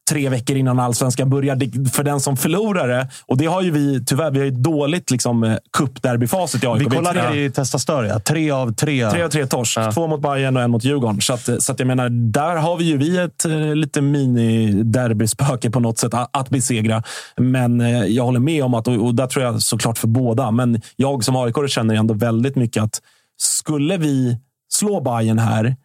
tre 0.10 0.30
veckor 0.30 0.58
innan 0.58 0.80
allsvenskan 0.80 1.30
börjar 1.30 1.90
för 1.92 2.04
den 2.04 2.20
som 2.20 2.38
förlorar 2.38 2.88
det. 2.88 3.08
Och 3.26 3.38
det 3.38 3.46
har 3.46 3.62
ju 3.62 3.72
vi 3.72 4.06
tyvärr. 4.06 4.32
Vi 4.32 4.40
har 4.40 4.46
ju 4.46 4.52
ett 4.52 4.58
liksom, 5.12 5.44
eh, 5.44 5.58
cupderbyfacit 5.78 6.64
i 6.64 6.68
AIK. 6.68 6.82
Vi 6.82 6.86
tre- 7.14 7.30
ner 7.32 7.38
i 7.38 7.52
Testa 7.52 7.80
Större. 7.80 8.08
ja. 8.08 8.20
Tre 8.20 8.52
av 8.52 8.74
tre. 8.74 9.10
Tre 9.12 9.24
av 9.24 9.30
tre 9.30 9.46
torsk. 9.46 9.78
Två 9.94 10.08
mot 10.08 10.22
Bayern 10.22 10.58
och 10.58 10.64
en 10.64 10.72
mot 10.72 10.84
Djurgården. 10.84 11.22
Så, 11.22 11.34
att, 11.34 11.50
så 11.64 11.72
att 11.72 11.80
jag 11.80 11.88
menar, 11.88 12.10
där 12.10 12.56
har 12.56 12.78
vi 12.78 12.84
ju 12.84 12.98
vi 12.98 13.18
ett 13.18 13.46
eh, 13.46 13.76
lite 13.76 14.02
mini-derbyspöke 14.02 15.70
på 15.72 15.80
något 15.80 15.98
sätt 16.00 16.14
att, 16.14 16.30
att 16.38 16.50
besegra. 16.50 17.04
Men 17.38 17.82
eh, 17.82 18.04
jag 18.06 18.24
håller 18.24 18.40
med 18.40 18.64
om 18.64 18.74
att, 18.74 18.88
och, 18.88 19.06
och 19.06 19.16
där 19.16 19.28
tror 19.28 19.46
jag 19.46 19.62
såklart 19.62 19.98
för 19.98 20.08
båda, 20.08 20.52
men 20.52 20.82
jag 20.96 21.24
som 21.24 21.36
aik 21.36 21.70
känner 21.70 21.96
ändå 21.96 22.14
väldigt 22.14 22.56
mycket 22.56 22.84
att 22.84 23.02
skulle 23.38 23.98
vi 23.98 24.38
slå 24.74 25.02
Bayern 25.02 25.40
här 25.40 25.76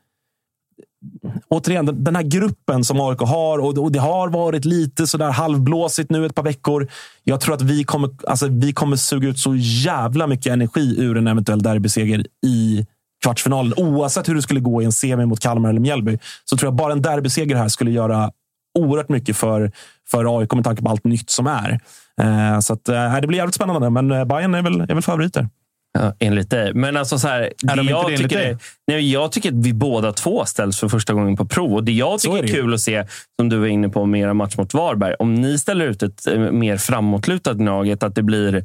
återigen, 1.48 2.04
den- 2.04 2.16
här 2.16 2.22
gruppen 2.22 2.84
som 2.84 3.00
AIK 3.00 3.18
har 3.20 3.58
och 3.58 3.92
det 3.92 3.98
har 3.98 4.28
varit 4.28 4.64
lite 4.64 5.06
sådär 5.06 5.30
halvblåsigt 5.30 6.10
nu 6.10 6.26
ett 6.26 6.34
par 6.34 6.42
veckor. 6.42 6.88
Jag 7.24 7.40
tror 7.40 7.54
att 7.54 7.62
vi 7.62 7.84
kommer, 7.84 8.10
alltså, 8.26 8.48
vi 8.48 8.72
kommer 8.72 8.96
suga 8.96 9.28
ut 9.28 9.38
så 9.38 9.54
jävla 9.56 10.26
mycket 10.26 10.52
energi 10.52 10.94
ur 10.98 11.16
en 11.18 11.26
eventuell 11.26 11.62
derbyseger 11.62 12.26
i 12.46 12.86
kvartsfinalen. 13.22 13.72
Oavsett 13.76 14.28
hur 14.28 14.34
det 14.34 14.42
skulle 14.42 14.60
gå 14.60 14.82
i 14.82 14.84
en 14.84 14.92
semi 14.92 15.26
mot 15.26 15.40
Kalmar 15.40 15.68
eller 15.70 15.80
Mjällby 15.80 16.18
så 16.44 16.56
tror 16.56 16.66
jag 16.66 16.74
bara 16.74 16.92
en 16.92 17.02
derbyseger 17.02 17.56
här 17.56 17.68
skulle 17.68 17.90
göra 17.90 18.30
oerhört 18.78 19.08
mycket 19.08 19.36
för, 19.36 19.72
för 20.10 20.38
AIK 20.40 20.52
med 20.54 20.64
tanke 20.64 20.82
på 20.82 20.88
allt 20.90 21.04
nytt 21.04 21.30
som 21.30 21.46
är. 21.46 21.80
Eh, 22.20 22.60
så 22.60 22.72
att, 22.72 22.88
eh, 22.88 23.14
det 23.20 23.26
blir 23.26 23.38
jävligt 23.38 23.54
spännande, 23.54 23.90
men 23.90 24.10
eh, 24.10 24.24
Bayern 24.24 24.54
är 24.54 24.62
väl, 24.62 24.80
är 24.80 24.94
väl 24.94 25.02
favoriter. 25.02 25.48
Ja, 26.00 26.14
enligt 26.18 26.50
dig. 26.50 26.74
Men 26.74 26.96
alltså 26.96 27.18
så 27.18 27.28
här, 27.28 27.40
Är 27.40 27.76
de 27.76 27.86
jag, 27.86 28.16
tycker 28.16 28.38
är, 28.38 28.58
nej, 28.86 29.12
jag 29.12 29.32
tycker 29.32 29.48
att 29.48 29.66
vi 29.66 29.72
båda 29.72 30.12
två 30.12 30.44
ställs 30.44 30.80
för 30.80 30.88
första 30.88 31.14
gången 31.14 31.36
på 31.36 31.46
prov. 31.46 31.74
Och 31.74 31.84
det 31.84 31.92
jag 31.92 32.20
tycker 32.20 32.34
är 32.34 32.38
är, 32.38 32.42
det 32.42 32.48
ju. 32.48 32.54
kul 32.54 32.74
att 32.74 32.80
se, 32.80 33.04
som 33.40 33.48
du 33.48 33.58
var 33.58 33.66
inne 33.66 33.88
på 33.88 34.06
med 34.06 34.20
era 34.20 34.34
match 34.34 34.56
mot 34.56 34.74
Varberg. 34.74 35.14
Om 35.14 35.34
ni 35.34 35.58
ställer 35.58 35.86
ut 35.86 36.02
ett 36.02 36.26
eh, 36.26 36.38
mer 36.38 36.76
framåtlutat 36.76 37.56
Gnaget, 37.56 38.02
att 38.02 38.14
det 38.14 38.22
blir, 38.22 38.64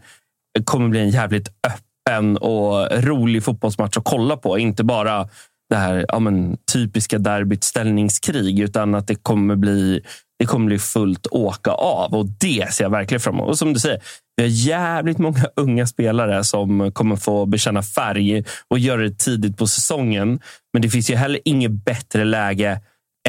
kommer 0.63 0.89
bli 0.89 0.99
en 0.99 1.09
jävligt 1.09 1.49
öppen 1.67 2.37
och 2.37 3.03
rolig 3.03 3.43
fotbollsmatch 3.43 3.97
att 3.97 4.03
kolla 4.03 4.37
på. 4.37 4.59
Inte 4.59 4.83
bara 4.83 5.29
det 5.69 5.75
här 5.75 6.05
ja, 6.07 6.19
men, 6.19 6.57
typiska 6.73 7.17
derbyt 7.17 7.63
ställningskrig, 7.63 8.59
utan 8.59 8.95
att 8.95 9.07
det 9.07 9.15
kommer 9.15 9.55
bli 9.55 10.01
det 10.39 10.45
kommer 10.45 10.65
bli 10.65 10.79
fullt 10.79 11.27
åka 11.31 11.71
av 11.71 12.13
och 12.13 12.25
det 12.25 12.73
ser 12.73 12.83
jag 12.83 12.91
verkligen 12.91 13.19
fram 13.19 13.35
emot. 13.35 13.49
Och 13.49 13.57
som 13.57 13.73
du 13.73 13.79
säger, 13.79 14.01
vi 14.41 14.47
har 14.47 14.55
jävligt 14.55 15.17
många 15.17 15.45
unga 15.55 15.87
spelare 15.87 16.43
som 16.43 16.91
kommer 16.91 17.15
få 17.15 17.45
bekänna 17.45 17.83
färg 17.83 18.43
och 18.67 18.79
göra 18.79 19.01
det 19.01 19.17
tidigt 19.17 19.57
på 19.57 19.67
säsongen. 19.67 20.39
Men 20.73 20.81
det 20.81 20.89
finns 20.89 21.09
ju 21.09 21.15
heller 21.15 21.39
inget 21.45 21.71
bättre 21.71 22.23
läge 22.23 22.79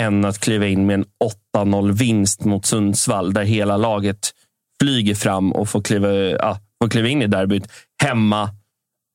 än 0.01 0.25
att 0.25 0.39
kliva 0.39 0.67
in 0.67 0.87
med 0.87 0.95
en 0.95 1.05
8-0 1.57 1.93
vinst 1.93 2.45
mot 2.45 2.67
Sundsvall 2.67 3.33
där 3.33 3.43
hela 3.43 3.77
laget 3.77 4.31
flyger 4.83 5.15
fram 5.15 5.53
och 5.53 5.69
får 5.69 5.83
kliva, 5.83 6.13
ja, 6.13 6.59
får 6.83 6.89
kliva 6.89 7.09
in 7.09 7.23
i 7.23 7.27
derbyt 7.27 7.69
hemma. 8.03 8.51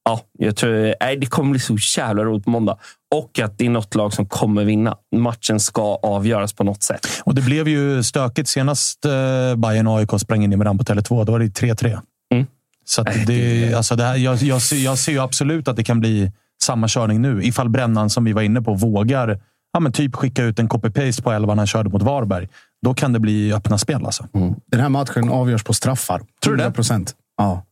Ja, 0.08 0.22
jag 0.38 0.56
tror, 0.56 0.96
nej, 1.00 1.18
det 1.18 1.26
kommer 1.26 1.52
bli 1.52 1.60
så 1.60 1.78
jävla 1.98 2.24
roligt 2.24 2.44
på 2.44 2.50
måndag. 2.50 2.78
Och 3.16 3.40
att 3.40 3.58
det 3.58 3.66
är 3.66 3.70
något 3.70 3.96
lag 3.96 4.14
som 4.14 4.26
kommer 4.26 4.64
vinna. 4.64 4.98
Matchen 5.16 5.60
ska 5.60 5.82
avgöras 5.96 6.54
på 6.54 6.64
något 6.64 6.84
sätt. 6.84 7.08
Och 7.24 7.36
det 7.36 7.42
blev 7.42 7.68
ju 7.68 8.04
stökigt 8.04 8.50
senast 8.50 9.06
eh, 9.06 9.12
Bayern 9.56 9.88
och 9.88 9.98
AIK 9.98 10.10
sprang 10.20 10.44
in 10.44 10.54
i 10.54 10.56
varandra 10.56 10.84
på 10.86 10.94
Tele2. 10.94 11.26
Då 11.26 11.32
var 11.32 11.40
det 11.40 11.46
3-3. 11.46 12.00
Mm. 12.34 12.46
Så 12.86 13.02
att 13.02 13.08
det, 13.28 13.74
alltså 13.74 13.96
det 13.96 14.04
här, 14.04 14.16
jag, 14.16 14.38
jag, 14.38 14.62
ser, 14.62 14.76
jag 14.76 14.98
ser 14.98 15.12
ju 15.12 15.20
absolut 15.20 15.68
att 15.68 15.76
det 15.76 15.84
kan 15.84 16.00
bli 16.00 16.32
samma 16.62 16.88
körning 16.88 17.22
nu. 17.22 17.44
Ifall 17.44 17.70
Brännan, 17.70 18.10
som 18.10 18.24
vi 18.24 18.34
var 18.34 18.42
inne 18.42 18.62
på, 18.62 18.74
vågar 18.74 19.40
ja, 19.74 19.80
men 19.80 19.92
typ 19.92 20.16
skicka 20.16 20.44
ut 20.44 20.60
en 20.60 20.70
copy-paste 20.70 21.24
på 21.24 21.32
elvan 21.32 21.58
han 21.58 21.68
körde 21.68 21.90
mot 21.90 22.02
Varberg. 22.02 22.48
Då 22.82 22.94
kan 22.94 23.14
det 23.14 23.20
bli 23.20 23.54
öppna 23.54 23.78
spel. 23.78 24.06
Alltså. 24.06 24.28
Den 24.72 24.82
här 24.82 24.90
matchen 24.90 25.30
avgörs 25.30 25.64
på 25.64 25.74
straffar. 25.74 26.22
Tror 26.44 26.56
du 26.56 26.64
det? 26.64 26.70
100%. 26.70 27.14
Ja. 27.38 27.64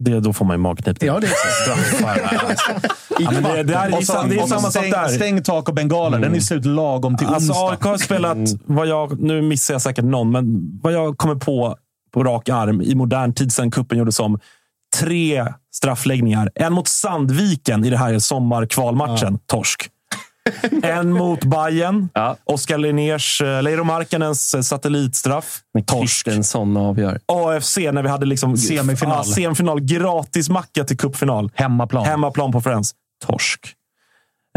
Det, 0.00 0.20
då 0.20 0.32
får 0.32 0.44
man 0.44 0.54
ju 0.54 0.58
magknip. 0.62 1.02
Ja, 1.02 1.20
det 1.20 1.26
är 1.26 1.30
så. 1.30 1.36
Straffar. 1.64 2.16
I 3.20 3.24
Ja, 3.24 3.30
men 3.30 3.42
det, 3.42 3.62
det, 3.62 3.74
är, 3.74 3.94
Och 3.96 4.04
så- 4.04 4.22
det 4.22 4.34
är 4.36 4.42
och 4.42 4.48
så 4.48 4.54
samma 4.54 4.70
sak 4.70 4.70
stäng, 4.82 4.90
där. 4.90 5.08
stäng 5.08 5.42
tak 5.42 5.68
och 5.68 5.74
bengaler. 5.74 6.18
Den 6.18 6.34
är 6.34 6.40
slut 6.40 6.64
lagom 6.66 7.16
till 7.16 7.26
Alltså 7.26 7.52
onsdag. 7.52 7.70
AIK 7.70 7.80
har 7.84 7.98
spelat, 7.98 8.38
vad 8.66 8.86
jag, 8.86 9.20
nu 9.20 9.42
missar 9.42 9.74
jag 9.74 9.82
säkert 9.82 10.04
någon, 10.04 10.30
men 10.32 10.78
vad 10.82 10.92
jag 10.92 11.18
kommer 11.18 11.34
på 11.34 11.76
på 12.14 12.24
rak 12.24 12.48
arm 12.48 12.80
i 12.82 12.94
modern 12.94 13.34
tid 13.34 13.52
sedan 13.52 13.70
kuppen 13.70 13.98
gjordes 13.98 14.20
om. 14.20 14.38
Tre 14.96 15.46
straffläggningar. 15.74 16.50
En 16.54 16.72
mot 16.72 16.88
Sandviken 16.88 17.84
i 17.84 17.90
det 17.90 17.96
här 17.96 18.18
sommarkvalmatchen. 18.18 19.38
Torsk. 19.46 19.88
En 20.82 21.12
mot 21.12 21.44
Bayern. 21.44 22.08
Ja. 22.14 22.36
Oskar 22.44 22.78
Linnérs, 22.78 23.40
eh, 23.40 23.62
Leiro 23.62 23.84
Markkanens 23.84 24.54
eh, 24.54 24.60
satellitstraff. 24.60 25.58
Men 25.74 25.84
Torsk. 25.84 26.24
Kristensson 26.24 26.76
avgör. 26.76 27.20
AFC 27.26 27.76
när 27.76 28.02
vi 28.02 28.08
hade 28.08 28.26
liksom 28.26 28.56
Semifinal. 28.56 29.24
Ja, 29.26 29.34
semifinal. 29.34 29.80
Gratis 29.80 30.48
macka 30.48 30.84
till 30.84 30.96
cupfinal. 30.96 31.50
Hemmaplan. 31.54 32.04
Hemmaplan 32.04 32.52
på 32.52 32.60
Friends. 32.60 32.94
Torsk. 33.26 33.74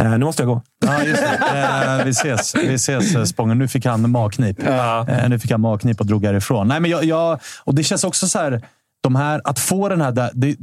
Eh, 0.01 0.09
nu 0.09 0.25
måste 0.25 0.43
jag 0.43 0.47
gå. 0.47 0.61
Ja, 0.85 1.03
just 1.03 1.21
det. 1.21 1.39
Eh, 1.99 2.05
vi 2.05 2.09
ses, 2.09 2.55
vi 2.55 2.73
ses 2.73 3.15
eh, 3.15 3.23
Spången. 3.23 3.57
Nu 3.57 3.67
fick 3.67 3.85
han 3.85 4.11
magknip. 4.11 4.67
Eh, 4.67 5.29
nu 5.29 5.39
fick 5.39 5.51
han 5.51 5.61
magknip 5.61 5.99
och 5.99 6.05
drog 6.05 6.25
härifrån. 6.25 6.67
Nej, 6.67 6.79
men 6.79 6.91
jag, 6.91 7.03
jag, 7.03 7.39
och 7.63 7.75
det 7.75 7.83
känns 7.83 8.03
också 8.03 8.27
så 8.27 8.39
här, 8.39 8.61
de 9.01 9.15
här, 9.15 9.41
att 9.43 9.59
få 9.59 9.89
den 9.89 10.01
här... 10.01 10.31
Det, 10.33 10.55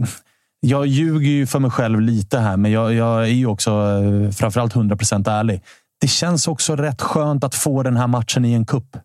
jag 0.61 0.87
ljuger 0.87 1.31
ju 1.31 1.47
för 1.47 1.59
mig 1.59 1.71
själv 1.71 2.01
lite 2.01 2.39
här, 2.39 2.57
men 2.57 2.71
jag, 2.71 2.95
jag 2.95 3.23
är 3.23 3.33
ju 3.33 3.47
också 3.47 3.71
eh, 3.71 4.31
framförallt 4.31 4.75
100% 4.75 5.31
ärlig. 5.31 5.63
Det 6.01 6.09
känns 6.09 6.49
också 6.49 6.77
rätt 6.77 7.03
skönt 7.03 7.45
att 7.45 7.55
få 7.55 7.83
den 7.83 7.97
här 7.97 8.07
matchen 8.07 8.45
i 8.45 8.53
en 8.53 8.67
kupp. 8.67 8.97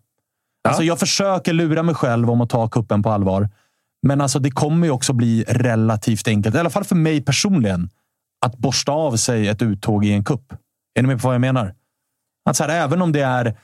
Alltså, 0.68 0.82
jag 0.82 0.98
försöker 0.98 1.52
lura 1.52 1.82
mig 1.82 1.94
själv 1.94 2.30
om 2.30 2.40
att 2.40 2.50
ta 2.50 2.68
kuppen 2.68 3.02
på 3.02 3.10
allvar. 3.10 3.48
Men 4.02 4.20
alltså, 4.20 4.38
det 4.38 4.50
kommer 4.50 4.86
ju 4.86 4.92
också 4.92 5.12
bli 5.12 5.44
relativt 5.48 6.28
enkelt, 6.28 6.54
i 6.54 6.58
alla 6.58 6.70
fall 6.70 6.84
för 6.84 6.96
mig 6.96 7.20
personligen, 7.20 7.90
att 8.46 8.58
borsta 8.58 8.92
av 8.92 9.16
sig 9.16 9.48
ett 9.48 9.62
uttåg 9.62 10.04
i 10.04 10.12
en 10.12 10.24
kupp. 10.24 10.52
Är 10.98 11.02
ni 11.02 11.08
med 11.08 11.20
på 11.20 11.28
vad 11.28 11.34
jag 11.34 11.40
menar? 11.40 11.74
Att 12.48 12.56
så 12.56 12.64
här, 12.64 12.70
även 12.70 13.02
om 13.02 13.12
det 13.12 13.20
är 13.20 13.56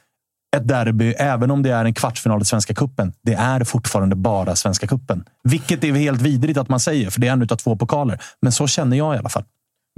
ett 0.57 0.69
derby, 0.69 1.13
även 1.13 1.51
om 1.51 1.63
det 1.63 1.71
är 1.71 1.85
en 1.85 1.95
kvartsfinal 1.95 2.43
i 2.43 2.45
Svenska 2.45 2.75
Kuppen, 2.75 3.13
det 3.23 3.35
är 3.35 3.65
fortfarande 3.65 4.17
bara 4.17 4.57
Svenska 4.57 4.87
Kuppen. 4.87 5.25
Vilket 5.45 5.85
är 5.85 5.93
helt 5.93 6.21
vidrigt 6.23 6.59
att 6.59 6.69
man 6.69 6.81
säger, 6.81 7.11
för 7.11 7.21
det 7.21 7.29
är 7.29 7.33
en 7.33 7.43
av 7.43 7.47
två 7.47 7.77
pokaler. 7.77 8.23
Men 8.43 8.53
så 8.53 8.67
känner 8.67 8.97
jag 8.97 9.15
i 9.15 9.19
alla 9.19 9.29
fall. 9.29 9.45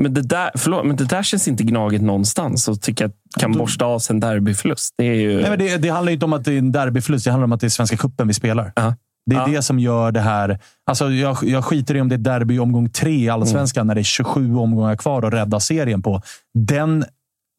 Men 0.02 0.14
det, 0.14 0.22
där, 0.22 0.50
förlåt, 0.54 0.86
men 0.86 0.96
det 0.96 1.04
där 1.04 1.22
känns 1.22 1.48
inte 1.48 1.64
gnaget 1.64 2.02
någonstans 2.02 2.68
och 2.68 2.80
tycka 2.80 3.06
att 3.06 3.12
kan 3.38 3.52
borsta 3.52 3.84
av 3.84 3.98
sig 3.98 4.14
en 4.14 4.20
derbyförlust. 4.20 4.94
Det 4.98 5.04
är 5.04 5.14
ju... 5.14 5.40
Nej, 5.40 5.50
men 5.50 5.58
det, 5.58 5.76
det 5.76 5.88
handlar 5.88 6.12
inte 6.12 6.24
om 6.24 6.32
att 6.32 6.44
det 6.44 6.52
är 6.52 6.58
en 6.58 6.72
derbyförlust, 6.72 7.24
det 7.24 7.30
handlar 7.30 7.44
om 7.44 7.52
att 7.52 7.60
det 7.60 7.66
är 7.66 7.68
Svenska 7.68 7.96
Kuppen 7.96 8.28
vi 8.28 8.34
spelar. 8.34 8.72
Ja. 8.76 8.94
Det 9.26 9.36
är 9.36 9.40
Ja. 9.40 9.46
det 9.46 9.62
som 9.62 9.78
gör 9.78 10.12
det 10.12 10.20
här. 10.20 10.58
Alltså 10.86 11.10
jag, 11.10 11.36
jag 11.42 11.64
skiter 11.64 11.96
i 11.96 12.00
om 12.00 12.08
det 12.08 12.14
är 12.14 12.18
derby 12.18 12.58
omgång 12.58 12.90
tre 12.90 13.24
i 13.24 13.28
Allsvenskan 13.28 13.86
när 13.86 13.94
det 13.94 14.00
är 14.00 14.02
27 14.02 14.56
omgångar 14.56 14.96
kvar 14.96 15.22
att 15.22 15.32
rädda 15.32 15.60
serien 15.60 16.02
på. 16.02 16.22
Den 16.58 17.04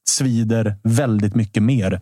svider 0.09 0.75
väldigt 0.83 1.35
mycket 1.35 1.63
mer 1.63 2.01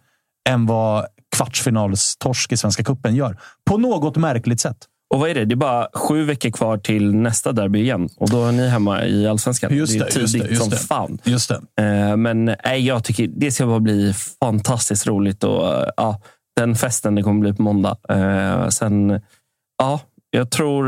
än 0.49 0.65
vad 0.65 1.05
kvartsfinalstorsk 1.35 2.51
i 2.51 2.57
Svenska 2.57 2.83
Kuppen 2.83 3.15
gör. 3.15 3.37
På 3.69 3.77
något 3.77 4.15
märkligt 4.17 4.59
sätt. 4.61 4.77
Och 5.13 5.19
vad 5.19 5.29
är 5.29 5.33
det? 5.35 5.45
Det 5.45 5.53
är 5.53 5.57
bara 5.57 5.87
sju 5.93 6.23
veckor 6.25 6.49
kvar 6.49 6.77
till 6.77 7.15
nästa 7.15 7.51
derby 7.51 7.79
igen. 7.81 8.09
Och 8.17 8.29
då 8.29 8.45
är 8.45 8.51
ni 8.51 8.67
hemma 8.69 9.05
i 9.05 9.27
allsvenskan. 9.27 9.73
Just 9.75 9.93
det 9.93 9.99
är 9.99 10.13
det, 10.13 10.19
just 10.19 10.33
tidigt 10.33 10.47
det, 10.47 10.49
just 10.53 10.61
som 10.61 10.69
det. 10.69 10.77
fan. 10.77 11.19
Just 11.23 11.51
det. 11.77 11.83
Eh, 11.83 12.17
Men 12.17 12.45
nej, 12.45 12.85
jag 12.87 13.03
tycker 13.03 13.27
det 13.27 13.51
ska 13.51 13.65
bara 13.65 13.79
bli 13.79 14.13
fantastiskt 14.39 15.07
roligt. 15.07 15.43
Och, 15.43 15.73
eh, 15.73 15.89
ja, 15.97 16.21
den 16.55 16.75
festen 16.75 17.15
det 17.15 17.23
kommer 17.23 17.39
bli 17.39 17.53
på 17.53 17.61
måndag. 17.61 17.97
Eh, 18.09 18.67
Sen, 18.69 19.21
ja, 19.77 19.99
jag 20.29 20.51
tror, 20.51 20.87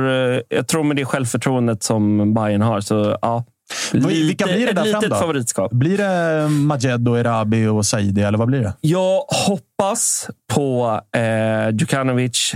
jag 0.49 0.67
tror 0.67 0.83
med 0.83 0.95
det 0.95 1.05
självförtroendet 1.05 1.83
som 1.83 2.33
Bayern 2.33 2.61
har. 2.61 2.81
Så, 2.81 3.17
ja, 3.21 3.45
Vad- 3.93 4.11
vilka 4.11 4.45
blir 4.45 4.65
det 4.67 4.73
där 4.73 4.91
fram 4.91 5.03
då? 5.09 5.15
favoritskap. 5.15 5.71
Blir 5.71 5.97
det 5.97 6.49
Majed, 6.49 7.09
och 7.09 7.19
Erabi 7.19 7.67
och 7.67 7.85
Saidi, 7.85 8.21
eller 8.21 8.37
vad 8.37 8.47
blir 8.47 8.59
det? 8.61 8.73
Jag 8.81 9.19
hoppas 9.47 10.29
på 10.53 11.01
eh, 11.17 11.69
Djukanovic. 11.69 12.55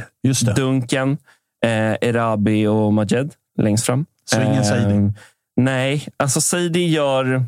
Dunken, 0.56 1.18
eh, 1.66 1.70
Erabi 2.10 2.68
och 2.68 2.94
Majed 2.94 3.34
längst 3.62 3.86
fram. 3.86 4.06
Så 4.26 4.42
ingen 4.42 4.66
Saidi? 4.66 5.14
Nej, 5.62 6.08
alltså 6.18 6.42
Saidi 6.42 6.86
gör... 6.88 7.44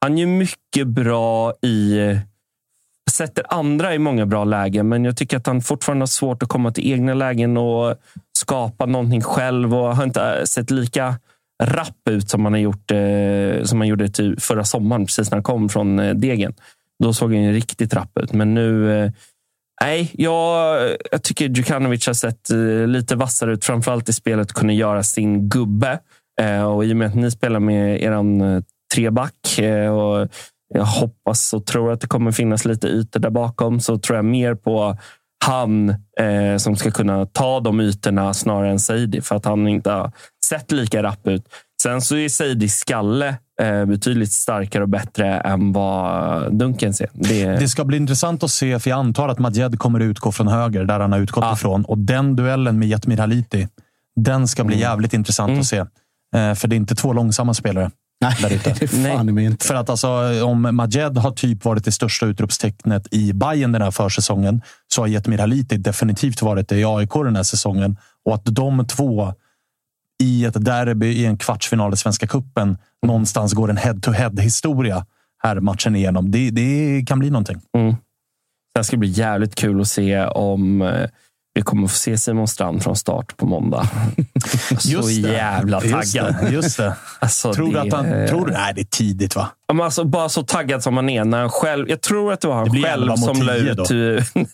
Han 0.00 0.18
gör 0.18 0.26
mycket 0.26 0.86
bra 0.86 1.52
i... 1.62 2.00
Sätter 3.10 3.44
andra 3.48 3.94
i 3.94 3.98
många 3.98 4.26
bra 4.26 4.44
lägen, 4.44 4.88
men 4.88 5.04
jag 5.04 5.16
tycker 5.16 5.36
att 5.36 5.46
han 5.46 5.62
fortfarande 5.62 6.02
har 6.02 6.06
svårt 6.06 6.42
att 6.42 6.48
komma 6.48 6.72
till 6.72 6.92
egna 6.92 7.14
lägen 7.14 7.56
och 7.56 7.94
skapa 8.38 8.86
någonting 8.86 9.22
själv. 9.22 9.74
Och 9.74 9.96
har 9.96 10.04
inte 10.04 10.46
sett 10.46 10.70
lika 10.70 11.14
rapp 11.62 12.08
ut 12.10 12.30
som 12.30 12.44
han, 12.44 12.52
har 12.52 12.60
gjort, 12.60 12.90
eh, 12.90 13.64
som 13.64 13.80
han 13.80 13.88
gjorde 13.88 14.08
till 14.08 14.40
förra 14.40 14.64
sommaren, 14.64 15.06
precis 15.06 15.30
när 15.30 15.36
han 15.36 15.42
kom 15.42 15.68
från 15.68 15.98
eh, 15.98 16.14
Degen. 16.14 16.54
Då 17.02 17.12
såg 17.12 17.34
han 17.34 17.42
ju 17.42 17.52
riktigt 17.52 17.94
rapp 17.94 18.18
ut, 18.18 18.32
men 18.32 18.54
nu... 18.54 18.98
Eh, 19.04 19.10
Nej, 19.80 20.10
jag, 20.14 20.80
jag 21.10 21.22
tycker 21.22 21.48
Djukanovic 21.48 22.06
har 22.06 22.14
sett 22.14 22.50
eh, 22.50 22.86
lite 22.86 23.16
vassare 23.16 23.52
ut. 23.52 23.64
Framförallt 23.64 24.08
i 24.08 24.12
spelet 24.12 24.52
kunna 24.52 24.72
göra 24.72 25.02
sin 25.02 25.48
gubbe. 25.48 25.98
Eh, 26.40 26.62
och 26.62 26.84
I 26.84 26.92
och 26.92 26.96
med 26.96 27.08
att 27.08 27.14
ni 27.14 27.30
spelar 27.30 27.60
med 27.60 28.02
er 28.02 28.12
eh, 28.12 28.62
treback 28.94 29.58
eh, 29.58 29.96
och 29.96 30.28
jag 30.74 30.84
hoppas 30.84 31.52
och 31.52 31.66
tror 31.66 31.92
att 31.92 32.00
det 32.00 32.06
kommer 32.06 32.32
finnas 32.32 32.64
lite 32.64 32.88
ytor 32.88 33.20
där 33.20 33.30
bakom 33.30 33.80
så 33.80 33.98
tror 33.98 34.16
jag 34.16 34.24
mer 34.24 34.54
på 34.54 34.96
han 35.44 35.88
eh, 36.20 36.56
som 36.58 36.76
ska 36.76 36.90
kunna 36.90 37.26
ta 37.26 37.60
de 37.60 37.80
ytorna 37.80 38.34
snarare 38.34 38.70
än 38.70 38.80
Saidi 38.80 39.20
för 39.20 39.36
att 39.36 39.44
han 39.44 39.68
inte 39.68 39.90
har 39.90 40.12
sett 40.46 40.72
lika 40.72 41.02
rapp 41.02 41.26
ut. 41.26 41.44
Sen 41.82 42.00
så 42.00 42.16
är 42.16 42.28
Saidis 42.28 42.76
skalle 42.76 43.36
eh, 43.62 43.84
betydligt 43.84 44.32
starkare 44.32 44.82
och 44.82 44.88
bättre 44.88 45.40
än 45.40 45.72
vad 45.72 46.54
Dunken 46.54 46.94
ser. 46.94 47.08
Det, 47.12 47.44
Det 47.46 47.68
ska 47.68 47.84
bli 47.84 47.96
intressant 47.96 48.42
att 48.42 48.50
se, 48.50 48.78
för 48.78 48.90
jag 48.90 48.98
antar 48.98 49.28
att 49.28 49.38
Majed 49.38 49.78
kommer 49.78 50.00
utgå 50.00 50.32
från 50.32 50.48
höger, 50.48 50.84
där 50.84 51.00
han 51.00 51.12
har 51.12 51.18
utgått 51.18 51.56
ifrån. 51.58 51.84
Och 51.84 51.98
den 51.98 52.36
duellen 52.36 52.78
med 52.78 52.88
Jetmir 52.88 53.18
Haliti, 53.18 53.68
den 54.16 54.48
ska 54.48 54.64
bli 54.64 54.76
Mm. 54.76 54.82
jävligt 54.90 55.14
intressant 55.14 55.58
att 55.60 55.66
se. 55.66 55.76
Eh, 55.76 56.54
för 56.54 56.68
det 56.68 56.74
är 56.74 56.76
inte 56.76 56.94
två 56.94 57.12
långsamma 57.12 57.54
spelare. 57.54 57.90
Där 58.20 58.52
ute. 58.52 58.74
det 58.78 58.82
är 58.82 59.14
fan 59.14 59.34
mig 59.34 59.44
inte. 59.44 59.66
För 59.66 59.74
att 59.74 59.90
alltså, 59.90 60.44
om 60.44 60.76
Majed 60.76 61.18
har 61.18 61.30
typ 61.30 61.64
varit 61.64 61.84
det 61.84 61.92
största 61.92 62.26
utropstecknet 62.26 63.08
i 63.10 63.32
Bayern 63.32 63.72
den 63.72 63.82
här 63.82 63.90
försäsongen, 63.90 64.62
så 64.88 65.02
har 65.02 65.06
Jetmir 65.06 65.38
Haliti 65.38 65.76
definitivt 65.76 66.42
varit 66.42 66.68
det 66.68 66.76
i 66.76 66.84
AIK 66.84 67.12
den 67.12 67.36
här 67.36 67.42
säsongen. 67.42 67.96
Och 68.24 68.34
att 68.34 68.44
de 68.44 68.86
två 68.86 69.34
i 70.22 70.44
ett 70.44 70.64
derby 70.64 71.06
i 71.06 71.26
en 71.26 71.38
kvartsfinal 71.38 71.94
i 71.94 71.96
Svenska 71.96 72.26
Cupen 72.26 72.78
någonstans 73.06 73.52
går 73.52 73.70
en 73.70 73.76
head-to-head 73.76 74.40
historia 74.40 75.06
här 75.42 75.60
matchen 75.60 75.96
igenom. 75.96 76.30
Det, 76.30 76.50
det 76.50 77.04
kan 77.06 77.18
bli 77.18 77.30
någonting. 77.30 77.60
Mm. 77.78 77.96
Sen 78.76 78.84
ska 78.84 78.96
det 78.96 79.00
bli 79.00 79.08
jävligt 79.08 79.54
kul 79.54 79.80
att 79.80 79.88
se 79.88 80.24
om 80.24 80.82
eh, 80.82 81.08
vi 81.56 81.62
kommer 81.62 81.88
få 81.88 81.96
se 81.96 82.18
Simon 82.18 82.48
Strand 82.48 82.82
från 82.82 82.96
start 82.96 83.36
på 83.36 83.46
måndag. 83.46 83.88
Så 84.78 84.90
Just 84.90 85.10
jävla 85.10 85.84
Just 85.84 86.14
taggad. 86.14 86.36
det, 86.42 86.50
just 86.50 86.76
det. 86.76 86.96
Alltså, 87.18 87.54
tror 87.54 87.72
du 87.72 87.78
att 87.78 87.92
han... 87.92 88.28
Tror 88.28 88.46
du, 88.46 88.52
nej, 88.52 88.72
det 88.74 88.80
är 88.80 88.84
tidigt 88.84 89.36
va? 89.36 89.48
Ja, 89.68 89.84
Alltså, 89.84 90.04
bara 90.04 90.28
så 90.28 90.42
taggad 90.42 90.82
som 90.82 90.96
han 90.96 91.08
är. 91.08 91.24
När 91.24 91.40
han 91.40 91.50
själv, 91.50 91.88
jag 91.90 92.00
tror 92.00 92.32
att 92.32 92.40
det 92.40 92.48
var 92.48 92.54
han 92.54 92.68
Det 92.68 92.82
själv 92.82 93.02
11 93.02 93.16
mot 93.16 93.36
som 93.36 93.46
la 93.46 93.52
10 93.52 93.70
ut... 93.70 93.76
då. 93.76 94.44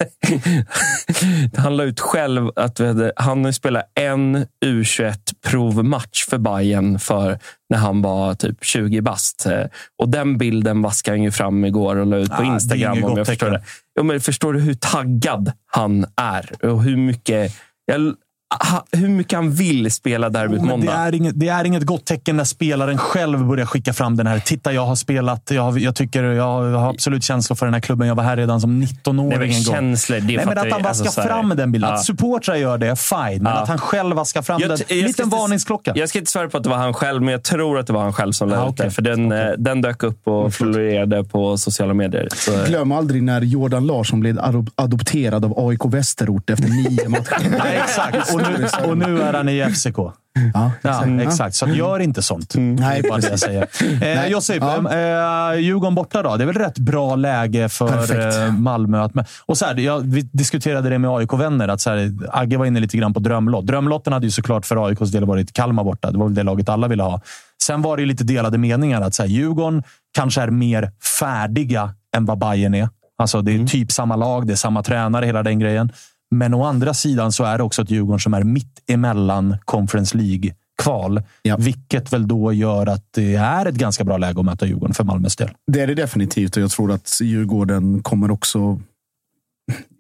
han 1.63 1.77
la 1.77 1.85
ut 1.85 2.01
själv 2.01 2.51
att 2.57 2.77
du, 2.77 3.13
han 3.17 3.45
har 3.45 3.53
spelat 3.53 3.85
en 4.01 4.47
U21-provmatch 4.65 6.29
för 6.29 6.39
Bayern 6.39 6.99
för 6.99 7.39
när 7.73 7.79
han 7.79 8.03
var 8.03 8.35
typ 8.35 8.65
20 8.65 9.01
bast. 9.01 9.47
Eh, 9.47 9.65
Och 9.99 10.09
den 10.09 10.39
bilden 10.39 10.83
vaskade 10.83 11.17
han 11.17 11.23
ju 11.25 11.31
fram 11.31 11.65
igår 11.65 11.97
och 11.97 12.07
la 12.07 12.17
ut 12.17 12.31
på 12.31 12.43
Ah, 12.43 12.55
Instagram. 12.55 13.05
om 13.05 13.17
jag 13.19 13.27
förstår 13.27 13.51
det. 13.51 13.63
Jo, 13.99 14.05
men 14.05 14.21
förstår 14.21 14.53
du 14.53 14.61
hur 14.61 14.75
taggad 14.75 15.53
han 15.67 16.07
är? 16.17 16.67
Och 16.67 16.83
hur 16.83 16.97
mycket, 16.97 17.55
jag, 17.85 18.15
ha- 18.61 18.85
hur 18.93 19.09
mycket 19.09 19.33
han 19.37 19.53
vill 19.53 19.91
spela 19.93 20.29
derbyt 20.29 20.61
det, 20.61 20.67
måndag? 20.67 20.93
är 20.93 21.15
inget, 21.15 21.41
det 21.41 21.49
är 21.49 21.65
inget 21.65 21.83
gott 21.83 22.05
tecken 22.05 22.37
när 22.37 22.45
spelaren 22.45 22.99
själv 22.99 23.45
börjar 23.47 23.67
skicka 23.67 23.93
fram 23.93 24.17
den 24.17 24.27
här. 24.27 24.39
Titta, 24.39 24.73
jag 24.73 24.87
har 24.87 24.97
spelat. 24.97 25.51
Jag, 25.51 25.63
har, 25.63 25.79
jag, 25.79 25.95
tycker, 25.97 26.23
jag 26.25 26.45
har 26.79 26.91
absolut 26.91 27.25
känslor 27.25 27.57
för 27.57 27.67
den 27.67 27.75
här 27.75 27.81
klubben. 27.81 28.09
Jag 28.09 28.15
var 28.15 28.25
här 28.25 28.37
redan 28.37 28.61
som 28.61 28.83
19-åring 28.83 29.29
Nej, 29.29 29.39
men 29.39 29.49
en 29.49 29.65
gång. 29.65 29.75
känslor, 29.75 30.21
det 30.21 30.37
Nej, 30.37 30.47
men 30.47 30.59
att 30.59 30.73
han 30.73 30.87
Alltså, 30.87 31.05
vaskar 31.05 31.11
så 31.11 31.21
här- 31.21 31.29
fram 31.29 31.49
den 31.57 31.73
bilden. 31.73 31.91
Ja. 31.91 31.97
Att 31.97 32.05
supportrar 32.05 32.55
gör 32.57 32.79
det, 32.79 32.97
fine. 33.01 33.43
Men 33.43 33.53
Ja. 33.53 33.59
att 33.63 33.69
han 33.69 33.79
själv 33.79 34.17
vaskar 34.17 34.43
fram 34.43 34.61
Jag 34.61 34.71
den. 34.71 34.79
En 34.89 34.99
jag 34.99 35.07
liten 35.07 35.29
varningsklocka. 35.29 35.93
Jag 35.95 36.09
ska 36.09 36.19
inte 36.19 36.31
svära 36.31 36.49
på 36.49 36.57
att 36.57 36.63
det 36.65 36.71
var 36.71 36.77
han 36.77 36.95
själv, 36.95 37.23
men 37.23 37.33
jag 37.33 37.43
tror 37.43 37.79
att 37.79 37.87
det 37.87 37.93
var 37.93 38.03
han 38.03 38.13
själv 38.13 38.33
som 38.33 38.49
la 38.49 38.57
Ah, 38.57 38.65
okej. 38.69 38.85
det. 38.87 38.91
För 38.91 39.03
den, 39.03 39.33
eh, 39.33 39.39
den 39.59 39.81
dök 39.83 40.03
upp 40.03 40.29
och 40.29 40.55
florerade 40.55 41.25
på 41.25 41.59
sociala 41.59 41.95
medier. 41.95 42.29
Så, 42.35 42.53
Glöm 42.67 42.93
aldrig 42.93 43.23
när 43.23 43.41
Jordan 43.41 43.87
Larsson 43.87 44.21
blev 44.21 44.39
adop- 44.39 44.71
adopterad 44.75 45.45
av 45.45 45.55
AIK 45.69 45.85
Västerort 45.85 46.51
efter 46.51 46.69
nio 46.69 47.09
matcher. 47.09 47.37
Nej, 47.65 47.81
exakt. 47.85 48.35
Nu, 48.43 48.91
och 48.91 48.99
nu 48.99 49.23
är 49.23 49.33
han 49.33 49.49
i 49.49 49.65
FCK. 49.75 49.97
Ja, 50.55 50.71
Ja, 50.83 51.23
exakt. 51.23 51.55
Så 51.55 51.65
att 51.65 51.77
gör 51.77 51.99
inte 52.01 52.23
sånt. 52.23 52.55
Nej, 52.57 53.03
det 53.03 53.09
är 53.09 53.11
bara 53.11 53.21
det 53.21 53.29
jag 53.31 53.39
säger. 53.39 53.69
Eh, 54.03 54.27
Josip, 54.27 54.63
ja. 54.63 54.93
eh, 55.53 55.61
Djurgården 55.61 55.95
borta 55.95 56.23
då. 56.23 56.37
Det 56.37 56.45
är 56.45 56.47
väl 56.47 56.55
rätt 56.55 56.79
bra 56.79 57.17
läge 57.17 57.69
för 57.69 57.89
Perfekt. 57.89 58.37
eh, 58.37 58.53
Malmö. 58.53 59.03
Att, 59.05 59.13
och 59.47 59.59
så 59.59 59.65
här, 59.65 59.77
jag, 59.77 60.01
vi 60.01 60.23
diskuterade 60.33 60.89
det 60.91 60.99
med 60.99 61.11
AIK-vänner. 61.11 61.69
Att 61.69 61.81
så 61.81 61.91
här, 61.91 62.13
Agge 62.31 62.57
var 62.57 62.67
inne 62.67 62.81
lite 62.81 62.97
grann 62.97 63.15
på 63.15 63.21
drömlott. 63.21 63.67
Drömlotten 63.67 64.13
hade 64.13 64.27
ju 64.27 64.31
såklart 64.31 64.67
för 64.67 64.87
AIKs 64.87 65.11
del 65.11 65.25
varit 65.25 65.53
Kalmar 65.53 65.85
borta. 65.85 66.11
Det 66.11 66.19
var 66.19 66.27
väl 66.27 66.35
det 66.35 66.43
laget 66.43 66.69
alla 66.69 66.89
ville 66.89 67.03
ha. 67.03 67.21
Sen 67.63 67.83
var 67.83 67.97
det 67.97 68.05
lite 68.05 68.25
delade 68.25 68.59
meningar. 68.59 69.01
att 69.01 69.15
så 69.15 69.23
här, 69.23 69.31
Djurgården 69.31 69.83
kanske 70.17 70.41
är 70.41 70.51
mer 70.51 70.91
färdiga 71.21 71.95
än 72.17 72.25
vad 72.25 72.39
Bayern 72.39 72.75
är. 72.75 72.89
Alltså, 73.19 73.43
det 73.43 73.53
är 73.53 73.67
typ 73.67 73.93
samma 73.93 74.17
lag, 74.17 74.47
det 74.47 74.53
är 74.53 74.57
samma 74.57 74.83
tränare, 74.83 75.27
hela 75.27 75.43
den 75.43 75.59
grejen. 75.59 75.93
Men 76.33 76.55
å 76.55 76.65
andra 76.65 76.95
sidan 76.95 77.33
så 77.33 77.45
är 77.45 77.59
det 77.59 77.65
också 77.65 77.83
ett 77.83 77.91
Djurgården 77.91 78.21
som 78.21 78.35
är 78.35 78.43
mitt 78.43 78.83
emellan 78.87 79.57
Conference 79.65 80.17
League-kval. 80.17 81.23
Vilket 81.59 82.13
väl 82.13 82.29
då 82.29 82.53
gör 82.53 82.87
att 82.87 83.05
det 83.11 83.35
är 83.35 83.67
ett 83.67 83.75
ganska 83.75 84.05
bra 84.05 84.17
läge 84.17 84.41
att 84.41 84.47
möta 84.47 84.67
Djurgården 84.67 84.95
för 84.95 85.05
Malmös 85.05 85.37
del. 85.37 85.51
Det 85.73 85.81
är 85.81 85.87
det 85.87 85.95
definitivt 85.95 86.57
och 86.57 86.63
jag 86.63 86.71
tror 86.71 86.93
att 86.93 87.19
Djurgården 87.23 88.03
kommer 88.03 88.31
också... 88.31 88.81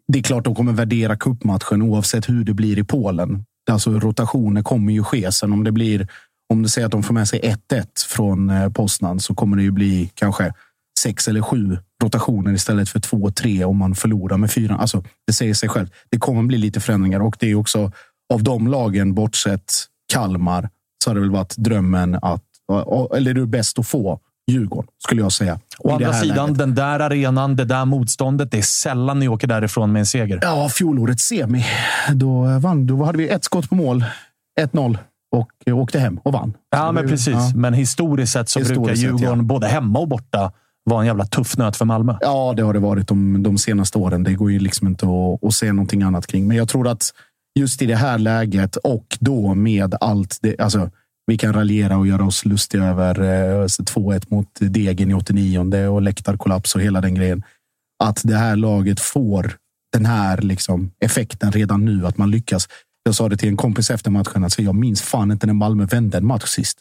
Det 0.08 0.18
är 0.18 0.22
klart 0.22 0.44
de 0.44 0.54
kommer 0.54 0.72
värdera 0.72 1.16
kuppmatchen 1.16 1.82
oavsett 1.82 2.28
hur 2.28 2.44
det 2.44 2.54
blir 2.54 2.78
i 2.78 2.84
Polen. 2.84 3.44
Alltså 3.70 3.90
rotationer 3.90 4.62
kommer 4.62 4.92
ju 4.92 5.04
ske. 5.04 5.32
Sen 5.32 5.52
om 5.52 5.64
det 5.64 5.72
blir... 5.72 6.08
Om 6.52 6.62
du 6.62 6.68
säger 6.68 6.86
att 6.86 6.92
de 6.92 7.02
får 7.02 7.14
med 7.14 7.28
sig 7.28 7.40
1-1 7.70 7.86
från 8.08 8.50
eh, 8.50 8.70
Poznan 8.70 9.20
så 9.20 9.34
kommer 9.34 9.56
det 9.56 9.62
ju 9.62 9.70
bli 9.70 10.10
kanske 10.14 10.52
sex 10.98 11.28
eller 11.28 11.42
sju 11.42 11.78
rotationer 12.02 12.52
istället 12.52 12.88
för 12.88 13.00
två, 13.00 13.30
tre 13.30 13.64
om 13.64 13.76
man 13.76 13.94
förlorar 13.94 14.36
med 14.36 14.50
fyra. 14.50 14.76
Alltså, 14.76 15.04
det 15.26 15.32
säger 15.32 15.54
sig 15.54 15.68
själv. 15.68 15.88
Det 16.10 16.18
kommer 16.18 16.42
bli 16.42 16.58
lite 16.58 16.80
förändringar 16.80 17.20
och 17.20 17.36
det 17.40 17.50
är 17.50 17.54
också 17.54 17.92
av 18.34 18.42
de 18.42 18.68
lagen, 18.68 19.14
bortsett 19.14 19.72
Kalmar, 20.12 20.68
så 21.04 21.10
har 21.10 21.14
det 21.14 21.20
väl 21.20 21.30
varit 21.30 21.56
drömmen 21.56 22.18
att, 22.22 22.44
eller 23.16 23.34
det 23.34 23.40
är 23.40 23.46
bäst 23.46 23.78
att 23.78 23.86
få 23.86 24.20
Djurgården, 24.50 24.90
skulle 24.98 25.22
jag 25.22 25.32
säga. 25.32 25.60
Å 25.78 25.92
andra 25.92 26.12
sidan, 26.12 26.46
läget. 26.46 26.58
den 26.58 26.74
där 26.74 27.00
arenan, 27.00 27.56
det 27.56 27.64
där 27.64 27.84
motståndet. 27.84 28.50
Det 28.50 28.58
är 28.58 28.62
sällan 28.62 29.18
ni 29.18 29.28
åker 29.28 29.46
därifrån 29.46 29.92
med 29.92 30.00
en 30.00 30.06
seger. 30.06 30.38
Ja, 30.42 30.68
fjolårets 30.68 31.24
semi. 31.24 31.64
Då 32.14 32.58
vann. 32.58 32.86
Då 32.86 33.04
hade 33.04 33.18
vi 33.18 33.28
ett 33.28 33.44
skott 33.44 33.68
på 33.68 33.74
mål, 33.74 34.04
1-0 34.60 34.98
och 35.32 35.50
eh, 35.66 35.78
åkte 35.78 35.98
hem 35.98 36.20
och 36.22 36.32
vann. 36.32 36.54
Ja, 36.70 36.92
men 36.92 37.08
precis. 37.08 37.34
ja. 37.34 37.52
Men 37.54 37.74
historiskt 37.74 38.32
sett 38.32 38.48
så 38.48 38.58
Historiskt 38.58 38.80
brukar 38.80 38.94
sett, 38.94 39.04
Djurgården 39.04 39.38
ja. 39.38 39.44
både 39.44 39.66
hemma 39.66 39.98
och 39.98 40.08
borta 40.08 40.52
var 40.84 41.00
en 41.00 41.06
jävla 41.06 41.26
tuff 41.26 41.56
nöt 41.56 41.76
för 41.76 41.84
Malmö. 41.84 42.16
Ja, 42.20 42.54
det 42.56 42.62
har 42.62 42.72
det 42.72 42.78
varit 42.78 43.08
de, 43.08 43.42
de 43.42 43.58
senaste 43.58 43.98
åren. 43.98 44.22
Det 44.22 44.34
går 44.34 44.52
ju 44.52 44.58
liksom 44.58 44.88
inte 44.88 45.06
att, 45.06 45.44
att 45.44 45.54
säga 45.54 45.72
någonting 45.72 46.02
annat 46.02 46.26
kring. 46.26 46.48
Men 46.48 46.56
jag 46.56 46.68
tror 46.68 46.88
att 46.88 47.12
just 47.58 47.82
i 47.82 47.86
det 47.86 47.96
här 47.96 48.18
läget 48.18 48.76
och 48.76 49.18
då 49.20 49.54
med 49.54 49.94
allt 50.00 50.38
det, 50.42 50.60
alltså, 50.60 50.90
vi 51.26 51.38
kan 51.38 51.52
raljera 51.52 51.96
och 51.96 52.06
göra 52.06 52.24
oss 52.24 52.44
lustiga 52.44 52.84
över 52.84 53.20
eh, 53.20 53.64
2-1 53.64 54.24
mot 54.28 54.48
Degen 54.60 55.10
i 55.10 55.14
89 55.14 55.88
och 55.88 56.02
läktarkollaps 56.02 56.74
och 56.74 56.80
hela 56.80 57.00
den 57.00 57.14
grejen. 57.14 57.42
Att 58.04 58.20
det 58.24 58.36
här 58.36 58.56
laget 58.56 59.00
får 59.00 59.52
den 59.92 60.06
här 60.06 60.38
liksom, 60.38 60.90
effekten 61.04 61.52
redan 61.52 61.84
nu, 61.84 62.06
att 62.06 62.18
man 62.18 62.30
lyckas. 62.30 62.68
Jag 63.04 63.14
sa 63.14 63.28
det 63.28 63.36
till 63.36 63.48
en 63.48 63.56
kompis 63.56 63.90
efter 63.90 64.10
matchen, 64.10 64.44
alltså, 64.44 64.62
jag 64.62 64.74
minns 64.74 65.02
fan 65.02 65.30
inte 65.30 65.46
när 65.46 65.54
Malmö 65.54 65.84
vände 65.86 66.18
en 66.18 66.26
match 66.26 66.46
sist. 66.46 66.78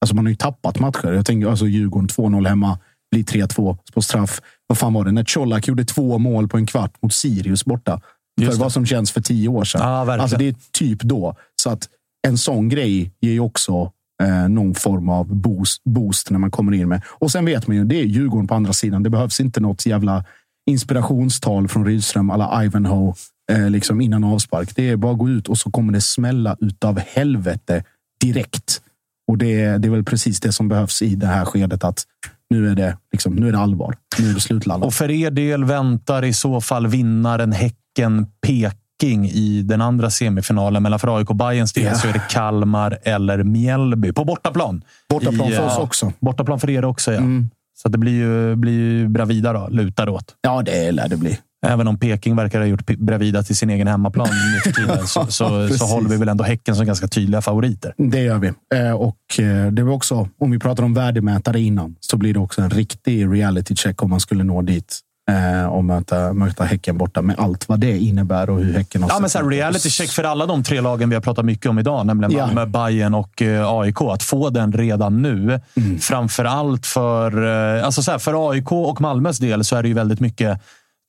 Alltså 0.00 0.16
man 0.16 0.26
har 0.26 0.30
ju 0.30 0.36
tappat 0.36 0.78
matcher. 0.78 1.12
Jag 1.12 1.26
tänker 1.26 1.48
alltså 1.48 1.66
Djurgården 1.66 2.08
2-0 2.08 2.48
hemma, 2.48 2.78
blir 3.10 3.24
3-2 3.24 3.78
på 3.94 4.02
straff. 4.02 4.40
Vad 4.66 4.78
fan 4.78 4.92
var 4.92 5.04
det? 5.04 5.12
När 5.12 5.24
Colak 5.24 5.68
gjorde 5.68 5.84
två 5.84 6.18
mål 6.18 6.48
på 6.48 6.56
en 6.56 6.66
kvart 6.66 7.02
mot 7.02 7.14
Sirius 7.14 7.64
borta. 7.64 8.00
Just 8.40 8.52
för 8.52 8.58
det. 8.58 8.62
vad 8.62 8.72
som 8.72 8.86
känns 8.86 9.12
för 9.12 9.20
tio 9.20 9.48
år 9.48 9.64
sedan. 9.64 9.80
Verkligen. 10.06 10.20
alltså 10.20 10.36
det 10.36 10.48
är 10.48 10.54
typ 10.72 11.02
då. 11.02 11.36
Så 11.62 11.70
att 11.70 11.88
en 12.28 12.38
sån 12.38 12.68
grej 12.68 13.12
ger 13.20 13.32
ju 13.32 13.40
också 13.40 13.92
eh, 14.22 14.48
någon 14.48 14.74
form 14.74 15.08
av 15.08 15.34
boost, 15.34 15.84
boost 15.84 16.30
när 16.30 16.38
man 16.38 16.50
kommer 16.50 16.72
in 16.72 16.88
med. 16.88 17.02
Och 17.06 17.30
sen 17.30 17.44
vet 17.44 17.66
man 17.66 17.76
ju, 17.76 17.84
det 17.84 17.96
är 17.96 18.04
Djurgården 18.04 18.46
på 18.46 18.54
andra 18.54 18.72
sidan. 18.72 19.02
Det 19.02 19.10
behövs 19.10 19.40
inte 19.40 19.60
något 19.60 19.86
jävla 19.86 20.24
inspirationstal 20.70 21.68
från 21.68 21.86
Rydström 21.86 22.30
alla 22.30 22.64
Ivanhoe 22.64 23.14
eh, 23.52 23.70
liksom 23.70 24.00
innan 24.00 24.24
avspark. 24.24 24.76
Det 24.76 24.88
är 24.88 24.96
bara 24.96 25.12
att 25.12 25.18
gå 25.18 25.28
ut 25.28 25.48
och 25.48 25.58
så 25.58 25.70
kommer 25.70 25.92
det 25.92 26.00
smälla 26.00 26.56
utav 26.60 26.98
helvete 26.98 27.84
direkt. 28.20 28.82
Och 29.28 29.38
det, 29.38 29.78
det 29.78 29.88
är 29.88 29.90
väl 29.90 30.04
precis 30.04 30.40
det 30.40 30.52
som 30.52 30.68
behövs 30.68 31.02
i 31.02 31.14
det 31.14 31.26
här 31.26 31.44
skedet. 31.44 31.84
Att 31.84 32.04
nu 32.50 32.70
är 32.70 32.74
det, 32.74 32.96
liksom, 33.12 33.34
nu 33.34 33.48
är 33.48 33.52
det 33.52 33.58
allvar. 33.58 33.94
Nu 34.18 34.30
är 34.30 34.34
det 34.34 34.40
slutladdat. 34.40 34.86
Och 34.86 34.94
för 34.94 35.10
er 35.10 35.30
del 35.30 35.64
väntar 35.64 36.24
i 36.24 36.32
så 36.32 36.60
fall 36.60 36.86
vinnaren 36.86 37.52
Häcken-Peking 37.52 39.26
i 39.26 39.62
den 39.62 39.80
andra 39.80 40.10
semifinalen. 40.10 40.82
Mellan 40.82 40.98
för 40.98 41.16
AIK 41.18 41.30
och 41.30 41.36
Bayerns 41.36 41.72
del 41.72 41.84
Ja. 41.84 41.94
så 41.94 42.08
är 42.08 42.12
det 42.12 42.22
Kalmar 42.30 42.98
eller 43.02 43.42
Mjällby 43.42 44.12
på 44.12 44.24
bortaplan. 44.24 44.84
Bortaplan 45.08 45.48
I, 45.48 45.52
för 45.52 45.66
oss 45.66 45.72
ja, 45.76 45.82
också. 45.82 46.12
Bortaplan 46.20 46.60
för 46.60 46.70
er 46.70 46.84
också, 46.84 47.12
ja. 47.12 47.18
Mm. 47.18 47.50
Så 47.82 47.88
det 47.88 47.98
blir 47.98 48.12
ju, 48.12 48.56
blir 48.56 48.72
ju 48.72 49.08
Bravida 49.08 49.52
då, 49.52 49.68
lutar 49.70 50.08
åt. 50.08 50.34
Ja, 50.40 50.62
det 50.62 50.92
lär 50.92 51.08
det 51.08 51.16
bli. 51.16 51.38
Även 51.66 51.88
om 51.88 51.98
Peking 51.98 52.36
verkar 52.36 52.60
ha 52.60 52.66
gjort 52.66 52.86
Bravida 52.86 53.42
till 53.42 53.56
sin 53.56 53.70
egen 53.70 53.86
hemmaplan 53.86 54.28
nu 54.28 54.72
tiden, 54.72 55.06
så, 55.06 55.26
så, 55.26 55.68
så 55.68 55.84
håller 55.84 56.08
vi 56.08 56.16
väl 56.16 56.28
ändå 56.28 56.44
Häcken 56.44 56.76
som 56.76 56.86
ganska 56.86 57.08
tydliga 57.08 57.42
favoriter. 57.42 57.94
Det 57.96 58.20
gör 58.20 58.38
vi. 58.38 58.52
Eh, 58.74 58.92
och 58.92 59.38
eh, 59.38 59.66
det 59.72 59.82
var 59.82 59.92
också, 59.92 60.28
om 60.40 60.50
vi 60.50 60.58
pratar 60.58 60.82
om 60.82 60.94
värdemätare 60.94 61.60
innan, 61.60 61.96
så 62.00 62.16
blir 62.16 62.34
det 62.34 62.40
också 62.40 62.62
en 62.62 62.70
riktig 62.70 63.32
reality 63.32 63.76
check 63.76 64.02
om 64.02 64.10
man 64.10 64.20
skulle 64.20 64.44
nå 64.44 64.62
dit 64.62 64.98
eh, 65.30 65.66
och 65.66 65.84
möta, 65.84 66.32
möta 66.32 66.64
Häcken 66.64 66.98
borta 66.98 67.22
med 67.22 67.36
allt 67.38 67.68
vad 67.68 67.80
det 67.80 67.98
innebär 67.98 68.50
och 68.50 68.60
hur 68.60 68.74
Häcken 68.74 69.02
har 69.02 69.10
Ja, 69.10 69.20
men 69.20 69.30
så 69.30 69.38
här, 69.38 69.44
reality 69.44 69.90
check 69.90 70.10
för 70.10 70.24
alla 70.24 70.46
de 70.46 70.62
tre 70.62 70.80
lagen 70.80 71.08
vi 71.08 71.14
har 71.14 71.22
pratat 71.22 71.44
mycket 71.44 71.66
om 71.66 71.78
idag, 71.78 72.06
nämligen 72.06 72.32
Ja. 72.32 72.46
Malmö, 72.46 72.66
Bayern 72.66 73.14
och 73.14 73.42
AIK. 73.66 74.00
Att 74.00 74.22
få 74.22 74.50
den 74.50 74.72
redan 74.72 75.22
nu. 75.22 75.60
Mm. 75.76 75.98
Framför 75.98 76.44
allt 76.44 76.86
för, 76.86 77.42
alltså 77.82 78.02
så 78.02 78.10
här, 78.10 78.18
för 78.18 78.50
AIK 78.50 78.72
och 78.72 79.00
Malmös 79.00 79.38
del 79.38 79.64
så 79.64 79.76
är 79.76 79.82
det 79.82 79.88
ju 79.88 79.94
väldigt 79.94 80.20
mycket 80.20 80.60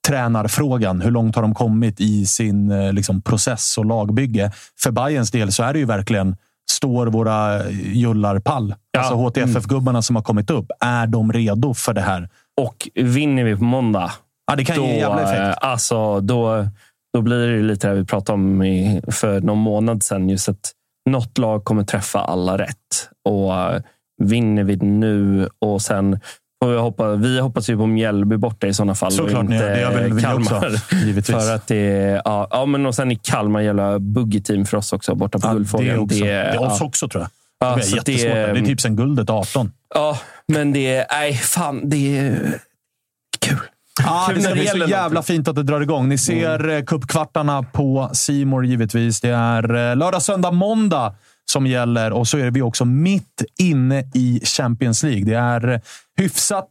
tränarfrågan. 0.07 1.01
Hur 1.01 1.11
långt 1.11 1.35
har 1.35 1.41
de 1.41 1.53
kommit 1.55 1.99
i 2.01 2.25
sin 2.25 2.71
eh, 2.71 2.93
liksom, 2.93 3.21
process 3.21 3.77
och 3.77 3.85
lagbygge? 3.85 4.51
För 4.79 4.91
Bayerns 4.91 5.31
del 5.31 5.51
så 5.51 5.63
är 5.63 5.73
det 5.73 5.79
ju 5.79 5.85
verkligen 5.85 6.35
Står 6.71 7.07
våra 7.07 7.69
jullar 7.69 8.39
pall? 8.39 8.75
Alltså 8.97 9.13
HTFF-gubbarna 9.15 10.01
som 10.01 10.15
har 10.15 10.23
kommit 10.23 10.49
upp. 10.49 10.65
Är 10.79 11.07
de 11.07 11.33
redo 11.33 11.73
för 11.73 11.93
det 11.93 12.01
här? 12.01 12.29
Och 12.61 12.89
vinner 12.95 13.43
vi 13.43 13.55
på 13.57 13.63
måndag, 13.63 14.11
Ja, 14.47 14.55
det 14.55 14.65
kan 14.65 14.75
då, 14.75 14.83
ge 14.85 14.97
jävla 14.97 15.21
effekt. 15.21 15.63
eh, 15.63 15.69
alltså, 15.69 16.19
då, 16.19 16.67
då 17.13 17.21
blir 17.21 17.47
det 17.47 17.61
lite 17.61 17.87
det 17.87 17.93
vi 17.93 18.05
pratade 18.05 18.33
om 18.33 18.63
i, 18.63 19.01
för 19.11 19.41
någon 19.41 19.57
månad 19.57 20.03
sedan. 20.03 20.29
Just 20.29 20.49
att 20.49 20.71
något 21.09 21.37
lag 21.37 21.63
kommer 21.63 21.83
träffa 21.83 22.19
alla 22.19 22.57
rätt. 22.57 23.09
Och 23.29 23.55
eh, 23.55 23.81
vinner 24.23 24.63
vi 24.63 24.75
nu 24.75 25.49
och 25.59 25.81
sen 25.81 26.19
får 26.63 26.71
vi, 26.71 26.77
hoppa, 26.77 27.15
vi 27.15 27.39
hoppas 27.39 27.69
ju 27.69 27.77
på 27.77 27.85
Mjällby 27.85 28.37
borta 28.37 28.67
i 28.67 28.73
sådana 28.73 28.95
fall. 28.95 29.11
Såklart 29.11 29.43
och 29.43 29.49
ni 29.49 29.55
gör. 29.55 29.69
Det 29.69 29.81
gör 29.81 29.91
väl 29.91 30.21
Kalmar. 30.21 30.57
också, 30.57 30.95
givetvis. 30.95 31.35
För 31.35 31.55
att 31.55 31.67
det, 31.67 32.21
ja, 32.25 32.47
ja, 32.51 32.65
men 32.65 32.85
och 32.85 32.95
sen 32.95 33.11
i 33.11 33.15
Kalmar 33.15 33.61
jävla 33.61 33.99
buggy-team 33.99 34.65
för 34.65 34.77
oss 34.77 34.93
också, 34.93 35.15
borta 35.15 35.39
på 35.39 35.47
Ja, 35.47 35.53
Guldfågeln. 35.53 35.95
det, 35.95 35.99
också. 35.99 36.19
det 36.19 36.31
är 36.31 36.61
oss 36.61 36.77
ja. 36.79 36.85
också 36.85 37.07
tror 37.07 37.21
jag. 37.21 37.29
Ja, 37.69 37.75
det 37.75 37.81
är 37.81 37.95
jättesvårt. 37.95 38.33
det- 38.33 38.53
Det, 38.53 38.59
är 38.59 38.65
typ 38.65 38.81
sen 38.81 38.95
guldet 38.95 39.29
18. 39.29 39.71
Ja, 39.95 40.17
men 40.47 40.73
det 40.73 40.95
är... 40.95 41.05
Nej, 41.11 41.33
fan. 41.33 41.89
Det 41.89 42.17
är 42.17 42.59
kul. 43.39 43.57
Kul 44.27 44.35
det 44.35 44.41
när 44.41 44.49
det 44.49 44.53
bli 44.53 44.67
så 44.67 44.77
gäller 44.77 44.87
jävla 44.87 45.23
fint 45.23 45.47
att 45.47 45.55
det 45.55 45.63
drar 45.63 45.81
igång. 45.81 46.09
Ni 46.09 46.17
ser 46.17 46.63
mm. 46.63 46.85
cupkvartarna 46.85 47.63
på 47.63 48.09
Simor 48.13 48.65
givetvis. 48.65 49.21
Det 49.21 49.29
är 49.29 49.75
eh, 49.75 49.95
lördag, 49.95 50.21
söndag, 50.21 50.51
måndag 50.51 51.15
som 51.51 51.67
gäller 51.67 52.11
och 52.11 52.27
så 52.27 52.37
är 52.37 52.51
vi 52.51 52.61
också 52.61 52.85
mitt 52.85 53.43
inne 53.59 54.03
i 54.13 54.41
Champions 54.45 55.03
League. 55.03 55.23
Det 55.23 55.35
är 55.35 55.81
hyfsat 56.17 56.69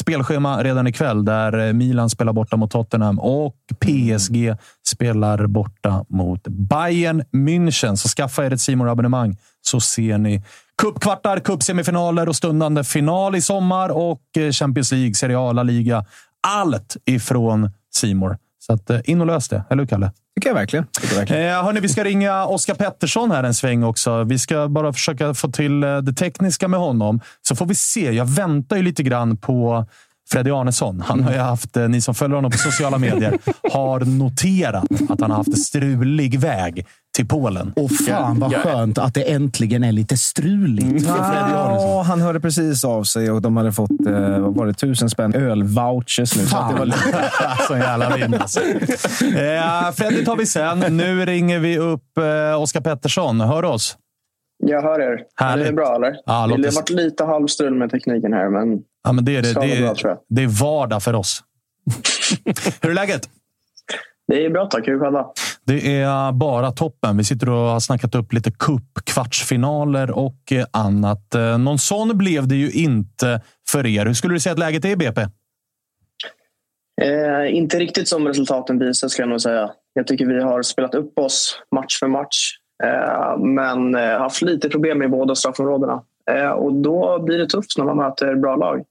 spelschema 0.00 0.62
redan 0.62 0.86
ikväll 0.86 1.24
där 1.24 1.72
Milan 1.72 2.10
spelar 2.10 2.32
borta 2.32 2.56
mot 2.56 2.70
Tottenham 2.70 3.18
och 3.18 3.56
PSG 3.80 4.54
spelar 4.88 5.46
borta 5.46 6.04
mot 6.08 6.48
Bayern 6.48 7.22
München. 7.32 7.96
Så 7.96 8.08
skaffa 8.08 8.46
er 8.46 8.52
ett 8.52 8.60
simor 8.60 8.88
abonnemang 8.88 9.36
så 9.62 9.80
ser 9.80 10.18
ni 10.18 10.42
cupkvartar, 10.82 11.40
cupsemifinaler 11.40 12.28
och 12.28 12.36
stundande 12.36 12.84
final 12.84 13.36
i 13.36 13.42
sommar 13.42 13.88
och 13.88 14.22
Champions 14.52 14.92
League, 14.92 15.14
Serie 15.14 15.38
A, 15.38 15.52
La 15.52 15.62
Liga. 15.62 16.04
Allt 16.48 16.96
ifrån 17.04 17.70
Simor. 17.94 18.38
Så 18.66 18.72
att, 18.72 18.90
eh, 18.90 19.00
in 19.04 19.20
och 19.20 19.26
lös 19.26 19.48
det. 19.48 19.64
Eller 19.70 19.82
hur, 19.82 19.88
Kalle? 19.88 20.12
tycker 20.36 20.48
jag 20.48 20.54
verkligen. 20.54 20.86
Tycker 21.00 21.14
jag 21.14 21.20
verkligen. 21.20 21.48
Eh, 21.48 21.64
hörni, 21.64 21.80
vi 21.80 21.88
ska 21.88 22.04
ringa 22.04 22.46
Oskar 22.46 22.74
Pettersson 22.74 23.30
här 23.30 23.44
en 23.44 23.54
sväng 23.54 23.84
också. 23.84 24.24
Vi 24.24 24.38
ska 24.38 24.68
bara 24.68 24.92
försöka 24.92 25.34
få 25.34 25.50
till 25.50 25.84
eh, 25.84 25.98
det 25.98 26.12
tekniska 26.12 26.68
med 26.68 26.80
honom, 26.80 27.20
så 27.42 27.56
får 27.56 27.66
vi 27.66 27.74
se. 27.74 28.12
Jag 28.12 28.24
väntar 28.24 28.76
ju 28.76 28.82
lite 28.82 29.02
grann 29.02 29.36
på 29.36 29.86
Freddy 30.30 30.50
Arnesson. 30.50 31.00
Han 31.06 31.24
har 31.24 31.32
ju 31.32 31.38
haft, 31.38 31.76
eh, 31.76 31.88
ni 31.88 32.00
som 32.00 32.14
följer 32.14 32.34
honom 32.34 32.50
på 32.50 32.58
sociala 32.58 32.98
medier, 32.98 33.38
har 33.72 34.00
noterat 34.00 34.84
att 35.08 35.20
han 35.20 35.30
har 35.30 35.36
haft 35.38 35.48
en 35.48 35.56
strulig 35.56 36.40
väg 36.40 36.86
till 37.16 37.28
Polen. 37.28 37.72
Och 37.76 37.90
fan 37.90 38.40
vad 38.40 38.54
skönt 38.54 38.98
att 38.98 39.14
det 39.14 39.32
äntligen 39.32 39.84
är 39.84 39.92
lite 39.92 40.16
struligt 40.16 41.08
Arnesson. 41.08 41.90
Ja, 41.90 42.02
han 42.06 42.20
hörde 42.20 42.40
precis 42.40 42.84
av 42.84 43.04
sig 43.04 43.30
och 43.30 43.42
de 43.42 43.56
hade 43.56 43.72
fått 43.72 44.06
eh, 44.06 44.38
vad 44.38 44.54
var 44.54 44.66
det, 44.66 44.74
tusen 44.74 45.10
spänn 45.10 45.34
ölvouchers 45.34 46.36
nu. 46.36 46.46
Så 46.46 46.56
att 46.56 46.72
det 46.72 46.78
var 46.78 46.86
lite... 46.86 47.30
Så 47.68 47.76
jävla 47.76 48.16
vind 48.16 48.34
alltså. 48.34 48.60
eh, 48.60 49.92
Freddy 49.92 50.24
tar 50.24 50.36
vi 50.36 50.46
sen. 50.46 50.96
Nu 50.96 51.26
ringer 51.26 51.58
vi 51.58 51.78
upp 51.78 52.18
eh, 52.18 52.62
Oskar 52.62 52.80
Pettersson. 52.80 53.40
Hör 53.40 53.62
du 53.62 53.68
oss? 53.68 53.96
Jag 54.66 54.82
hör 54.82 55.00
er. 55.00 55.18
Härligt. 55.36 55.64
Det 55.66 55.70
är 55.70 55.74
bra 55.74 55.94
eller? 55.94 56.16
Ja, 56.26 56.46
det 56.46 56.52
har 56.52 56.74
varit 56.74 56.90
lite 56.90 57.24
halvstrul 57.24 57.74
med 57.74 57.90
tekniken 57.90 58.32
här, 58.32 58.50
men 58.50 58.78
Ja, 59.04 59.12
men 59.12 59.24
det, 59.24 59.36
är 59.36 59.42
det, 59.42 59.52
det, 59.52 59.76
är, 59.76 59.94
bra, 60.02 60.18
det 60.28 60.42
är 60.42 60.62
vardag 60.62 61.02
för 61.02 61.14
oss. 61.14 61.42
Hur 62.82 62.90
är 62.90 62.94
läget? 62.94 63.28
Det 64.28 64.44
är 64.44 64.50
bra 64.50 64.66
tack. 64.66 64.88
Hur 64.88 65.00
själva? 65.00 65.26
Det 65.64 66.00
är 66.00 66.32
bara 66.32 66.72
toppen. 66.72 67.16
Vi 67.16 67.24
sitter 67.24 67.48
och 67.48 67.56
har 67.56 67.80
snackat 67.80 68.14
upp 68.14 68.32
lite 68.32 68.50
cup, 68.50 68.82
kvartsfinaler 69.04 70.10
och 70.10 70.52
eh, 70.52 70.66
annat. 70.70 71.34
Eh, 71.34 71.58
Någon 71.58 71.78
sån 71.78 72.18
blev 72.18 72.48
det 72.48 72.56
ju 72.56 72.70
inte 72.70 73.40
för 73.68 73.86
er. 73.86 74.06
Hur 74.06 74.14
skulle 74.14 74.34
du 74.34 74.40
säga 74.40 74.52
att 74.52 74.58
läget 74.58 74.84
är 74.84 74.88
i 74.88 74.96
BP? 74.96 75.20
Eh, 77.02 77.56
inte 77.56 77.78
riktigt 77.78 78.08
som 78.08 78.26
resultaten 78.26 78.78
visar 78.78 79.08
ska 79.08 79.22
jag 79.22 79.28
nog 79.28 79.40
säga. 79.40 79.70
Jag 79.92 80.06
tycker 80.06 80.26
vi 80.26 80.42
har 80.42 80.62
spelat 80.62 80.94
upp 80.94 81.18
oss 81.18 81.62
match 81.74 81.98
för 81.98 82.08
match. 82.08 82.52
Eh, 82.84 83.38
men 83.38 83.94
eh, 83.94 84.18
haft 84.18 84.42
lite 84.42 84.68
problem 84.68 85.02
i 85.02 85.08
båda 85.08 85.34
straffområdena. 85.34 86.02
Eh, 86.30 86.50
och 86.50 86.72
då 86.72 87.22
blir 87.22 87.38
det 87.38 87.46
tufft 87.46 87.78
när 87.78 87.84
man 87.84 87.96
möter 87.96 88.34
bra 88.34 88.56
lag. 88.56 88.84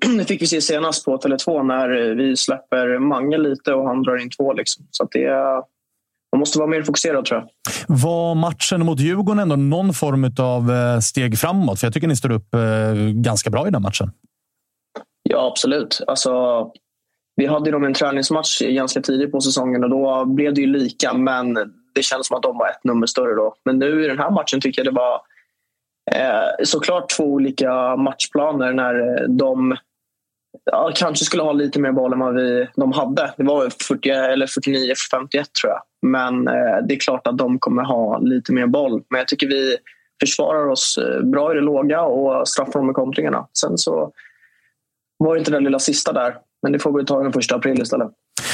Det 0.18 0.24
fick 0.24 0.42
vi 0.42 0.46
se 0.46 0.60
senast 0.60 1.04
på 1.04 1.16
Tele2 1.16 1.62
när 1.62 2.14
vi 2.14 2.36
släpper 2.36 2.98
Mange 2.98 3.38
lite 3.38 3.72
och 3.74 3.86
han 3.86 4.02
drar 4.02 4.16
in 4.16 4.30
två. 4.30 4.52
Liksom. 4.52 4.86
Så 4.90 5.04
det 5.04 5.30
man 6.32 6.38
måste 6.38 6.58
vara 6.58 6.68
mer 6.68 6.82
fokuserad 6.82 7.24
tror 7.24 7.40
jag. 7.40 7.48
Var 7.88 8.34
matchen 8.34 8.86
mot 8.86 9.00
Djurgården 9.00 9.38
ändå 9.38 9.56
någon 9.56 9.94
form 9.94 10.24
av 10.38 10.70
eh, 10.70 10.98
steg 10.98 11.38
framåt? 11.38 11.80
För 11.80 11.86
jag 11.86 11.94
tycker 11.94 12.08
ni 12.08 12.16
står 12.16 12.32
upp 12.32 12.54
eh, 12.54 12.60
ganska 13.12 13.50
bra 13.50 13.68
i 13.68 13.70
den 13.70 13.82
matchen. 13.82 14.10
Ja, 15.22 15.46
absolut. 15.46 16.00
Alltså, 16.06 16.30
vi 17.36 17.46
hade 17.46 17.70
dem 17.70 17.84
en 17.84 17.94
träningsmatch 17.94 18.60
ganska 18.60 19.00
tidigt 19.00 19.32
på 19.32 19.40
säsongen 19.40 19.84
och 19.84 19.90
då 19.90 20.24
blev 20.24 20.54
det 20.54 20.60
ju 20.60 20.66
lika, 20.66 21.14
men 21.14 21.54
det 21.94 22.02
kändes 22.02 22.26
som 22.26 22.36
att 22.36 22.42
de 22.42 22.58
var 22.58 22.68
ett 22.68 22.84
nummer 22.84 23.06
större 23.06 23.34
då. 23.34 23.54
Men 23.64 23.78
nu 23.78 24.04
i 24.04 24.08
den 24.08 24.18
här 24.18 24.30
matchen 24.30 24.60
tycker 24.60 24.84
jag 24.84 24.94
det 24.94 24.96
var 24.96 25.20
Eh, 26.14 26.64
såklart 26.64 27.08
två 27.16 27.24
olika 27.24 27.96
matchplaner 27.96 28.72
när 28.72 28.94
eh, 28.94 29.28
de 29.28 29.76
ja, 30.64 30.92
kanske 30.94 31.24
skulle 31.24 31.42
ha 31.42 31.52
lite 31.52 31.80
mer 31.80 31.92
boll 31.92 32.12
än 32.12 32.18
vad 32.18 32.34
vi, 32.34 32.68
de 32.76 32.92
hade. 32.92 33.34
Det 33.36 33.44
var 33.44 33.70
40, 33.88 34.08
eller 34.08 34.46
49 34.46 34.94
för 34.96 35.18
51 35.18 35.48
tror 35.52 35.72
jag. 35.72 35.82
Men 36.02 36.48
eh, 36.48 36.86
det 36.88 36.94
är 36.94 36.98
klart 36.98 37.26
att 37.26 37.38
de 37.38 37.58
kommer 37.58 37.82
ha 37.82 38.18
lite 38.18 38.52
mer 38.52 38.66
boll. 38.66 39.02
Men 39.10 39.18
jag 39.18 39.28
tycker 39.28 39.46
vi 39.46 39.76
försvarar 40.20 40.68
oss 40.68 40.98
eh, 40.98 41.22
bra 41.22 41.52
i 41.52 41.54
det 41.54 41.60
låga 41.60 42.02
och 42.02 42.48
straffar 42.48 42.72
dem 42.72 42.86
med 42.86 42.94
kontringarna. 42.94 43.46
Sen 43.60 43.78
så 43.78 44.12
var 45.18 45.34
det 45.34 45.38
inte 45.38 45.50
den 45.50 45.64
lilla 45.64 45.78
sista 45.78 46.12
där. 46.12 46.36
Men 46.62 46.72
det 46.72 46.78
får 46.78 46.98
vi 46.98 47.04
ta 47.04 47.22
den 47.22 47.32
första 47.32 47.56
april 47.56 47.82
istället. 47.82 48.10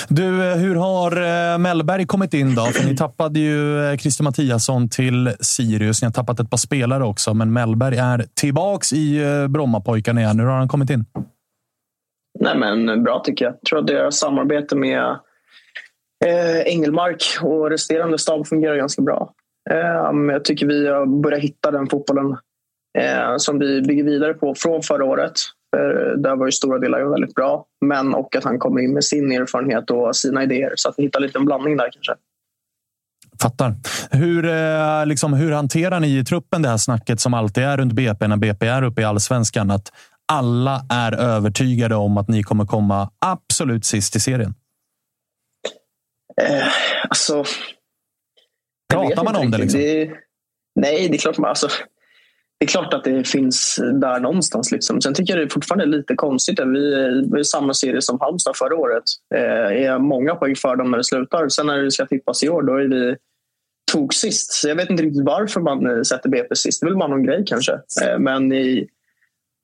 Du, 0.09 0.51
eh, 0.51 0.57
hur 0.57 0.74
har 0.74 1.12
eh, 1.12 1.59
Mellberg 1.59 2.07
kommit 2.07 2.35
in 2.35 2.55
då? 2.55 2.62
För 2.62 2.85
ni 2.85 2.97
tappade 2.97 3.40
ju 3.40 3.86
eh, 3.86 3.97
Christer 3.97 4.24
Mattiasson 4.24 4.89
till 4.89 5.32
Sirius. 5.40 6.03
Ni 6.03 6.07
har 6.07 6.12
tappat 6.12 6.40
ett 6.40 6.51
par 6.51 6.57
spelare 6.57 7.05
också, 7.05 7.35
men 7.35 7.53
Mellberg 7.53 7.97
är 7.97 8.24
tillbaks 8.35 8.93
i 8.93 9.20
Brommapojkarna 9.48 10.20
igen. 10.20 10.40
Hur 10.40 10.47
har 10.47 10.59
han 10.59 10.69
kommit 10.69 10.90
in? 10.90 11.05
Nej, 12.40 12.59
men 12.59 13.05
bra 13.05 13.23
tycker 13.24 13.44
jag. 13.44 13.55
Jag 13.55 13.61
tror 13.69 13.78
att 13.78 13.86
deras 13.86 14.19
samarbete 14.19 14.77
med 14.77 15.19
eh, 16.24 16.61
Engelmark 16.61 17.23
och 17.43 17.70
resterande 17.70 18.19
stab 18.19 18.47
fungerar 18.47 18.77
ganska 18.77 19.03
bra. 19.03 19.32
Eh, 19.70 20.32
jag 20.32 20.44
tycker 20.44 20.66
vi 20.66 20.89
har 20.89 21.23
börjat 21.23 21.40
hitta 21.40 21.70
den 21.70 21.86
fotbollen 21.86 22.36
eh, 22.98 23.36
som 23.36 23.59
vi 23.59 23.82
bygger 23.82 24.05
vidare 24.05 24.35
på 24.35 24.55
från 24.55 24.82
förra 24.82 25.05
året. 25.05 25.32
För 25.77 26.16
där 26.16 26.36
var 26.36 26.47
ju 26.47 26.53
stora 26.53 26.78
delar 26.78 27.05
väldigt 27.05 27.35
bra. 27.35 27.66
Men 27.86 28.15
och 28.15 28.36
att 28.36 28.44
han 28.44 28.59
kommer 28.59 28.81
in 28.81 28.93
med 28.93 29.05
sin 29.05 29.32
erfarenhet 29.32 29.90
och 29.90 30.16
sina 30.16 30.43
idéer. 30.43 30.73
Så 30.77 30.89
att 30.89 30.94
vi 30.98 31.03
hittar 31.03 31.20
lite 31.20 31.39
en 31.39 31.44
blandning 31.44 31.77
där 31.77 31.90
kanske. 31.93 32.15
Fattar. 33.43 33.74
Hur, 34.11 34.44
eh, 34.44 35.07
liksom, 35.07 35.32
hur 35.32 35.53
hanterar 35.53 36.01
ni 36.01 36.19
i 36.19 36.24
truppen 36.24 36.62
det 36.62 36.69
här 36.69 36.77
snacket 36.77 37.20
som 37.20 37.35
alltid 37.35 37.65
är 37.65 37.77
runt 37.77 37.93
BP 37.93 38.27
när 38.27 38.36
BP 38.36 38.66
är 38.66 38.82
uppe 38.82 39.01
i 39.01 39.05
allsvenskan? 39.05 39.70
Att 39.70 39.93
alla 40.32 40.86
är 40.90 41.12
övertygade 41.12 41.94
om 41.94 42.16
att 42.16 42.28
ni 42.28 42.43
kommer 42.43 42.65
komma 42.65 43.11
absolut 43.19 43.85
sist 43.85 44.16
i 44.16 44.20
serien. 44.20 44.55
Eh, 46.43 46.69
alltså, 47.09 47.44
Pratar 48.93 49.24
man 49.24 49.36
om 49.36 49.51
det? 49.51 49.59
Liksom? 49.59 49.81
det 49.81 50.11
nej, 50.81 51.09
det 51.09 51.16
är 51.16 51.19
klart 51.19 51.39
man... 51.39 51.48
Alltså, 51.48 51.69
det 52.58 52.64
är 52.64 52.68
klart 52.68 52.94
att 52.94 53.04
det 53.04 53.28
finns 53.28 53.80
där 54.00 54.20
någonstans. 54.20 54.72
Liksom. 54.72 55.00
Sen 55.00 55.14
tycker 55.14 55.36
jag 55.36 55.48
det 55.48 55.82
är 55.82 55.86
lite 55.86 56.14
konstigt. 56.14 56.60
att 56.60 56.68
Vi 56.68 56.94
är 56.94 57.38
i 57.38 57.44
samma 57.44 57.74
serie 57.74 58.02
som 58.02 58.20
Halmstad 58.20 58.56
förra 58.56 58.76
året. 58.76 59.02
Eh, 59.34 59.86
är 59.86 59.98
många 59.98 60.34
poäng 60.34 60.56
för 60.56 60.76
dem 60.76 60.90
när 60.90 60.98
det 60.98 61.04
slutar. 61.04 61.48
Sen 61.48 61.66
när 61.66 61.82
det 61.82 61.90
ska 61.90 62.06
tippas 62.06 62.42
i 62.42 62.48
år, 62.48 62.62
då 62.62 62.74
är 62.74 62.88
vi 62.88 63.16
tog 63.92 64.14
sist. 64.14 64.52
Så 64.52 64.68
jag 64.68 64.76
vet 64.76 64.90
inte 64.90 65.02
riktigt 65.02 65.24
varför 65.24 65.60
man 65.60 65.96
eh, 65.96 66.02
sätter 66.02 66.28
BP 66.28 66.56
sist. 66.56 66.80
Det 66.80 66.84
är 66.84 66.88
väl 66.88 66.98
bara 66.98 67.08
någon 67.08 67.22
grej 67.22 67.44
kanske. 67.46 67.72
Eh, 67.72 68.18
men 68.18 68.52
i, 68.52 68.86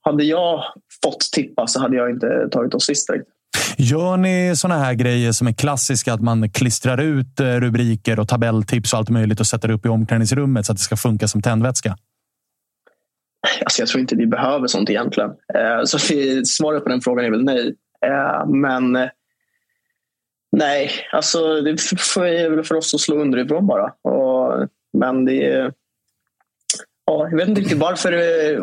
hade 0.02 0.24
jag 0.24 0.64
fått 1.04 1.20
tippa 1.32 1.66
så 1.66 1.80
hade 1.80 1.96
jag 1.96 2.10
inte 2.10 2.48
tagit 2.50 2.74
oss 2.74 2.86
sist 2.86 3.08
direkt. 3.08 3.28
Gör 3.76 4.16
ni 4.16 4.52
såna 4.56 4.78
här 4.78 4.94
grejer 4.94 5.32
som 5.32 5.46
är 5.46 5.52
klassiska? 5.52 6.12
Att 6.14 6.22
man 6.22 6.50
klistrar 6.50 7.00
ut 7.00 7.40
eh, 7.40 7.46
rubriker 7.46 8.20
och 8.20 8.28
tabelltips 8.28 8.92
och 8.92 8.98
allt 8.98 9.10
möjligt 9.10 9.40
och 9.40 9.46
sätter 9.46 9.70
upp 9.70 9.86
i 9.86 9.88
omklädningsrummet 9.88 10.66
så 10.66 10.72
att 10.72 10.78
det 10.78 10.84
ska 10.84 10.96
funka 10.96 11.28
som 11.28 11.42
tändvätska? 11.42 11.96
Alltså 13.64 13.82
jag 13.82 13.88
tror 13.88 14.00
inte 14.00 14.16
vi 14.16 14.26
behöver 14.26 14.66
sånt 14.66 14.90
egentligen. 14.90 15.30
Eh, 15.30 15.84
så 15.84 15.98
svaret 16.44 16.82
på 16.82 16.88
den 16.88 17.00
frågan 17.00 17.24
är 17.24 17.30
väl 17.30 17.44
nej. 17.44 17.74
Eh, 18.06 18.46
men 18.46 18.96
eh, 18.96 19.08
nej, 20.56 20.90
alltså 21.12 21.60
det 21.60 21.70
är 21.70 22.50
väl 22.50 22.64
för 22.64 22.74
oss 22.74 22.94
att 22.94 23.00
slå 23.00 23.16
underifrån 23.16 23.66
bara. 23.66 23.92
Men 24.98 25.24
det 25.24 25.46
är... 25.46 25.72
Ja, 27.06 27.28
jag 27.30 27.36
vet 27.36 27.48
inte 27.48 27.60
riktigt 27.60 27.78
varför. 27.78 28.12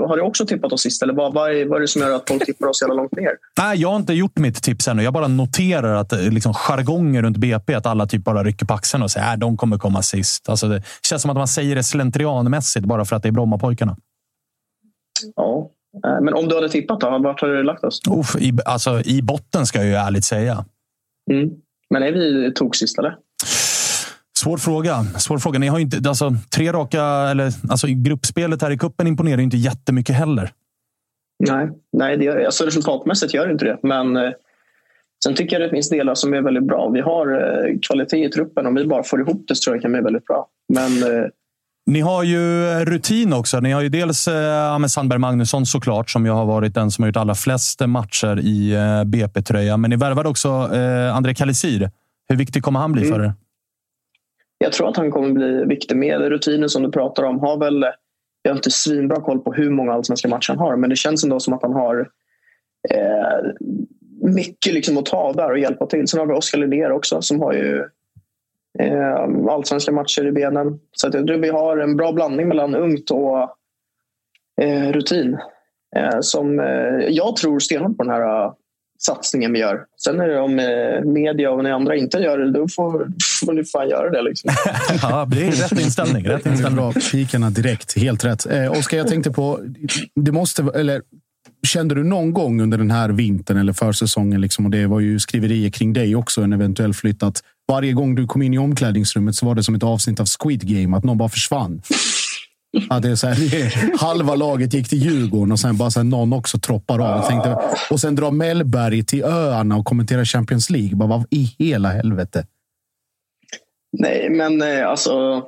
Har 0.08 0.18
du 0.18 0.24
också 0.24 0.46
tippat 0.46 0.74
oss 0.74 0.82
sist? 0.82 1.04
Eller 1.04 1.14
vad, 1.14 1.34
vad, 1.34 1.52
är, 1.52 1.66
vad 1.66 1.78
är 1.78 1.82
det 1.82 1.88
som 1.88 2.02
gör 2.02 2.16
att 2.16 2.30
folk 2.30 2.46
tippar 2.46 2.68
oss 2.68 2.82
jävla 2.82 2.96
långt 2.96 3.12
ner? 3.12 3.32
Nej, 3.60 3.82
jag 3.82 3.90
har 3.90 3.96
inte 3.96 4.14
gjort 4.14 4.38
mitt 4.38 4.64
tips 4.64 4.88
ännu. 4.88 5.04
Jag 5.04 5.14
bara 5.14 5.28
noterar 5.28 5.96
att 5.96 6.12
liksom, 6.12 6.54
jargongen 6.54 7.24
runt 7.24 7.38
BP, 7.38 7.74
att 7.74 7.86
alla 7.86 8.06
typ 8.06 8.24
bara 8.24 8.44
rycker 8.44 8.66
på 8.66 8.74
axeln 8.74 9.04
och 9.04 9.12
säger 9.12 9.34
att 9.34 9.40
de 9.40 9.58
kommer 9.58 9.78
komma 9.78 10.02
sist. 10.02 10.50
Alltså, 10.50 10.68
det 10.68 10.84
känns 11.10 11.22
som 11.22 11.32
att 11.32 11.38
man 11.38 11.48
säger 11.48 11.76
det 11.76 11.84
slentrianmässigt 11.84 12.86
bara 12.86 13.06
för 13.06 13.16
att 13.16 13.24
det 13.24 13.30
är 13.30 13.34
Brommapojkarna. 13.34 13.98
Ja. 15.36 15.72
Eh, 16.06 16.22
Men 16.22 16.34
om 16.34 16.48
du 16.48 16.56
hade 16.56 16.70
tippat 16.70 17.00
då? 17.00 17.20
Vart 17.20 17.42
hade 17.42 17.58
du 17.58 17.64
lagt 17.64 17.84
oss? 17.84 18.02
Uff, 18.10 18.36
i, 18.36 18.54
alltså, 18.66 19.02
I 19.06 19.22
botten 19.22 19.66
ska 19.66 19.80
jag 19.80 19.88
ju 19.88 19.94
ärligt 19.94 20.26
säga. 20.26 20.66
Mm. 21.32 21.50
Men 21.90 22.04
är 22.04 22.12
vi 22.12 22.54
tog 22.54 22.76
sist 22.76 23.00
eller? 23.00 23.16
Svår 24.38 24.58
fråga. 24.58 25.04
Svår 25.04 25.38
fråga. 25.38 25.60
Ni 25.60 25.68
har 25.68 25.80
inte, 25.80 26.10
alltså, 26.10 26.32
tre 26.56 26.72
raka, 26.72 27.04
eller 27.04 27.52
alltså, 27.70 27.88
gruppspelet 27.90 28.62
här 28.62 28.72
i 28.72 28.78
kuppen 28.78 29.08
imponerar 29.08 29.38
ju 29.38 29.44
inte 29.44 29.58
jättemycket 29.58 30.16
heller. 30.16 30.52
Nej, 31.48 31.70
nej 31.92 32.18
det 32.18 32.26
gör, 32.26 32.46
alltså 32.46 32.66
resultatmässigt 32.66 33.34
gör 33.34 33.46
det 33.48 33.52
inte 33.54 33.66
det. 33.66 33.80
Men 33.84 34.18
eh, 34.18 34.32
sen 35.24 35.36
tycker 35.36 35.60
jag 35.60 35.70
det 35.70 35.76
finns 35.76 35.90
delar 35.90 36.16
som 36.16 36.34
är 36.34 36.42
väldigt 36.42 36.64
bra. 36.64 36.90
Vi 36.90 37.02
har 37.02 37.28
eh, 37.34 37.80
kvalitet 37.82 38.26
i 38.26 38.30
truppen. 38.30 38.66
Om 38.66 38.76
vi 38.76 38.86
bara 38.86 39.04
får 39.04 39.22
ihop 39.22 39.44
det 39.48 39.56
så 39.56 39.64
tror 39.64 39.76
jag 39.76 39.80
det 39.80 39.82
kan 39.82 39.92
bli 39.92 40.02
väldigt 40.02 40.26
bra. 40.26 40.48
Men 40.74 41.04
eh, 41.04 41.28
Ni 41.90 42.02
har 42.02 42.24
ju 42.24 42.66
rutin 42.86 43.34
också. 43.34 43.60
Ni 43.60 43.72
har 43.72 43.82
ju 43.82 43.90
dels 43.90 44.28
eh, 44.28 44.86
Sandberg 44.86 45.20
Magnusson 45.20 45.66
såklart, 45.66 46.10
som 46.10 46.26
ju 46.26 46.32
har 46.32 46.46
varit 46.46 46.74
den 46.74 46.92
som 46.92 47.04
har 47.04 47.10
gjort 47.10 47.18
allra 47.18 47.36
flest 47.36 47.88
matcher 47.88 48.40
i 48.40 48.74
eh, 48.74 49.04
BP-tröja. 49.04 49.78
Men 49.78 49.90
ni 49.90 49.96
värvade 49.96 50.30
också 50.30 50.50
eh, 50.74 51.16
André 51.16 51.34
Kalisir. 51.34 51.92
Hur 52.28 52.36
viktig 52.36 52.64
kommer 52.64 52.80
han 52.80 52.92
bli 52.92 53.06
för 53.06 53.24
er? 53.24 53.34
jag 54.58 54.74
tror 54.74 54.90
att 54.90 54.98
han 54.98 55.12
kommer 55.12 55.32
bli 55.32 55.66
viktig. 55.66 55.98
Med 55.98 56.22
rutinen 56.22 56.70
som 56.70 56.84
du 56.84 56.92
pratar 56.92 57.24
om 57.24 57.40
har 57.40 57.58
väl 57.58 57.86
jag 58.42 58.52
har 58.52 58.56
inte 58.56 58.72
svinbra 58.72 59.22
koll 59.22 59.40
på 59.40 59.54
hur 59.54 59.70
många 59.70 59.94
allsvenska 59.94 60.28
matcher 60.28 60.50
han 60.50 60.60
har, 60.60 60.76
men 60.76 60.90
det 60.90 60.96
känns 60.96 61.24
ändå 61.24 61.40
som 61.40 61.54
att 61.54 61.62
han 61.62 61.74
har 61.74 62.10
eh, 62.90 63.52
mycket 64.36 64.74
liksom 64.74 64.98
att 64.98 65.06
ta 65.06 65.34
där 65.34 65.52
och 65.52 65.60
hjälpa 65.60 65.86
till. 65.86 66.08
Sen 66.08 66.20
har 66.20 66.28
vi 66.28 66.34
Oskar 66.34 66.58
Lidér 66.58 66.92
också 66.92 67.22
som 67.22 67.40
har 67.40 67.54
ju 67.54 67.86
eh, 68.80 69.54
allsvenska 69.54 69.92
matcher 69.92 70.28
i 70.28 70.32
benen. 70.32 70.80
Så 70.92 71.08
att 71.08 71.14
jag 71.14 71.28
tror 71.28 71.38
vi 71.38 71.50
har 71.50 71.78
en 71.78 71.98
bra 71.98 72.12
blandning 72.12 72.48
mellan 72.48 72.76
ungt 72.76 73.12
och 73.12 73.42
eh, 74.62 74.92
rutin. 74.92 75.38
Eh, 75.96 76.20
som 76.22 76.60
eh, 76.60 76.66
jag 77.10 77.36
tror 77.36 77.60
stenhårt 77.60 77.98
på 77.98 78.04
den 78.04 78.14
här 78.14 78.46
eh, 78.46 78.54
satsningen 79.00 79.54
vi 79.54 79.60
gör. 79.60 79.80
Sen 80.04 80.20
är 80.20 80.28
det 80.28 80.40
om 80.40 80.60
eh, 80.60 81.12
media 81.12 81.52
och 81.52 81.64
ni 81.64 81.72
andra 81.72 81.96
inte 81.96 82.18
gör 82.18 82.38
det, 82.38 82.52
då 82.52 82.68
får, 82.68 83.08
får 83.46 83.54
ni 83.54 83.64
fan 83.64 83.90
göra 83.90 84.10
det. 84.10 84.22
Liksom. 84.22 84.52
ja, 85.02 85.28
det 85.32 85.48
är 85.48 85.52
rätt 85.52 85.80
inställning. 85.80 86.28
Rätt 86.28 86.46
inställning. 86.46 86.76
Bra, 86.76 87.50
direkt. 87.50 87.98
Helt 87.98 88.26
rätt. 88.26 88.46
Eh, 88.46 88.72
Oskar, 88.72 88.98
jag 88.98 89.08
tänkte 89.08 89.32
på... 89.32 89.60
Det 90.16 90.32
måste, 90.32 90.72
eller, 90.76 91.02
kände 91.68 91.96
du 91.96 92.04
någon 92.04 92.34
gång 92.34 92.62
under 92.62 92.78
den 92.78 92.92
här 92.92 93.10
vintern 93.10 93.58
eller 93.58 93.74
försäsongen, 93.74 94.42
liksom, 94.42 94.66
och 94.66 94.72
det 94.72 94.88
var 94.88 95.00
ju 95.00 95.20
skriverier 95.20 95.70
kring 95.70 95.94
dig 95.94 96.16
också, 96.16 96.42
en 96.42 96.54
eventuell 96.54 96.94
flytt, 96.94 97.24
att 97.24 97.44
varje 97.70 97.94
gång 97.94 98.16
du 98.16 98.28
kom 98.28 98.42
in 98.42 98.54
i 98.54 98.58
omklädningsrummet 98.58 99.36
så 99.36 99.46
var 99.46 99.56
det 99.56 99.64
som 99.64 99.76
ett 99.76 99.84
avsnitt 99.84 100.20
av 100.20 100.26
Squid 100.26 100.68
Game, 100.68 100.98
att 100.98 101.04
någon 101.04 101.18
bara 101.18 101.30
försvann. 101.30 101.82
Ja, 102.90 103.00
det 103.00 103.10
är 103.10 103.16
så 103.16 103.28
här, 103.28 103.98
halva 103.98 104.36
laget 104.36 104.74
gick 104.74 104.90
till 104.90 104.98
Djurgården 104.98 105.52
och 105.52 105.60
sen 105.60 105.78
bara 105.78 105.92
så 105.92 106.00
här, 106.00 106.04
någon 106.04 106.34
också 106.34 106.60
troppar 106.60 107.00
av. 107.00 107.20
Och, 107.20 107.28
tänkte, 107.28 107.58
och 107.90 108.00
sen 108.00 108.16
drar 108.16 108.32
Mellberg 108.32 109.04
till 109.04 109.24
öarna 109.24 109.78
och 109.78 109.86
kommenterar 109.86 110.26
Champions 110.26 110.70
League. 110.70 110.96
Bara, 110.96 111.10
vad 111.10 111.26
i 111.30 111.56
hela 111.60 111.90
helvete? 111.90 112.46
Nej, 113.98 114.30
men 114.30 114.62
eh, 114.62 114.88
alltså... 114.88 115.44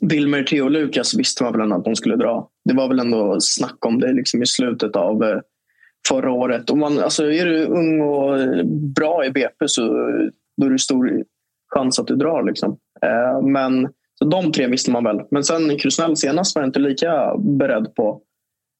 Wilmer, 0.00 0.42
Theo 0.42 0.64
och 0.64 0.70
Lukas 0.70 1.14
visste 1.14 1.42
man 1.42 1.52
väl 1.52 1.60
ändå 1.60 1.76
att 1.76 1.84
de 1.84 1.96
skulle 1.96 2.16
dra. 2.16 2.48
Det 2.64 2.74
var 2.74 2.88
väl 2.88 3.00
ändå 3.00 3.36
snack 3.40 3.86
om 3.86 4.00
det 4.00 4.12
liksom 4.12 4.42
i 4.42 4.46
slutet 4.46 4.96
av 4.96 5.22
eh, 5.24 5.40
förra 6.08 6.32
året. 6.32 6.70
Och 6.70 6.78
man, 6.78 6.98
alltså, 6.98 7.32
är 7.32 7.46
du 7.46 7.64
ung 7.64 8.00
och 8.00 8.40
eh, 8.40 8.64
bra 8.96 9.24
i 9.26 9.30
BP 9.30 9.68
så 9.68 9.82
då 10.60 10.66
är 10.66 10.70
det 10.70 10.78
stor 10.78 11.24
chans 11.74 11.98
att 11.98 12.06
du 12.06 12.16
drar. 12.16 12.42
Liksom. 12.42 12.76
Eh, 13.02 13.42
men 13.46 13.88
så 14.18 14.24
de 14.24 14.52
tre 14.52 14.66
visste 14.66 14.90
man 14.90 15.04
väl. 15.04 15.20
Men 15.30 15.44
sen 15.44 15.78
Krusnell 15.78 16.16
senast 16.16 16.54
var 16.54 16.62
jag 16.62 16.68
inte 16.68 16.78
lika 16.78 17.36
beredd 17.38 17.94
på. 17.94 18.20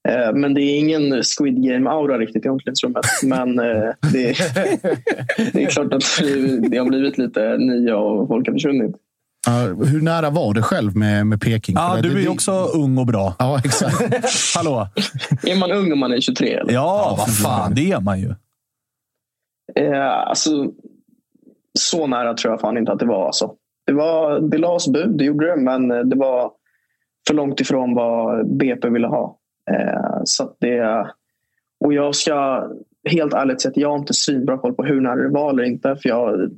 Eh, 0.08 0.32
men 0.34 0.54
det 0.54 0.62
är 0.62 0.78
ingen 0.78 1.22
Squid 1.22 1.54
Game-aura 1.54 2.18
riktigt 2.18 2.46
i 2.46 2.48
omklädningsrummet. 2.48 3.04
Men 3.22 3.58
eh, 3.58 3.90
det, 4.12 4.28
är, 4.28 4.36
det 5.52 5.64
är 5.64 5.70
klart 5.70 5.94
att 5.94 6.04
det 6.70 6.78
har 6.78 6.88
blivit 6.88 7.18
lite 7.18 7.56
nya 7.56 7.96
och 7.96 8.28
folk 8.28 8.46
har 8.46 8.54
försvunnit. 8.54 8.96
Uh, 9.48 9.84
hur 9.84 10.00
nära 10.02 10.30
var 10.30 10.54
det 10.54 10.62
själv 10.62 10.96
med, 10.96 11.26
med 11.26 11.40
Peking? 11.40 11.74
Ja, 11.78 11.98
du 12.02 12.12
är 12.12 12.16
ju 12.16 12.22
det- 12.22 12.28
också 12.28 12.52
ung 12.52 12.98
och 12.98 13.06
bra. 13.06 13.34
Ja, 13.38 13.60
exakt. 13.64 14.00
Hallå? 14.56 14.88
Är 15.42 15.56
man 15.56 15.72
ung 15.72 15.92
om 15.92 15.98
man 15.98 16.12
är 16.12 16.20
23? 16.20 16.54
Eller? 16.54 16.72
Ja, 16.72 17.14
vad 17.18 17.36
fan. 17.36 17.74
Det 17.74 17.92
är 17.92 18.00
man 18.00 18.20
ju. 18.20 18.34
Eh, 19.76 20.10
alltså, 20.10 20.72
så 21.78 22.06
nära 22.06 22.34
tror 22.34 22.52
jag 22.52 22.60
fan 22.60 22.78
inte 22.78 22.92
att 22.92 22.98
det 22.98 23.06
var. 23.06 23.26
Alltså. 23.26 23.54
Det, 23.86 23.92
var 23.92 24.40
det 24.40 24.58
lades 24.58 24.88
bud, 24.88 25.18
det 25.18 25.24
gjorde 25.24 25.46
det, 25.46 25.56
men 25.56 25.90
eh, 25.90 26.00
det 26.00 26.16
var 26.16 26.52
för 27.26 27.34
långt 27.34 27.60
ifrån 27.60 27.94
vad 27.94 28.48
BP 28.56 28.88
ville 28.88 29.06
ha. 29.06 29.38
Eh, 29.70 30.20
så 30.24 30.56
det, 30.58 31.06
och 31.84 31.94
jag 31.94 32.14
ska 32.14 32.68
helt 33.10 33.34
ärligt 33.34 33.60
säga 33.60 33.70
att 33.70 33.76
jag 33.76 33.88
har 33.88 33.98
inte 33.98 34.14
svinbra 34.14 34.58
koll 34.58 34.74
på 34.74 34.84
hur 34.84 35.00
nära 35.00 35.22
det 35.22 35.28
var 35.28 35.50
eller 35.50 35.62
inte. 35.62 35.96
För 35.96 36.08
jag, 36.08 36.50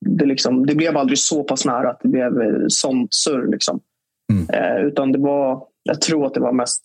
det, 0.00 0.26
liksom, 0.26 0.66
det 0.66 0.74
blev 0.74 0.96
aldrig 0.96 1.18
så 1.18 1.44
pass 1.44 1.64
nära 1.64 1.90
att 1.90 2.00
det 2.02 2.08
blev 2.08 2.42
eh, 2.42 2.64
sånt 2.68 3.14
surr. 3.14 3.46
Liksom. 3.46 3.80
Eh, 4.52 4.84
utan 4.86 5.12
det 5.12 5.18
var, 5.18 5.66
jag 5.82 6.00
tror 6.00 6.26
att 6.26 6.34
det 6.34 6.40
var 6.40 6.52
mest 6.52 6.82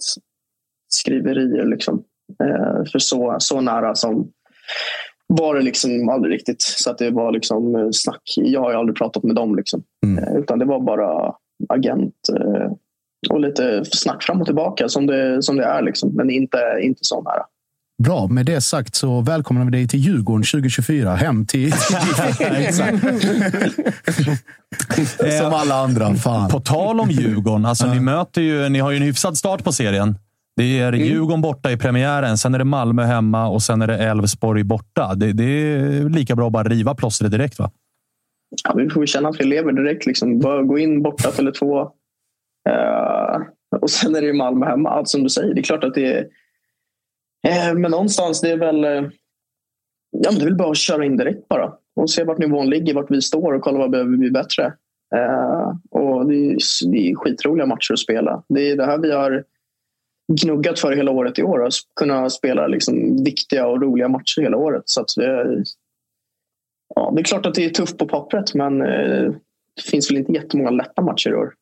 skriverier. 0.89 1.65
Liksom. 1.65 2.03
Eh, 2.43 2.83
för 2.91 2.99
så, 2.99 3.35
så 3.39 3.61
nära 3.61 3.95
som 3.95 4.31
var 5.33 5.55
det 5.55 5.61
liksom 5.61 6.09
aldrig 6.09 6.33
riktigt. 6.33 6.61
Så 6.61 6.91
att 6.91 6.97
det 6.97 7.11
var 7.11 7.31
liksom 7.31 7.75
eh, 7.75 7.87
snack. 7.91 8.21
Jag 8.35 8.61
har 8.61 8.71
ju 8.71 8.77
aldrig 8.77 8.97
pratat 8.97 9.23
med 9.23 9.35
dem. 9.35 9.55
Liksom. 9.55 9.83
Eh, 10.05 10.37
Utan 10.37 10.59
det 10.59 10.65
var 10.65 10.79
bara 10.79 11.33
agent 11.69 12.13
eh, 12.39 12.71
och 13.29 13.39
lite 13.39 13.85
snack 13.85 14.23
fram 14.23 14.41
och 14.41 14.45
tillbaka 14.45 14.89
som 14.89 15.07
det, 15.07 15.43
som 15.43 15.57
det 15.57 15.65
är. 15.65 15.81
Liksom. 15.81 16.15
Men 16.15 16.29
inte, 16.29 16.57
inte 16.81 16.99
så 17.01 17.21
nära. 17.21 17.45
Bra, 18.03 18.27
med 18.27 18.45
det 18.45 18.61
sagt 18.61 18.95
så 18.95 19.21
välkomnar 19.21 19.65
vi 19.65 19.71
dig 19.71 19.87
till 19.87 19.99
Djurgården 19.99 20.43
2024. 20.43 21.15
Hem 21.15 21.45
till... 21.45 21.73
Som 25.39 25.53
alla 25.53 25.75
andra. 25.75 26.15
Fan. 26.15 26.49
På 26.49 26.59
tal 26.59 26.99
om 26.99 27.11
Djurgården, 27.11 27.65
alltså, 27.65 27.87
ni, 27.87 27.99
möter 27.99 28.41
ju, 28.41 28.69
ni 28.69 28.79
har 28.79 28.91
ju 28.91 28.97
en 28.97 29.03
hyfsad 29.03 29.37
start 29.37 29.63
på 29.63 29.71
serien. 29.71 30.15
Det 30.59 30.79
är 30.79 30.93
Djurgården 30.93 31.41
borta 31.41 31.71
i 31.71 31.77
premiären, 31.77 32.37
sen 32.37 32.55
är 32.55 32.59
det 32.59 32.65
Malmö 32.65 33.03
hemma 33.03 33.47
och 33.47 33.61
sen 33.61 33.81
är 33.81 33.87
det 33.87 33.97
Elfsborg 33.97 34.63
borta. 34.63 35.15
Det, 35.15 35.33
det 35.33 35.43
är 35.43 36.09
lika 36.09 36.35
bra 36.35 36.47
att 36.47 36.53
bara 36.53 36.63
riva 36.63 36.95
plåstret 36.95 37.31
direkt, 37.31 37.59
va? 37.59 37.71
Ja, 38.63 38.73
vi 38.73 38.89
får 38.89 39.05
känna 39.05 39.29
att 39.29 39.39
vi 39.39 39.43
lever 39.43 39.71
direkt. 39.71 40.05
Liksom. 40.05 40.39
Bara 40.39 40.63
gå 40.63 40.79
in 40.79 41.01
borta 41.01 41.29
eller 41.39 41.51
två. 41.51 41.81
Eh, 42.69 43.41
och 43.81 43.89
sen 43.89 44.15
är 44.15 44.21
det 44.21 44.27
ju 44.27 44.33
Malmö 44.33 44.65
hemma. 44.65 44.89
Allt 44.89 45.07
som 45.07 45.23
du 45.23 45.29
säger. 45.29 45.53
Det 45.53 45.61
är 45.61 45.63
klart 45.63 45.83
att 45.83 45.93
det 45.93 46.13
är... 46.13 46.27
Eh, 47.47 47.73
men 47.73 47.91
någonstans, 47.91 48.41
det 48.41 48.51
är 48.51 48.57
väl... 48.57 48.83
Eh, 48.83 49.09
ja, 50.11 50.31
men 50.31 50.35
det 50.35 50.41
är 50.41 50.45
väl 50.45 50.55
bara 50.55 50.71
att 50.71 50.77
köra 50.77 51.05
in 51.05 51.17
direkt 51.17 51.47
bara. 51.47 51.73
Och 51.95 52.09
se 52.09 52.23
vart 52.23 52.37
nivån 52.37 52.69
ligger, 52.69 52.93
vart 52.93 53.11
vi 53.11 53.21
står 53.21 53.53
och 53.53 53.61
kolla 53.61 53.77
vad 53.77 53.91
behöver 53.91 54.11
vi 54.11 54.17
bli 54.17 54.31
bättre. 54.31 54.73
Och 55.91 56.27
det 56.27 56.35
är, 56.35 56.57
det 56.91 57.09
är 57.09 57.15
skitroliga 57.15 57.65
matcher 57.65 57.93
att 57.93 57.99
spela. 57.99 58.43
Det 58.49 58.71
är 58.71 58.77
det 58.77 58.85
här 58.85 58.97
vi 58.97 59.11
har 59.11 59.43
gnuggat 60.29 60.79
för 60.79 60.95
hela 60.95 61.11
året 61.11 61.39
i 61.39 61.43
år. 61.43 61.65
Att 61.65 61.73
kunna 61.95 62.29
spela 62.29 62.67
liksom 62.67 63.23
viktiga 63.23 63.67
och 63.67 63.81
roliga 63.81 64.07
matcher 64.07 64.41
hela 64.41 64.57
året. 64.57 64.83
Så 64.85 65.05
det, 65.15 65.63
ja, 66.95 67.11
det 67.15 67.21
är 67.21 67.23
klart 67.23 67.45
att 67.45 67.53
det 67.53 67.65
är 67.65 67.69
tufft 67.69 67.97
på 67.97 68.07
pappret, 68.07 68.53
men 68.53 68.81
eh, 68.81 69.31
det 69.75 69.81
finns 69.91 70.11
väl 70.11 70.17
inte 70.17 70.31
jättemånga 70.31 70.69
lätta 70.69 71.01
matcher 71.01 71.29
i 71.29 71.33
år. 71.33 71.53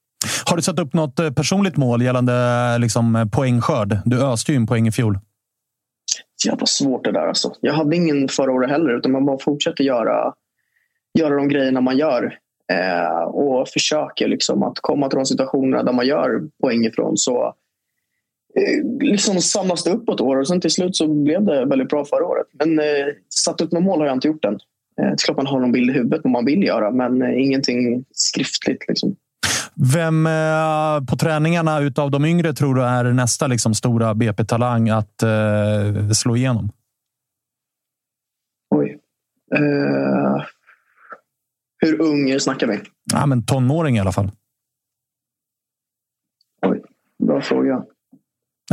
Har 0.46 0.56
du 0.56 0.62
satt 0.62 0.80
upp 0.80 0.94
något 0.94 1.20
eh, 1.20 1.32
personligt 1.32 1.78
mål 1.78 2.02
gällande 2.02 2.34
liksom, 2.78 3.16
eh, 3.16 3.26
poängskörd? 3.26 3.98
Du 4.06 4.26
öste 4.26 4.52
ju 4.52 4.58
in 4.58 4.68
poäng 4.68 4.88
i 4.88 4.92
fjol. 4.92 5.20
Jävla 6.46 6.66
svårt 6.66 7.04
det 7.04 7.12
där. 7.12 7.28
Alltså. 7.28 7.54
Jag 7.62 7.74
hade 7.74 7.96
ingen 7.96 8.28
förra 8.28 8.52
året 8.52 8.70
heller, 8.70 8.98
utan 8.98 9.12
man 9.12 9.26
bara 9.26 9.38
fortsätter 9.40 9.84
göra, 9.84 10.34
göra 11.20 11.36
de 11.36 11.48
grejerna 11.48 11.82
man 11.82 11.98
gör. 11.98 12.38
Eh, 12.72 13.24
och 13.24 13.68
försöker 13.68 14.28
liksom 14.28 14.64
att 14.64 14.80
komma 14.82 15.10
till 15.10 15.18
de 15.18 15.26
situationerna 15.26 15.84
där 15.84 15.94
man 15.94 16.08
gör 16.08 16.42
poäng 16.62 16.86
ifrån. 16.86 17.18
Så 17.18 17.54
liksom 19.00 19.42
samlas 19.42 19.84
det 19.84 19.92
upp 19.92 20.06
på 20.06 20.14
ett 20.14 20.22
år 20.22 20.38
och 20.38 20.48
sen 20.48 20.62
till 20.62 20.72
slut 20.72 20.96
så 20.96 21.08
blev 21.08 21.46
det 21.46 21.66
väldigt 21.66 21.90
bra 21.90 22.06
förra 22.06 22.26
året. 22.26 22.48
Men 22.52 22.80
eh, 22.80 22.86
satt 23.30 23.62
upp 23.62 23.72
något 23.72 23.84
mål 23.84 24.00
har 24.00 24.08
jag 24.08 24.16
inte 24.16 24.28
gjort 24.28 24.46
än. 24.46 24.54
Eh, 24.54 24.60
det 24.96 25.04
är 25.04 25.26
klart 25.26 25.38
man 25.38 25.48
har 25.48 25.60
någon 25.60 25.72
bild 25.72 25.90
i 25.90 25.94
huvudet 25.94 26.22
vad 26.24 26.32
man 26.32 26.46
vill 26.46 26.64
göra, 26.64 26.92
men 26.92 27.22
eh, 27.22 27.42
ingenting 27.42 28.06
skriftligt. 28.12 28.88
Liksom. 28.88 29.16
Vem 29.94 30.28
eh, 30.28 31.06
på 31.10 31.18
träningarna 31.18 31.80
utav 31.80 32.12
de 32.12 32.26
yngre 32.26 32.54
tror 32.54 32.76
du 32.76 32.84
är 32.84 33.04
nästa 33.04 33.48
liksom, 33.48 33.74
stora 33.74 34.14
BP-talang 34.14 34.90
att 34.90 35.24
eh, 35.24 36.10
slå 36.10 36.36
igenom? 36.36 36.72
Oj. 38.76 38.98
Eh, 39.56 40.44
hur 41.80 42.02
ung 42.02 42.40
snackar 42.40 42.68
vi? 42.68 42.80
Ja, 43.14 43.26
men 43.26 43.46
tonåring 43.46 43.98
i 43.98 44.00
alla 44.00 44.12
fall. 44.12 44.32
Bra 47.28 47.42
fråga. 47.42 47.84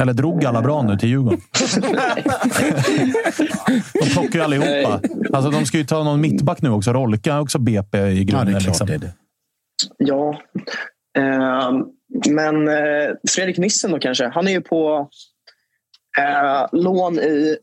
Eller 0.01 0.13
drog 0.13 0.45
alla 0.45 0.63
bra 0.63 0.83
nu 0.83 0.99
till 0.99 1.09
Djurgården? 1.09 1.41
de 4.01 4.11
plockar 4.13 4.39
ju 4.39 4.41
allihopa. 4.41 5.01
Alltså, 5.33 5.51
de 5.51 5.67
ska 5.67 5.79
ju 5.79 5.85
ta 5.85 6.05
någon 6.05 6.21
mittback 6.21 6.63
nu 6.63 6.71
också. 6.71 6.93
Rolka 6.93 7.41
också 7.41 7.59
BP 7.59 7.99
i 7.99 8.25
grunden. 8.25 8.53
Ja, 8.53 8.59
det 8.59 8.59
är 8.59 8.61
klart 8.61 8.67
liksom. 8.67 8.87
det 8.87 8.95
är 8.95 8.99
det. 8.99 9.15
Ja, 9.97 10.41
eh, 11.19 11.73
men 12.35 12.69
eh, 12.69 13.15
Fredrik 13.31 13.59
Nissen 13.59 13.91
då 13.91 13.99
kanske. 13.99 14.29
Han 14.29 14.49
är 14.49 14.53
ju 14.53 14.61
på 14.61 15.09
eh, 16.19 16.67
lån 16.73 17.19
i... 17.19 17.57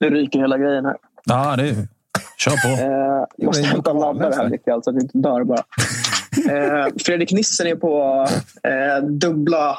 Nu 0.00 0.10
ryker 0.10 0.38
hela 0.38 0.58
grejen 0.58 0.84
här. 0.84 0.96
Ja, 1.24 1.56
det 1.56 1.68
är... 1.68 1.88
Kör 2.38 2.50
på. 2.50 2.82
Eh, 2.82 3.26
jag 3.36 3.46
måste 3.46 3.62
hämta 3.62 3.90
en 3.90 3.96
laddare 3.96 4.34
här 4.34 4.48
Mikael, 4.48 4.82
så 4.82 4.90
att 4.90 4.96
jag 4.96 5.02
inte 5.02 5.18
dör 5.18 5.44
bara. 5.44 5.62
Eh, 6.50 6.86
Fredrik 7.04 7.32
Nissen 7.32 7.66
är 7.66 7.76
på 7.76 8.26
eh, 8.62 9.04
dubbla, 9.04 9.78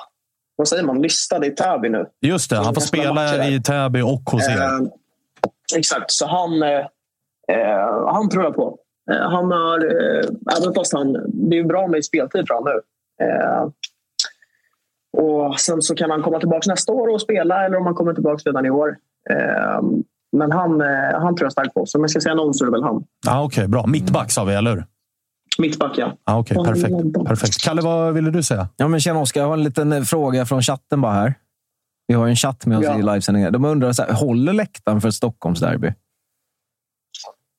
vad 0.57 0.67
säger 0.67 0.83
man, 0.83 1.01
listad 1.01 1.45
i 1.45 1.51
Täby 1.51 1.89
nu. 1.89 2.05
Just 2.21 2.49
det, 2.49 2.55
han 2.57 2.73
får 2.73 2.81
spela 2.81 3.47
i 3.47 3.61
Täby 3.61 4.01
och 4.01 4.21
hos 4.31 4.47
er. 4.47 4.57
Eh, 4.61 4.79
exakt, 5.77 6.11
så 6.11 6.27
han, 6.27 6.63
eh, 6.63 6.69
eh, 7.57 8.07
han 8.13 8.29
tror 8.29 8.43
jag 8.43 8.55
på. 8.55 8.77
Eh, 9.11 9.29
han 9.29 9.51
har, 9.51 9.79
eh, 9.85 10.29
även 10.59 10.73
fast 10.73 10.93
han, 10.93 11.17
det 11.49 11.57
är 11.57 11.63
bra 11.63 11.87
med 11.87 12.05
speltid 12.05 12.47
för 12.47 12.53
honom 12.53 12.73
nu. 12.73 12.81
Eh, 13.25 13.67
och 15.23 15.59
sen 15.59 15.81
så 15.81 15.95
kan 15.95 16.11
han 16.11 16.21
komma 16.23 16.39
tillbaka 16.39 16.69
nästa 16.71 16.91
år 16.91 17.07
och 17.07 17.21
spela 17.21 17.65
eller 17.65 17.77
om 17.77 17.85
han 17.85 17.95
kommer 17.95 18.13
tillbaka 18.13 18.41
redan 18.45 18.65
i 18.65 18.69
år. 18.69 18.97
Men 20.31 20.51
han, 20.51 20.81
han 21.13 21.35
tror 21.35 21.45
jag 21.45 21.51
starkt 21.51 21.73
på. 21.73 21.85
Så 21.85 21.97
om 21.97 22.03
jag 22.03 22.09
ska 22.11 22.21
säga 22.21 22.35
någon 22.35 22.53
så 22.53 22.63
är 22.63 22.65
det 22.65 22.71
väl 22.71 22.83
han. 22.83 23.03
Ah, 23.27 23.43
Okej, 23.43 23.67
bra. 23.67 23.85
Mittback 23.87 24.31
sa 24.31 24.43
vi, 24.43 24.53
eller 24.53 24.71
hur? 24.71 24.85
Mittback, 25.59 25.97
ja. 25.97 26.17
Ah, 26.23 26.39
Okej, 26.39 26.57
perfekt. 26.65 27.25
perfekt. 27.27 27.61
Kalle, 27.63 27.81
vad 27.81 28.13
ville 28.13 28.31
du 28.31 28.43
säga? 28.43 28.69
Ja, 28.77 28.87
men 28.87 28.99
tjena 28.99 29.19
Oskar, 29.19 29.41
jag 29.41 29.47
har 29.47 29.53
en 29.53 29.63
liten 29.63 29.93
eh, 29.93 30.01
fråga 30.01 30.45
från 30.45 30.61
chatten 30.61 31.01
bara 31.01 31.13
här. 31.13 31.33
Vi 32.07 32.13
har 32.13 32.25
ju 32.25 32.29
en 32.29 32.35
chatt 32.35 32.65
med 32.65 32.77
oss 32.77 32.83
Ja. 32.85 32.99
i 32.99 33.01
livesändningen. 33.03 33.53
De 33.53 33.65
undrar, 33.65 33.91
så 33.91 34.03
här, 34.03 34.13
håller 34.13 34.53
läktaren 34.53 35.01
för 35.01 35.07
ett 35.07 35.13
Stockholmsderby? 35.13 35.93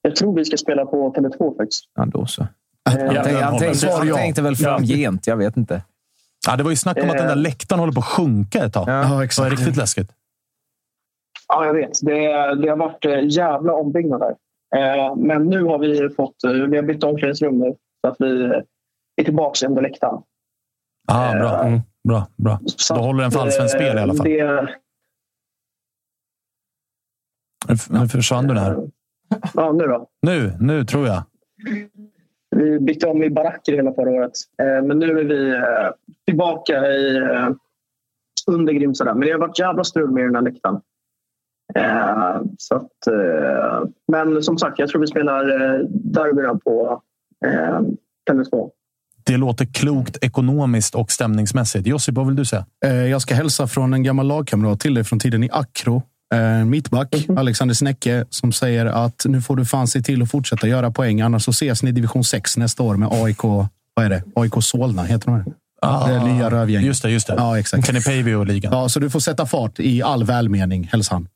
Jag 0.03 0.17
tror 0.17 0.35
vi 0.37 0.45
ska 0.45 0.57
spela 0.57 0.87
på 0.87 1.13
Tele2 1.15 1.57
faktiskt. 1.57 1.85
Ja, 1.95 2.05
då 2.07 2.27
så. 2.27 2.47
Han, 2.85 2.97
tänkte, 2.99 3.31
han, 3.31 3.59
tänkte, 3.59 3.91
han 3.91 4.09
ja. 4.09 4.15
tänkte 4.17 4.43
väl 4.43 4.55
Ja. 4.59 4.65
framgent, 4.77 5.27
jag 5.27 5.37
vet 5.37 5.57
inte. 5.57 5.83
Ja, 6.47 6.57
det 6.57 6.63
var 6.63 6.71
ju 6.71 6.77
snack 6.77 6.97
om 7.03 7.11
att 7.11 7.17
den 7.17 7.27
där 7.27 7.37
Eh. 7.37 7.43
läktaren 7.43 7.81
håller 7.81 7.93
på 7.93 8.01
att 8.01 8.07
sjunka 8.07 8.65
ett 8.65 8.73
tag. 8.73 8.89
Ja, 8.89 8.93
Det 8.95 9.39
var 9.39 9.51
riktigt 9.51 9.77
läskigt. 9.77 10.11
Ja, 11.49 11.65
jag 11.67 11.75
vet. 11.75 11.99
Det, 12.03 12.15
det 12.63 12.69
har 12.69 12.77
varit 12.77 13.05
eh, 13.05 13.19
jävla 13.29 13.73
ombyggnad 13.73 14.21
där. 14.21 14.35
Eh, 14.77 15.17
men 15.17 15.45
nu 15.47 15.63
har 15.65 15.79
vi 15.79 16.09
fått... 16.15 16.35
Vi 16.71 16.77
har 16.77 16.83
bytt 16.83 17.05
omklädningsrum 17.05 17.59
nu. 17.59 17.75
Så 18.01 18.09
att 18.09 18.17
vi 18.19 18.45
eh, 18.45 18.51
är 19.17 19.25
tillbaka 19.25 19.67
under 19.67 19.83
läktaren. 19.83 20.23
Ah, 21.09 21.33
bra. 21.33 21.65
Mm. 21.65 21.81
bra, 22.09 22.27
bra. 22.37 22.61
Så 22.67 22.95
Då 22.95 23.01
håller 23.01 23.23
den 23.23 23.31
för 23.31 23.39
att, 23.39 23.45
allsvenskt 23.45 23.75
eh, 23.75 23.79
spel 23.81 23.99
i 23.99 24.01
alla 24.01 24.15
fall. 24.15 24.27
Det, 24.27 24.69
Nu 28.01 28.09
försvann 28.09 28.47
du 28.47 28.55
där. 28.55 28.89
ja, 29.55 29.73
nu 29.73 29.85
då. 29.85 30.09
Nu, 30.23 30.53
nu 30.61 30.85
tror 30.85 31.07
jag. 31.07 31.23
Vi 32.57 32.81
bytte 32.81 33.07
om 33.07 33.23
i 33.23 33.31
baracker 33.31 33.73
hela 33.73 33.93
förra 33.93 34.11
året. 34.11 34.33
Eh, 34.63 34.83
men 34.87 34.99
nu 34.99 35.19
är 35.19 35.25
vi 35.25 35.51
eh, 35.51 35.91
tillbaka 36.27 36.87
i 36.87 37.17
eh, 37.17 37.49
under 38.47 38.73
Grimsta. 38.73 39.05
där. 39.05 39.15
Men 39.15 39.21
det 39.21 39.33
har 39.33 39.39
varit 39.39 39.59
jävla 39.59 39.85
strul 39.85 40.11
med 40.11 40.25
den 40.25 40.35
här 40.35 40.43
läktaren. 40.43 40.81
Eh, 41.75 42.43
så 42.59 42.75
att, 42.75 43.07
eh, 43.07 43.83
men 44.13 44.43
som 44.43 44.59
sagt, 44.59 44.79
jag 44.79 44.89
tror 44.89 45.01
vi 45.01 45.07
spelar 45.07 45.51
eh, 45.51 45.81
derbyna 45.89 46.55
på 46.65 47.03
eh, 47.47 47.51
Tele2. 48.31 48.69
Det 49.27 49.37
låter 49.37 49.65
klokt 49.65 50.17
ekonomiskt 50.21 50.95
och 50.95 51.13
stämningsmässigt. 51.13 51.87
Josip, 51.87 52.15
vad 52.15 52.27
vill 52.27 52.37
du 52.37 52.45
säga? 52.45 52.67
Eh, 52.85 52.93
Jag 52.93 53.23
ska 53.23 53.35
hälsa 53.35 53.67
från 53.67 53.95
en 53.95 54.03
gammal 54.03 54.27
lagkamrat 54.27 54.81
till 54.81 54.95
dig 54.95 55.05
från 55.05 55.19
tiden 55.21 55.45
i 55.45 55.49
Akro. 55.53 56.03
Eh, 56.35 56.65
mittback, 56.65 57.15
Alexander 57.37 57.75
Snäcke, 57.75 58.25
som 58.31 58.53
säger 58.53 58.87
att 58.87 59.23
nu 59.29 59.41
får 59.43 59.57
du 59.57 59.65
fan 59.65 59.87
se 59.89 60.03
till 60.03 60.23
att 60.23 60.31
fortsätta 60.31 60.69
göra 60.69 60.91
poäng. 60.91 61.21
Annars 61.21 61.45
så 61.45 61.51
ses 61.51 61.83
ni 61.83 61.89
i 61.91 61.93
division 61.93 62.25
6 62.25 62.57
nästa 62.57 62.83
år 62.83 62.97
med 62.97 63.09
AIK. 63.13 63.43
Vad 63.95 64.05
är 64.07 64.11
det? 64.11 64.23
AIK 64.37 64.53
Solna 64.61 65.03
heter 65.05 65.27
de. 65.27 65.35
här. 65.35 65.45
det 66.13 66.33
nya 66.33 66.51
rövgänget. 66.51 66.87
Just 66.87 67.03
det, 67.03 67.11
just 67.11 67.27
det. 67.27 67.35
Ja, 67.37 67.59
exakt. 67.59 67.87
Kenny 67.87 68.01
Pavey 68.03 68.35
och 68.35 68.47
ligan. 68.47 68.73
Ja, 68.73 68.89
så 68.89 69.01
du 69.01 69.11
får 69.11 69.21
sätta 69.21 69.47
fart 69.47 69.81
i 69.81 70.03
all 70.03 70.25
välmening, 70.25 70.89
hälsar 70.93 71.15
han. 71.17 71.29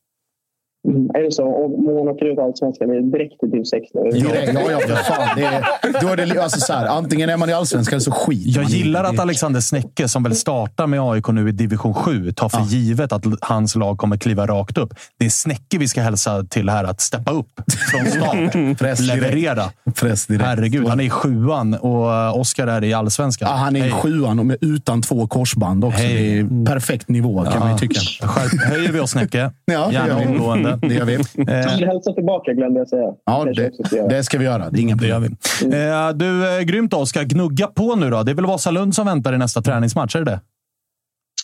Mm, 0.89 1.11
är 1.15 1.23
det 1.23 1.33
så? 1.33 1.45
Och 1.45 1.71
hon 1.71 2.09
åker 2.09 2.33
ut 2.33 2.39
allsvenskan 2.39 2.91
är 2.91 2.95
det 2.95 3.11
direkt 3.11 3.41
till 3.41 3.51
div 3.51 3.65
6 3.65 3.83
nu? 3.95 4.19
Ja, 4.19 4.71
ja, 4.71 4.79
för 4.81 4.97
fan. 4.97 5.29
Det 5.37 5.45
är, 5.45 6.01
då 6.01 6.09
är 6.09 6.17
det, 6.17 6.43
alltså 6.43 6.61
så 6.61 6.73
här, 6.73 6.87
antingen 6.87 7.31
är 7.31 7.37
man 7.37 7.51
i 7.51 7.53
allsvenskan 7.53 7.95
eller 7.97 8.05
så 8.05 8.11
skiter 8.11 8.61
Jag 8.61 8.71
gillar 8.71 9.05
att 9.05 9.19
Alexander 9.19 9.61
Snäcke, 9.61 10.09
som 10.09 10.23
väl 10.23 10.35
startar 10.37 10.87
med 10.87 11.01
AIK 11.01 11.29
nu 11.29 11.49
i 11.49 11.53
division 11.53 11.95
7, 11.95 12.33
tar 12.33 12.49
för 12.49 12.61
givet 12.61 13.13
att 13.13 13.25
hans 13.41 13.77
lag 13.77 13.99
kommer 13.99 14.17
kliva 14.17 14.47
rakt 14.47 14.79
upp. 14.79 14.95
Det 15.19 15.25
är 15.25 15.31
Snäcke 15.31 15.79
vi 15.79 15.89
ska 15.89 16.01
hälsa 16.01 16.45
till 16.45 16.69
här 16.69 16.85
att 16.85 17.01
steppa 17.01 17.33
upp 17.33 17.61
från 17.91 18.07
start. 18.07 18.53
Press. 18.79 19.01
Leverera. 19.01 19.65
Press 20.01 20.27
direkt. 20.27 20.45
Herregud, 20.45 20.89
han 20.89 21.01
är 21.01 21.05
i 21.05 21.11
sjuan 21.11 21.75
och 21.75 22.41
Oskar 22.41 22.67
är 22.67 22.85
i 22.85 22.93
allsvenskan. 22.93 23.49
Ja, 23.51 23.57
han 23.57 23.77
är 23.77 23.81
i 23.81 23.83
Hej. 23.83 23.93
sjuan 23.93 24.39
och 24.39 24.47
med, 24.47 24.57
utan 24.61 25.03
två 25.03 25.27
korsband 25.27 25.85
också. 25.85 25.99
Hej. 25.99 26.43
Det 26.43 26.63
är 26.63 26.67
perfekt 26.67 27.09
nivå 27.09 27.45
kan 27.45 27.61
man 27.61 27.73
ju 27.73 27.79
tycka. 27.79 28.01
Skärp, 28.01 28.63
höjer 28.63 28.93
vi 28.93 29.01
oss 29.01 29.11
Snäcke? 29.11 29.51
Ja, 29.65 29.93
Gärna 29.93 30.19
vi. 30.19 30.72
Det 30.77 30.95
gör 30.95 31.05
vi. 31.05 31.15
Eh, 31.53 31.87
hälsa 31.89 32.13
tillbaka 32.13 32.53
glömde 32.53 32.81
jag 32.81 32.89
säga. 32.89 33.13
Ja, 33.25 33.45
det, 33.45 34.09
det 34.09 34.25
ska 34.25 34.39
vi 34.39 34.45
göra. 34.45 34.71
Det 34.71 34.79
är 34.79 34.83
inga 34.83 34.97
Det 34.97 35.07
gör 35.07 35.15
problem. 35.15 35.37
vi. 35.61 35.67
Eh, 35.89 36.09
du, 36.11 36.57
eh, 36.59 36.63
grymt 36.63 36.95
Oskar. 36.95 37.23
Gnugga 37.25 37.67
på 37.67 37.95
nu 37.97 38.11
då. 38.11 38.23
Det 38.23 38.31
är 38.31 38.35
väl 38.35 38.47
Vasalund 38.47 38.95
som 38.95 39.07
väntar 39.07 39.33
i 39.35 39.39
nästa 39.39 39.63
träningsmatch, 39.63 40.17
är 40.17 40.19
det 40.19 40.31
det? 40.31 40.41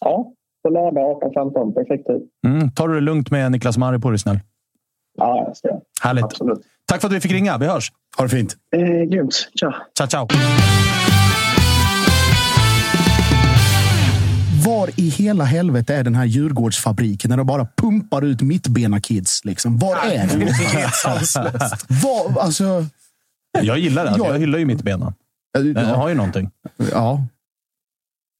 Ja, 0.00 0.32
på 0.62 0.70
lördag 0.70 1.22
18.15. 1.22 1.74
Perfekt 1.74 2.06
tid. 2.06 2.22
Mm. 2.46 2.70
Tar 2.70 2.88
du 2.88 2.94
det 2.94 3.00
lugnt 3.00 3.30
med 3.30 3.52
Niklas 3.52 3.78
Maripor, 3.78 4.12
är 4.12 4.16
snäll. 4.16 4.38
Ja, 5.18 5.44
jag 5.46 5.56
ska. 5.56 5.68
Härligt. 6.02 6.24
Absolut. 6.24 6.58
Tack 6.86 7.00
för 7.00 7.08
att 7.08 7.14
vi 7.14 7.20
fick 7.20 7.32
ringa. 7.32 7.58
Vi 7.58 7.66
hörs. 7.66 7.92
Ha 8.16 8.24
det 8.24 8.30
fint. 8.30 8.56
Eh, 8.76 8.80
grymt. 9.04 9.48
Tja. 9.60 9.74
Ciao, 9.98 10.06
ciao. 10.08 10.28
Var 14.64 14.90
i 15.00 15.08
hela 15.08 15.44
helvete 15.44 15.94
är 15.94 16.04
den 16.04 16.14
här 16.14 16.24
Djurgårdsfabriken 16.24 17.28
när 17.30 17.36
de 17.36 17.46
bara 17.46 17.66
pumpar 17.76 18.22
ut 18.24 18.42
mittbena-kids? 18.42 19.44
Liksom? 19.44 19.78
Var 19.78 19.96
är 19.96 20.26
den? 20.26 20.40
Var, 22.02 22.42
alltså, 22.42 22.86
Jag 23.62 23.78
gillar 23.78 24.04
det. 24.04 24.10
Alltså. 24.10 24.24
Ja. 24.26 24.32
Jag 24.32 24.38
hyllar 24.40 24.58
ju 24.58 24.64
mitt 24.64 24.82
bena. 24.82 25.14
Den 25.58 25.76
ja, 25.88 25.96
har 25.96 26.08
ju 26.08 26.14
någonting. 26.14 26.50
ja. 26.92 27.22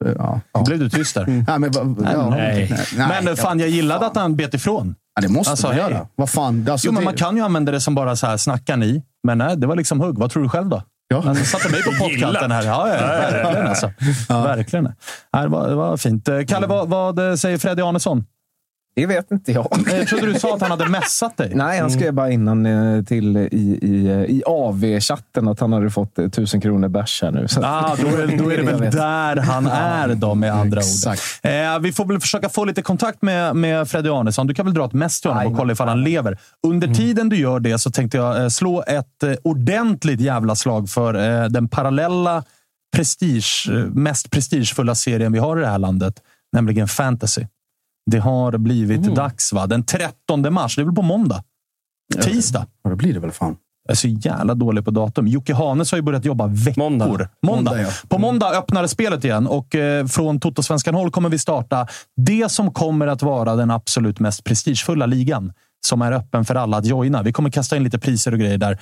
Ja, 0.05 0.41
ja. 0.53 0.63
Blev 0.67 0.79
du 0.79 0.91
tyst 0.91 1.15
där? 1.15 1.27
Nej, 1.27 1.59
men, 1.59 1.71
va- 1.71 2.11
ja, 2.13 2.31
Nej. 2.31 2.75
nej. 2.97 3.23
Men 3.25 3.37
fan, 3.37 3.61
jag 3.61 3.69
gillade 3.69 4.07
att 4.07 4.17
han 4.17 4.37
bet 4.37 4.55
ifrån. 4.55 4.95
Ja, 5.15 5.23
det 5.23 5.29
måste 5.29 5.51
Alltså, 5.51 5.67
man 5.67 5.77
göra. 5.77 6.07
Vad 6.17 6.31
fan? 6.31 6.69
Alltså, 6.71 6.87
Jo, 6.89 6.93
men 6.93 7.01
det- 7.01 7.05
man 7.05 7.15
kan 7.15 7.37
ju 7.37 7.43
använda 7.43 7.73
det 7.73 7.81
som 7.81 7.95
bara 7.95 8.17
så 8.17 8.27
här, 8.27 8.37
snacka 8.37 8.77
ni. 8.77 9.03
Men 9.23 9.39
nej, 9.39 9.57
det 9.57 9.67
var 9.67 9.77
liksom 9.77 10.01
hugg. 10.01 10.19
Vad 10.19 10.31
tror 10.31 10.43
du 10.43 10.49
själv 10.49 10.69
då? 10.69 10.83
Ja. 11.09 11.21
Han 11.21 11.37
satte 11.37 11.69
mig 11.71 11.83
på 11.83 11.91
pottkanten 11.99 12.51
här. 12.51 12.63
Ja, 12.63 12.89
ja, 12.89 12.95
verkligen 13.07 13.67
alltså. 13.67 13.93
Verkligen. 14.29 14.85
Nej, 15.33 15.43
det, 15.43 15.49
var, 15.49 15.69
det 15.69 15.75
var 15.75 15.97
fint. 15.97 16.29
Eh, 16.29 16.41
Kalle, 16.49 16.67
vad, 16.67 16.89
vad 16.89 17.39
säger 17.41 17.59
Freddy 17.59 17.83
Arnesson? 17.83 18.25
Det 19.01 19.07
vet 19.07 19.31
inte 19.31 19.53
jag. 19.53 19.69
Jag 19.87 20.09
trodde 20.09 20.33
du 20.33 20.35
sa 20.39 20.55
att 20.55 20.61
han 20.61 20.71
hade 20.71 20.89
messat 20.89 21.37
dig. 21.37 21.53
Nej, 21.55 21.81
han 21.81 21.91
skrev 21.91 22.15
bara 22.15 22.31
innan 22.31 22.67
eh, 22.67 23.05
till 23.05 23.37
i, 23.37 23.79
i, 23.83 24.07
eh, 24.07 24.13
i 24.23 24.43
AV-chatten 24.47 25.49
att 25.49 25.61
han 25.61 25.73
hade 25.73 25.91
fått 25.91 26.19
eh, 26.19 26.29
tusen 26.29 26.61
kronor 26.61 26.89
bärs 26.89 27.23
här 27.23 27.31
nu. 27.31 27.49
Så 27.49 27.61
Ah, 27.65 27.97
då, 28.01 28.07
är, 28.07 28.39
då 28.39 28.53
är 28.53 28.57
det 28.57 28.63
väl 28.63 28.81
där 28.93 29.37
han 29.37 29.67
är 29.67 30.15
då, 30.15 30.35
med 30.35 30.53
andra 30.55 30.81
Exakt. 30.81 31.23
ord. 31.45 31.51
Eh, 31.51 31.79
vi 31.81 31.93
får 31.93 32.05
väl 32.05 32.21
försöka 32.21 32.49
få 32.49 32.65
lite 32.65 32.83
kontakt 32.83 33.23
med, 33.23 33.57
med 33.57 33.89
Freddy 33.91 34.09
Arnesson. 34.09 34.47
Du 34.47 34.55
kan 34.55 34.67
väl 34.67 34.75
dra 34.75 34.85
ett 34.85 34.93
mess 34.93 35.21
till 35.21 35.31
honom 35.31 35.53
och 35.53 35.59
kolla 35.59 35.73
ifall 35.73 35.89
han 35.89 36.05
lever. 36.05 36.39
Under 36.67 36.95
tiden 36.95 37.29
du 37.29 37.37
gör 37.37 37.61
det 37.61 37.79
så 37.79 37.91
tänkte 37.91 38.17
jag 38.17 38.43
eh, 38.43 38.49
slå 38.49 38.85
ett 38.87 39.23
eh, 39.23 39.33
ordentligt 39.43 40.21
jävla 40.21 40.55
slag 40.55 40.89
för 40.91 41.15
eh, 41.15 41.49
den 41.49 41.69
parallella 41.69 42.45
prestige, 42.97 43.69
eh, 43.71 43.75
mest 43.77 44.31
prestigefulla 44.31 44.95
serien 44.95 45.33
vi 45.33 45.39
har 45.39 45.57
i 45.59 45.61
det 45.61 45.67
här 45.69 45.79
landet, 45.79 46.15
nämligen 46.53 46.89
fantasy. 46.89 47.43
Det 48.11 48.19
har 48.19 48.59
blivit 48.59 49.15
dags, 49.15 49.53
va? 49.53 49.67
Den 49.67 49.85
13 49.85 50.53
mars. 50.55 50.77
Det 50.77 50.83
är 50.83 50.85
väl 50.85 50.95
på 50.95 51.03
måndag? 51.03 51.45
Tisdag? 52.23 52.67
Ja, 52.83 52.91
det 52.91 52.97
blir 52.97 53.15
det 53.15 53.21
väl 53.21 53.33
fan. 53.33 53.57
Jag 53.87 53.93
är 53.93 53.97
så 53.97 54.09
jävla 54.09 54.55
dålig 54.55 54.85
på 54.85 54.91
datum. 54.91 55.27
Jocke 55.27 55.55
Hanes 55.55 55.91
har 55.91 55.99
ju 55.99 56.03
börjat 56.03 56.25
jobba 56.25 56.47
veckor. 56.47 56.83
Måndag. 56.83 57.07
Måndag. 57.07 57.29
Måndag, 57.43 57.83
ja. 57.83 57.89
På 58.09 58.19
måndag 58.19 58.51
öppnar 58.51 58.83
det 58.83 58.89
spelet 58.89 59.25
igen 59.25 59.47
och 59.47 59.75
eh, 59.75 60.07
från 60.07 60.41
Toto-svenskan 60.41 60.95
håll 60.95 61.11
kommer 61.11 61.29
vi 61.29 61.39
starta 61.39 61.87
det 62.17 62.49
som 62.53 62.73
kommer 62.73 63.07
att 63.07 63.23
vara 63.23 63.57
den 63.57 63.71
absolut 63.71 64.21
mest 64.21 64.45
prestigefulla 64.45 65.07
ligan 65.07 65.53
som 65.87 66.03
är 66.03 66.13
öppen 66.13 66.45
för 66.45 66.55
alla 66.55 66.77
att 66.77 66.87
joina. 66.87 67.23
Vi 67.23 67.33
kommer 67.33 67.51
kasta 67.51 67.77
in 67.77 67.85
lite 67.85 67.99
priser 67.99 68.33
och 68.33 68.39
grejer 68.39 68.59
där. 68.59 68.79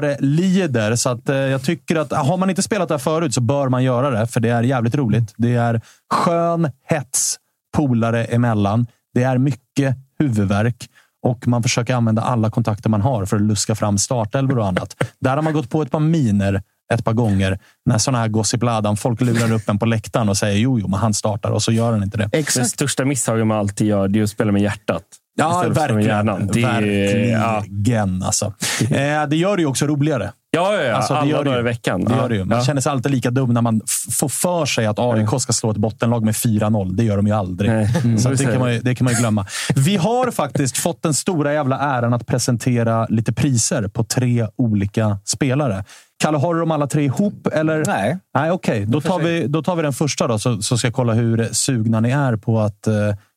Det 0.00 0.16
lider. 0.20 0.96
Så 0.96 1.10
att, 1.10 1.28
eh, 1.28 1.36
jag 1.36 1.62
tycker 1.62 1.96
att 1.96 2.12
har 2.12 2.36
man 2.36 2.50
inte 2.50 2.62
spelat 2.62 2.88
där 2.88 2.98
förut 2.98 3.34
så 3.34 3.40
bör 3.40 3.68
man 3.68 3.84
göra 3.84 4.10
det, 4.10 4.26
för 4.26 4.40
det 4.40 4.48
är 4.48 4.62
jävligt 4.62 4.94
roligt. 4.94 5.34
Det 5.36 5.54
är 5.54 5.80
skön 6.14 6.70
hets 6.88 7.38
polare 7.76 8.24
emellan. 8.24 8.86
Det 9.14 9.22
är 9.22 9.38
mycket 9.38 9.96
huvudvärk 10.18 10.88
och 11.22 11.48
man 11.48 11.62
försöker 11.62 11.94
använda 11.94 12.22
alla 12.22 12.50
kontakter 12.50 12.90
man 12.90 13.00
har 13.00 13.26
för 13.26 13.36
att 13.36 13.42
luska 13.42 13.74
fram 13.74 13.98
startelvor 13.98 14.58
och 14.58 14.66
annat. 14.66 14.96
Där 15.20 15.36
har 15.36 15.42
man 15.42 15.52
gått 15.52 15.70
på 15.70 15.82
ett 15.82 15.90
par 15.90 16.00
miner 16.00 16.62
ett 16.94 17.04
par 17.04 17.12
gånger 17.12 17.58
när 17.86 17.98
sådana 17.98 18.18
här 18.18 18.28
gossipladan, 18.28 18.96
folk 18.96 19.20
lurar 19.20 19.52
upp 19.52 19.68
en 19.68 19.78
på 19.78 19.86
läktaren 19.86 20.28
och 20.28 20.36
säger 20.36 20.58
jo, 20.58 20.78
jo, 20.78 20.88
men 20.88 21.00
han 21.00 21.14
startar 21.14 21.50
och 21.50 21.62
så 21.62 21.72
gör 21.72 21.92
han 21.92 22.02
inte 22.02 22.18
det. 22.18 22.28
Det 22.32 22.38
Exakt. 22.38 22.68
största 22.68 23.04
misstaget 23.04 23.46
man 23.46 23.58
alltid 23.58 23.86
gör 23.86 24.08
det 24.08 24.18
är 24.18 24.22
att 24.22 24.30
spela 24.30 24.52
med 24.52 24.62
hjärtat. 24.62 25.04
Ja, 25.38 25.64
verkligen. 25.68 26.48
Det 26.52 26.62
är- 26.62 27.30
ja. 27.32 27.52
verkligen 27.60 28.22
alltså. 28.22 28.52
Eh, 28.90 29.26
det 29.28 29.36
gör 29.36 29.56
det 29.56 29.62
ju 29.62 29.66
också 29.68 29.86
roligare. 29.86 30.32
Ja, 30.50 30.74
ja, 30.74 30.82
ja. 30.82 30.94
Alltså, 30.96 31.12
det 31.14 31.20
alla 31.20 31.30
gör 31.30 31.38
det 31.38 31.44
dagar 31.44 31.56
ju. 31.56 31.60
i 31.60 31.64
veckan. 31.64 32.04
Det 32.04 32.12
Ja. 32.14 32.22
gör 32.22 32.28
det 32.28 32.34
ju. 32.34 32.44
Man 32.44 32.58
Ja. 32.58 32.64
känner 32.64 32.80
sig 32.80 32.92
alltid 32.92 33.12
lika 33.12 33.30
dum 33.30 33.54
när 33.54 33.62
man 33.62 33.80
får 34.18 34.28
för 34.28 34.66
sig 34.66 34.86
att 34.86 34.98
AIK 34.98 35.28
ska 35.40 35.52
slå 35.52 35.70
ett 35.70 35.76
bottenlag 35.76 36.24
med 36.24 36.36
4-0. 36.36 36.96
Det 36.96 37.04
gör 37.04 37.16
de 37.16 37.26
ju 37.26 37.32
aldrig. 37.32 37.70
Mm. 37.70 38.18
Så 38.18 38.28
det, 38.28 38.44
kan 38.44 38.58
man, 38.58 38.72
ju- 38.74 38.80
det 38.80 38.94
kan 38.94 39.04
man 39.04 39.14
ju 39.14 39.20
glömma. 39.20 39.46
Vi 39.74 39.96
har 39.96 40.30
faktiskt 40.30 40.78
fått 40.78 41.02
den 41.02 41.14
stora 41.14 41.52
jävla 41.52 41.78
äran 41.78 42.12
att 42.14 42.26
presentera 42.26 43.06
lite 43.06 43.32
priser 43.32 43.88
på 43.88 44.04
tre 44.04 44.46
olika 44.58 45.18
spelare. 45.24 45.84
Kalle, 46.22 46.38
har 46.38 46.54
du 46.54 46.60
dem 46.60 46.70
alla 46.70 46.86
tre 46.86 47.04
ihop? 47.04 47.46
Eller? 47.52 47.84
Nej. 47.86 48.18
Nej, 48.34 48.50
okej. 48.50 48.84
Då, 48.86 49.00
tar 49.00 49.18
vi, 49.18 49.46
då 49.46 49.62
tar 49.62 49.76
vi 49.76 49.82
den 49.82 49.92
första 49.92 50.26
då, 50.26 50.38
så, 50.38 50.62
så 50.62 50.78
ska 50.78 50.86
jag 50.86 50.94
kolla 50.94 51.12
hur 51.12 51.48
sugna 51.52 52.00
ni 52.00 52.10
är 52.10 52.36
på 52.36 52.60
att 52.60 52.86
eh, 52.86 52.94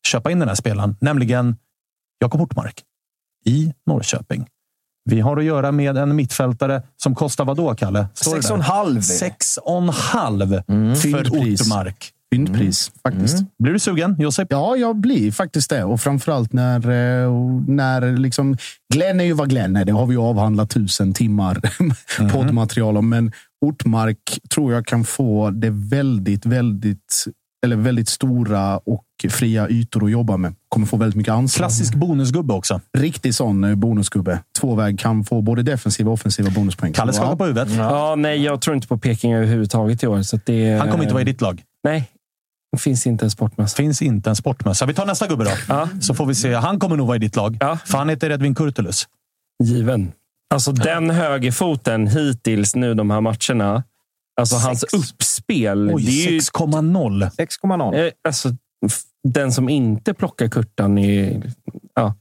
köpa 0.08 0.32
in 0.32 0.40
den 0.40 0.48
här 0.48 0.56
spelaren. 0.56 0.96
Nämligen 1.02 1.56
Jakob 2.22 2.40
Hortmark 2.40 2.84
i 3.46 3.74
Norrköping. 3.86 4.48
Vi 5.10 5.20
har 5.20 5.38
att 5.38 5.44
göra 5.44 5.72
med 5.72 5.98
en 5.98 6.16
mittfältare 6.16 6.82
som 6.98 7.16
kostar 7.16 7.46
vad 7.46 7.58
då, 7.58 7.76
Kalle? 7.76 8.08
Sex 8.14 8.50
och 8.50 8.56
en 8.56 8.62
halv. 8.62 9.02
Sex 9.02 9.58
och 9.58 9.78
en 9.78 9.90
halv 9.90 10.50
för 10.50 10.96
Fyndpris. 10.96 11.62
Ortmark. 11.62 12.14
Fyndpris, 12.36 12.92
faktiskt. 13.04 13.44
Blir 13.64 13.74
du 13.74 13.80
sugen, 13.80 14.16
Josip? 14.20 14.48
Ja, 14.52 14.76
jag 14.76 14.96
blir 14.96 15.32
faktiskt 15.32 15.70
det. 15.70 15.84
Och 15.84 16.02
framförallt 16.02 16.54
när, 16.54 16.90
eh, 16.90 17.32
när 17.68 18.18
liksom... 18.18 18.58
Glenn 18.94 19.20
är 19.20 19.24
ju 19.24 19.34
vad 19.34 19.50
Glenn 19.50 19.76
är. 19.76 19.86
Det 19.86 19.92
har 19.92 20.06
vi 20.06 20.14
ju 20.14 20.22
avhandlat 20.22 20.70
tusen 20.70 21.14
timmar 21.14 21.62
poddmaterial 22.32 22.98
om. 22.98 23.10
Men 23.10 23.32
Ortmark 23.66 24.40
tror 24.54 24.74
jag 24.74 24.86
kan 24.86 25.04
få 25.04 25.50
det 25.50 25.70
väldigt, 25.70 26.46
väldigt, 26.46 27.26
eller 27.66 27.76
väldigt 27.76 28.10
stora 28.10 28.78
och 28.78 29.06
fria 29.30 29.70
ytor 29.70 30.06
att 30.06 30.12
jobba 30.12 30.38
med. 30.38 30.56
Kommer 30.70 30.88
få 30.88 30.98
väldigt 30.98 31.18
mycket 31.18 31.34
ansvar. 31.34 31.58
Klassisk 31.58 31.96
bonusgubbe 31.96 32.54
också. 32.54 32.82
Riktig 32.98 33.36
sån 33.36 33.64
eh, 33.64 33.76
bonusgubbe. 33.76 34.40
Tvåväg 34.60 35.00
kan 35.00 35.24
få 35.24 35.42
både 35.42 35.64
defensiva 35.64 36.10
och 36.10 36.14
offensiva 36.14 36.50
bonuspoäng. 36.50 36.94
Kalle 36.94 37.14
skakar 37.14 37.32
ja. 37.32 37.36
på 37.36 37.46
huvudet. 37.46 37.70
Ja, 37.78 38.16
nej, 38.16 38.44
jag 38.44 38.62
tror 38.62 38.76
inte 38.76 38.88
på 38.88 38.98
Peking 38.98 39.34
överhuvudtaget 39.34 40.04
i 40.04 40.08
år. 40.08 40.22
Så 40.22 40.36
att 40.36 40.46
det, 40.46 40.80
Han 40.80 40.92
kommer 40.92 41.04
inte 41.04 41.14
vara 41.14 41.22
i 41.22 41.26
ditt 41.26 41.42
lag. 41.42 41.64
Nej, 41.84 42.10
det 42.72 42.78
finns 42.78 43.08
inte 43.08 43.26
en 43.26 43.32
sportmössa. 43.32 43.76
finns 43.76 44.02
inte 44.02 44.30
en 44.30 44.36
sportmössa. 44.36 44.86
Vi 44.86 44.94
tar 44.94 45.06
nästa 45.06 45.28
gubbe 45.28 45.44
då. 45.44 45.52
Ja. 45.70 45.90
Så 46.02 46.14
får 46.14 46.26
vi 46.26 46.36
se. 46.36 46.54
Han 46.54 46.80
kommer 46.80 46.96
nog 46.96 47.08
vara 47.08 47.16
i 47.16 47.20
ditt 47.20 47.36
lag. 47.36 47.58
Ja. 47.60 47.78
För 47.86 47.98
han 47.98 48.10
heter 48.10 48.30
Edvin 48.30 48.56
Kurtulus. 48.56 49.08
Given. 49.64 50.12
Alltså 50.54 50.72
den 50.72 51.10
högerfoten 51.10 52.08
hittills 52.08 52.76
nu 52.76 52.94
de 52.94 53.12
här 53.12 53.22
matcherna. 53.22 53.84
Alltså 54.40 54.56
hans 54.56 54.80
Sex. 54.82 54.94
uppspel. 54.94 55.92
Oj, 55.94 56.04
det 56.06 56.26
är 56.28 56.32
ju, 56.32 56.40
6,0. 56.40 57.30
6,0. 57.38 58.06
eh, 58.06 58.12
alltså, 58.28 58.50
den 59.28 59.52
som 59.52 59.70
inte 59.70 60.14
plockar 60.14 60.48
kurtan 60.48 60.98
är... 60.98 61.42
Ja. 61.96 62.16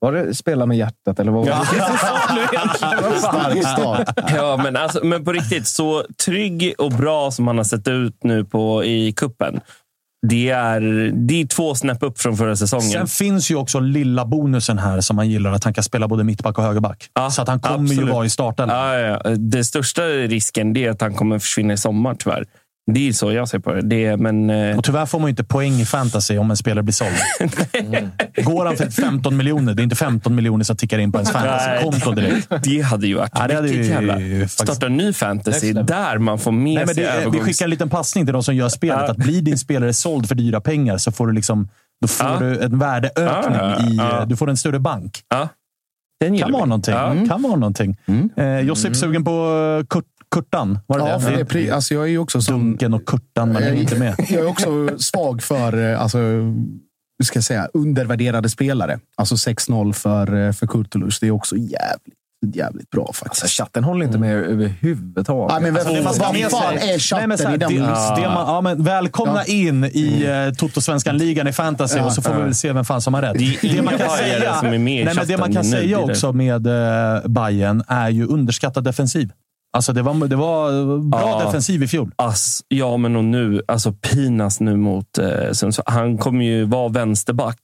Var 0.00 0.12
det 0.12 0.34
spela 0.34 0.66
med 0.66 0.76
hjärtat 0.76 1.18
eller 1.20 1.32
vad 1.32 1.46
var 1.46 1.54
det? 1.54 3.18
Stark 3.18 3.66
start. 3.78 4.30
Ja, 4.36 4.56
men, 4.62 4.76
alltså, 4.76 5.04
men 5.04 5.24
på 5.24 5.32
riktigt, 5.32 5.66
så 5.68 6.04
trygg 6.24 6.74
och 6.78 6.90
bra 6.92 7.30
som 7.30 7.46
han 7.46 7.56
har 7.56 7.64
sett 7.64 7.88
ut 7.88 8.24
nu 8.24 8.44
på, 8.44 8.84
i 8.84 9.12
kuppen. 9.12 9.60
Det 10.26 10.50
är, 10.50 10.80
det 11.14 11.40
är 11.40 11.46
två 11.46 11.74
snäpp 11.74 12.02
upp 12.02 12.20
från 12.20 12.36
förra 12.36 12.56
säsongen. 12.56 12.90
Sen 12.90 13.06
finns 13.06 13.50
ju 13.50 13.56
också 13.56 13.80
lilla 13.80 14.24
bonusen 14.24 14.78
här 14.78 15.00
som 15.00 15.16
man 15.16 15.30
gillar. 15.30 15.52
Att 15.52 15.64
han 15.64 15.74
kan 15.74 15.84
spela 15.84 16.08
både 16.08 16.24
mittback 16.24 16.58
och 16.58 16.64
högerback. 16.64 17.10
Ja, 17.14 17.30
så 17.30 17.42
att 17.42 17.48
han 17.48 17.60
kommer 17.60 17.78
ju 17.78 17.84
absolut. 17.84 18.14
vara 18.14 18.26
i 18.26 18.30
starten. 18.30 18.68
Ja, 18.68 18.98
ja. 18.98 19.30
Det 19.36 19.64
största 19.64 20.02
risken 20.02 20.76
är 20.76 20.90
att 20.90 21.00
han 21.00 21.14
kommer 21.14 21.38
försvinna 21.38 21.72
i 21.72 21.76
sommar, 21.76 22.14
tyvärr. 22.14 22.46
Det 22.92 23.08
är 23.08 23.12
så 23.12 23.32
jag 23.32 23.48
ser 23.48 23.58
på 23.58 23.72
det. 23.72 23.80
det 23.82 24.16
men, 24.16 24.50
eh, 24.50 24.78
Och 24.78 24.84
tyvärr 24.84 25.06
får 25.06 25.18
man 25.18 25.26
ju 25.28 25.30
inte 25.30 25.44
poäng 25.44 25.72
i 25.72 25.84
fantasy 25.84 26.38
om 26.38 26.50
en 26.50 26.56
spelare 26.56 26.82
blir 26.82 26.92
såld. 26.92 27.10
Går 28.44 28.66
han 28.66 28.76
för 28.76 28.90
15 28.90 29.36
miljoner, 29.36 29.74
det 29.74 29.82
är 29.82 29.84
inte 29.84 29.96
15 29.96 30.34
miljoner 30.34 30.64
som 30.64 30.76
tickar 30.76 30.98
in 30.98 31.12
på 31.12 31.18
ens 31.18 31.30
fantasykonto 31.30 32.12
direkt. 32.12 32.48
det 32.64 32.80
hade 32.80 33.06
ju 33.06 33.14
varit 33.14 33.30
Ja, 33.34 33.46
det 33.48 33.54
hade 33.54 33.68
ju 33.68 33.84
jävla... 33.84 34.12
faktiskt- 34.14 34.52
Starta 34.62 34.86
en 34.86 34.96
ny 34.96 35.12
fantasy 35.12 35.72
där 35.72 36.18
man 36.18 36.38
får 36.38 36.52
med 36.52 36.62
Nej, 36.74 36.86
men 36.86 36.94
sig 36.94 37.04
det, 37.04 37.10
vi 37.10 37.16
övergångs... 37.16 37.44
skickar 37.44 37.64
en 37.66 37.70
liten 37.70 37.90
passning 37.90 38.26
till 38.26 38.32
de 38.32 38.42
som 38.42 38.54
gör 38.56 38.68
spelet. 38.68 39.10
Att 39.10 39.16
blir 39.16 39.42
din 39.42 39.58
spelare 39.58 39.92
såld 39.92 40.28
för 40.28 40.34
dyra 40.34 40.60
pengar 40.60 40.98
så 40.98 41.12
får 41.12 41.26
du 41.26 41.32
liksom 41.32 41.68
då 42.02 42.08
får 42.08 42.40
du 42.40 42.60
en 42.62 42.78
värdeökning. 42.78 43.90
I. 43.92 44.00
Du 44.26 44.36
får 44.36 44.50
en 44.50 44.56
större 44.56 44.78
bank. 44.80 45.20
Den 46.20 46.38
Kan 46.38 46.52
vara 46.52 46.64
någonting. 46.64 46.94
Ja. 46.94 47.14
Kan 47.28 47.42
vara 47.42 47.56
någonting. 47.56 47.96
Eh, 48.36 48.60
Josip 48.60 48.96
sugen 48.96 49.24
på 49.24 49.30
eh, 49.80 49.86
Kurt, 49.86 50.04
Kurtan? 50.32 50.78
Var 50.86 50.98
det 50.98 51.08
Ja, 51.08 51.18
det? 51.18 51.30
det, 51.36 51.40
är 51.40 51.44
pri- 51.44 51.72
alltså 51.74 51.94
jag 51.94 52.02
är 52.02 52.08
ju 52.08 52.18
också 52.18 52.40
sån... 52.42 52.60
Dunken 52.60 52.94
och 52.94 53.06
Kurtan, 53.06 53.52
man 53.52 53.62
är 53.62 53.72
inte 53.72 53.98
med. 53.98 54.14
Jag 54.28 54.40
är 54.40 54.46
också 54.48 54.88
svag 54.98 55.42
för 55.42 55.90
eh, 55.92 56.00
alltså, 56.02 56.18
hur 56.18 57.24
ska 57.24 57.36
jag 57.36 57.44
säga, 57.44 57.68
undervärderade 57.74 58.48
spelare. 58.48 58.98
Alltså 59.16 59.34
6-0 59.34 59.92
för, 59.92 60.46
eh, 60.46 60.52
för 60.52 60.66
Kurtulus. 60.66 61.20
Det 61.20 61.26
är 61.26 61.30
också 61.30 61.56
jävligt, 61.56 62.56
jävligt 62.56 62.90
bra 62.90 63.04
Alltså, 63.06 63.24
faktiskt. 63.24 63.46
chatten 63.52 63.84
håller 63.84 64.06
inte 64.06 64.18
med 64.18 64.36
överhuvudtaget. 64.36 65.54
Ja, 65.54 65.60
men 65.60 65.76
Alltså, 65.76 65.88
det 65.92 66.02
man 66.02 66.04
vad 66.04 66.50
fan 66.50 66.78
är 66.78 66.98
chatten 66.98 67.28
Nej, 67.28 67.38
här, 67.46 67.54
i 67.54 67.56
den 67.58 67.70
det, 67.70 67.76
det 68.22 68.28
man, 68.28 68.46
ja, 68.46 68.60
men 68.60 68.82
Välkomna 68.84 69.44
in 69.44 69.84
i 69.84 70.26
uh, 70.26 70.54
Toto-svenskan-ligan 70.54 71.48
i 71.48 71.52
fantasy 71.52 71.98
Ja, 71.98 72.04
och 72.04 72.12
så 72.12 72.22
får 72.22 72.34
vi 72.34 72.42
väl 72.42 72.54
se 72.54 72.72
vem 72.72 72.84
fan 72.84 73.00
som 73.00 73.14
har 73.14 73.22
rätt. 73.22 73.38
Det 73.38 73.68
som 74.58 74.68
är 74.68 74.78
med 74.78 75.00
i 75.00 75.04
nej, 75.04 75.14
men 75.14 75.26
det 75.26 75.36
man 75.38 75.52
kan 75.52 75.64
nu, 75.64 75.70
säga 75.70 75.98
det 75.98 76.06
det. 76.06 76.12
också 76.12 76.32
med 76.32 76.66
uh, 76.66 77.28
Bayern 77.28 77.82
är 77.88 78.08
ju 78.08 78.26
underskattad 78.26 78.84
defensiv. 78.84 79.32
Alltså 79.76 79.92
det 79.92 80.02
var, 80.02 80.28
det 80.28 80.36
var 80.36 80.98
bra 80.98 81.20
Ja. 81.40 81.44
defensiv 81.46 81.82
i 81.82 81.86
fjol. 81.88 82.10
Ass, 82.16 82.60
ja, 82.68 82.96
men 82.96 83.16
och 83.16 83.24
nu, 83.24 83.62
alltså 83.68 83.92
Pinas 83.92 84.60
nu 84.60 84.76
mot 84.76 85.18
eh, 85.18 85.52
Sundsvall. 85.52 85.84
Han 85.86 86.18
kommer 86.18 86.44
ju 86.44 86.64
vara 86.64 86.88
vänsterback, 86.88 87.58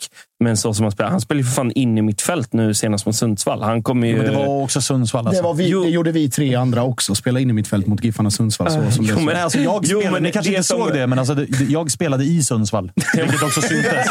men 0.45 0.57
så 0.57 0.75
som 0.75 0.83
han 0.85 0.93
spelar. 0.93 1.11
Han 1.11 1.21
spelar 1.21 1.39
ju 1.39 1.45
för 1.45 1.53
fan 1.55 1.71
in 1.73 1.99
i 1.99 2.03
mitt 2.03 2.23
fält 2.23 2.53
nu 2.53 2.75
senast 2.75 3.07
mot 3.07 3.17
Sundsvall. 3.17 3.63
Han 3.63 3.83
kommer 3.83 4.07
ju... 4.07 4.17
Men 4.17 4.25
det 4.27 4.33
var 4.39 4.63
också 4.63 4.81
Sundsvall. 4.81 5.27
Alltså. 5.27 5.43
Det, 5.43 5.49
var 5.49 5.55
vi, 5.55 5.69
Jo. 5.69 5.83
det 5.85 5.89
gjorde 5.91 6.13
vi 6.13 6.31
tre 6.31 6.55
andra 6.55 6.83
också. 6.83 7.15
Spela 7.15 7.41
in 7.41 7.51
i 7.51 7.53
mitt 7.53 7.69
fält 7.69 7.87
mot 7.87 8.05
Giffarna 8.05 8.31
Sundsvall. 8.31 8.71
Så, 8.71 8.91
som 8.91 9.05
det 9.05 9.11
Jo, 9.11 9.17
såg. 9.17 9.25
men- 9.25 9.35
Nej, 9.35 9.43
alltså 9.43 9.59
jag 9.59 9.81
Jo, 9.85 9.99
spelade, 10.01 10.11
men 10.13 10.23
ni 10.23 10.33
kanske 10.33 10.51
det 10.53 10.57
inte 10.57 10.69
såg 10.69 10.93
det, 10.93 11.07
men 11.07 11.19
alltså, 11.19 11.35
det, 11.35 11.65
jag 11.69 11.91
spelade 11.91 12.25
i 12.25 12.43
Sundsvall. 12.43 12.93
Vilket 13.15 13.43
också 13.43 13.61
syntes. 13.61 14.07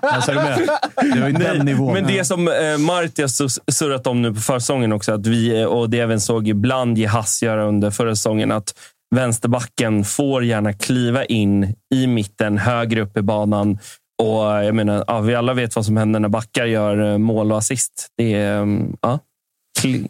Alltså, 0.00 0.32
med? 0.32 0.68
Det 1.14 1.20
var 1.20 1.28
ju 1.28 1.32
den 1.34 1.66
nivån. 1.66 1.92
Men 1.92 2.06
det 2.06 2.24
som 2.24 2.48
eh, 2.48 2.78
Marti 2.78 3.22
har 3.22 3.70
surrat 3.72 4.06
om 4.06 4.22
nu 4.22 4.34
på 4.34 4.40
försäsongen 4.40 4.92
också, 4.92 5.12
att 5.12 5.26
vi, 5.26 5.60
eh, 5.60 5.64
och 5.66 5.90
det 5.90 5.98
även 6.00 6.20
såg 6.20 6.48
ibland 6.48 6.98
Jeahze 6.98 7.46
göra 7.46 7.64
under 7.64 7.90
förra 7.90 8.16
säsongen, 8.16 8.52
att 8.52 8.74
vänsterbacken 9.14 10.04
får 10.04 10.44
gärna 10.44 10.72
kliva 10.72 11.24
in 11.24 11.74
i 11.94 12.06
mitten, 12.06 12.58
högre 12.58 13.00
upp 13.00 13.16
i 13.16 13.22
banan. 13.22 13.78
Och 14.20 14.64
jag 14.64 14.74
menar, 14.74 15.04
ja, 15.06 15.20
Vi 15.20 15.34
alla 15.34 15.54
vet 15.54 15.76
vad 15.76 15.86
som 15.86 15.96
händer 15.96 16.20
när 16.20 16.28
backar 16.28 16.66
gör 16.66 17.12
eh, 17.12 17.18
mål 17.18 17.52
och 17.52 17.58
assist. 17.58 18.08
Det 18.16 18.34
är... 18.34 18.58
mm, 18.62 18.96
Ja. 19.00 19.18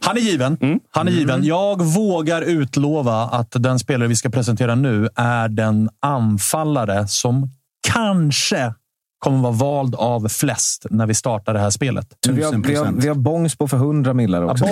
Han 0.00 0.16
är 0.16 0.20
given. 0.20 0.56
Mm. 0.60 0.80
Han 0.90 1.08
är 1.08 1.12
given. 1.12 1.44
Jag 1.44 1.82
vågar 1.82 2.42
utlova 2.42 3.22
att 3.22 3.52
den 3.58 3.78
spelare 3.78 4.08
vi 4.08 4.16
ska 4.16 4.30
presentera 4.30 4.74
nu 4.74 5.08
är 5.16 5.48
den 5.48 5.90
anfallare 6.00 7.08
som 7.08 7.50
kanske 7.88 8.74
kommer 9.18 9.38
vara 9.38 9.52
vald 9.52 9.94
av 9.94 10.28
flest 10.28 10.86
när 10.90 11.06
vi 11.06 11.14
startar 11.14 11.54
det 11.54 11.60
här 11.60 11.70
spelet. 11.70 12.06
Vi 12.28 12.42
har, 12.42 12.52
vi, 12.52 12.74
har, 12.74 12.92
vi 12.92 13.08
har 13.08 13.14
bångs 13.14 13.56
på 13.56 13.68
för 13.68 13.76
100 13.76 14.14
millar 14.14 14.42
också. 14.42 14.64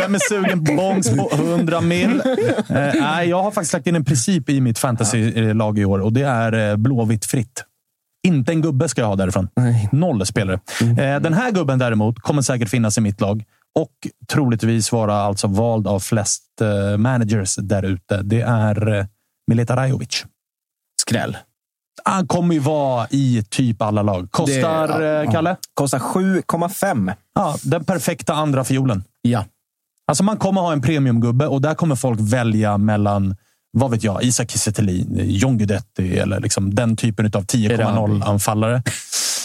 Vem 0.00 0.14
är 0.14 0.28
sugen 0.28 0.64
på 0.64 0.74
bångs 0.74 1.10
på 1.10 1.30
100 1.34 1.80
mil? 1.80 2.22
Eh, 2.68 2.92
nej, 3.00 3.28
jag 3.28 3.42
har 3.42 3.50
faktiskt 3.50 3.72
lagt 3.72 3.86
in 3.86 3.96
en 3.96 4.04
princip 4.04 4.48
i 4.50 4.60
mitt 4.60 4.78
fantasylag 4.78 5.78
i 5.78 5.84
år 5.84 5.98
och 5.98 6.12
det 6.12 6.22
är 6.22 6.70
eh, 6.70 6.76
blåvitt 6.76 7.24
fritt. 7.24 7.64
Inte 8.24 8.52
en 8.52 8.62
gubbe 8.62 8.88
ska 8.88 9.00
jag 9.00 9.08
ha 9.08 9.16
därifrån. 9.16 9.48
Nej. 9.56 9.88
Noll 9.92 10.26
spelare. 10.26 10.60
Eh, 10.80 11.20
den 11.20 11.34
här 11.34 11.50
gubben 11.50 11.78
däremot 11.78 12.18
kommer 12.18 12.42
säkert 12.42 12.68
finnas 12.68 12.98
i 12.98 13.00
mitt 13.00 13.20
lag 13.20 13.44
och 13.74 13.90
troligtvis 14.32 14.92
vara 14.92 15.14
alltså 15.14 15.46
vald 15.46 15.86
av 15.86 16.00
flest 16.00 16.42
eh, 16.60 16.98
managers 16.98 17.56
där 17.56 17.82
ute. 17.82 18.22
Det 18.22 18.40
är 18.40 18.92
eh, 18.98 19.04
Mileta 19.46 19.76
Rajovic. 19.76 20.24
Skräll. 21.00 21.36
Han 22.04 22.26
kommer 22.26 22.54
ju 22.54 22.60
vara 22.60 23.06
i 23.10 23.44
typ 23.50 23.82
alla 23.82 24.02
lag. 24.02 24.28
Kostar, 24.30 24.98
Det- 25.00 25.04
ja, 25.06 25.22
eh, 25.24 25.30
Kalle? 25.32 25.56
Kostar 25.74 25.98
7,5. 25.98 27.12
Ja, 27.34 27.56
den 27.62 27.84
perfekta 27.84 28.34
andra 28.34 28.64
fiolen. 28.64 29.04
Ja. 29.22 29.44
Alltså 30.06 30.24
man 30.24 30.36
kommer 30.36 30.60
ha 30.60 30.72
en 30.72 30.82
premiumgubbe 30.82 31.46
och 31.46 31.60
där 31.60 31.74
kommer 31.74 31.94
folk 31.96 32.20
välja 32.20 32.78
mellan, 32.78 33.36
vad 33.74 33.90
vet 33.90 34.04
jag, 34.04 34.22
Isak 34.22 34.50
Kiese 34.50 34.72
John 35.14 35.58
Guidetti 35.58 36.18
eller 36.18 36.40
liksom 36.40 36.74
den 36.74 36.96
typen 36.96 37.26
av 37.26 37.44
10,0-anfallare. 37.44 38.82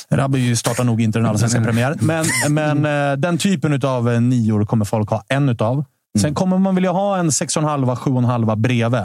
Rabbi 0.09 0.55
startar 0.55 0.83
nog 0.83 1.01
inte 1.01 1.19
den 1.19 1.25
allsvenska 1.25 1.61
premiär, 1.63 1.95
men, 2.01 2.25
men 2.49 2.85
eh, 3.11 3.17
den 3.17 3.37
typen 3.37 3.81
av 3.83 4.09
eh, 4.09 4.21
nior 4.21 4.65
kommer 4.65 4.85
folk 4.85 5.09
ha 5.09 5.23
en 5.27 5.49
utav. 5.49 5.85
Sen 6.21 6.35
kommer 6.35 6.57
man 6.57 6.75
vilja 6.75 6.91
ha 6.91 7.17
en 7.17 7.29
6,5, 7.29 7.95
7,5 7.95 8.55
bredvid. 8.55 9.01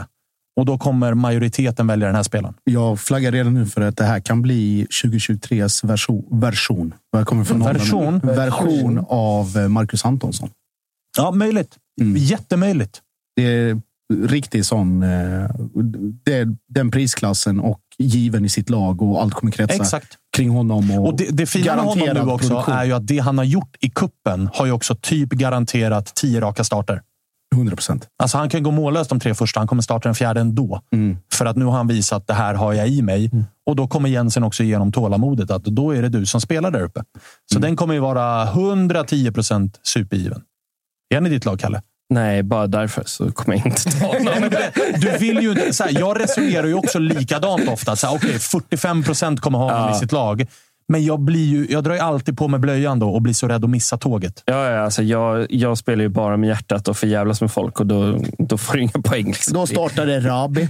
Och 0.59 0.65
då 0.65 0.77
kommer 0.77 1.13
majoriteten 1.13 1.87
välja 1.87 2.07
den 2.07 2.15
här 2.15 2.23
spelaren. 2.23 2.53
Jag 2.63 2.99
flaggar 2.99 3.31
redan 3.31 3.53
nu 3.53 3.65
för 3.65 3.81
att 3.81 3.97
det 3.97 4.03
här 4.03 4.19
kan 4.19 4.41
bli 4.41 4.87
2023s 5.03 5.87
version. 5.87 6.25
version. 6.31 6.93
Jag 7.11 7.27
kommer 7.27 7.43
från. 7.43 7.63
Version? 7.63 8.19
Version 8.19 9.05
av 9.09 9.57
eh, 9.57 9.67
Marcus 9.67 10.05
Antonsson. 10.05 10.49
Ja, 11.17 11.31
möjligt. 11.31 11.75
Mm. 12.01 12.17
Jättemöjligt. 12.17 13.01
Det 13.35 13.43
är 13.43 13.81
riktigt 14.13 14.65
sån... 14.65 15.03
eh, 15.03 15.49
den 16.69 16.91
prisklassen 16.91 17.59
och 17.59 17.79
given 17.97 18.45
i 18.45 18.49
sitt 18.49 18.69
lag 18.69 19.01
och 19.01 19.21
allt 19.21 19.33
kommer 19.33 19.51
kretsa 19.51 19.75
Exakt. 19.75 20.17
kring 20.37 20.49
honom. 20.49 20.91
Och, 20.91 21.07
Och 21.07 21.17
det, 21.17 21.27
det 21.31 21.45
fina 21.45 21.75
med 21.75 21.85
honom 21.85 22.09
nu 22.13 22.19
också 22.31 22.49
produktion. 22.49 22.73
är 22.75 22.85
ju 22.85 22.93
att 22.93 23.07
det 23.07 23.19
han 23.19 23.37
har 23.37 23.45
gjort 23.45 23.75
i 23.79 23.89
kuppen 23.89 24.49
har 24.53 24.65
ju 24.65 24.71
också 24.71 24.95
typ 25.01 25.29
garanterat 25.29 26.15
tio 26.15 26.41
raka 26.41 26.63
starter. 26.63 27.01
100 27.55 27.75
procent. 27.75 28.07
Alltså 28.23 28.37
han 28.37 28.49
kan 28.49 28.63
gå 28.63 28.71
mållös 28.71 29.07
de 29.07 29.19
tre 29.19 29.33
första. 29.35 29.59
Han 29.59 29.67
kommer 29.67 29.81
starta 29.81 30.07
den 30.09 30.15
fjärde 30.15 30.41
ändå. 30.41 30.81
För 31.33 31.45
att 31.45 31.55
nu 31.55 31.65
har 31.65 31.71
han 31.71 31.87
visat 31.87 32.17
att 32.17 32.27
det 32.27 32.33
här 32.33 32.53
har 32.53 32.73
jag 32.73 32.87
i 32.87 33.01
mig. 33.01 33.31
Och 33.65 33.75
då 33.75 33.87
kommer 33.87 34.09
Jensen 34.09 34.43
också 34.43 34.63
igenom 34.63 34.91
tålamodet. 34.91 35.51
Att 35.51 35.63
då 35.63 35.91
är 35.91 36.01
det 36.01 36.09
du 36.09 36.25
som 36.25 36.41
spelar 36.41 36.71
där 36.71 36.81
uppe. 36.81 37.03
Så 37.53 37.59
den 37.59 37.75
kommer 37.75 37.93
ju 37.93 37.99
vara 37.99 38.43
110 38.43 39.31
procent 39.31 39.79
supergiven. 39.83 40.41
Är 41.09 41.15
han 41.15 41.25
i 41.27 41.29
ditt 41.29 41.45
lag, 41.45 41.59
Kalle? 41.59 41.81
Nej, 42.09 42.43
bara 42.43 42.67
därför 42.67 43.03
så 43.05 43.31
kommer 43.31 43.57
jag 43.57 43.65
inte 43.67 43.83
ta 43.99 44.13
det- 44.49 44.71
Du 44.97 45.17
vill 45.17 45.39
ju. 45.41 45.73
Så 45.73 45.83
här, 45.83 45.99
jag 45.99 46.19
resonerar 46.21 46.67
ju 46.67 46.73
också 46.73 46.99
likadant 46.99 47.69
ofta. 47.69 47.95
Så 47.95 48.07
här, 48.07 48.15
okay, 48.15 48.39
45 48.39 49.03
procent 49.03 49.39
kommer 49.41 49.57
ha 49.59 49.65
honom 49.71 49.89
Ja. 49.89 49.95
i 49.95 49.99
sitt 49.99 50.11
lag. 50.11 50.45
Men 50.87 51.05
jag, 51.05 51.19
blir 51.19 51.45
ju, 51.45 51.67
jag 51.69 51.83
drar 51.83 51.93
ju 51.93 51.99
alltid 51.99 52.37
på 52.37 52.47
mig 52.47 52.59
blöjan 52.59 52.99
då 52.99 53.09
och 53.09 53.21
blir 53.21 53.33
så 53.33 53.47
rädd 53.47 53.63
att 53.63 53.69
missa 53.69 53.97
tåget. 53.97 54.43
Ja, 54.45 54.69
ja, 54.69 54.79
alltså 54.79 55.03
jag, 55.03 55.47
jag 55.49 55.77
spelar 55.77 56.03
ju 56.03 56.09
bara 56.09 56.37
med 56.37 56.47
hjärtat 56.47 56.87
och 56.87 56.97
förjävlas 56.97 57.41
med 57.41 57.51
folk 57.51 57.79
och 57.79 57.85
då, 57.85 58.19
då 58.37 58.57
får 58.57 58.73
du 58.73 58.81
inga 58.81 59.01
poäng. 59.03 59.25
Liksom. 59.25 59.53
Då 59.53 59.67
startade 59.67 60.19
Rabi. 60.19 60.69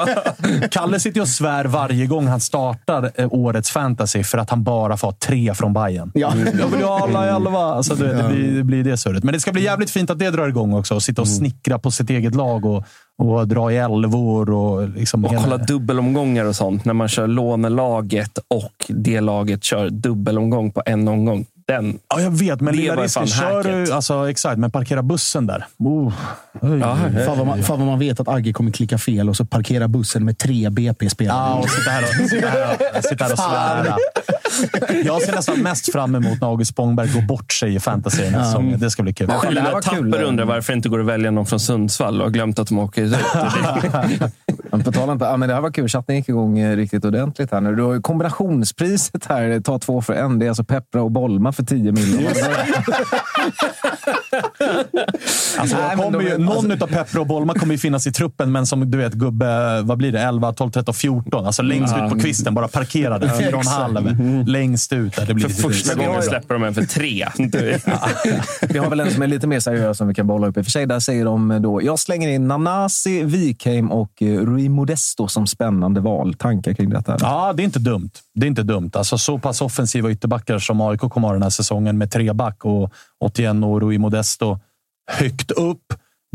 Kalle 0.70 1.00
sitter 1.00 1.20
och 1.20 1.28
svär 1.28 1.64
varje 1.64 2.06
gång 2.06 2.26
han 2.26 2.40
startar 2.40 3.10
eh, 3.14 3.28
årets 3.30 3.70
fantasy 3.70 4.24
för 4.24 4.38
att 4.38 4.50
han 4.50 4.64
bara 4.64 4.96
får 4.96 5.12
tre 5.12 5.54
från 5.54 5.72
Bayern. 5.72 6.10
Ja. 6.14 6.32
Jag 6.58 6.68
vill 6.68 6.80
ju 6.80 6.86
ha 6.86 7.00
alla 7.00 7.26
i 7.26 7.28
elva. 7.28 7.58
Alltså, 7.58 7.94
det, 7.94 8.14
det, 8.14 8.28
blir, 8.28 8.52
det 8.52 8.64
blir 8.64 8.84
det 8.84 8.96
surret. 8.96 9.24
Men 9.24 9.34
det 9.34 9.40
ska 9.40 9.52
bli 9.52 9.62
jävligt 9.62 9.90
fint 9.90 10.10
att 10.10 10.18
det 10.18 10.30
drar 10.30 10.48
igång 10.48 10.74
också. 10.74 11.00
Sitta 11.00 11.22
och 11.22 11.28
snickra 11.28 11.78
på 11.78 11.90
sitt 11.90 12.10
eget 12.10 12.34
lag 12.34 12.64
och, 12.64 12.84
och 13.18 13.48
dra 13.48 13.72
i 13.72 13.76
elvor. 13.76 14.50
Och, 14.50 14.88
liksom 14.88 15.24
Och 15.24 15.30
hela- 15.30 15.42
kolla 15.42 15.56
dubbelomgångar 15.56 16.44
och 16.44 16.56
sånt. 16.56 16.84
När 16.84 16.94
man 16.94 17.08
kör 17.08 17.26
lånelaget 17.26 18.38
och 18.48 18.72
det 18.88 19.20
laget 19.20 19.64
kör 19.64 19.90
dubbelomgång 19.90 20.70
på 20.72 20.82
en 20.86 21.08
omgång. 21.08 21.46
Den. 21.66 21.98
Ja, 22.08 22.20
jag 22.20 22.30
vet, 22.30 22.60
men 22.60 22.76
lilla 22.76 22.96
risken. 22.96 23.26
Kör 23.26 23.62
du, 23.62 23.92
alltså, 23.92 24.30
exakt, 24.30 24.58
men 24.58 24.70
parkera 24.70 25.02
bussen 25.02 25.46
där. 25.46 25.64
Oh. 25.78 26.12
Oj. 26.60 26.78
Ja, 26.78 26.96
Fan 27.26 27.38
vad, 27.38 27.46
man, 27.46 27.62
fan 27.62 27.78
vad 27.78 27.86
man 27.88 27.98
vet 27.98 28.20
att 28.20 28.28
Agge 28.28 28.52
kommer 28.52 28.70
klicka 28.70 28.98
fel 28.98 29.28
och 29.28 29.36
så 29.36 29.44
parkera 29.44 29.88
bussen 29.88 30.24
med 30.24 30.38
tre 30.38 30.70
BP-spelare. 30.70 31.36
Ja, 31.50 31.54
och 31.54 31.70
sitta 31.70 31.90
här 31.90 32.02
och, 32.02 32.28
sitta 32.30 32.48
här 32.48 32.76
och, 32.98 33.04
sitta 33.04 33.24
här 33.24 33.32
och 33.32 33.38
svära. 33.38 33.96
Jag 35.04 35.22
ser 35.22 35.32
nästan 35.32 35.62
mest 35.62 35.92
fram 35.92 36.14
emot 36.14 36.40
när 36.40 36.48
August 36.48 36.70
Spångberg 36.70 37.12
går 37.12 37.22
bort 37.22 37.52
sig 37.52 37.74
i 37.74 37.80
fantasy 37.80 38.22
den 38.22 38.34
här 38.34 38.44
säsongen. 38.44 38.80
Det 38.80 38.90
ska 38.90 39.02
bli 39.02 39.14
kul. 39.14 39.26
var 39.26 39.80
Tapper 39.80 39.96
kul. 39.96 40.14
undrar 40.14 40.44
varför 40.44 40.72
det 40.72 40.76
inte 40.76 40.88
går 40.88 41.00
att 41.00 41.06
välja 41.06 41.30
någon 41.30 41.46
från 41.46 41.60
Sundsvall 41.60 42.20
och 42.20 42.26
har 42.26 42.30
glömt 42.30 42.58
att 42.58 42.68
de 42.68 42.78
åker 42.78 43.02
ut. 43.02 43.14
Men 44.74 44.84
På 44.84 44.92
tal 44.92 45.10
om, 45.10 45.18
ja, 45.20 45.36
men 45.36 45.48
det 45.48 45.54
här 45.54 45.62
var 45.62 45.70
kul. 45.70 45.88
Chatten 45.88 46.16
gick 46.16 46.28
igång 46.28 46.58
eh, 46.58 46.76
riktigt 46.76 47.04
ordentligt 47.04 47.52
här 47.52 47.60
nu. 47.60 47.76
Du 47.76 47.82
har 47.82 47.94
ju 47.94 48.00
kombinationspriset 48.00 49.24
här. 49.26 49.60
Ta 49.60 49.78
två 49.78 50.02
för 50.02 50.12
en. 50.12 50.38
Det 50.38 50.46
är 50.46 50.48
alltså 50.48 50.64
Peppra 50.64 51.02
och 51.02 51.10
Bolma 51.10 51.52
för 51.52 51.62
10 51.62 51.92
miljoner. 51.92 52.32
Alltså, 55.58 55.76
Nej, 55.76 55.96
kommer 55.96 56.20
ju, 56.20 56.38
någon 56.38 56.56
alltså- 56.56 56.72
utav 56.72 56.86
Pepper 56.86 57.18
och 57.18 57.26
Bolma 57.26 57.54
kommer 57.54 57.74
ju 57.74 57.78
finnas 57.78 58.06
i 58.06 58.12
truppen, 58.12 58.52
men 58.52 58.66
som 58.66 58.90
du 58.90 58.98
vet, 58.98 59.12
gubbe, 59.12 59.82
vad 59.82 59.98
blir 59.98 60.12
det? 60.12 60.20
11, 60.20 60.52
12, 60.52 60.70
13, 60.70 60.94
14. 60.94 61.46
Alltså 61.46 61.62
längst 61.62 61.96
ut 61.96 62.10
på 62.10 62.18
kvisten, 62.18 62.54
bara 62.54 62.68
parkerade. 62.68 63.28
Fyra 63.38 63.56
och 63.56 63.64
halv. 63.64 64.18
Längst 64.46 64.92
ut 64.92 65.16
där. 65.16 65.26
Det 65.26 65.34
blir 65.34 65.48
För 65.48 65.62
första 65.62 65.94
gången 65.94 66.22
släpper 66.22 66.54
de 66.54 66.64
en 66.64 66.74
för 66.74 66.82
tre. 66.82 67.28
Vi 68.68 68.78
har 68.78 68.90
väl 68.90 69.00
en 69.00 69.10
som 69.10 69.22
är 69.22 69.26
lite 69.26 69.46
mer 69.46 69.60
seriös 69.60 69.98
som 69.98 70.08
vi 70.08 70.14
kan 70.14 70.26
bolla 70.26 70.46
upp. 70.46 70.56
I 70.56 70.60
och 70.60 70.64
för 70.64 70.70
sig, 70.70 70.86
där 70.86 71.00
säger 71.00 71.24
de 71.24 71.62
då, 71.62 71.82
jag 71.82 71.98
slänger 71.98 72.28
in 72.28 72.48
Nanasi, 72.48 73.22
Wikheim 73.22 73.92
och 73.92 74.22
eh, 74.22 74.40
Rui 74.64 74.68
Modesto 74.68 75.28
som 75.28 75.46
spännande 75.46 76.00
val. 76.00 76.34
Tankar 76.34 76.74
kring 76.74 76.90
detta? 76.90 77.16
Ja, 77.20 77.52
det 77.52 77.62
är 77.62 77.64
inte 77.64 77.78
dumt. 77.78 78.10
Det 78.34 78.46
är 78.46 78.48
inte 78.48 78.62
dumt. 78.62 78.90
Alltså, 78.94 79.18
så 79.18 79.38
pass 79.38 79.60
offensiva 79.60 80.10
ytterbackar 80.10 80.58
som 80.58 80.80
AIK 80.80 81.00
kommer 81.00 81.28
ha 81.28 81.32
den 81.32 81.42
här 81.42 81.50
säsongen 81.50 81.98
med 81.98 82.10
tre 82.10 82.32
back 82.32 82.64
och 82.64 82.92
81 83.24 83.64
och 83.64 83.80
Rui 83.80 83.98
Modesto 83.98 84.58
högt 85.12 85.50
upp. 85.50 85.82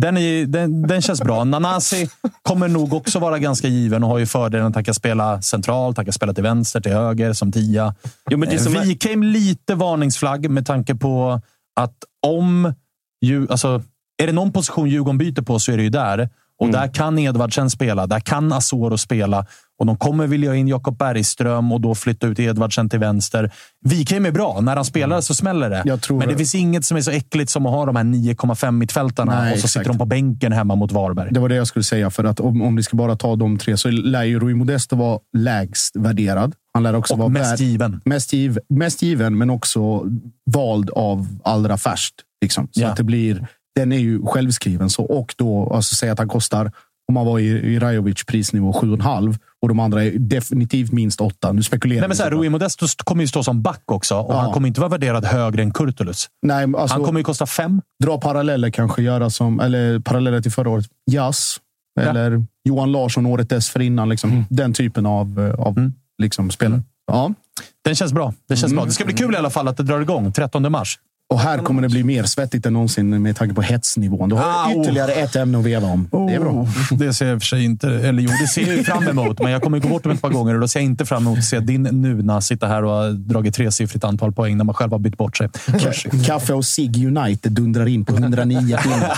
Den, 0.02 0.18
är, 0.18 0.46
den, 0.46 0.82
den 0.88 1.02
känns 1.02 1.22
bra. 1.22 1.44
Nanasi 1.44 2.10
kommer 2.42 2.68
nog 2.68 2.94
också 2.94 3.20
vara 3.20 3.40
ganska 3.40 3.68
given 3.68 4.04
och 4.04 4.10
har 4.10 4.18
ju 4.18 4.26
fördelen 4.26 4.68
att 4.68 4.76
han 4.76 4.84
kan 4.84 4.94
spela 4.94 5.42
centralt, 5.42 5.98
han 5.98 6.06
kan 6.06 6.14
spela 6.14 6.34
till 6.34 6.44
vänster, 6.44 6.82
till 6.82 6.92
höger, 6.94 7.34
som 7.34 7.52
tia. 7.52 7.96
Jo, 8.30 8.38
men 8.38 8.50
det 8.50 8.60
som 8.60 8.76
är- 8.76 8.82
Wikheim 8.86 9.24
lite 9.24 9.76
varningsflagg 9.76 10.50
med 10.50 10.66
tanke 10.66 10.96
på 10.96 11.42
att 11.80 11.96
om... 12.28 12.74
Ju, 13.26 13.48
alltså, 13.50 13.82
är 14.24 14.28
det 14.28 14.34
någon 14.34 14.52
position 14.52 14.90
Djurgården 14.90 15.18
byter 15.18 15.42
på 15.42 15.60
så 15.60 15.72
är 15.72 15.78
det 15.78 15.84
ju 15.84 15.90
där. 15.90 16.30
Och 16.60 16.68
Mm. 16.68 16.82
där 16.82 16.94
kan 16.94 17.20
Edvardsen 17.20 17.70
spela. 17.70 18.08
Där 18.08 18.20
kan 18.20 18.54
Asoro 18.54 18.98
spela. 18.98 19.46
Och 19.80 19.86
de 19.86 19.98
kommer 19.98 20.28
vilja 20.28 20.56
in 20.56 20.68
Jakob 20.68 20.98
Bergström 20.98 21.72
och 21.72 21.82
då 21.82 21.96
flytta 21.96 22.28
ut 22.28 22.40
Edvardsen 22.40 22.90
till 22.90 23.00
vänster. 23.00 23.52
Wikheim 23.86 24.26
är 24.26 24.32
bra. 24.32 24.60
När 24.62 24.76
han 24.76 24.86
spelar 24.86 25.22
så 25.22 25.34
smäller 25.36 25.70
det. 25.70 25.84
Men 26.10 26.20
det 26.20 26.26
det. 26.26 26.38
finns 26.38 26.56
inget 26.56 26.86
som 26.86 26.98
är 26.98 27.02
så 27.02 27.12
äckligt 27.12 27.50
som 27.52 27.66
att 27.66 27.72
ha 27.72 27.86
de 27.86 27.96
här 27.96 28.04
9,5 28.04 28.72
mittfältarna 28.78 29.32
Nej, 29.42 29.42
och 29.42 29.48
så 29.60 29.66
exakt. 29.66 29.72
sitter 29.74 29.88
de 29.90 29.98
på 29.98 30.06
bänken 30.06 30.52
hemma 30.52 30.76
mot 30.76 30.92
Varberg. 30.92 31.30
Det 31.34 31.40
var 31.40 31.50
det 31.50 31.56
jag 31.56 31.68
skulle 31.68 31.84
säga. 31.84 32.10
För 32.10 32.24
att 32.24 32.40
om, 32.40 32.62
om 32.62 32.76
vi 32.76 32.84
ska 32.84 32.98
bara 32.98 33.16
ta 33.16 33.36
de 33.36 33.58
tre 33.58 33.78
så 33.78 33.90
lär 33.92 34.24
ju 34.24 34.40
Rui 34.40 34.54
Modesto 34.54 34.96
vara 34.96 35.20
lägst 35.38 35.96
värderad. 35.96 36.54
Han 36.74 36.84
lär 36.84 36.96
också 36.96 37.14
Och 37.14 37.20
vara 37.20 37.30
mest 37.30 37.52
värd- 37.52 37.60
given. 37.60 38.02
Mest, 38.06 38.34
giv, 38.34 38.60
mest 38.70 39.02
given, 39.02 39.38
men 39.38 39.50
också 39.50 40.04
vald 40.52 40.90
av 40.90 41.28
allra 41.44 41.78
färst. 41.78 42.14
Liksom. 42.42 42.68
Så 42.72 42.82
Ja. 42.82 42.88
att 42.90 42.98
det 42.98 43.04
blir, 43.04 43.48
den 43.76 43.92
är 43.92 43.98
ju 44.00 44.26
självskriven. 44.26 44.90
Så, 44.90 45.04
och 45.04 45.34
då, 45.38 45.74
alltså 45.74 45.96
säga 45.96 46.12
att 46.14 46.20
han 46.20 46.28
kostar, 46.28 46.72
om 47.08 47.14
man 47.14 47.26
var 47.26 47.40
i, 47.40 47.46
i 47.48 47.80
Rajovic 47.80 48.24
prisnivå, 48.24 48.72
7,5 48.72 49.38
och 49.62 49.68
de 49.68 49.80
andra 49.80 50.04
är 50.04 50.12
definitivt 50.12 50.92
minst 50.92 51.22
8. 51.22 51.52
Nu 51.52 51.64
spekulerar 51.64 52.00
Nej, 52.02 52.08
men 52.08 52.18
så 52.18 52.24
här. 52.24 52.32
Rui 52.32 52.50
Modesto 52.50 52.88
kommer 53.04 53.24
ju 53.24 53.28
stå 53.28 53.44
som 53.44 53.62
back 53.62 53.82
också 53.92 54.16
och 54.16 54.34
Ja. 54.34 54.40
han 54.40 54.52
kommer 54.54 54.68
inte 54.68 54.80
vara 54.82 54.90
värderad 54.90 55.26
högre 55.26 55.62
än 55.62 55.72
Kurtulus. 55.72 56.28
Nej, 56.42 56.64
alltså, 56.64 56.96
Han 56.98 57.06
kommer 57.06 57.20
ju 57.20 57.24
kosta 57.24 57.46
fem. 57.46 57.82
dra 58.04 58.18
paralleller 58.20 58.70
kanske, 58.70 59.02
göra 59.02 59.30
som, 59.30 59.60
eller 59.60 60.00
paralleller 60.00 60.42
till 60.42 60.52
förra 60.52 60.70
året. 60.70 60.86
Jazz, 61.12 61.58
Ja. 61.96 62.02
eller 62.10 62.44
Johan 62.64 62.92
Larsson 62.92 63.26
året 63.26 63.50
dessförinnan. 63.50 64.10
Liksom. 64.10 64.30
Mm. 64.32 64.44
Den 64.50 64.74
typen 64.74 65.06
av, 65.06 65.40
eh, 65.40 65.66
av 65.66 65.92
liksom, 66.22 66.52
spelare. 66.52 66.82
Ja. 67.12 67.34
Den 67.86 67.96
känns 67.96 68.14
bra. 68.14 68.34
Det 68.50 68.56
känns 68.56 68.72
Mm. 68.72 68.76
bra. 68.76 68.86
Det 68.86 68.92
ska 68.92 69.06
bli 69.06 69.14
kul 69.14 69.34
i 69.34 69.38
alla 69.38 69.50
fall 69.50 69.68
att 69.68 69.78
det 69.78 69.84
drar 69.84 70.02
igång 70.02 70.32
13 70.32 70.72
mars. 70.72 71.00
Och 71.34 71.40
här 71.40 71.58
kommer 71.58 71.82
det 71.82 71.90
bli 71.90 72.04
mer 72.04 72.24
svettigt 72.24 72.66
än 72.66 72.74
någonsin 72.74 73.22
med 73.22 73.36
tanke 73.36 73.56
på 73.56 73.62
hetsnivån. 73.62 74.30
Då 74.30 74.36
har 74.36 74.44
Ah, 74.44 74.72
jag 74.72 74.82
ytterligare 74.82 75.12
ett 75.12 75.36
ämne 75.36 75.58
att 75.60 75.66
veva 75.66 75.88
om. 75.88 76.08
Det 76.28 76.34
är 76.34 76.40
bra. 76.40 76.52
Oh, 76.52 76.68
det 76.92 77.14
ser 77.14 77.26
jag 77.26 77.34
i 77.34 77.38
och 77.38 77.42
för 77.42 77.46
sig 77.48 77.66
inte... 77.66 77.88
Eller 77.90 78.22
jo, 78.24 78.30
det 78.42 78.48
ser 78.48 78.76
jag 78.78 78.86
fram 78.86 79.08
emot. 79.08 79.40
Men 79.40 79.52
jag 79.52 79.62
kommer 79.62 79.80
gå 79.80 79.88
bort 79.90 80.04
dem 80.04 80.12
ett 80.12 80.22
par 80.22 80.30
gånger 80.30 80.54
och 80.56 80.62
då 80.62 80.68
ser 80.68 80.80
jag 80.80 80.86
inte 80.86 81.06
fram 81.06 81.22
emot 81.28 81.38
att 81.38 81.44
se 81.46 81.60
din 81.60 81.84
Nuna 81.84 82.42
sitta 82.42 82.68
här 82.68 82.84
och 82.84 82.92
ha 82.92 83.10
dragit 83.10 83.56
tresiffrigt 83.56 84.04
antal 84.04 84.32
poäng 84.32 84.58
när 84.58 84.64
man 84.64 84.76
själv 84.76 84.92
har 84.92 85.00
bytt 85.00 85.18
bort 85.18 85.38
sig. 85.38 85.50
Kaffe 86.26 86.54
och 86.54 86.66
Sig 86.66 87.08
United 87.08 87.52
dundrar 87.52 87.88
in 87.88 88.06
på 88.06 88.14
109 88.16 88.78
timmar. 88.84 89.12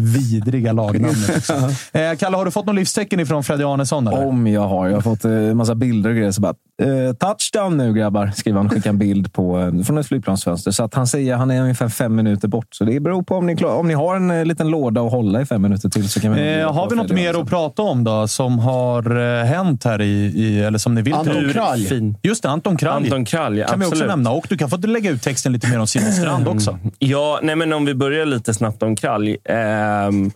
Vidriga 0.00 0.72
lagnamnet 0.72 1.36
också. 1.36 1.52
Eh, 1.92 2.14
Kalle, 2.18 2.36
har 2.36 2.44
du 2.44 2.50
fått 2.50 2.66
något 2.66 2.74
livstecken 2.74 3.20
ifrån 3.20 3.44
Freddy 3.44 3.64
Arnesson? 3.64 4.08
Eller? 4.08 4.26
Om 4.26 4.46
jag 4.46 4.68
har. 4.68 4.88
Jag 4.88 4.94
har 4.94 5.00
fått 5.02 5.24
en 5.24 5.56
massa 5.56 5.74
bilder 5.74 6.10
och 6.10 6.16
grejer. 6.16 6.30
Så 6.30 6.40
bara, 6.40 6.54
eh, 6.82 7.12
touchdown 7.14 7.76
nu 7.76 7.92
grabbar, 7.94 8.32
skriver 8.36 8.58
han 8.58 8.66
och 8.66 8.72
skickar 8.72 8.90
en 8.90 8.98
bild 8.98 9.32
på, 9.32 9.58
eh, 9.60 9.82
från 9.82 9.98
ett 9.98 10.06
flygplansfönster. 10.58 10.70
Så 10.70 10.84
att 10.84 10.94
han 10.94 11.06
säger 11.06 11.32
att 11.32 11.38
han 11.38 11.50
är 11.50 11.62
ungefär 11.62 11.88
fem 11.88 12.14
minuter 12.14 12.48
bort. 12.48 12.74
Så 12.74 12.84
det 12.84 13.00
beror 13.00 13.22
på 13.22 13.34
om 13.36 13.46
ni, 13.46 13.56
klar, 13.56 13.74
om 13.74 13.88
ni 13.88 13.94
har 13.94 14.16
en 14.16 14.30
eh, 14.30 14.44
liten 14.44 14.68
låda 14.68 15.00
att 15.00 15.10
hålla 15.10 15.40
i 15.40 15.46
fem 15.46 15.62
minuter 15.62 15.88
till. 15.88 16.08
Så 16.08 16.20
kan 16.20 16.32
vi 16.32 16.58
Eh, 16.58 16.72
har 16.72 16.90
vi 16.90 16.96
något 16.96 17.12
mer 17.12 17.40
att 17.40 17.48
prata 17.48 17.82
om 17.82 18.04
då, 18.04 18.28
som 18.28 18.58
har 18.58 19.16
eh, 19.16 19.44
hänt 19.44 19.84
här 19.84 20.00
i, 20.00 20.32
i 20.34 20.60
eller 20.60 20.78
som 20.78 20.94
ni 20.94 21.02
vill? 21.02 21.14
Anton? 21.14 21.52
Kralj. 21.52 21.84
Fin. 21.84 22.16
Just 22.22 22.42
det, 22.42 22.48
Anton 22.48 22.76
Kralj. 22.76 23.06
Anton 23.06 23.24
Kralj, 23.24 23.64
kan 23.68 23.78
vi 23.78 23.86
också 23.86 23.94
absolut. 23.94 24.10
nämna. 24.10 24.30
Och 24.30 24.46
du 24.48 24.56
kan 24.56 24.70
få 24.70 24.76
lägga 24.76 25.10
ut 25.10 25.22
texten 25.22 25.52
lite 25.52 25.68
mer 25.68 25.80
om 25.80 25.86
Simon 25.86 26.12
Strand 26.12 26.48
också. 26.48 26.78
Ja, 26.98 27.40
nej 27.42 27.56
men 27.56 27.72
om 27.72 27.84
vi 27.84 27.94
börjar 27.94 28.26
lite 28.26 28.54
snabbt 28.54 28.82
om 28.82 28.96
Kralj. 28.96 29.36
Ehm, 29.44 30.30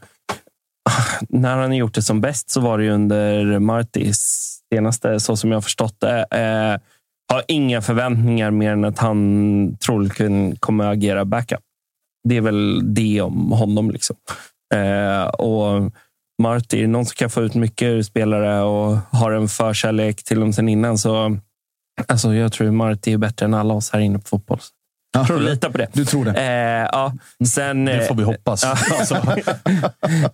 när 1.28 1.57
han 1.57 1.77
gjort 1.77 1.94
det 1.94 2.03
som 2.03 2.20
bäst 2.20 2.51
så 2.51 2.61
var 2.61 2.78
det 2.78 2.85
ju 2.85 2.90
under 2.90 3.59
Martis 3.59 4.49
senaste, 4.74 5.20
så 5.20 5.36
som 5.36 5.51
jag 5.51 5.57
har 5.57 5.62
förstått 5.62 6.01
det. 6.01 6.27
Eh, 6.31 6.81
har 7.32 7.44
inga 7.48 7.82
förväntningar 7.82 8.50
mer 8.50 8.72
än 8.72 8.84
att 8.84 8.98
han 8.98 9.76
troligen 9.76 10.56
kommer 10.56 10.84
att 10.84 10.92
agera 10.92 11.24
backup. 11.24 11.60
Det 12.28 12.36
är 12.36 12.40
väl 12.40 12.94
det 12.94 13.20
om 13.20 13.52
honom. 13.52 13.90
liksom. 13.90 14.16
Eh, 14.74 15.24
och 15.24 15.92
det 16.68 16.86
någon 16.86 17.06
som 17.06 17.14
kan 17.14 17.30
få 17.30 17.42
ut 17.42 17.54
mycket 17.54 17.86
ur 17.86 18.02
spelare 18.02 18.62
och 18.62 18.96
har 19.10 19.32
en 19.32 19.48
förkärlek 19.48 20.24
till 20.24 20.40
dem 20.40 20.52
sen 20.52 20.68
innan 20.68 20.98
så 20.98 21.38
alltså 22.09 22.34
jag 22.34 22.52
tror 22.52 22.70
Marti 22.70 23.12
är 23.12 23.18
bättre 23.18 23.46
än 23.46 23.54
alla 23.54 23.74
oss 23.74 23.90
här 23.90 24.00
inne 24.00 24.18
på 24.18 24.24
fotboll. 24.24 24.59
Jag 25.12 25.26
tror 25.26 25.40
lita 25.40 25.70
på 25.70 25.78
det. 25.78 25.88
Du 25.92 26.04
tror 26.04 26.24
det? 26.24 26.30
Eh, 26.30 26.88
ja, 26.92 27.12
sen, 27.46 27.84
Det 27.84 28.09
får 28.09 28.14
vi 28.14 28.22
eh, 28.22 28.28
hoppas. 28.28 28.64
Alltså. 28.98 29.14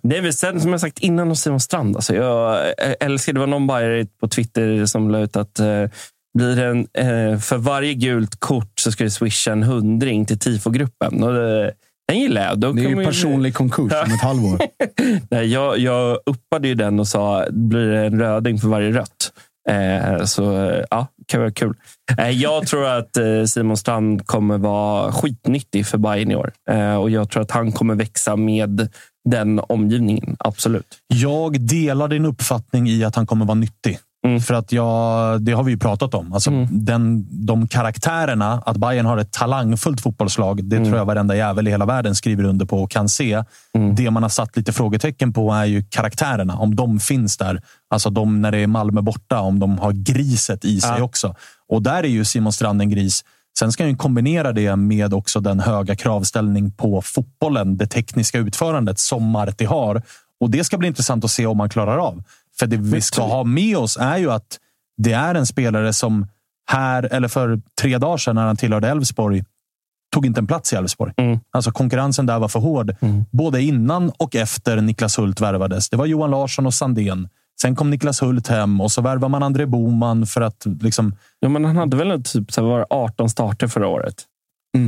Nej, 0.01 0.21
men 0.21 0.33
sen 0.33 0.61
som 0.61 0.71
jag 0.71 0.81
sagt 0.81 0.99
innan 0.99 1.27
hos 1.27 1.41
Simon 1.41 1.59
Strand. 1.59 1.95
Alltså, 1.95 2.15
jag 2.15 2.67
eh, 2.67 2.93
älskar, 2.99 3.33
det 3.33 3.39
var 3.39 3.47
någon 3.47 3.67
bajare 3.67 4.05
på 4.19 4.27
Twitter 4.27 4.85
som 4.85 5.09
la 5.09 5.19
ut 5.19 5.35
att 5.35 5.59
eh, 5.59 5.85
blir 6.37 6.55
det 6.55 6.65
en, 6.65 6.87
eh, 7.33 7.39
för 7.39 7.57
varje 7.57 7.93
gult 7.93 8.39
kort 8.39 8.71
så 8.79 8.91
ska 8.91 9.03
det 9.03 9.09
swisha 9.09 9.51
en 9.51 9.63
hundring 9.63 10.25
till 10.25 10.39
tifogruppen. 10.39 11.23
Och 11.23 11.33
det, 11.33 11.73
den 12.07 12.19
gillar 12.19 12.41
jag. 12.41 12.59
Då 12.59 12.71
Det 12.71 12.81
är 12.85 12.89
ju 12.89 13.05
personlig 13.05 13.53
konkurs 13.53 13.93
om 14.05 14.11
ett 14.13 14.21
halvår. 14.21 14.59
Nej, 15.31 15.45
jag, 15.53 15.79
jag 15.79 16.19
uppade 16.25 16.67
ju 16.67 16.75
den 16.75 16.99
och 16.99 17.07
sa 17.07 17.45
blir 17.49 17.87
det 17.87 18.05
en 18.05 18.19
röding 18.19 18.59
för 18.59 18.67
varje 18.67 18.91
rött. 18.91 19.31
Eh, 19.69 20.23
så 20.25 20.69
eh, 20.69 20.83
ja, 20.91 21.07
kan 21.27 21.39
vara 21.41 21.51
kul. 21.51 21.73
Eh, 22.17 22.29
Jag 22.29 22.67
tror 22.67 22.85
att 22.87 23.17
eh, 23.17 23.43
Simon 23.45 23.77
Strand 23.77 24.25
kommer 24.27 24.57
vara 24.57 25.11
skitnyttig 25.11 25.85
för 25.87 25.97
Bayern 25.97 26.31
i 26.31 26.35
år. 26.35 26.51
Eh, 26.71 26.95
Och 26.95 27.09
jag 27.09 27.29
tror 27.29 27.41
att 27.43 27.51
han 27.51 27.71
kommer 27.71 27.95
växa 27.95 28.35
med 28.35 28.89
den 29.29 29.59
omgivningen. 29.59 30.35
Absolut. 30.39 30.87
Jag 31.07 31.61
delar 31.61 32.07
din 32.07 32.25
uppfattning 32.25 32.89
i 32.89 33.03
att 33.03 33.15
han 33.15 33.27
kommer 33.27 33.45
vara 33.45 33.55
nyttig. 33.55 33.97
Mm. 34.27 34.41
För 34.41 34.53
att 34.53 34.71
jag, 34.71 35.41
det 35.41 35.51
har 35.51 35.63
vi 35.63 35.71
ju 35.71 35.77
pratat 35.77 36.13
om. 36.13 36.33
Alltså 36.33 36.51
den, 36.71 37.27
de 37.45 37.67
karaktärerna, 37.67 38.63
att 38.65 38.77
Bayern 38.77 39.05
har 39.05 39.17
ett 39.17 39.31
talangfullt 39.31 40.01
fotbollslag, 40.01 40.63
det 40.63 40.75
Mm. 40.75 40.87
tror 40.87 40.97
jag 40.97 41.05
varenda 41.05 41.35
jävel 41.35 41.67
i 41.67 41.71
hela 41.71 41.85
världen 41.85 42.15
skriver 42.15 42.43
under 42.43 42.65
på 42.65 42.83
och 42.83 42.91
kan 42.91 43.09
se. 43.09 43.43
Mm. 43.73 43.95
Det 43.95 44.11
man 44.11 44.23
har 44.23 44.29
satt 44.29 44.57
lite 44.57 44.73
frågetecken 44.73 45.33
på 45.33 45.51
är 45.53 45.65
ju 45.65 45.83
karaktärerna. 45.89 46.57
Om 46.57 46.75
de 46.75 46.99
finns 46.99 47.37
där. 47.37 47.61
Alltså 47.89 48.09
de 48.09 48.41
när 48.41 48.51
det 48.51 48.57
är 48.57 48.67
Malmö 48.67 49.01
borta, 49.01 49.39
om 49.39 49.59
de 49.59 49.79
har 49.79 49.91
griset 49.91 50.65
i 50.65 50.81
sig 50.81 50.95
Ja. 50.97 51.03
också. 51.03 51.35
Och 51.69 51.81
där 51.81 52.03
är 52.03 52.07
ju 52.07 52.25
Simon 52.25 52.53
Strand 52.53 52.81
en 52.81 52.89
gris. 52.89 53.23
Sen 53.59 53.71
ska 53.71 53.83
han 53.83 53.91
ju 53.91 53.97
kombinera 53.97 54.51
det 54.51 54.75
med 54.75 55.13
också 55.13 55.39
den 55.39 55.59
höga 55.59 55.95
kravställning 55.95 56.71
på 56.71 57.01
fotbollen, 57.01 57.77
det 57.77 57.87
tekniska 57.87 58.37
utförandet 58.37 58.99
som 58.99 59.23
Marti 59.29 59.65
har. 59.65 60.01
Och 60.41 60.49
det 60.49 60.63
ska 60.63 60.77
bli 60.77 60.87
intressant 60.87 61.23
att 61.25 61.31
se 61.31 61.45
om 61.45 61.59
han 61.59 61.69
klarar 61.69 61.97
av. 61.97 62.23
För 62.59 62.67
det 62.67 62.77
vi 62.77 63.01
ska 63.01 63.21
ha 63.21 63.43
med 63.43 63.77
oss 63.77 63.97
är 63.97 64.17
ju 64.17 64.31
att 64.31 64.59
det 64.97 65.13
är 65.13 65.35
en 65.35 65.45
spelare 65.45 65.93
som 65.93 66.27
här, 66.71 67.03
eller 67.11 67.27
för 67.27 67.61
tre 67.81 67.97
dagar 67.97 68.17
sedan 68.17 68.35
när 68.35 68.45
han 68.45 68.57
tillhörde 68.57 68.89
Elfsborg, 68.89 69.43
tog 70.13 70.25
inte 70.25 70.39
en 70.39 70.47
plats 70.47 70.73
i 70.73 70.75
Elfsborg. 70.75 71.13
Alltså 71.51 71.71
konkurrensen 71.71 72.25
där 72.25 72.39
var 72.39 72.47
för 72.47 72.59
hård. 72.59 72.95
Både 73.31 73.61
innan 73.61 74.09
och 74.17 74.35
efter 74.35 74.81
Niklas 74.81 75.19
Hult 75.19 75.41
värvades. 75.41 75.89
Det 75.89 75.97
var 75.97 76.05
Johan 76.05 76.31
Larsson 76.31 76.65
och 76.65 76.73
Sandén. 76.73 77.29
Sen 77.61 77.75
kom 77.75 77.89
Niklas 77.89 78.21
Hult 78.21 78.47
hem 78.47 78.81
och 78.81 78.91
så 78.91 79.01
värvade 79.01 79.31
man 79.31 79.43
André 79.43 79.65
Boman 79.65 80.25
för 80.25 80.41
att 80.41 80.65
liksom... 80.81 81.15
Ja, 81.39 81.49
men 81.49 81.65
han 81.65 81.77
hade 81.77 81.97
väl 81.97 82.23
typ 82.23 82.51
så 82.51 82.63
var 82.63 82.79
det 82.79 82.85
18 82.89 83.29
starter 83.29 83.67
förra 83.67 83.87
året. 83.87 84.25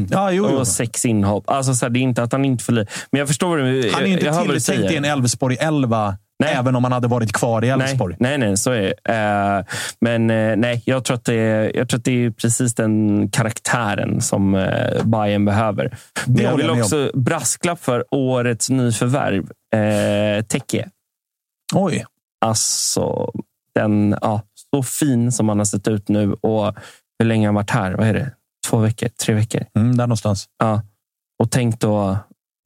Ja, 0.09 0.31
jo, 0.31 0.47
jo. 0.51 0.57
Och 0.57 0.67
sex 0.67 1.05
inhopp. 1.05 1.49
Alltså, 1.49 1.75
så 1.75 1.85
här, 1.85 1.89
det 1.89 1.99
är 1.99 2.01
inte 2.01 2.23
att 2.23 2.31
han 2.31 2.45
inte 2.45 2.63
förli... 2.63 2.85
Men 3.11 3.19
jag 3.19 3.27
förstår 3.27 3.47
vad 3.49 3.59
du 3.59 3.91
Han 3.93 4.03
är 4.03 4.07
inte 4.07 4.25
jag 4.25 4.43
tilltänkt 4.43 4.91
i 4.91 4.95
en 4.95 5.05
Elfsborg 5.05 5.57
11 5.59 6.17
även 6.43 6.75
om 6.75 6.83
han 6.83 6.93
hade 6.93 7.07
varit 7.07 7.33
kvar 7.33 7.65
i 7.65 7.69
Elfsborg. 7.69 8.15
Nej, 8.19 8.37
nej, 8.37 8.47
nej, 8.47 8.57
så 8.57 8.71
är 8.71 8.81
det. 8.81 9.13
Eh, 9.13 9.75
Men 9.99 10.29
eh, 10.29 10.55
nej, 10.57 10.83
jag 10.85 11.03
tror, 11.03 11.15
att 11.15 11.25
det 11.25 11.33
är, 11.33 11.77
jag 11.77 11.89
tror 11.89 11.97
att 11.97 12.05
det 12.05 12.25
är 12.25 12.31
precis 12.31 12.75
den 12.75 13.29
karaktären 13.29 14.21
som 14.21 14.55
eh, 14.55 15.03
Bayern 15.03 15.45
behöver. 15.45 15.97
Det 16.25 16.43
jag 16.43 16.57
vill 16.57 16.65
jag 16.65 16.79
också 16.79 17.11
brasklapp 17.13 17.79
för 17.79 18.05
årets 18.11 18.69
nyförvärv. 18.69 19.51
Eh, 19.75 20.43
Teke. 20.43 20.89
Oj. 21.73 22.05
Alltså, 22.45 23.31
den, 23.75 24.15
ja, 24.21 24.41
så 24.71 24.83
fin 24.83 25.31
som 25.31 25.49
han 25.49 25.57
har 25.57 25.65
sett 25.65 25.87
ut 25.87 26.09
nu. 26.09 26.33
Och 26.33 26.75
hur 27.19 27.25
länge 27.25 27.41
har 27.41 27.47
han 27.47 27.55
varit 27.55 27.69
här? 27.69 27.91
Vad 27.91 28.07
är 28.07 28.13
det? 28.13 28.31
Två 28.67 28.77
veckor? 28.77 29.09
Tre 29.09 29.35
veckor? 29.35 29.65
Mm, 29.75 29.97
där 29.97 30.07
någonstans. 30.07 30.45
Ja. 30.59 30.81
Och 31.39 31.51
tänk 31.51 31.79
då 31.79 32.17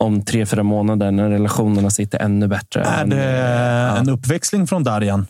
om 0.04 0.26
tre, 0.26 0.46
fyra 0.46 0.64
månader 0.64 1.12
när 1.12 1.30
relationerna 1.30 1.90
sitter 1.90 2.20
ännu 2.20 2.48
bättre. 2.48 2.82
Är 2.82 3.06
det 3.06 3.24
ja. 3.24 3.98
en 3.98 4.10
uppväxling 4.10 4.68
från 4.68 4.84
Darjan? 4.84 5.28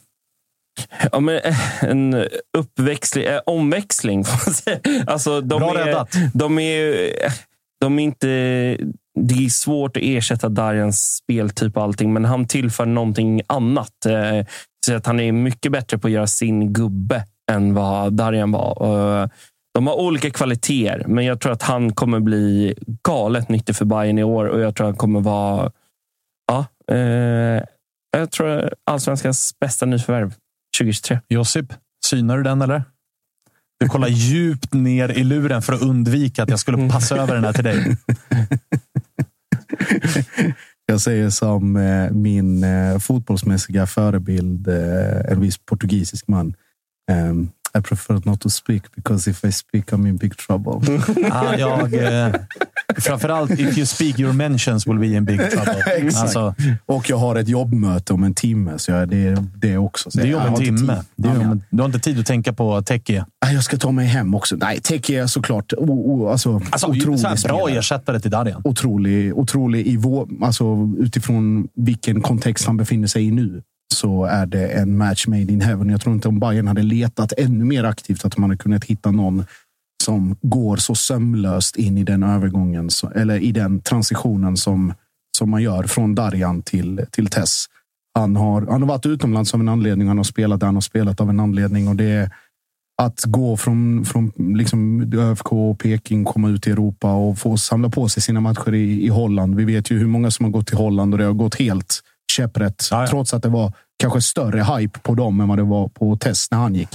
Ja, 1.12 1.20
men 1.20 1.40
eh, 1.40 1.84
en 1.84 2.26
uppväxling, 2.58 3.26
eh, 3.26 3.40
omväxling. 3.46 4.26
Alltså, 5.08 5.42
de 5.42 5.60
Bra 5.60 5.80
är, 5.80 5.86
räddat. 5.86 6.16
De 6.34 6.60
är, 6.60 7.12
de 7.82 8.00
är 8.00 8.04
inte... 8.04 8.28
Det 9.20 9.46
är 9.46 9.50
svårt 9.50 9.98
att 9.98 10.04
ersätta 10.04 10.50
Darjans 10.50 11.16
speltyp 11.16 11.78
och 11.78 11.84
allting, 11.84 12.14
men 12.14 12.26
han 12.26 12.48
tillför 12.48 12.86
någonting 12.86 13.42
annat. 13.48 14.06
Eh, 14.06 14.46
Så 14.86 14.96
att 14.96 15.06
han 15.06 15.20
är 15.20 15.32
mycket 15.32 15.72
bättre 15.72 15.98
på 15.98 16.08
att 16.08 16.14
göra 16.14 16.28
sin 16.28 16.74
gubbe 16.74 17.24
än 17.52 17.74
vad 17.74 18.14
Darjan 18.14 18.52
var. 18.52 19.30
De 19.76 19.88
har 19.88 19.96
olika 19.96 20.30
kvaliteter, 20.30 21.04
men 21.08 21.26
jag 21.26 21.42
tror 21.42 21.52
att 21.52 21.62
han 21.62 21.94
kommer 21.94 22.20
bli 22.20 22.76
galet 23.04 23.50
nyttig 23.50 23.76
för 23.76 23.86
Bayern 23.86 24.18
i 24.18 24.24
år 24.24 24.46
och 24.46 24.60
jag 24.60 24.76
tror 24.76 24.88
att 24.88 24.92
han 24.92 24.98
kommer 24.98 25.22
vara... 25.22 25.72
Ja, 26.48 26.66
eh, 26.96 27.64
jag 28.18 28.32
tror 28.32 28.74
allsvenskans 28.86 29.56
bästa 29.60 29.86
nyförvärv 29.86 30.34
2023. 30.78 31.20
Josip, 31.30 31.74
synar 32.06 32.38
du 32.38 32.44
den 32.44 32.62
eller? 32.62 32.84
Du 33.80 33.90
kollar 33.90 34.08
djupt 34.08 34.74
ner 34.74 35.10
i 35.10 35.24
luren 35.24 35.62
för 35.62 35.74
att 35.74 35.82
undvika 35.82 36.44
att 36.44 36.50
jag 36.50 36.60
skulle 36.60 36.90
passa 36.90 37.18
över 37.18 37.36
den 37.36 37.44
här 37.44 37.54
till 37.54 37.64
dig. 37.64 37.98
Jag 40.88 41.02
säger 41.02 41.30
som 41.30 41.76
eh, 41.76 42.12
min 42.12 42.64
eh, 42.64 43.00
fotbollsmässiga 43.00 43.88
förebild, 43.88 44.68
eh, 44.68 45.32
en 45.32 45.42
viss 45.42 45.58
portugisisk 45.58 46.28
man. 46.28 46.54
I 47.78 47.82
prefer 47.82 48.22
not 48.26 48.42
to 48.42 48.50
speak 48.50 48.84
because 48.96 49.30
if 49.32 49.44
I 49.46 49.52
speak 49.52 49.92
I'm 49.94 50.08
in 50.08 50.18
big 50.18 50.38
trouble. 50.38 50.82
Ah, 51.32 51.56
jag, 51.58 51.94
eh, 51.94 52.34
framförallt, 52.98 53.52
if 53.52 53.78
you 53.78 53.86
speak 53.86 54.20
your 54.20 54.34
mentions 54.34 54.88
will 54.88 55.00
be 55.00 55.08
in 55.08 55.26
big 55.26 55.40
trouble. 55.52 55.84
Exakt. 55.98 56.22
Alltså, 56.24 56.56
Och 56.86 57.10
jag 57.10 57.18
har 57.18 57.36
ett 57.36 57.48
jobbmöte 57.50 58.14
om 58.14 58.24
en 58.24 58.34
timme, 58.34 58.80
så 58.80 58.92
jag, 58.92 59.10
det 59.10 59.28
är 59.28 59.46
det 59.56 59.78
också. 59.78 60.12
Så 60.12 60.18
det 60.20 60.28
är 60.32 60.36
om 60.36 60.56
en 60.56 60.56
timme. 60.56 61.02
Det 61.16 61.28
är 61.30 61.40
om, 61.40 61.64
du 61.70 61.82
har 61.82 61.86
inte 61.86 62.00
tid 62.00 62.20
att 62.20 62.26
tänka 62.26 62.54
på 62.54 62.82
Teke. 62.82 63.26
Nej, 63.46 63.54
Jag 63.54 63.64
ska 63.64 63.78
ta 63.78 63.92
mig 63.92 64.06
hem 64.08 64.36
också. 64.36 64.56
Nej, 64.56 64.82
Teke 64.82 65.22
är 65.22 65.28
såklart 65.28 65.74
o, 65.78 65.86
o, 65.94 66.30
alltså, 66.30 66.62
Alltså, 66.70 66.88
otrolig 66.88 67.20
så 67.20 67.28
här, 67.28 67.36
bra 67.48 67.58
spelare. 67.60 67.80
ersättare 67.80 68.20
till 68.20 68.32
Darjan. 68.32 68.62
Otrolig, 68.64 69.38
otrolig 69.38 69.88
i 69.88 69.98
vår, 69.98 70.28
alltså, 70.42 70.90
utifrån 71.00 71.68
vilken 71.76 72.22
kontext 72.22 72.66
han 72.66 72.78
befinner 72.78 73.08
sig 73.08 73.26
i 73.28 73.32
nu 73.32 73.62
så 73.94 74.26
är 74.26 74.46
det 74.46 74.68
en 74.68 74.98
match 74.98 75.28
made 75.28 75.54
in 75.54 75.62
heaven. 75.62 75.90
Jag 75.90 76.02
tror 76.02 76.16
inte 76.16 76.28
om 76.28 76.40
Bayern 76.40 76.68
hade 76.68 76.82
letat 76.82 77.34
ännu 77.38 77.66
mer 77.66 77.84
aktivt 77.84 78.26
att 78.26 78.38
man 78.38 78.50
hade 78.50 78.58
kunnat 78.58 78.84
hitta 78.84 79.12
någon 79.12 79.46
som 80.04 80.38
går 80.42 80.78
så 80.78 80.96
sömlöst 80.96 81.76
in 81.76 81.98
i 81.98 82.04
den 82.04 82.24
övergången, 82.24 82.90
eller 83.16 83.40
i 83.40 83.52
den 83.52 83.82
transitionen 83.82 84.58
som, 84.58 84.94
som 85.38 85.50
man 85.50 85.64
gör 85.64 85.84
från 85.84 86.16
Darjan 86.16 86.62
till, 86.62 87.06
till 87.12 87.28
Tess. 87.28 87.66
Han 88.14 88.36
har, 88.36 88.62
han 88.62 88.82
har 88.82 88.90
varit 88.90 89.06
utomlands 89.06 89.54
av 89.54 89.60
en 89.60 89.70
anledning. 89.70 90.08
Han 90.08 90.18
har 90.18 90.24
spelat 90.24 90.60
där 90.60 90.68
han 90.68 90.76
har 90.76 90.82
spelat 90.82 91.22
av 91.22 91.30
en 91.30 91.40
anledning. 91.40 91.88
Och 91.88 91.96
det 91.96 92.06
är 92.06 92.32
att 93.02 93.24
gå 93.24 93.58
från, 93.58 94.06
från 94.06 94.32
liksom 94.38 95.12
ÖFK 95.14 95.54
och 95.54 95.80
Peking, 95.80 96.26
komma 96.26 96.50
ut 96.50 96.68
i 96.68 96.72
Europa 96.72 97.14
och 97.14 97.38
få 97.38 97.58
samla 97.58 97.90
på 97.90 98.10
sig 98.10 98.24
sina 98.24 98.42
matcher 98.42 98.74
i, 98.74 99.06
i 99.06 99.08
Holland. 99.08 99.56
Vi 99.56 99.66
vet 99.66 99.92
ju 99.92 100.00
hur 100.00 100.08
många 100.08 100.32
som 100.32 100.46
har 100.46 100.52
gått 100.52 100.68
till 100.68 100.78
Holland 100.78 101.14
och 101.14 101.18
det 101.18 101.26
har 101.26 101.34
gått 101.34 101.56
helt 101.56 102.02
käpprätt. 102.32 102.90
Trots 103.10 103.34
att 103.34 103.44
det 103.44 103.50
var 103.50 103.74
kanske 104.00 104.22
större 104.22 104.64
hype 104.64 105.00
på 105.00 105.16
dem 105.16 105.42
än 105.42 105.48
vad 105.48 105.58
det 105.58 105.64
var 105.64 105.88
på 105.88 106.18
test 106.18 106.52
när 106.52 106.58
han 106.58 106.76
gick. 106.76 106.90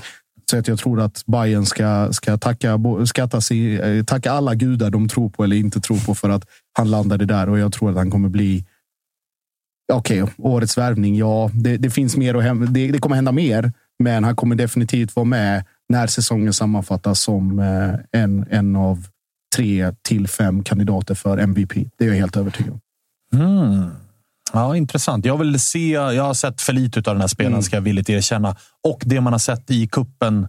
Så 0.51 0.59
att 0.59 0.69
jag 0.69 0.79
tror 0.79 1.01
att 1.01 1.27
Bayern 1.27 1.67
ska, 1.67 2.13
ska 2.13 2.39
tacka, 2.39 2.79
skatta 3.05 3.41
sig, 3.41 3.81
eh, 3.81 4.05
tacka 4.05 4.33
alla 4.33 4.55
gudar 4.55 4.91
de 4.91 5.09
tror 5.09 5.31
på 5.31 5.45
eller 5.45 5.57
inte 5.57 5.81
tror 5.81 5.99
på 6.07 6.15
för 6.15 6.31
att 6.31 6.45
han 6.73 6.91
landade 6.91 7.25
där. 7.25 7.49
Och 7.49 7.59
jag 7.59 7.73
tror 7.73 7.91
att 7.91 7.97
han 7.97 8.11
kommer 8.11 8.29
bli 8.29 8.65
Okej, 9.93 10.25
årets 10.39 10.79
värvning. 10.79 11.17
Ja, 11.17 11.51
det, 11.55 11.77
det 11.77 11.91
finns 11.91 12.17
mer 12.17 12.35
hända. 12.35 12.67
Det, 12.67 12.93
det 12.93 12.99
kommer 12.99 13.17
hända 13.17 13.33
mer, 13.33 13.73
men 13.99 14.25
han 14.25 14.37
kommer 14.37 14.57
definitivt 14.57 15.17
vara 15.17 15.25
med 15.25 15.65
när 15.89 16.07
säsongen 16.07 16.53
sammanfattas 16.53 17.21
som 17.21 17.59
eh, 17.59 18.21
en, 18.23 18.47
en 18.51 18.77
av 18.77 19.07
tre 19.57 19.93
till 20.03 20.29
fem 20.29 20.63
kandidater 20.63 21.15
för 21.15 21.39
MVP. 21.39 21.73
Det 21.99 22.05
är 22.05 22.09
jag 22.09 22.15
helt 22.15 22.37
övertygad 22.37 22.73
om. 22.73 22.81
Mm. 23.41 23.91
Ja, 24.53 24.77
intressant. 24.77 25.25
Jag 25.25 25.37
vill 25.39 25.61
se. 25.61 25.91
Jag 25.91 26.23
har 26.25 26.35
sett 26.35 26.61
för 26.61 26.73
lite 26.73 26.99
av 26.99 27.03
den 27.15 27.21
här 27.21 27.29
spelaren, 27.29 27.53
Mm. 27.53 27.63
ska 27.63 27.77
jag 27.77 27.81
villigt 27.83 28.11
erkänna. 28.11 28.57
Och 28.89 29.03
det 29.05 29.21
man 29.21 29.33
har 29.33 29.39
sett 29.39 29.71
i 29.71 29.87
kuppen. 29.87 30.49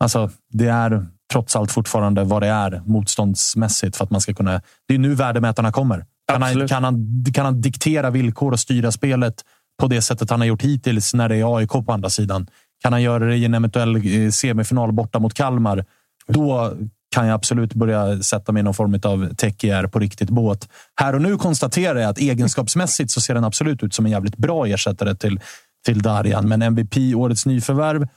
Alltså, 0.00 0.30
det 0.52 0.68
är 0.68 1.06
trots 1.32 1.56
allt 1.56 1.72
fortfarande 1.72 2.24
vad 2.24 2.42
det 2.42 2.48
är 2.48 2.82
motståndsmässigt 2.86 3.96
för 3.96 4.04
att 4.04 4.10
man 4.10 4.20
ska 4.20 4.34
kunna. 4.34 4.60
Det 4.88 4.94
är 4.94 4.98
nu 4.98 5.14
värdemätarna 5.14 5.72
kommer. 5.72 6.04
Kan 6.32 6.42
han, 6.42 6.68
kan, 6.68 6.84
han, 6.84 7.24
kan 7.34 7.44
han 7.44 7.60
diktera 7.60 8.10
villkor 8.10 8.52
och 8.52 8.60
styra 8.60 8.92
spelet 8.92 9.34
på 9.80 9.86
det 9.86 10.02
sättet 10.02 10.30
han 10.30 10.40
har 10.40 10.46
gjort 10.46 10.62
hittills 10.62 11.14
när 11.14 11.28
det 11.28 11.36
är 11.36 11.56
AIK 11.56 11.70
på 11.70 11.84
andra 11.92 12.10
sidan? 12.10 12.46
Kan 12.82 12.92
han 12.92 13.02
göra 13.02 13.24
det 13.24 13.36
i 13.36 13.44
en 13.44 13.54
eventuell 13.54 13.96
eh, 13.96 14.30
semifinal 14.30 14.92
borta 14.92 15.18
mot 15.18 15.34
Kalmar? 15.34 15.84
Då 16.26 16.72
kan 17.18 17.26
jag 17.26 17.34
absolut 17.34 17.74
börja 17.74 18.22
sätta 18.22 18.52
mig 18.52 18.60
i 18.60 18.62
någon 18.62 18.74
form 18.74 19.00
av 19.02 19.34
techier 19.34 19.86
på 19.86 19.98
riktigt 19.98 20.30
båt. 20.30 20.68
Här 21.00 21.14
och 21.14 21.22
nu 21.22 21.36
konstaterar 21.36 21.98
jag 21.98 22.10
att 22.10 22.18
egenskapsmässigt 22.18 23.10
så 23.10 23.20
ser 23.20 23.34
den 23.34 23.44
absolut 23.44 23.82
ut 23.82 23.94
som 23.94 24.06
en 24.06 24.12
jävligt 24.12 24.36
bra 24.36 24.66
ersättare 24.66 25.14
till, 25.14 25.40
till 25.86 26.02
Darjan. 26.02 26.48
Men 26.48 26.62
MVP, 26.62 26.96
årets 27.14 27.46
nyförvärv, 27.46 28.08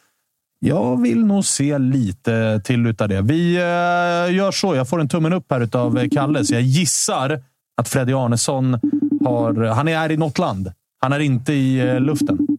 jag 0.60 1.02
vill 1.02 1.26
nog 1.26 1.46
se 1.46 1.78
lite 1.78 2.62
till 2.64 2.88
utav 2.88 3.10
det. 3.10 3.22
Vi 3.22 3.56
eh, 3.56 4.36
gör 4.36 4.52
så. 4.52 4.76
Jag 4.76 4.90
får 4.90 5.00
en 5.02 5.10
tummen 5.10 5.34
upp 5.34 5.52
här 5.52 5.62
utav 5.62 5.98
eh, 5.98 6.10
Kalle, 6.10 6.46
så 6.46 6.54
jag 6.54 6.62
gissar 6.62 7.42
att 7.78 7.88
Freddy 7.88 8.14
Arnesson 8.14 8.80
har... 9.26 9.66
Han 9.66 9.88
är 9.88 10.12
i 10.12 10.18
något 10.18 10.38
land. 10.38 10.72
Han 11.02 11.14
är 11.14 11.20
inte 11.20 11.54
i 11.54 11.80
eh, 11.80 12.00
luften. 12.00 12.51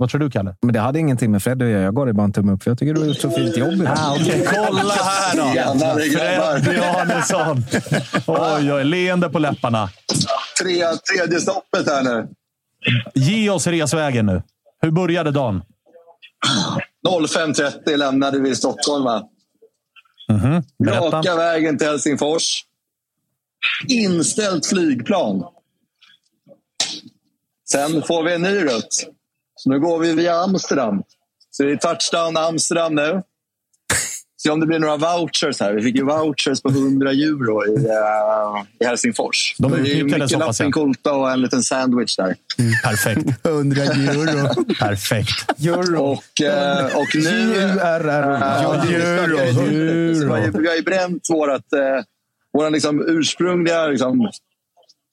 Vad 0.00 0.10
tror 0.10 0.18
du, 0.20 0.30
Kalle? 0.30 0.56
Men 0.62 0.72
det 0.72 0.80
hade 0.80 0.98
ingenting 0.98 1.30
med 1.30 1.42
Fred 1.42 1.62
att 1.62 1.68
göra. 1.68 1.82
Jag 1.82 1.94
gav 1.94 2.06
dig 2.06 2.14
bara 2.14 2.24
en 2.24 2.32
tumme 2.32 2.52
upp. 2.52 2.62
för 2.62 2.70
Jag 2.70 2.78
tycker 2.78 2.94
du 2.94 3.00
har 3.00 3.06
gjort 3.06 3.16
så 3.16 3.30
fint 3.30 3.56
jobb 3.56 3.72
idag. 3.72 3.94
Ah, 3.98 4.14
okej. 4.20 4.46
Kolla 4.46 4.94
här 4.94 5.36
då! 5.36 6.60
Freddy 6.64 6.78
Arnesson. 6.80 7.64
Oj, 8.26 8.72
oj, 8.72 8.84
leende 8.84 9.28
på 9.28 9.38
läpparna. 9.38 9.88
Tre, 10.62 10.82
tredje 11.14 11.40
stoppet 11.40 11.86
här 11.86 12.02
nu. 12.02 12.28
Ge 13.14 13.50
oss 13.50 13.66
resvägen 13.66 14.26
nu. 14.26 14.42
Hur 14.82 14.90
började 14.90 15.30
dagen? 15.30 15.62
05.30 17.08 17.96
lämnade 17.96 18.40
vi 18.40 18.54
Stockholm. 18.56 19.04
Va? 19.04 19.22
Mhm. 20.28 20.62
Berätta. 20.84 21.16
Raka 21.16 21.36
vägen 21.36 21.78
till 21.78 21.86
Helsingfors. 21.86 22.64
Inställt 23.88 24.66
flygplan. 24.66 25.44
Sen 27.70 28.02
får 28.02 28.22
vi 28.22 28.34
en 28.34 28.42
ny 28.42 28.64
rutt. 28.64 29.06
Så 29.58 29.70
nu 29.70 29.80
går 29.80 29.98
vi 29.98 30.12
via 30.12 30.34
Amsterdam. 30.34 31.02
Så 31.50 31.62
det 31.62 31.72
är 31.72 31.76
touchdown 31.76 32.36
Amsterdam 32.36 32.94
nu. 32.94 33.22
Se 34.42 34.50
om 34.50 34.60
det 34.60 34.66
blir 34.66 34.78
några 34.78 34.96
vouchers 34.96 35.60
här. 35.60 35.72
Vi 35.72 35.82
fick 35.82 35.96
ju 35.96 36.04
vouchers 36.04 36.62
på 36.62 36.68
100 36.68 37.10
euro 37.10 37.66
i, 37.66 37.76
uh, 37.76 38.64
i 38.80 38.84
Helsingfors. 38.84 39.56
De 39.58 39.72
det 39.72 39.78
är 39.78 39.94
ju 39.94 40.04
mycket 40.04 40.30
lappinkulta 40.30 41.12
och 41.12 41.30
en 41.30 41.40
liten 41.40 41.62
sandwich 41.62 42.16
där. 42.16 42.36
Perfekt. 42.84 43.46
100 43.46 43.82
euro. 43.82 44.64
Perfekt. 44.78 45.52
Och, 46.00 46.40
eh, 46.42 46.96
och 46.96 47.08
nu... 47.14 47.20
J-U-R-R-O. 47.20 48.80
Vi 48.86 48.94
euro. 48.94 49.36
vi 50.60 50.68
har 50.68 50.76
ju- 50.76 50.82
bränt 50.82 51.26
vårat, 51.30 51.72
eh, 51.72 52.04
vår 52.52 52.70
liksom 52.70 53.04
ursprungliga 53.08 53.86
liksom, 53.86 54.30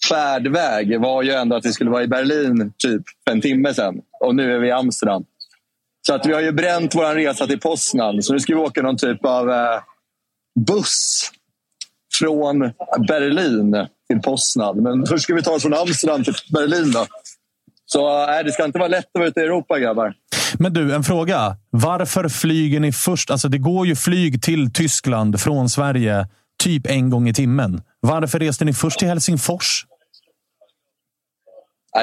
färdväg 0.10 0.99
var 1.02 1.23
ju 1.23 1.32
ändå 1.32 1.56
att 1.56 1.65
vi 1.65 1.73
skulle 1.73 1.90
vara 1.90 2.03
i 2.03 2.07
Berlin 2.07 2.73
typ 2.77 3.02
för 3.23 3.32
en 3.32 3.41
timme 3.41 3.73
sedan. 3.73 4.02
Och 4.19 4.36
nu 4.36 4.56
är 4.56 4.60
vi 4.60 4.68
i 4.68 4.72
Amsterdam. 4.72 5.26
Så 6.07 6.14
att 6.14 6.26
vi 6.26 6.34
har 6.34 6.41
ju 6.41 6.52
bränt 6.52 6.95
vår 6.95 7.15
resa 7.15 7.48
till 7.48 7.60
Poznan. 7.60 8.23
Så 8.23 8.34
nu 8.34 8.40
ska 8.40 8.56
vi 8.56 8.60
åka 8.60 8.82
någon 8.82 8.98
typ 8.98 9.26
av 9.26 9.52
eh, 9.52 9.80
buss 10.68 11.32
från 12.19 12.60
Berlin 13.07 13.88
till 14.10 14.22
Poznan. 14.22 14.84
Men 14.84 15.06
först 15.06 15.23
ska 15.23 15.36
vi 15.36 15.44
ta 15.44 15.52
oss 15.52 15.61
från 15.61 15.73
Amsterdam 15.73 16.23
till 16.23 16.34
Berlin. 16.53 16.91
då. 16.91 17.06
Så 17.86 18.26
nej, 18.26 18.44
det 18.44 18.52
ska 18.52 18.65
inte 18.65 18.80
vara 18.80 18.88
lätt 18.88 19.06
att 19.06 19.19
vara 19.19 19.27
ute 19.27 19.40
i 19.40 19.44
Europa, 19.44 19.80
grabbar. 19.80 20.14
Men 20.60 20.73
du, 20.73 20.95
en 20.95 21.03
fråga. 21.03 21.57
Varför 21.69 22.30
flyger 22.30 22.80
ni 22.80 22.91
först? 22.91 23.32
Alltså, 23.32 23.48
det 23.48 23.57
går 23.57 23.88
ju 23.88 23.95
flyg 23.95 24.41
till 24.41 24.73
Tyskland 24.73 25.41
från 25.41 25.69
Sverige 25.69 26.27
typ 26.64 26.88
en 26.88 27.10
gång 27.10 27.30
i 27.30 27.34
timmen. 27.34 27.82
Varför 27.99 28.40
reste 28.40 28.65
ni 28.65 28.73
först 28.73 28.99
till 28.99 29.07
Helsingfors? 29.07 29.86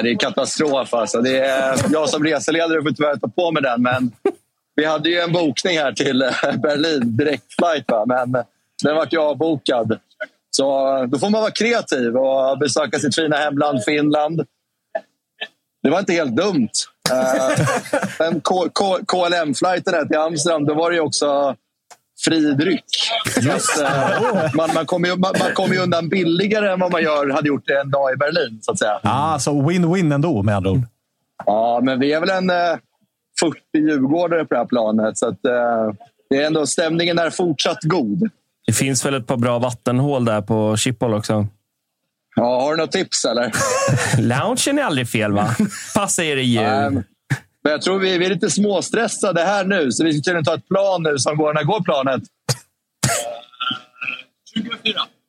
Det 0.01 0.11
är 0.11 0.15
katastrof. 0.15 0.93
Alltså. 0.93 1.21
Det 1.21 1.39
är, 1.39 1.75
jag 1.91 2.09
som 2.09 2.23
reseledare 2.23 2.81
får 2.81 2.91
tyvärr 2.91 3.15
ta 3.15 3.27
på 3.27 3.51
mig 3.51 3.63
den. 3.63 3.81
Men 3.81 4.11
vi 4.75 4.85
hade 4.85 5.09
ju 5.09 5.19
en 5.19 5.31
bokning 5.31 5.77
här 5.77 5.91
till 5.91 6.21
eh, 6.21 6.55
Berlin, 6.57 7.17
direktflight. 7.17 7.85
Men 8.07 8.35
eh, 8.35 8.43
den 8.83 8.95
vart 8.95 9.13
ju 9.13 9.17
avbokad. 9.17 9.99
Så 10.51 10.97
eh, 10.97 11.03
då 11.03 11.19
får 11.19 11.29
man 11.29 11.41
vara 11.41 11.51
kreativ 11.51 12.17
och 12.17 12.57
besöka 12.57 12.99
sitt 12.99 13.15
fina 13.15 13.37
hemland 13.37 13.83
Finland. 13.83 14.41
Det 15.83 15.89
var 15.89 15.99
inte 15.99 16.13
helt 16.13 16.35
dumt. 16.35 16.69
Men 18.19 18.41
KLM-flighten 19.05 20.07
till 20.07 20.17
Amsterdam, 20.17 20.65
då 20.65 20.73
var 20.73 20.89
det 20.89 20.95
ju 20.95 21.01
också 21.01 21.55
fri 22.25 22.53
dryck. 22.53 22.85
Just 23.41 23.81
eh, 23.81 24.53
man, 24.53 24.69
man 24.73 24.85
kommer 24.85 25.07
ju, 25.07 25.15
man, 25.15 25.33
man 25.39 25.53
kommer 25.53 25.75
ju 25.75 25.81
undan 25.81 26.09
billigare 26.09 26.71
än 26.71 26.79
vad 26.79 26.91
man 26.91 27.03
gör, 27.03 27.29
hade 27.29 27.47
gjort 27.47 27.69
en 27.69 27.91
dag 27.91 28.13
i 28.13 28.17
Berlin. 28.17 28.59
så 28.61 28.71
att 28.71 28.79
säga. 28.79 28.99
Ah, 29.03 29.39
så 29.39 29.69
win-win 29.69 30.13
ändå 30.13 30.43
med 30.43 30.55
andra 30.55 30.71
ord. 30.71 30.83
Ja, 31.45 31.79
men 31.83 31.99
vi 31.99 32.13
är 32.13 32.19
väl 32.19 32.29
en 32.29 32.49
eh, 32.49 32.77
40 33.39 33.57
djurgårdare 33.75 34.45
på 34.45 34.53
det 34.53 34.59
här 34.59 34.65
planet. 34.65 35.17
Så 35.17 35.27
att, 35.27 35.45
eh, 35.45 35.95
det 36.29 36.37
är 36.37 36.47
ändå, 36.47 36.65
stämningen 36.65 37.19
är 37.19 37.29
fortsatt 37.29 37.83
god. 37.83 38.29
Det 38.67 38.73
finns 38.73 39.05
väl 39.05 39.13
ett 39.13 39.27
par 39.27 39.37
bra 39.37 39.59
vattenhål 39.59 40.25
där 40.25 40.41
på 40.41 40.77
Schiphol 40.77 41.13
också? 41.13 41.47
Ja, 42.35 42.61
har 42.61 42.71
du 42.71 42.77
något 42.77 42.91
tips 42.91 43.25
eller? 43.25 43.51
Loungen 44.21 44.79
är 44.79 44.83
aldrig 44.83 45.09
fel, 45.09 45.31
va? 45.31 45.55
Passa 45.95 46.23
er 46.23 46.37
i 46.37 46.41
jul. 46.41 46.63
Nej, 46.63 47.03
Men 47.63 47.71
jag 47.71 47.81
tror 47.81 47.99
vi, 47.99 48.17
vi 48.17 48.25
är 48.25 48.29
lite 48.29 48.49
småstressade 48.49 49.41
här 49.41 49.65
nu, 49.65 49.91
så 49.91 50.03
vi 50.03 50.13
ska 50.13 50.21
tydligen 50.23 50.43
ta 50.43 50.55
ett 50.55 50.67
plan 50.67 51.03
nu 51.03 51.17
som 51.17 51.37
går. 51.37 51.53
När 51.53 51.63
går 51.63 51.81
planet? 51.81 52.23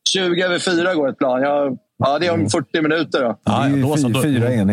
20 0.08 0.42
över 0.42 0.58
4 0.58 0.94
går 0.94 1.08
ett 1.08 1.18
plan. 1.18 1.42
Ja, 1.42 1.70
ja, 1.98 2.18
det 2.18 2.26
är 2.26 2.32
om 2.32 2.50
40 2.50 2.82
minuter. 2.82 3.22
Då. 3.22 3.38
Ja, 3.44 3.68
då, 3.82 3.96
så, 3.96 4.08
då, 4.08 4.22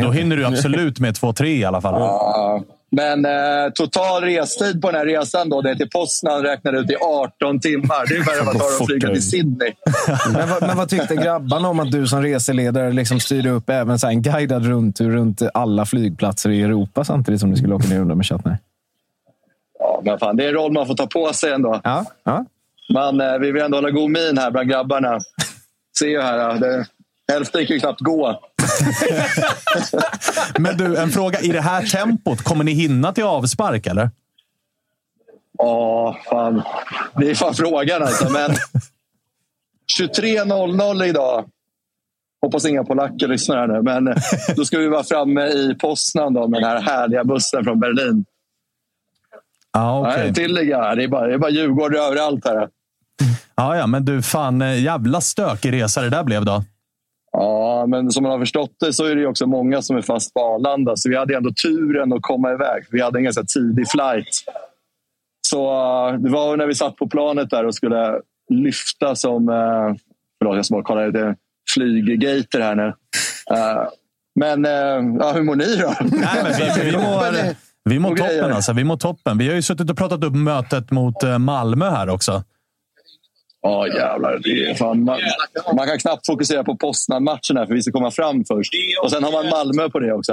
då 0.02 0.12
hinner 0.12 0.38
du 0.38 0.46
absolut 0.46 1.00
med 1.00 1.16
två, 1.16 1.34
tre 1.34 1.58
i 1.58 1.64
alla 1.64 1.82
fall. 1.82 1.94
Ja, 1.94 2.64
men 2.92 3.26
eh, 3.26 3.72
total 3.76 4.24
restid 4.24 4.82
på 4.82 4.92
den 4.92 5.00
här 5.00 5.06
resan 5.06 5.50
då, 5.50 5.62
det 5.62 5.70
är 5.70 5.76
till 5.76 5.90
Poznan 5.90 6.44
räknar 6.44 6.74
ut 6.74 6.92
i 6.92 6.96
18 6.96 7.60
timmar. 7.60 8.08
Det 8.10 8.16
är 8.16 8.26
värre 8.26 8.40
än 8.40 8.46
vad 8.46 8.60
tar 8.60 8.82
att 8.82 8.86
flyga 8.88 9.08
till 9.08 9.30
Sydney. 9.30 9.74
Men, 10.34 10.50
vad, 10.50 10.62
men 10.62 10.78
vad 10.78 10.90
tyckte 10.90 11.16
grabbarna 11.16 11.70
om 11.70 11.80
att 11.80 11.92
du 11.92 12.08
som 12.08 12.22
reseledare 12.22 12.92
liksom 12.92 13.20
styrde 13.20 13.50
upp 13.50 13.70
även 13.70 14.00
så 14.00 14.08
här 14.08 14.14
en 14.14 14.22
guidad 14.22 14.66
rundtur 14.66 15.12
runt 15.12 15.42
alla 15.54 15.86
flygplatser 15.86 16.50
i 16.50 16.62
Europa 16.62 17.04
samtidigt 17.04 17.40
som 17.40 17.52
du 17.52 17.58
skulle 17.58 17.76
åka 17.76 17.88
ner 17.88 17.96
och 17.96 18.02
undra 18.02 18.16
med 18.16 18.26
Chatner? 18.26 18.58
Ja, 19.80 20.02
men 20.06 20.20
fan, 20.20 20.38
det 20.38 20.44
är 20.44 20.48
en 20.48 20.54
roll 20.54 20.72
man 20.72 20.88
får 20.88 20.96
ta 20.96 21.08
på 21.08 21.34
sig 21.34 21.52
ändå. 21.52 21.82
Ja, 21.84 22.06
ja. 22.24 22.46
Men 22.94 23.22
eh, 23.22 23.38
vi 23.38 23.52
vill 23.52 23.62
ändå 23.62 23.78
hålla 23.78 23.90
god 23.90 24.10
min 24.12 24.38
här 24.38 24.52
bland 24.52 24.70
grabbarna. 24.70 25.20
Ser 26.00 26.08
ju 26.08 26.22
här, 26.22 26.60
det, 26.60 26.86
hälften 27.32 27.66
kan 27.68 27.74
ju 27.74 27.80
knappt 27.80 28.02
gå. 28.02 28.42
Men 30.60 30.78
du, 30.78 30.98
en 30.98 31.10
fråga. 31.10 31.40
I 31.40 31.48
det 31.48 31.62
här 31.62 31.86
tempot, 31.86 32.44
kommer 32.44 32.64
ni 32.64 32.72
hinna 32.72 33.14
till 33.14 33.24
avspark 33.24 33.88
eller? 33.88 34.10
Ja, 35.58 36.18
fan. 36.30 36.62
Det 37.16 37.30
är 37.30 37.36
fan 37.36 37.54
frågan 37.54 38.04
alltså. 38.04 38.30
Men 38.30 38.52
23.00 40.00 41.06
idag. 41.06 41.46
Hoppas 42.42 42.66
inga 42.66 42.84
polacker 42.84 43.28
lyssnar 43.28 43.58
här 43.58 43.68
nu. 43.68 43.82
Men 43.82 44.16
då 44.56 44.66
ska 44.66 44.78
vi 44.78 44.88
vara 44.88 45.04
framme 45.04 45.46
i 45.48 45.76
Poznan 45.80 46.34
då, 46.34 46.48
med 46.48 46.62
den 46.62 46.70
här 46.70 46.82
härliga 46.82 47.24
bussen 47.24 47.64
från 47.64 47.80
Berlin. 47.80 48.26
Nej, 49.76 50.02
okej. 50.02 50.34
tillägga. 50.34 50.96
Det 50.96 51.04
är 51.04 51.08
bara, 51.08 51.28
det 51.28 51.34
är 51.34 51.38
bara 51.38 51.52
Djurgården 51.52 52.02
överallt 52.02 52.46
här. 52.46 52.68
Ja, 53.56 53.78
ja, 53.78 53.88
men 53.88 54.06
du, 54.06 54.22
fan 54.22 54.62
eh, 54.62 54.84
jävla 54.84 55.22
stökig 55.22 55.74
resa 55.74 56.02
det 56.02 56.10
där 56.10 56.24
blev 56.24 56.46
då. 56.46 56.64
Ja, 57.42 57.86
men 57.88 58.12
som 58.12 58.24
man 58.24 58.32
har 58.32 58.40
förstått 58.40 58.72
det 58.80 58.94
så 58.94 59.06
är 59.06 59.16
det 59.16 59.28
också 59.28 59.46
många 59.48 59.82
som 59.82 59.98
är 59.98 60.02
fast 60.02 60.34
på 60.34 60.40
Arlanda. 60.42 60.96
Så 60.96 61.10
vi 61.10 61.16
hade 61.18 61.36
ändå 61.36 61.52
turen 61.64 62.14
att 62.14 62.22
komma 62.22 62.52
iväg. 62.52 62.84
Vi 62.92 63.02
hade 63.02 63.20
en 63.20 63.24
ganska 63.24 63.44
tidig 63.44 63.90
flight. 63.90 64.28
Så 65.48 65.66
eh, 66.08 66.14
det 66.20 66.30
var 66.30 66.58
när 66.58 66.68
vi 66.68 66.76
satt 66.76 66.96
på 66.96 67.08
planet 67.10 67.50
där 67.50 67.66
och 67.66 67.76
skulle 67.76 68.20
lyfta 68.50 69.16
som... 69.16 69.50
eh, 69.50 69.96
Förlåt, 70.40 70.56
jag 70.56 70.66
ska 70.66 70.76
bara 70.76 70.84
kolla 70.84 71.06
lite 71.06 71.36
flyggater 71.74 72.60
här 72.60 72.76
nu. 72.76 72.88
Eh, 73.52 73.84
Men 74.40 74.64
ja, 75.20 75.32
hur 75.32 75.44
mår 75.44 75.56
ni 75.56 75.76
då? 75.76 75.94
Nej, 76.02 76.44
men 76.44 76.54
vi, 76.54 76.92
vi 76.92 76.98
mår, 76.98 77.26
vi 77.90 78.00
mår 78.00 78.16
toppen. 78.16 78.54
Alltså. 78.54 78.74
Vi 78.74 78.84
mår 78.84 78.98
toppen. 78.98 79.38
Vi 79.38 79.48
har 79.48 79.56
ju 79.56 79.62
suttit 79.62 79.90
och 79.90 79.98
pratat 79.98 80.24
upp 80.24 80.36
mötet 80.36 80.92
mot 80.92 81.16
Malmö 81.40 81.90
här 81.90 82.10
också. 82.10 82.44
Ja, 83.62 83.88
jävlar. 83.88 84.40
Det 84.44 84.66
är 84.70 84.76
fan, 84.76 85.04
man, 85.04 85.20
man 85.76 85.88
kan 85.88 86.00
knappt 86.00 86.26
fokusera 86.26 86.64
på 86.64 86.76
Poznan-matchen 86.78 87.58
här 87.58 87.66
för 87.66 87.74
vi 87.74 87.82
ska 87.82 87.92
komma 87.92 88.12
fram 88.12 88.44
först. 88.46 88.74
Och 89.04 89.12
sen 89.12 89.24
har 89.24 89.32
man 89.32 89.50
Malmö 89.50 89.90
på 89.90 90.00
det 90.00 90.14
också. 90.14 90.32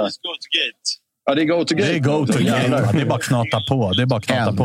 Ja, 1.25 1.35
det 1.35 1.41
är 1.41 1.45
go 1.45 1.65
to 1.65 1.75
gate. 1.75 1.91
Det 1.91 1.95
är 1.95 1.99
go 1.99 2.25
to 2.27 2.33
game. 2.39 2.81
Det 2.93 3.01
är 3.01 3.05
bara 3.05 3.15
att 3.15 3.23
knata 3.23 3.61
på. 3.69 3.91
Det 3.93 4.01
är 4.01 4.05
bara 4.05 4.21
knata 4.21 4.53
på. 4.53 4.63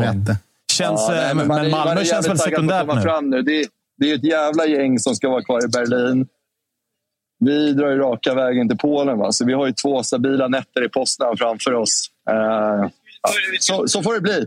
Känns, 0.73 1.05
Ja, 1.09 1.15
eh, 1.15 1.21
nej, 1.21 1.35
men, 1.35 1.47
man 1.47 1.57
är- 1.65 1.69
man 1.69 1.71
Malmö 1.85 2.01
är 2.01 2.05
känns 2.05 2.29
väl 2.29 2.37
sekundärt 2.39 2.87
nu? 2.95 3.01
Fram 3.01 3.29
nu. 3.29 3.41
Det, 3.41 3.59
är- 3.59 3.65
det 3.97 4.11
är 4.11 4.15
ett 4.15 4.23
jävla 4.23 4.65
gäng 4.65 4.99
som 4.99 5.15
ska 5.15 5.29
vara 5.29 5.43
kvar 5.43 5.65
i 5.65 5.67
Berlin. 5.67 6.27
Vi 7.39 7.73
drar 7.73 7.89
ju 7.89 7.97
raka 7.97 8.33
vägen 8.33 8.69
till 8.69 8.77
Polen. 8.77 9.17
Va? 9.17 9.31
Så 9.31 9.45
vi 9.45 9.53
har 9.53 9.65
ju 9.67 9.71
två 9.73 10.03
stabila 10.03 10.47
nätter 10.47 10.85
i 10.85 10.89
Poznan 10.89 11.37
framför 11.37 11.73
oss. 11.73 12.09
Eh, 12.29 12.35
ja, 12.35 12.89
så, 13.59 13.87
så 13.87 14.03
får 14.03 14.13
det 14.13 14.21
bli. 14.21 14.45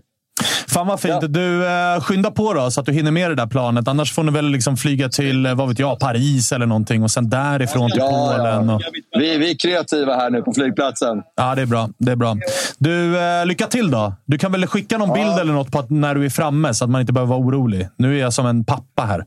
Fan 0.68 0.86
vad 0.86 1.00
fint. 1.00 1.20
Du, 1.28 1.66
eh, 1.66 2.00
skynda 2.00 2.30
på 2.30 2.54
då 2.54 2.70
så 2.70 2.80
att 2.80 2.86
du 2.86 2.92
hinner 2.92 3.10
med 3.10 3.30
det 3.30 3.34
där 3.34 3.46
planet. 3.46 3.88
Annars 3.88 4.12
får 4.12 4.22
ni 4.22 4.32
väl 4.32 4.44
liksom 4.50 4.76
flyga 4.76 5.08
till 5.08 5.46
eh, 5.46 5.54
vad 5.54 5.68
vet 5.68 5.78
jag, 5.78 5.98
Paris 5.98 6.52
eller 6.52 6.66
någonting 6.66 7.02
och 7.02 7.10
sen 7.10 7.30
därifrån 7.30 7.90
till 7.90 7.98
Ja, 8.00 8.34
Polen. 8.36 8.70
Och... 8.70 8.82
Vi, 9.18 9.38
vi 9.38 9.50
är 9.50 9.54
kreativa 9.58 10.14
här 10.14 10.30
nu 10.30 10.42
på 10.42 10.52
flygplatsen. 10.52 11.22
Ja, 11.36 11.54
det 11.54 11.62
är 11.62 11.66
bra. 11.66 11.88
Det 11.98 12.12
är 12.12 12.16
bra. 12.16 12.36
Du, 12.78 13.18
eh, 13.18 13.46
lycka 13.46 13.66
till 13.66 13.90
då. 13.90 14.12
Du 14.24 14.38
kan 14.38 14.52
väl 14.52 14.66
skicka 14.66 14.98
någon 14.98 15.12
bild 15.14 15.38
eller 15.38 15.52
något 15.52 15.72
på 15.72 15.78
att 15.78 15.90
när 15.90 16.14
du 16.14 16.24
är 16.24 16.30
framme 16.30 16.74
så 16.74 16.84
att 16.84 16.90
man 16.90 17.00
inte 17.00 17.12
behöver 17.12 17.30
vara 17.34 17.40
orolig. 17.40 17.88
Nu 17.96 18.16
är 18.16 18.20
jag 18.20 18.32
som 18.32 18.46
en 18.46 18.64
pappa 18.64 19.02
här. 19.02 19.24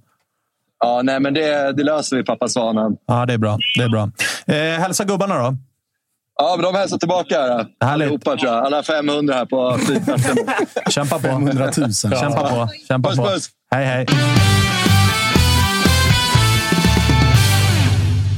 Ja, 0.84 1.02
nej, 1.04 1.20
men 1.20 1.34
det, 1.34 1.74
det 1.78 1.84
löser 1.84 2.18
vi, 2.18 2.24
pappa 2.24 2.48
Svanen. 2.48 2.98
Ja, 3.08 3.26
det 3.26 3.34
är 3.34 3.38
bra. 3.38 3.58
Det 3.78 3.84
är 3.84 3.90
bra. 3.90 4.10
Eh, 4.46 4.80
hälsa 4.82 5.04
gubbarna 5.04 5.38
då. 5.38 5.56
Ja, 6.42 6.56
men 6.58 6.74
de 6.74 6.80
hälsar 6.80 6.98
tillbaka 6.98 7.40
här. 7.42 7.50
Härligt. 7.50 7.72
Allihopa, 7.82 8.38
tror 8.38 8.52
jag. 8.54 8.66
Alla 8.66 8.84
500 8.84 9.34
här 9.34 9.46
på 9.46 9.78
flygplatsen. 9.78 10.38
Kämpa 10.90 11.16
på. 11.16 11.22
500 11.22 11.72
000. 11.78 11.94
Kämpa 11.94 12.50
på. 12.50 12.70
Kämpa 12.88 13.10
Puss, 13.10 13.18
på. 13.20 13.26
puss. 13.26 13.50
Hej, 13.72 13.86
hej. 13.86 14.06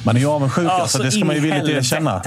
Man 0.06 0.16
är 0.16 0.20
ju 0.20 0.28
avundsjuk. 0.28 0.68
Alltså, 0.70 1.04
det 1.04 1.12
ska 1.12 1.26
man 1.26 1.36
ju 1.36 1.42
villigt 1.42 1.70
erkänna. 1.70 2.22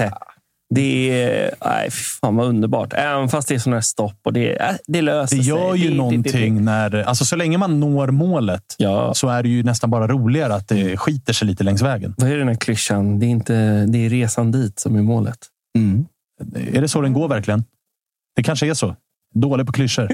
Det 0.75 1.21
är... 1.23 1.51
Nej, 1.65 1.91
fan 1.91 2.35
vad 2.35 2.47
underbart. 2.47 2.93
Även 2.93 3.29
fast 3.29 3.47
det 3.47 3.55
är 3.55 3.59
sådana 3.59 3.75
här 3.75 3.81
stopp 3.81 4.19
och 4.25 4.33
det, 4.33 4.55
äh, 4.61 4.69
det 4.87 5.01
löser 5.01 5.37
Det 5.37 5.43
sig. 5.43 5.53
gör 5.53 5.75
ju 5.75 5.89
det, 5.89 5.95
någonting 5.95 6.21
Det, 6.21 6.39
det, 6.39 6.51
när... 6.61 7.03
Alltså, 7.03 7.25
så 7.25 7.35
länge 7.35 7.57
man 7.57 7.79
når 7.79 8.07
målet 8.07 8.63
Ja. 8.77 9.13
så 9.13 9.27
är 9.29 9.43
det 9.43 9.49
ju 9.49 9.63
nästan 9.63 9.89
bara 9.89 10.07
roligare 10.07 10.53
att 10.55 10.67
det 10.67 10.97
skiter 10.97 11.33
sig 11.33 11.47
lite 11.47 11.63
längs 11.63 11.81
vägen. 11.81 12.13
vad 12.17 12.31
är 12.31 12.37
den 12.37 12.47
här 12.47 12.55
klyschan? 12.55 13.19
Det 13.19 13.25
är, 13.25 13.29
inte, 13.29 13.85
det 13.87 14.05
är 14.05 14.09
resan 14.09 14.51
dit 14.51 14.79
som 14.79 14.95
är 14.95 15.01
målet. 15.01 15.37
Mm. 15.77 16.05
Är 16.75 16.81
det 16.81 16.87
så 16.87 17.01
den 17.01 17.13
går 17.13 17.27
verkligen? 17.27 17.63
Det 18.35 18.43
kanske 18.43 18.67
är 18.67 18.73
så. 18.73 18.95
Dålig 19.35 19.65
på 19.65 19.71
klyschor. 19.71 20.09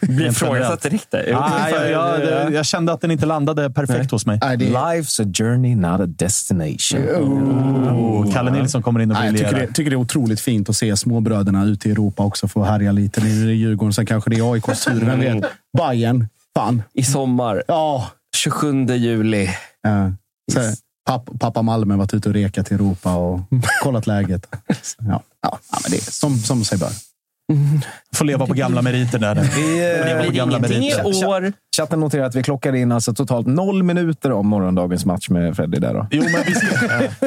Blir 0.00 0.26
ifrågasatt 0.26 0.82
direkt 0.82 1.10
där. 1.10 1.32
Ah, 1.36 1.68
jag, 1.70 1.90
jag, 1.90 2.24
jag, 2.24 2.52
jag 2.52 2.66
kände 2.66 2.92
att 2.92 3.00
den 3.00 3.10
inte 3.10 3.26
landade 3.26 3.70
perfekt 3.70 4.10
hos 4.10 4.26
mig. 4.26 4.38
Nej, 4.42 4.56
det, 4.56 4.64
Life's 4.68 5.22
a 5.22 5.32
journey, 5.38 5.74
not 5.74 6.00
a 6.00 6.06
destination. 6.06 7.00
Oh, 7.00 8.32
Kalle 8.32 8.50
Nilsson 8.50 8.82
kommer 8.82 9.00
in 9.00 9.10
och 9.10 9.14
Nej, 9.14 9.24
jag 9.26 9.32
briljerar. 9.32 9.52
tycker 9.52 9.66
det, 9.66 9.72
tycker 9.72 9.90
det 9.90 9.94
är 9.94 10.00
otroligt 10.00 10.40
fint 10.40 10.68
att 10.68 10.76
se 10.76 10.96
småbröderna 10.96 11.64
ute 11.64 11.88
i 11.88 11.92
Europa 11.92 12.22
också 12.22 12.48
få 12.48 12.62
härja 12.62 12.92
lite. 12.92 13.24
Nu 13.24 13.42
är 13.42 13.46
det 13.46 13.52
Djurgården, 13.52 13.92
sen 13.92 14.06
kanske 14.06 14.30
det 14.30 14.36
är 14.36 14.52
AIKs 14.52 14.84
tur. 14.84 15.04
Vem 15.04 15.20
vet? 15.20 15.44
Bayern. 15.78 16.28
Fan. 16.56 16.82
I 16.94 17.02
sommar. 17.04 17.62
Ja. 17.68 18.10
27 18.36 18.86
juli. 18.86 19.48
Så, 20.52 20.60
papp, 21.08 21.30
pappa 21.40 21.62
Malmö 21.62 21.96
varit 21.96 22.14
ute 22.14 22.28
och 22.28 22.34
rekat 22.34 22.70
i 22.70 22.74
Europa 22.74 23.14
och 23.16 23.40
kollat 23.82 24.06
läget. 24.06 24.46
Ja, 24.98 25.22
ja, 25.42 25.58
men 25.82 25.90
det 25.90 25.96
är 25.96 26.10
som, 26.10 26.38
som 26.38 26.64
sig 26.64 26.78
bör. 26.78 26.90
Får 28.14 28.24
leva 28.24 28.46
på 28.46 28.52
gamla 28.54 28.82
meriter 28.82 29.18
där. 29.18 29.34
Vi, 29.34 29.80
meriter. 30.58 31.26
år. 31.28 31.52
Chatten 31.76 32.00
noterar 32.00 32.24
att 32.24 32.34
vi 32.34 32.42
klockar 32.42 32.74
in 32.74 32.92
alltså 32.92 33.14
totalt 33.14 33.46
noll 33.46 33.82
minuter 33.82 34.32
om 34.32 34.46
morgondagens 34.46 35.04
match 35.04 35.28
med 35.28 35.56
Freddy. 35.56 35.78
Där 35.78 35.94
då. 35.94 36.06
Jo, 36.10 36.22
men 36.32 36.42
vi 36.46 36.54
ska, 36.54 36.66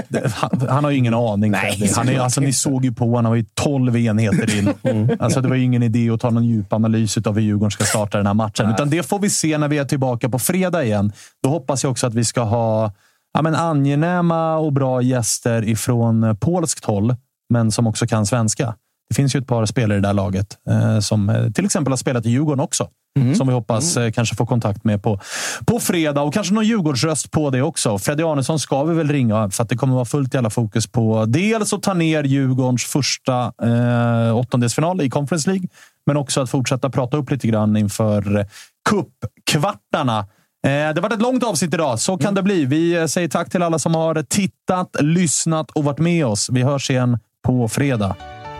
det- 0.10 0.32
han, 0.34 0.68
han 0.70 0.84
har 0.84 0.92
ju 0.92 0.98
ingen 0.98 1.14
aning. 1.14 1.52
Nej, 1.52 1.92
han 1.96 2.10
är, 2.10 2.20
alltså, 2.20 2.42
ni 2.42 2.54
såg 2.54 2.86
ju 2.86 2.94
på 2.94 3.04
honom. 3.06 3.16
Han 3.26 3.32
var 3.32 3.36
ju 3.38 3.46
12 3.54 3.98
enheter 3.98 4.58
in. 4.58 4.74
Mm. 4.84 5.10
Alltså, 5.20 5.42
det 5.42 5.48
var 5.50 5.56
ju 5.56 5.64
ingen 5.64 5.84
idé 5.84 6.10
att 6.10 6.22
ta 6.22 6.30
någon 6.30 6.46
djup 6.46 6.74
analys 6.74 7.18
av 7.18 7.36
hur 7.36 7.42
Djurgården 7.42 7.72
ska 7.72 7.84
starta 7.84 8.18
den 8.18 8.28
här 8.28 8.34
matchen. 8.34 8.70
Utan 8.70 8.90
det 8.90 9.04
får 9.04 9.20
vi 9.20 9.30
se 9.30 9.58
när 9.58 9.68
vi 9.68 9.78
är 9.78 9.86
tillbaka 9.86 10.30
på 10.30 10.40
fredag 10.40 10.84
igen. 10.84 11.12
Då 11.44 11.50
hoppas 11.50 11.84
jag 11.84 11.92
också 11.92 12.08
att 12.08 12.14
vi 12.14 12.26
ska 12.26 12.42
ha 12.42 12.92
ja, 13.34 13.42
men 13.42 13.56
angenäma 13.56 14.58
och 14.58 14.74
bra 14.74 15.02
gäster 15.02 15.70
ifrån 15.70 16.24
eh, 16.24 16.34
polskt 16.34 16.86
håll, 16.86 17.16
men 17.50 17.72
som 17.72 17.88
också 17.88 18.08
kan 18.08 18.26
svenska. 18.26 18.76
Det 19.10 19.16
finns 19.16 19.36
ju 19.36 19.40
ett 19.40 19.48
par 19.48 19.66
spelare 19.66 19.98
i 19.98 20.02
det 20.02 20.08
här 20.08 20.14
laget 20.14 20.58
eh, 20.70 21.00
som 21.00 21.30
eh, 21.30 21.52
till 21.52 21.66
exempel 21.66 21.92
har 21.92 21.98
spelat 21.98 22.26
i 22.26 22.30
Djurgården 22.30 22.60
också. 22.60 22.88
Som 23.36 23.48
vi 23.48 23.54
hoppas 23.54 23.98
eh, 23.98 24.12
kanske 24.12 24.36
få 24.36 24.46
kontakt 24.46 24.84
med 24.84 25.04
på, 25.04 25.20
på 25.66 25.80
fredag. 25.80 26.22
Och 26.22 26.34
kanske 26.34 26.54
någon 26.54 26.66
Djurgårdsröst 26.66 27.32
på 27.32 27.50
det 27.50 27.62
också. 27.62 27.98
Freddy 27.98 28.24
Arnesson 28.24 28.60
ska 28.60 28.84
vi 28.84 28.96
väl 28.96 29.10
ringa 29.10 29.50
för 29.50 29.64
att 29.64 29.70
det 29.70 29.76
kommer 29.76 29.96
vara 29.96 30.06
fullt 30.06 30.34
jävla 30.34 30.50
fokus 30.50 30.88
på 30.88 31.26
dels 31.26 31.74
att 31.74 31.84
ta 31.84 31.94
ner 31.94 32.24
Djurgårdens 32.24 32.84
första 32.84 33.54
eh, 33.64 34.38
åttondelsfinal 34.38 35.02
i 35.02 35.10
Conference 35.10 35.50
League, 35.50 35.68
men 36.06 36.18
också 36.18 36.42
att 36.42 36.50
fortsätta 36.50 36.90
prata 36.90 37.18
upp 37.18 37.32
lite 37.32 37.48
grann 37.48 37.78
inför 37.78 38.38
eh, 38.38 38.46
cupkvartarna. 38.90 40.26
Eh, 40.64 40.70
Det 40.72 40.86
har 40.96 41.02
varit 41.02 41.14
ett 41.14 41.22
långt 41.22 41.44
avsnitt 41.44 41.74
idag. 41.74 42.00
Så 42.00 42.18
kan 42.18 42.34
det 42.36 42.44
bli. 42.44 42.66
Vi 42.66 42.94
eh, 42.96 43.06
säger 43.06 43.28
tack 43.28 43.50
till 43.50 43.64
alla 43.64 43.80
som 43.80 43.96
har 43.96 44.24
tittat, 44.24 44.96
lyssnat 45.00 45.72
och 45.72 45.84
varit 45.84 46.00
med 46.00 46.26
oss. 46.26 46.50
Vi 46.52 46.62
hörs 46.62 46.90
igen 46.90 47.20
på 47.44 47.68
fredag. 47.68 48.16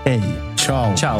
Hej! 0.06 0.22
Ciao. 0.58 0.96
Ciao. 0.98 1.20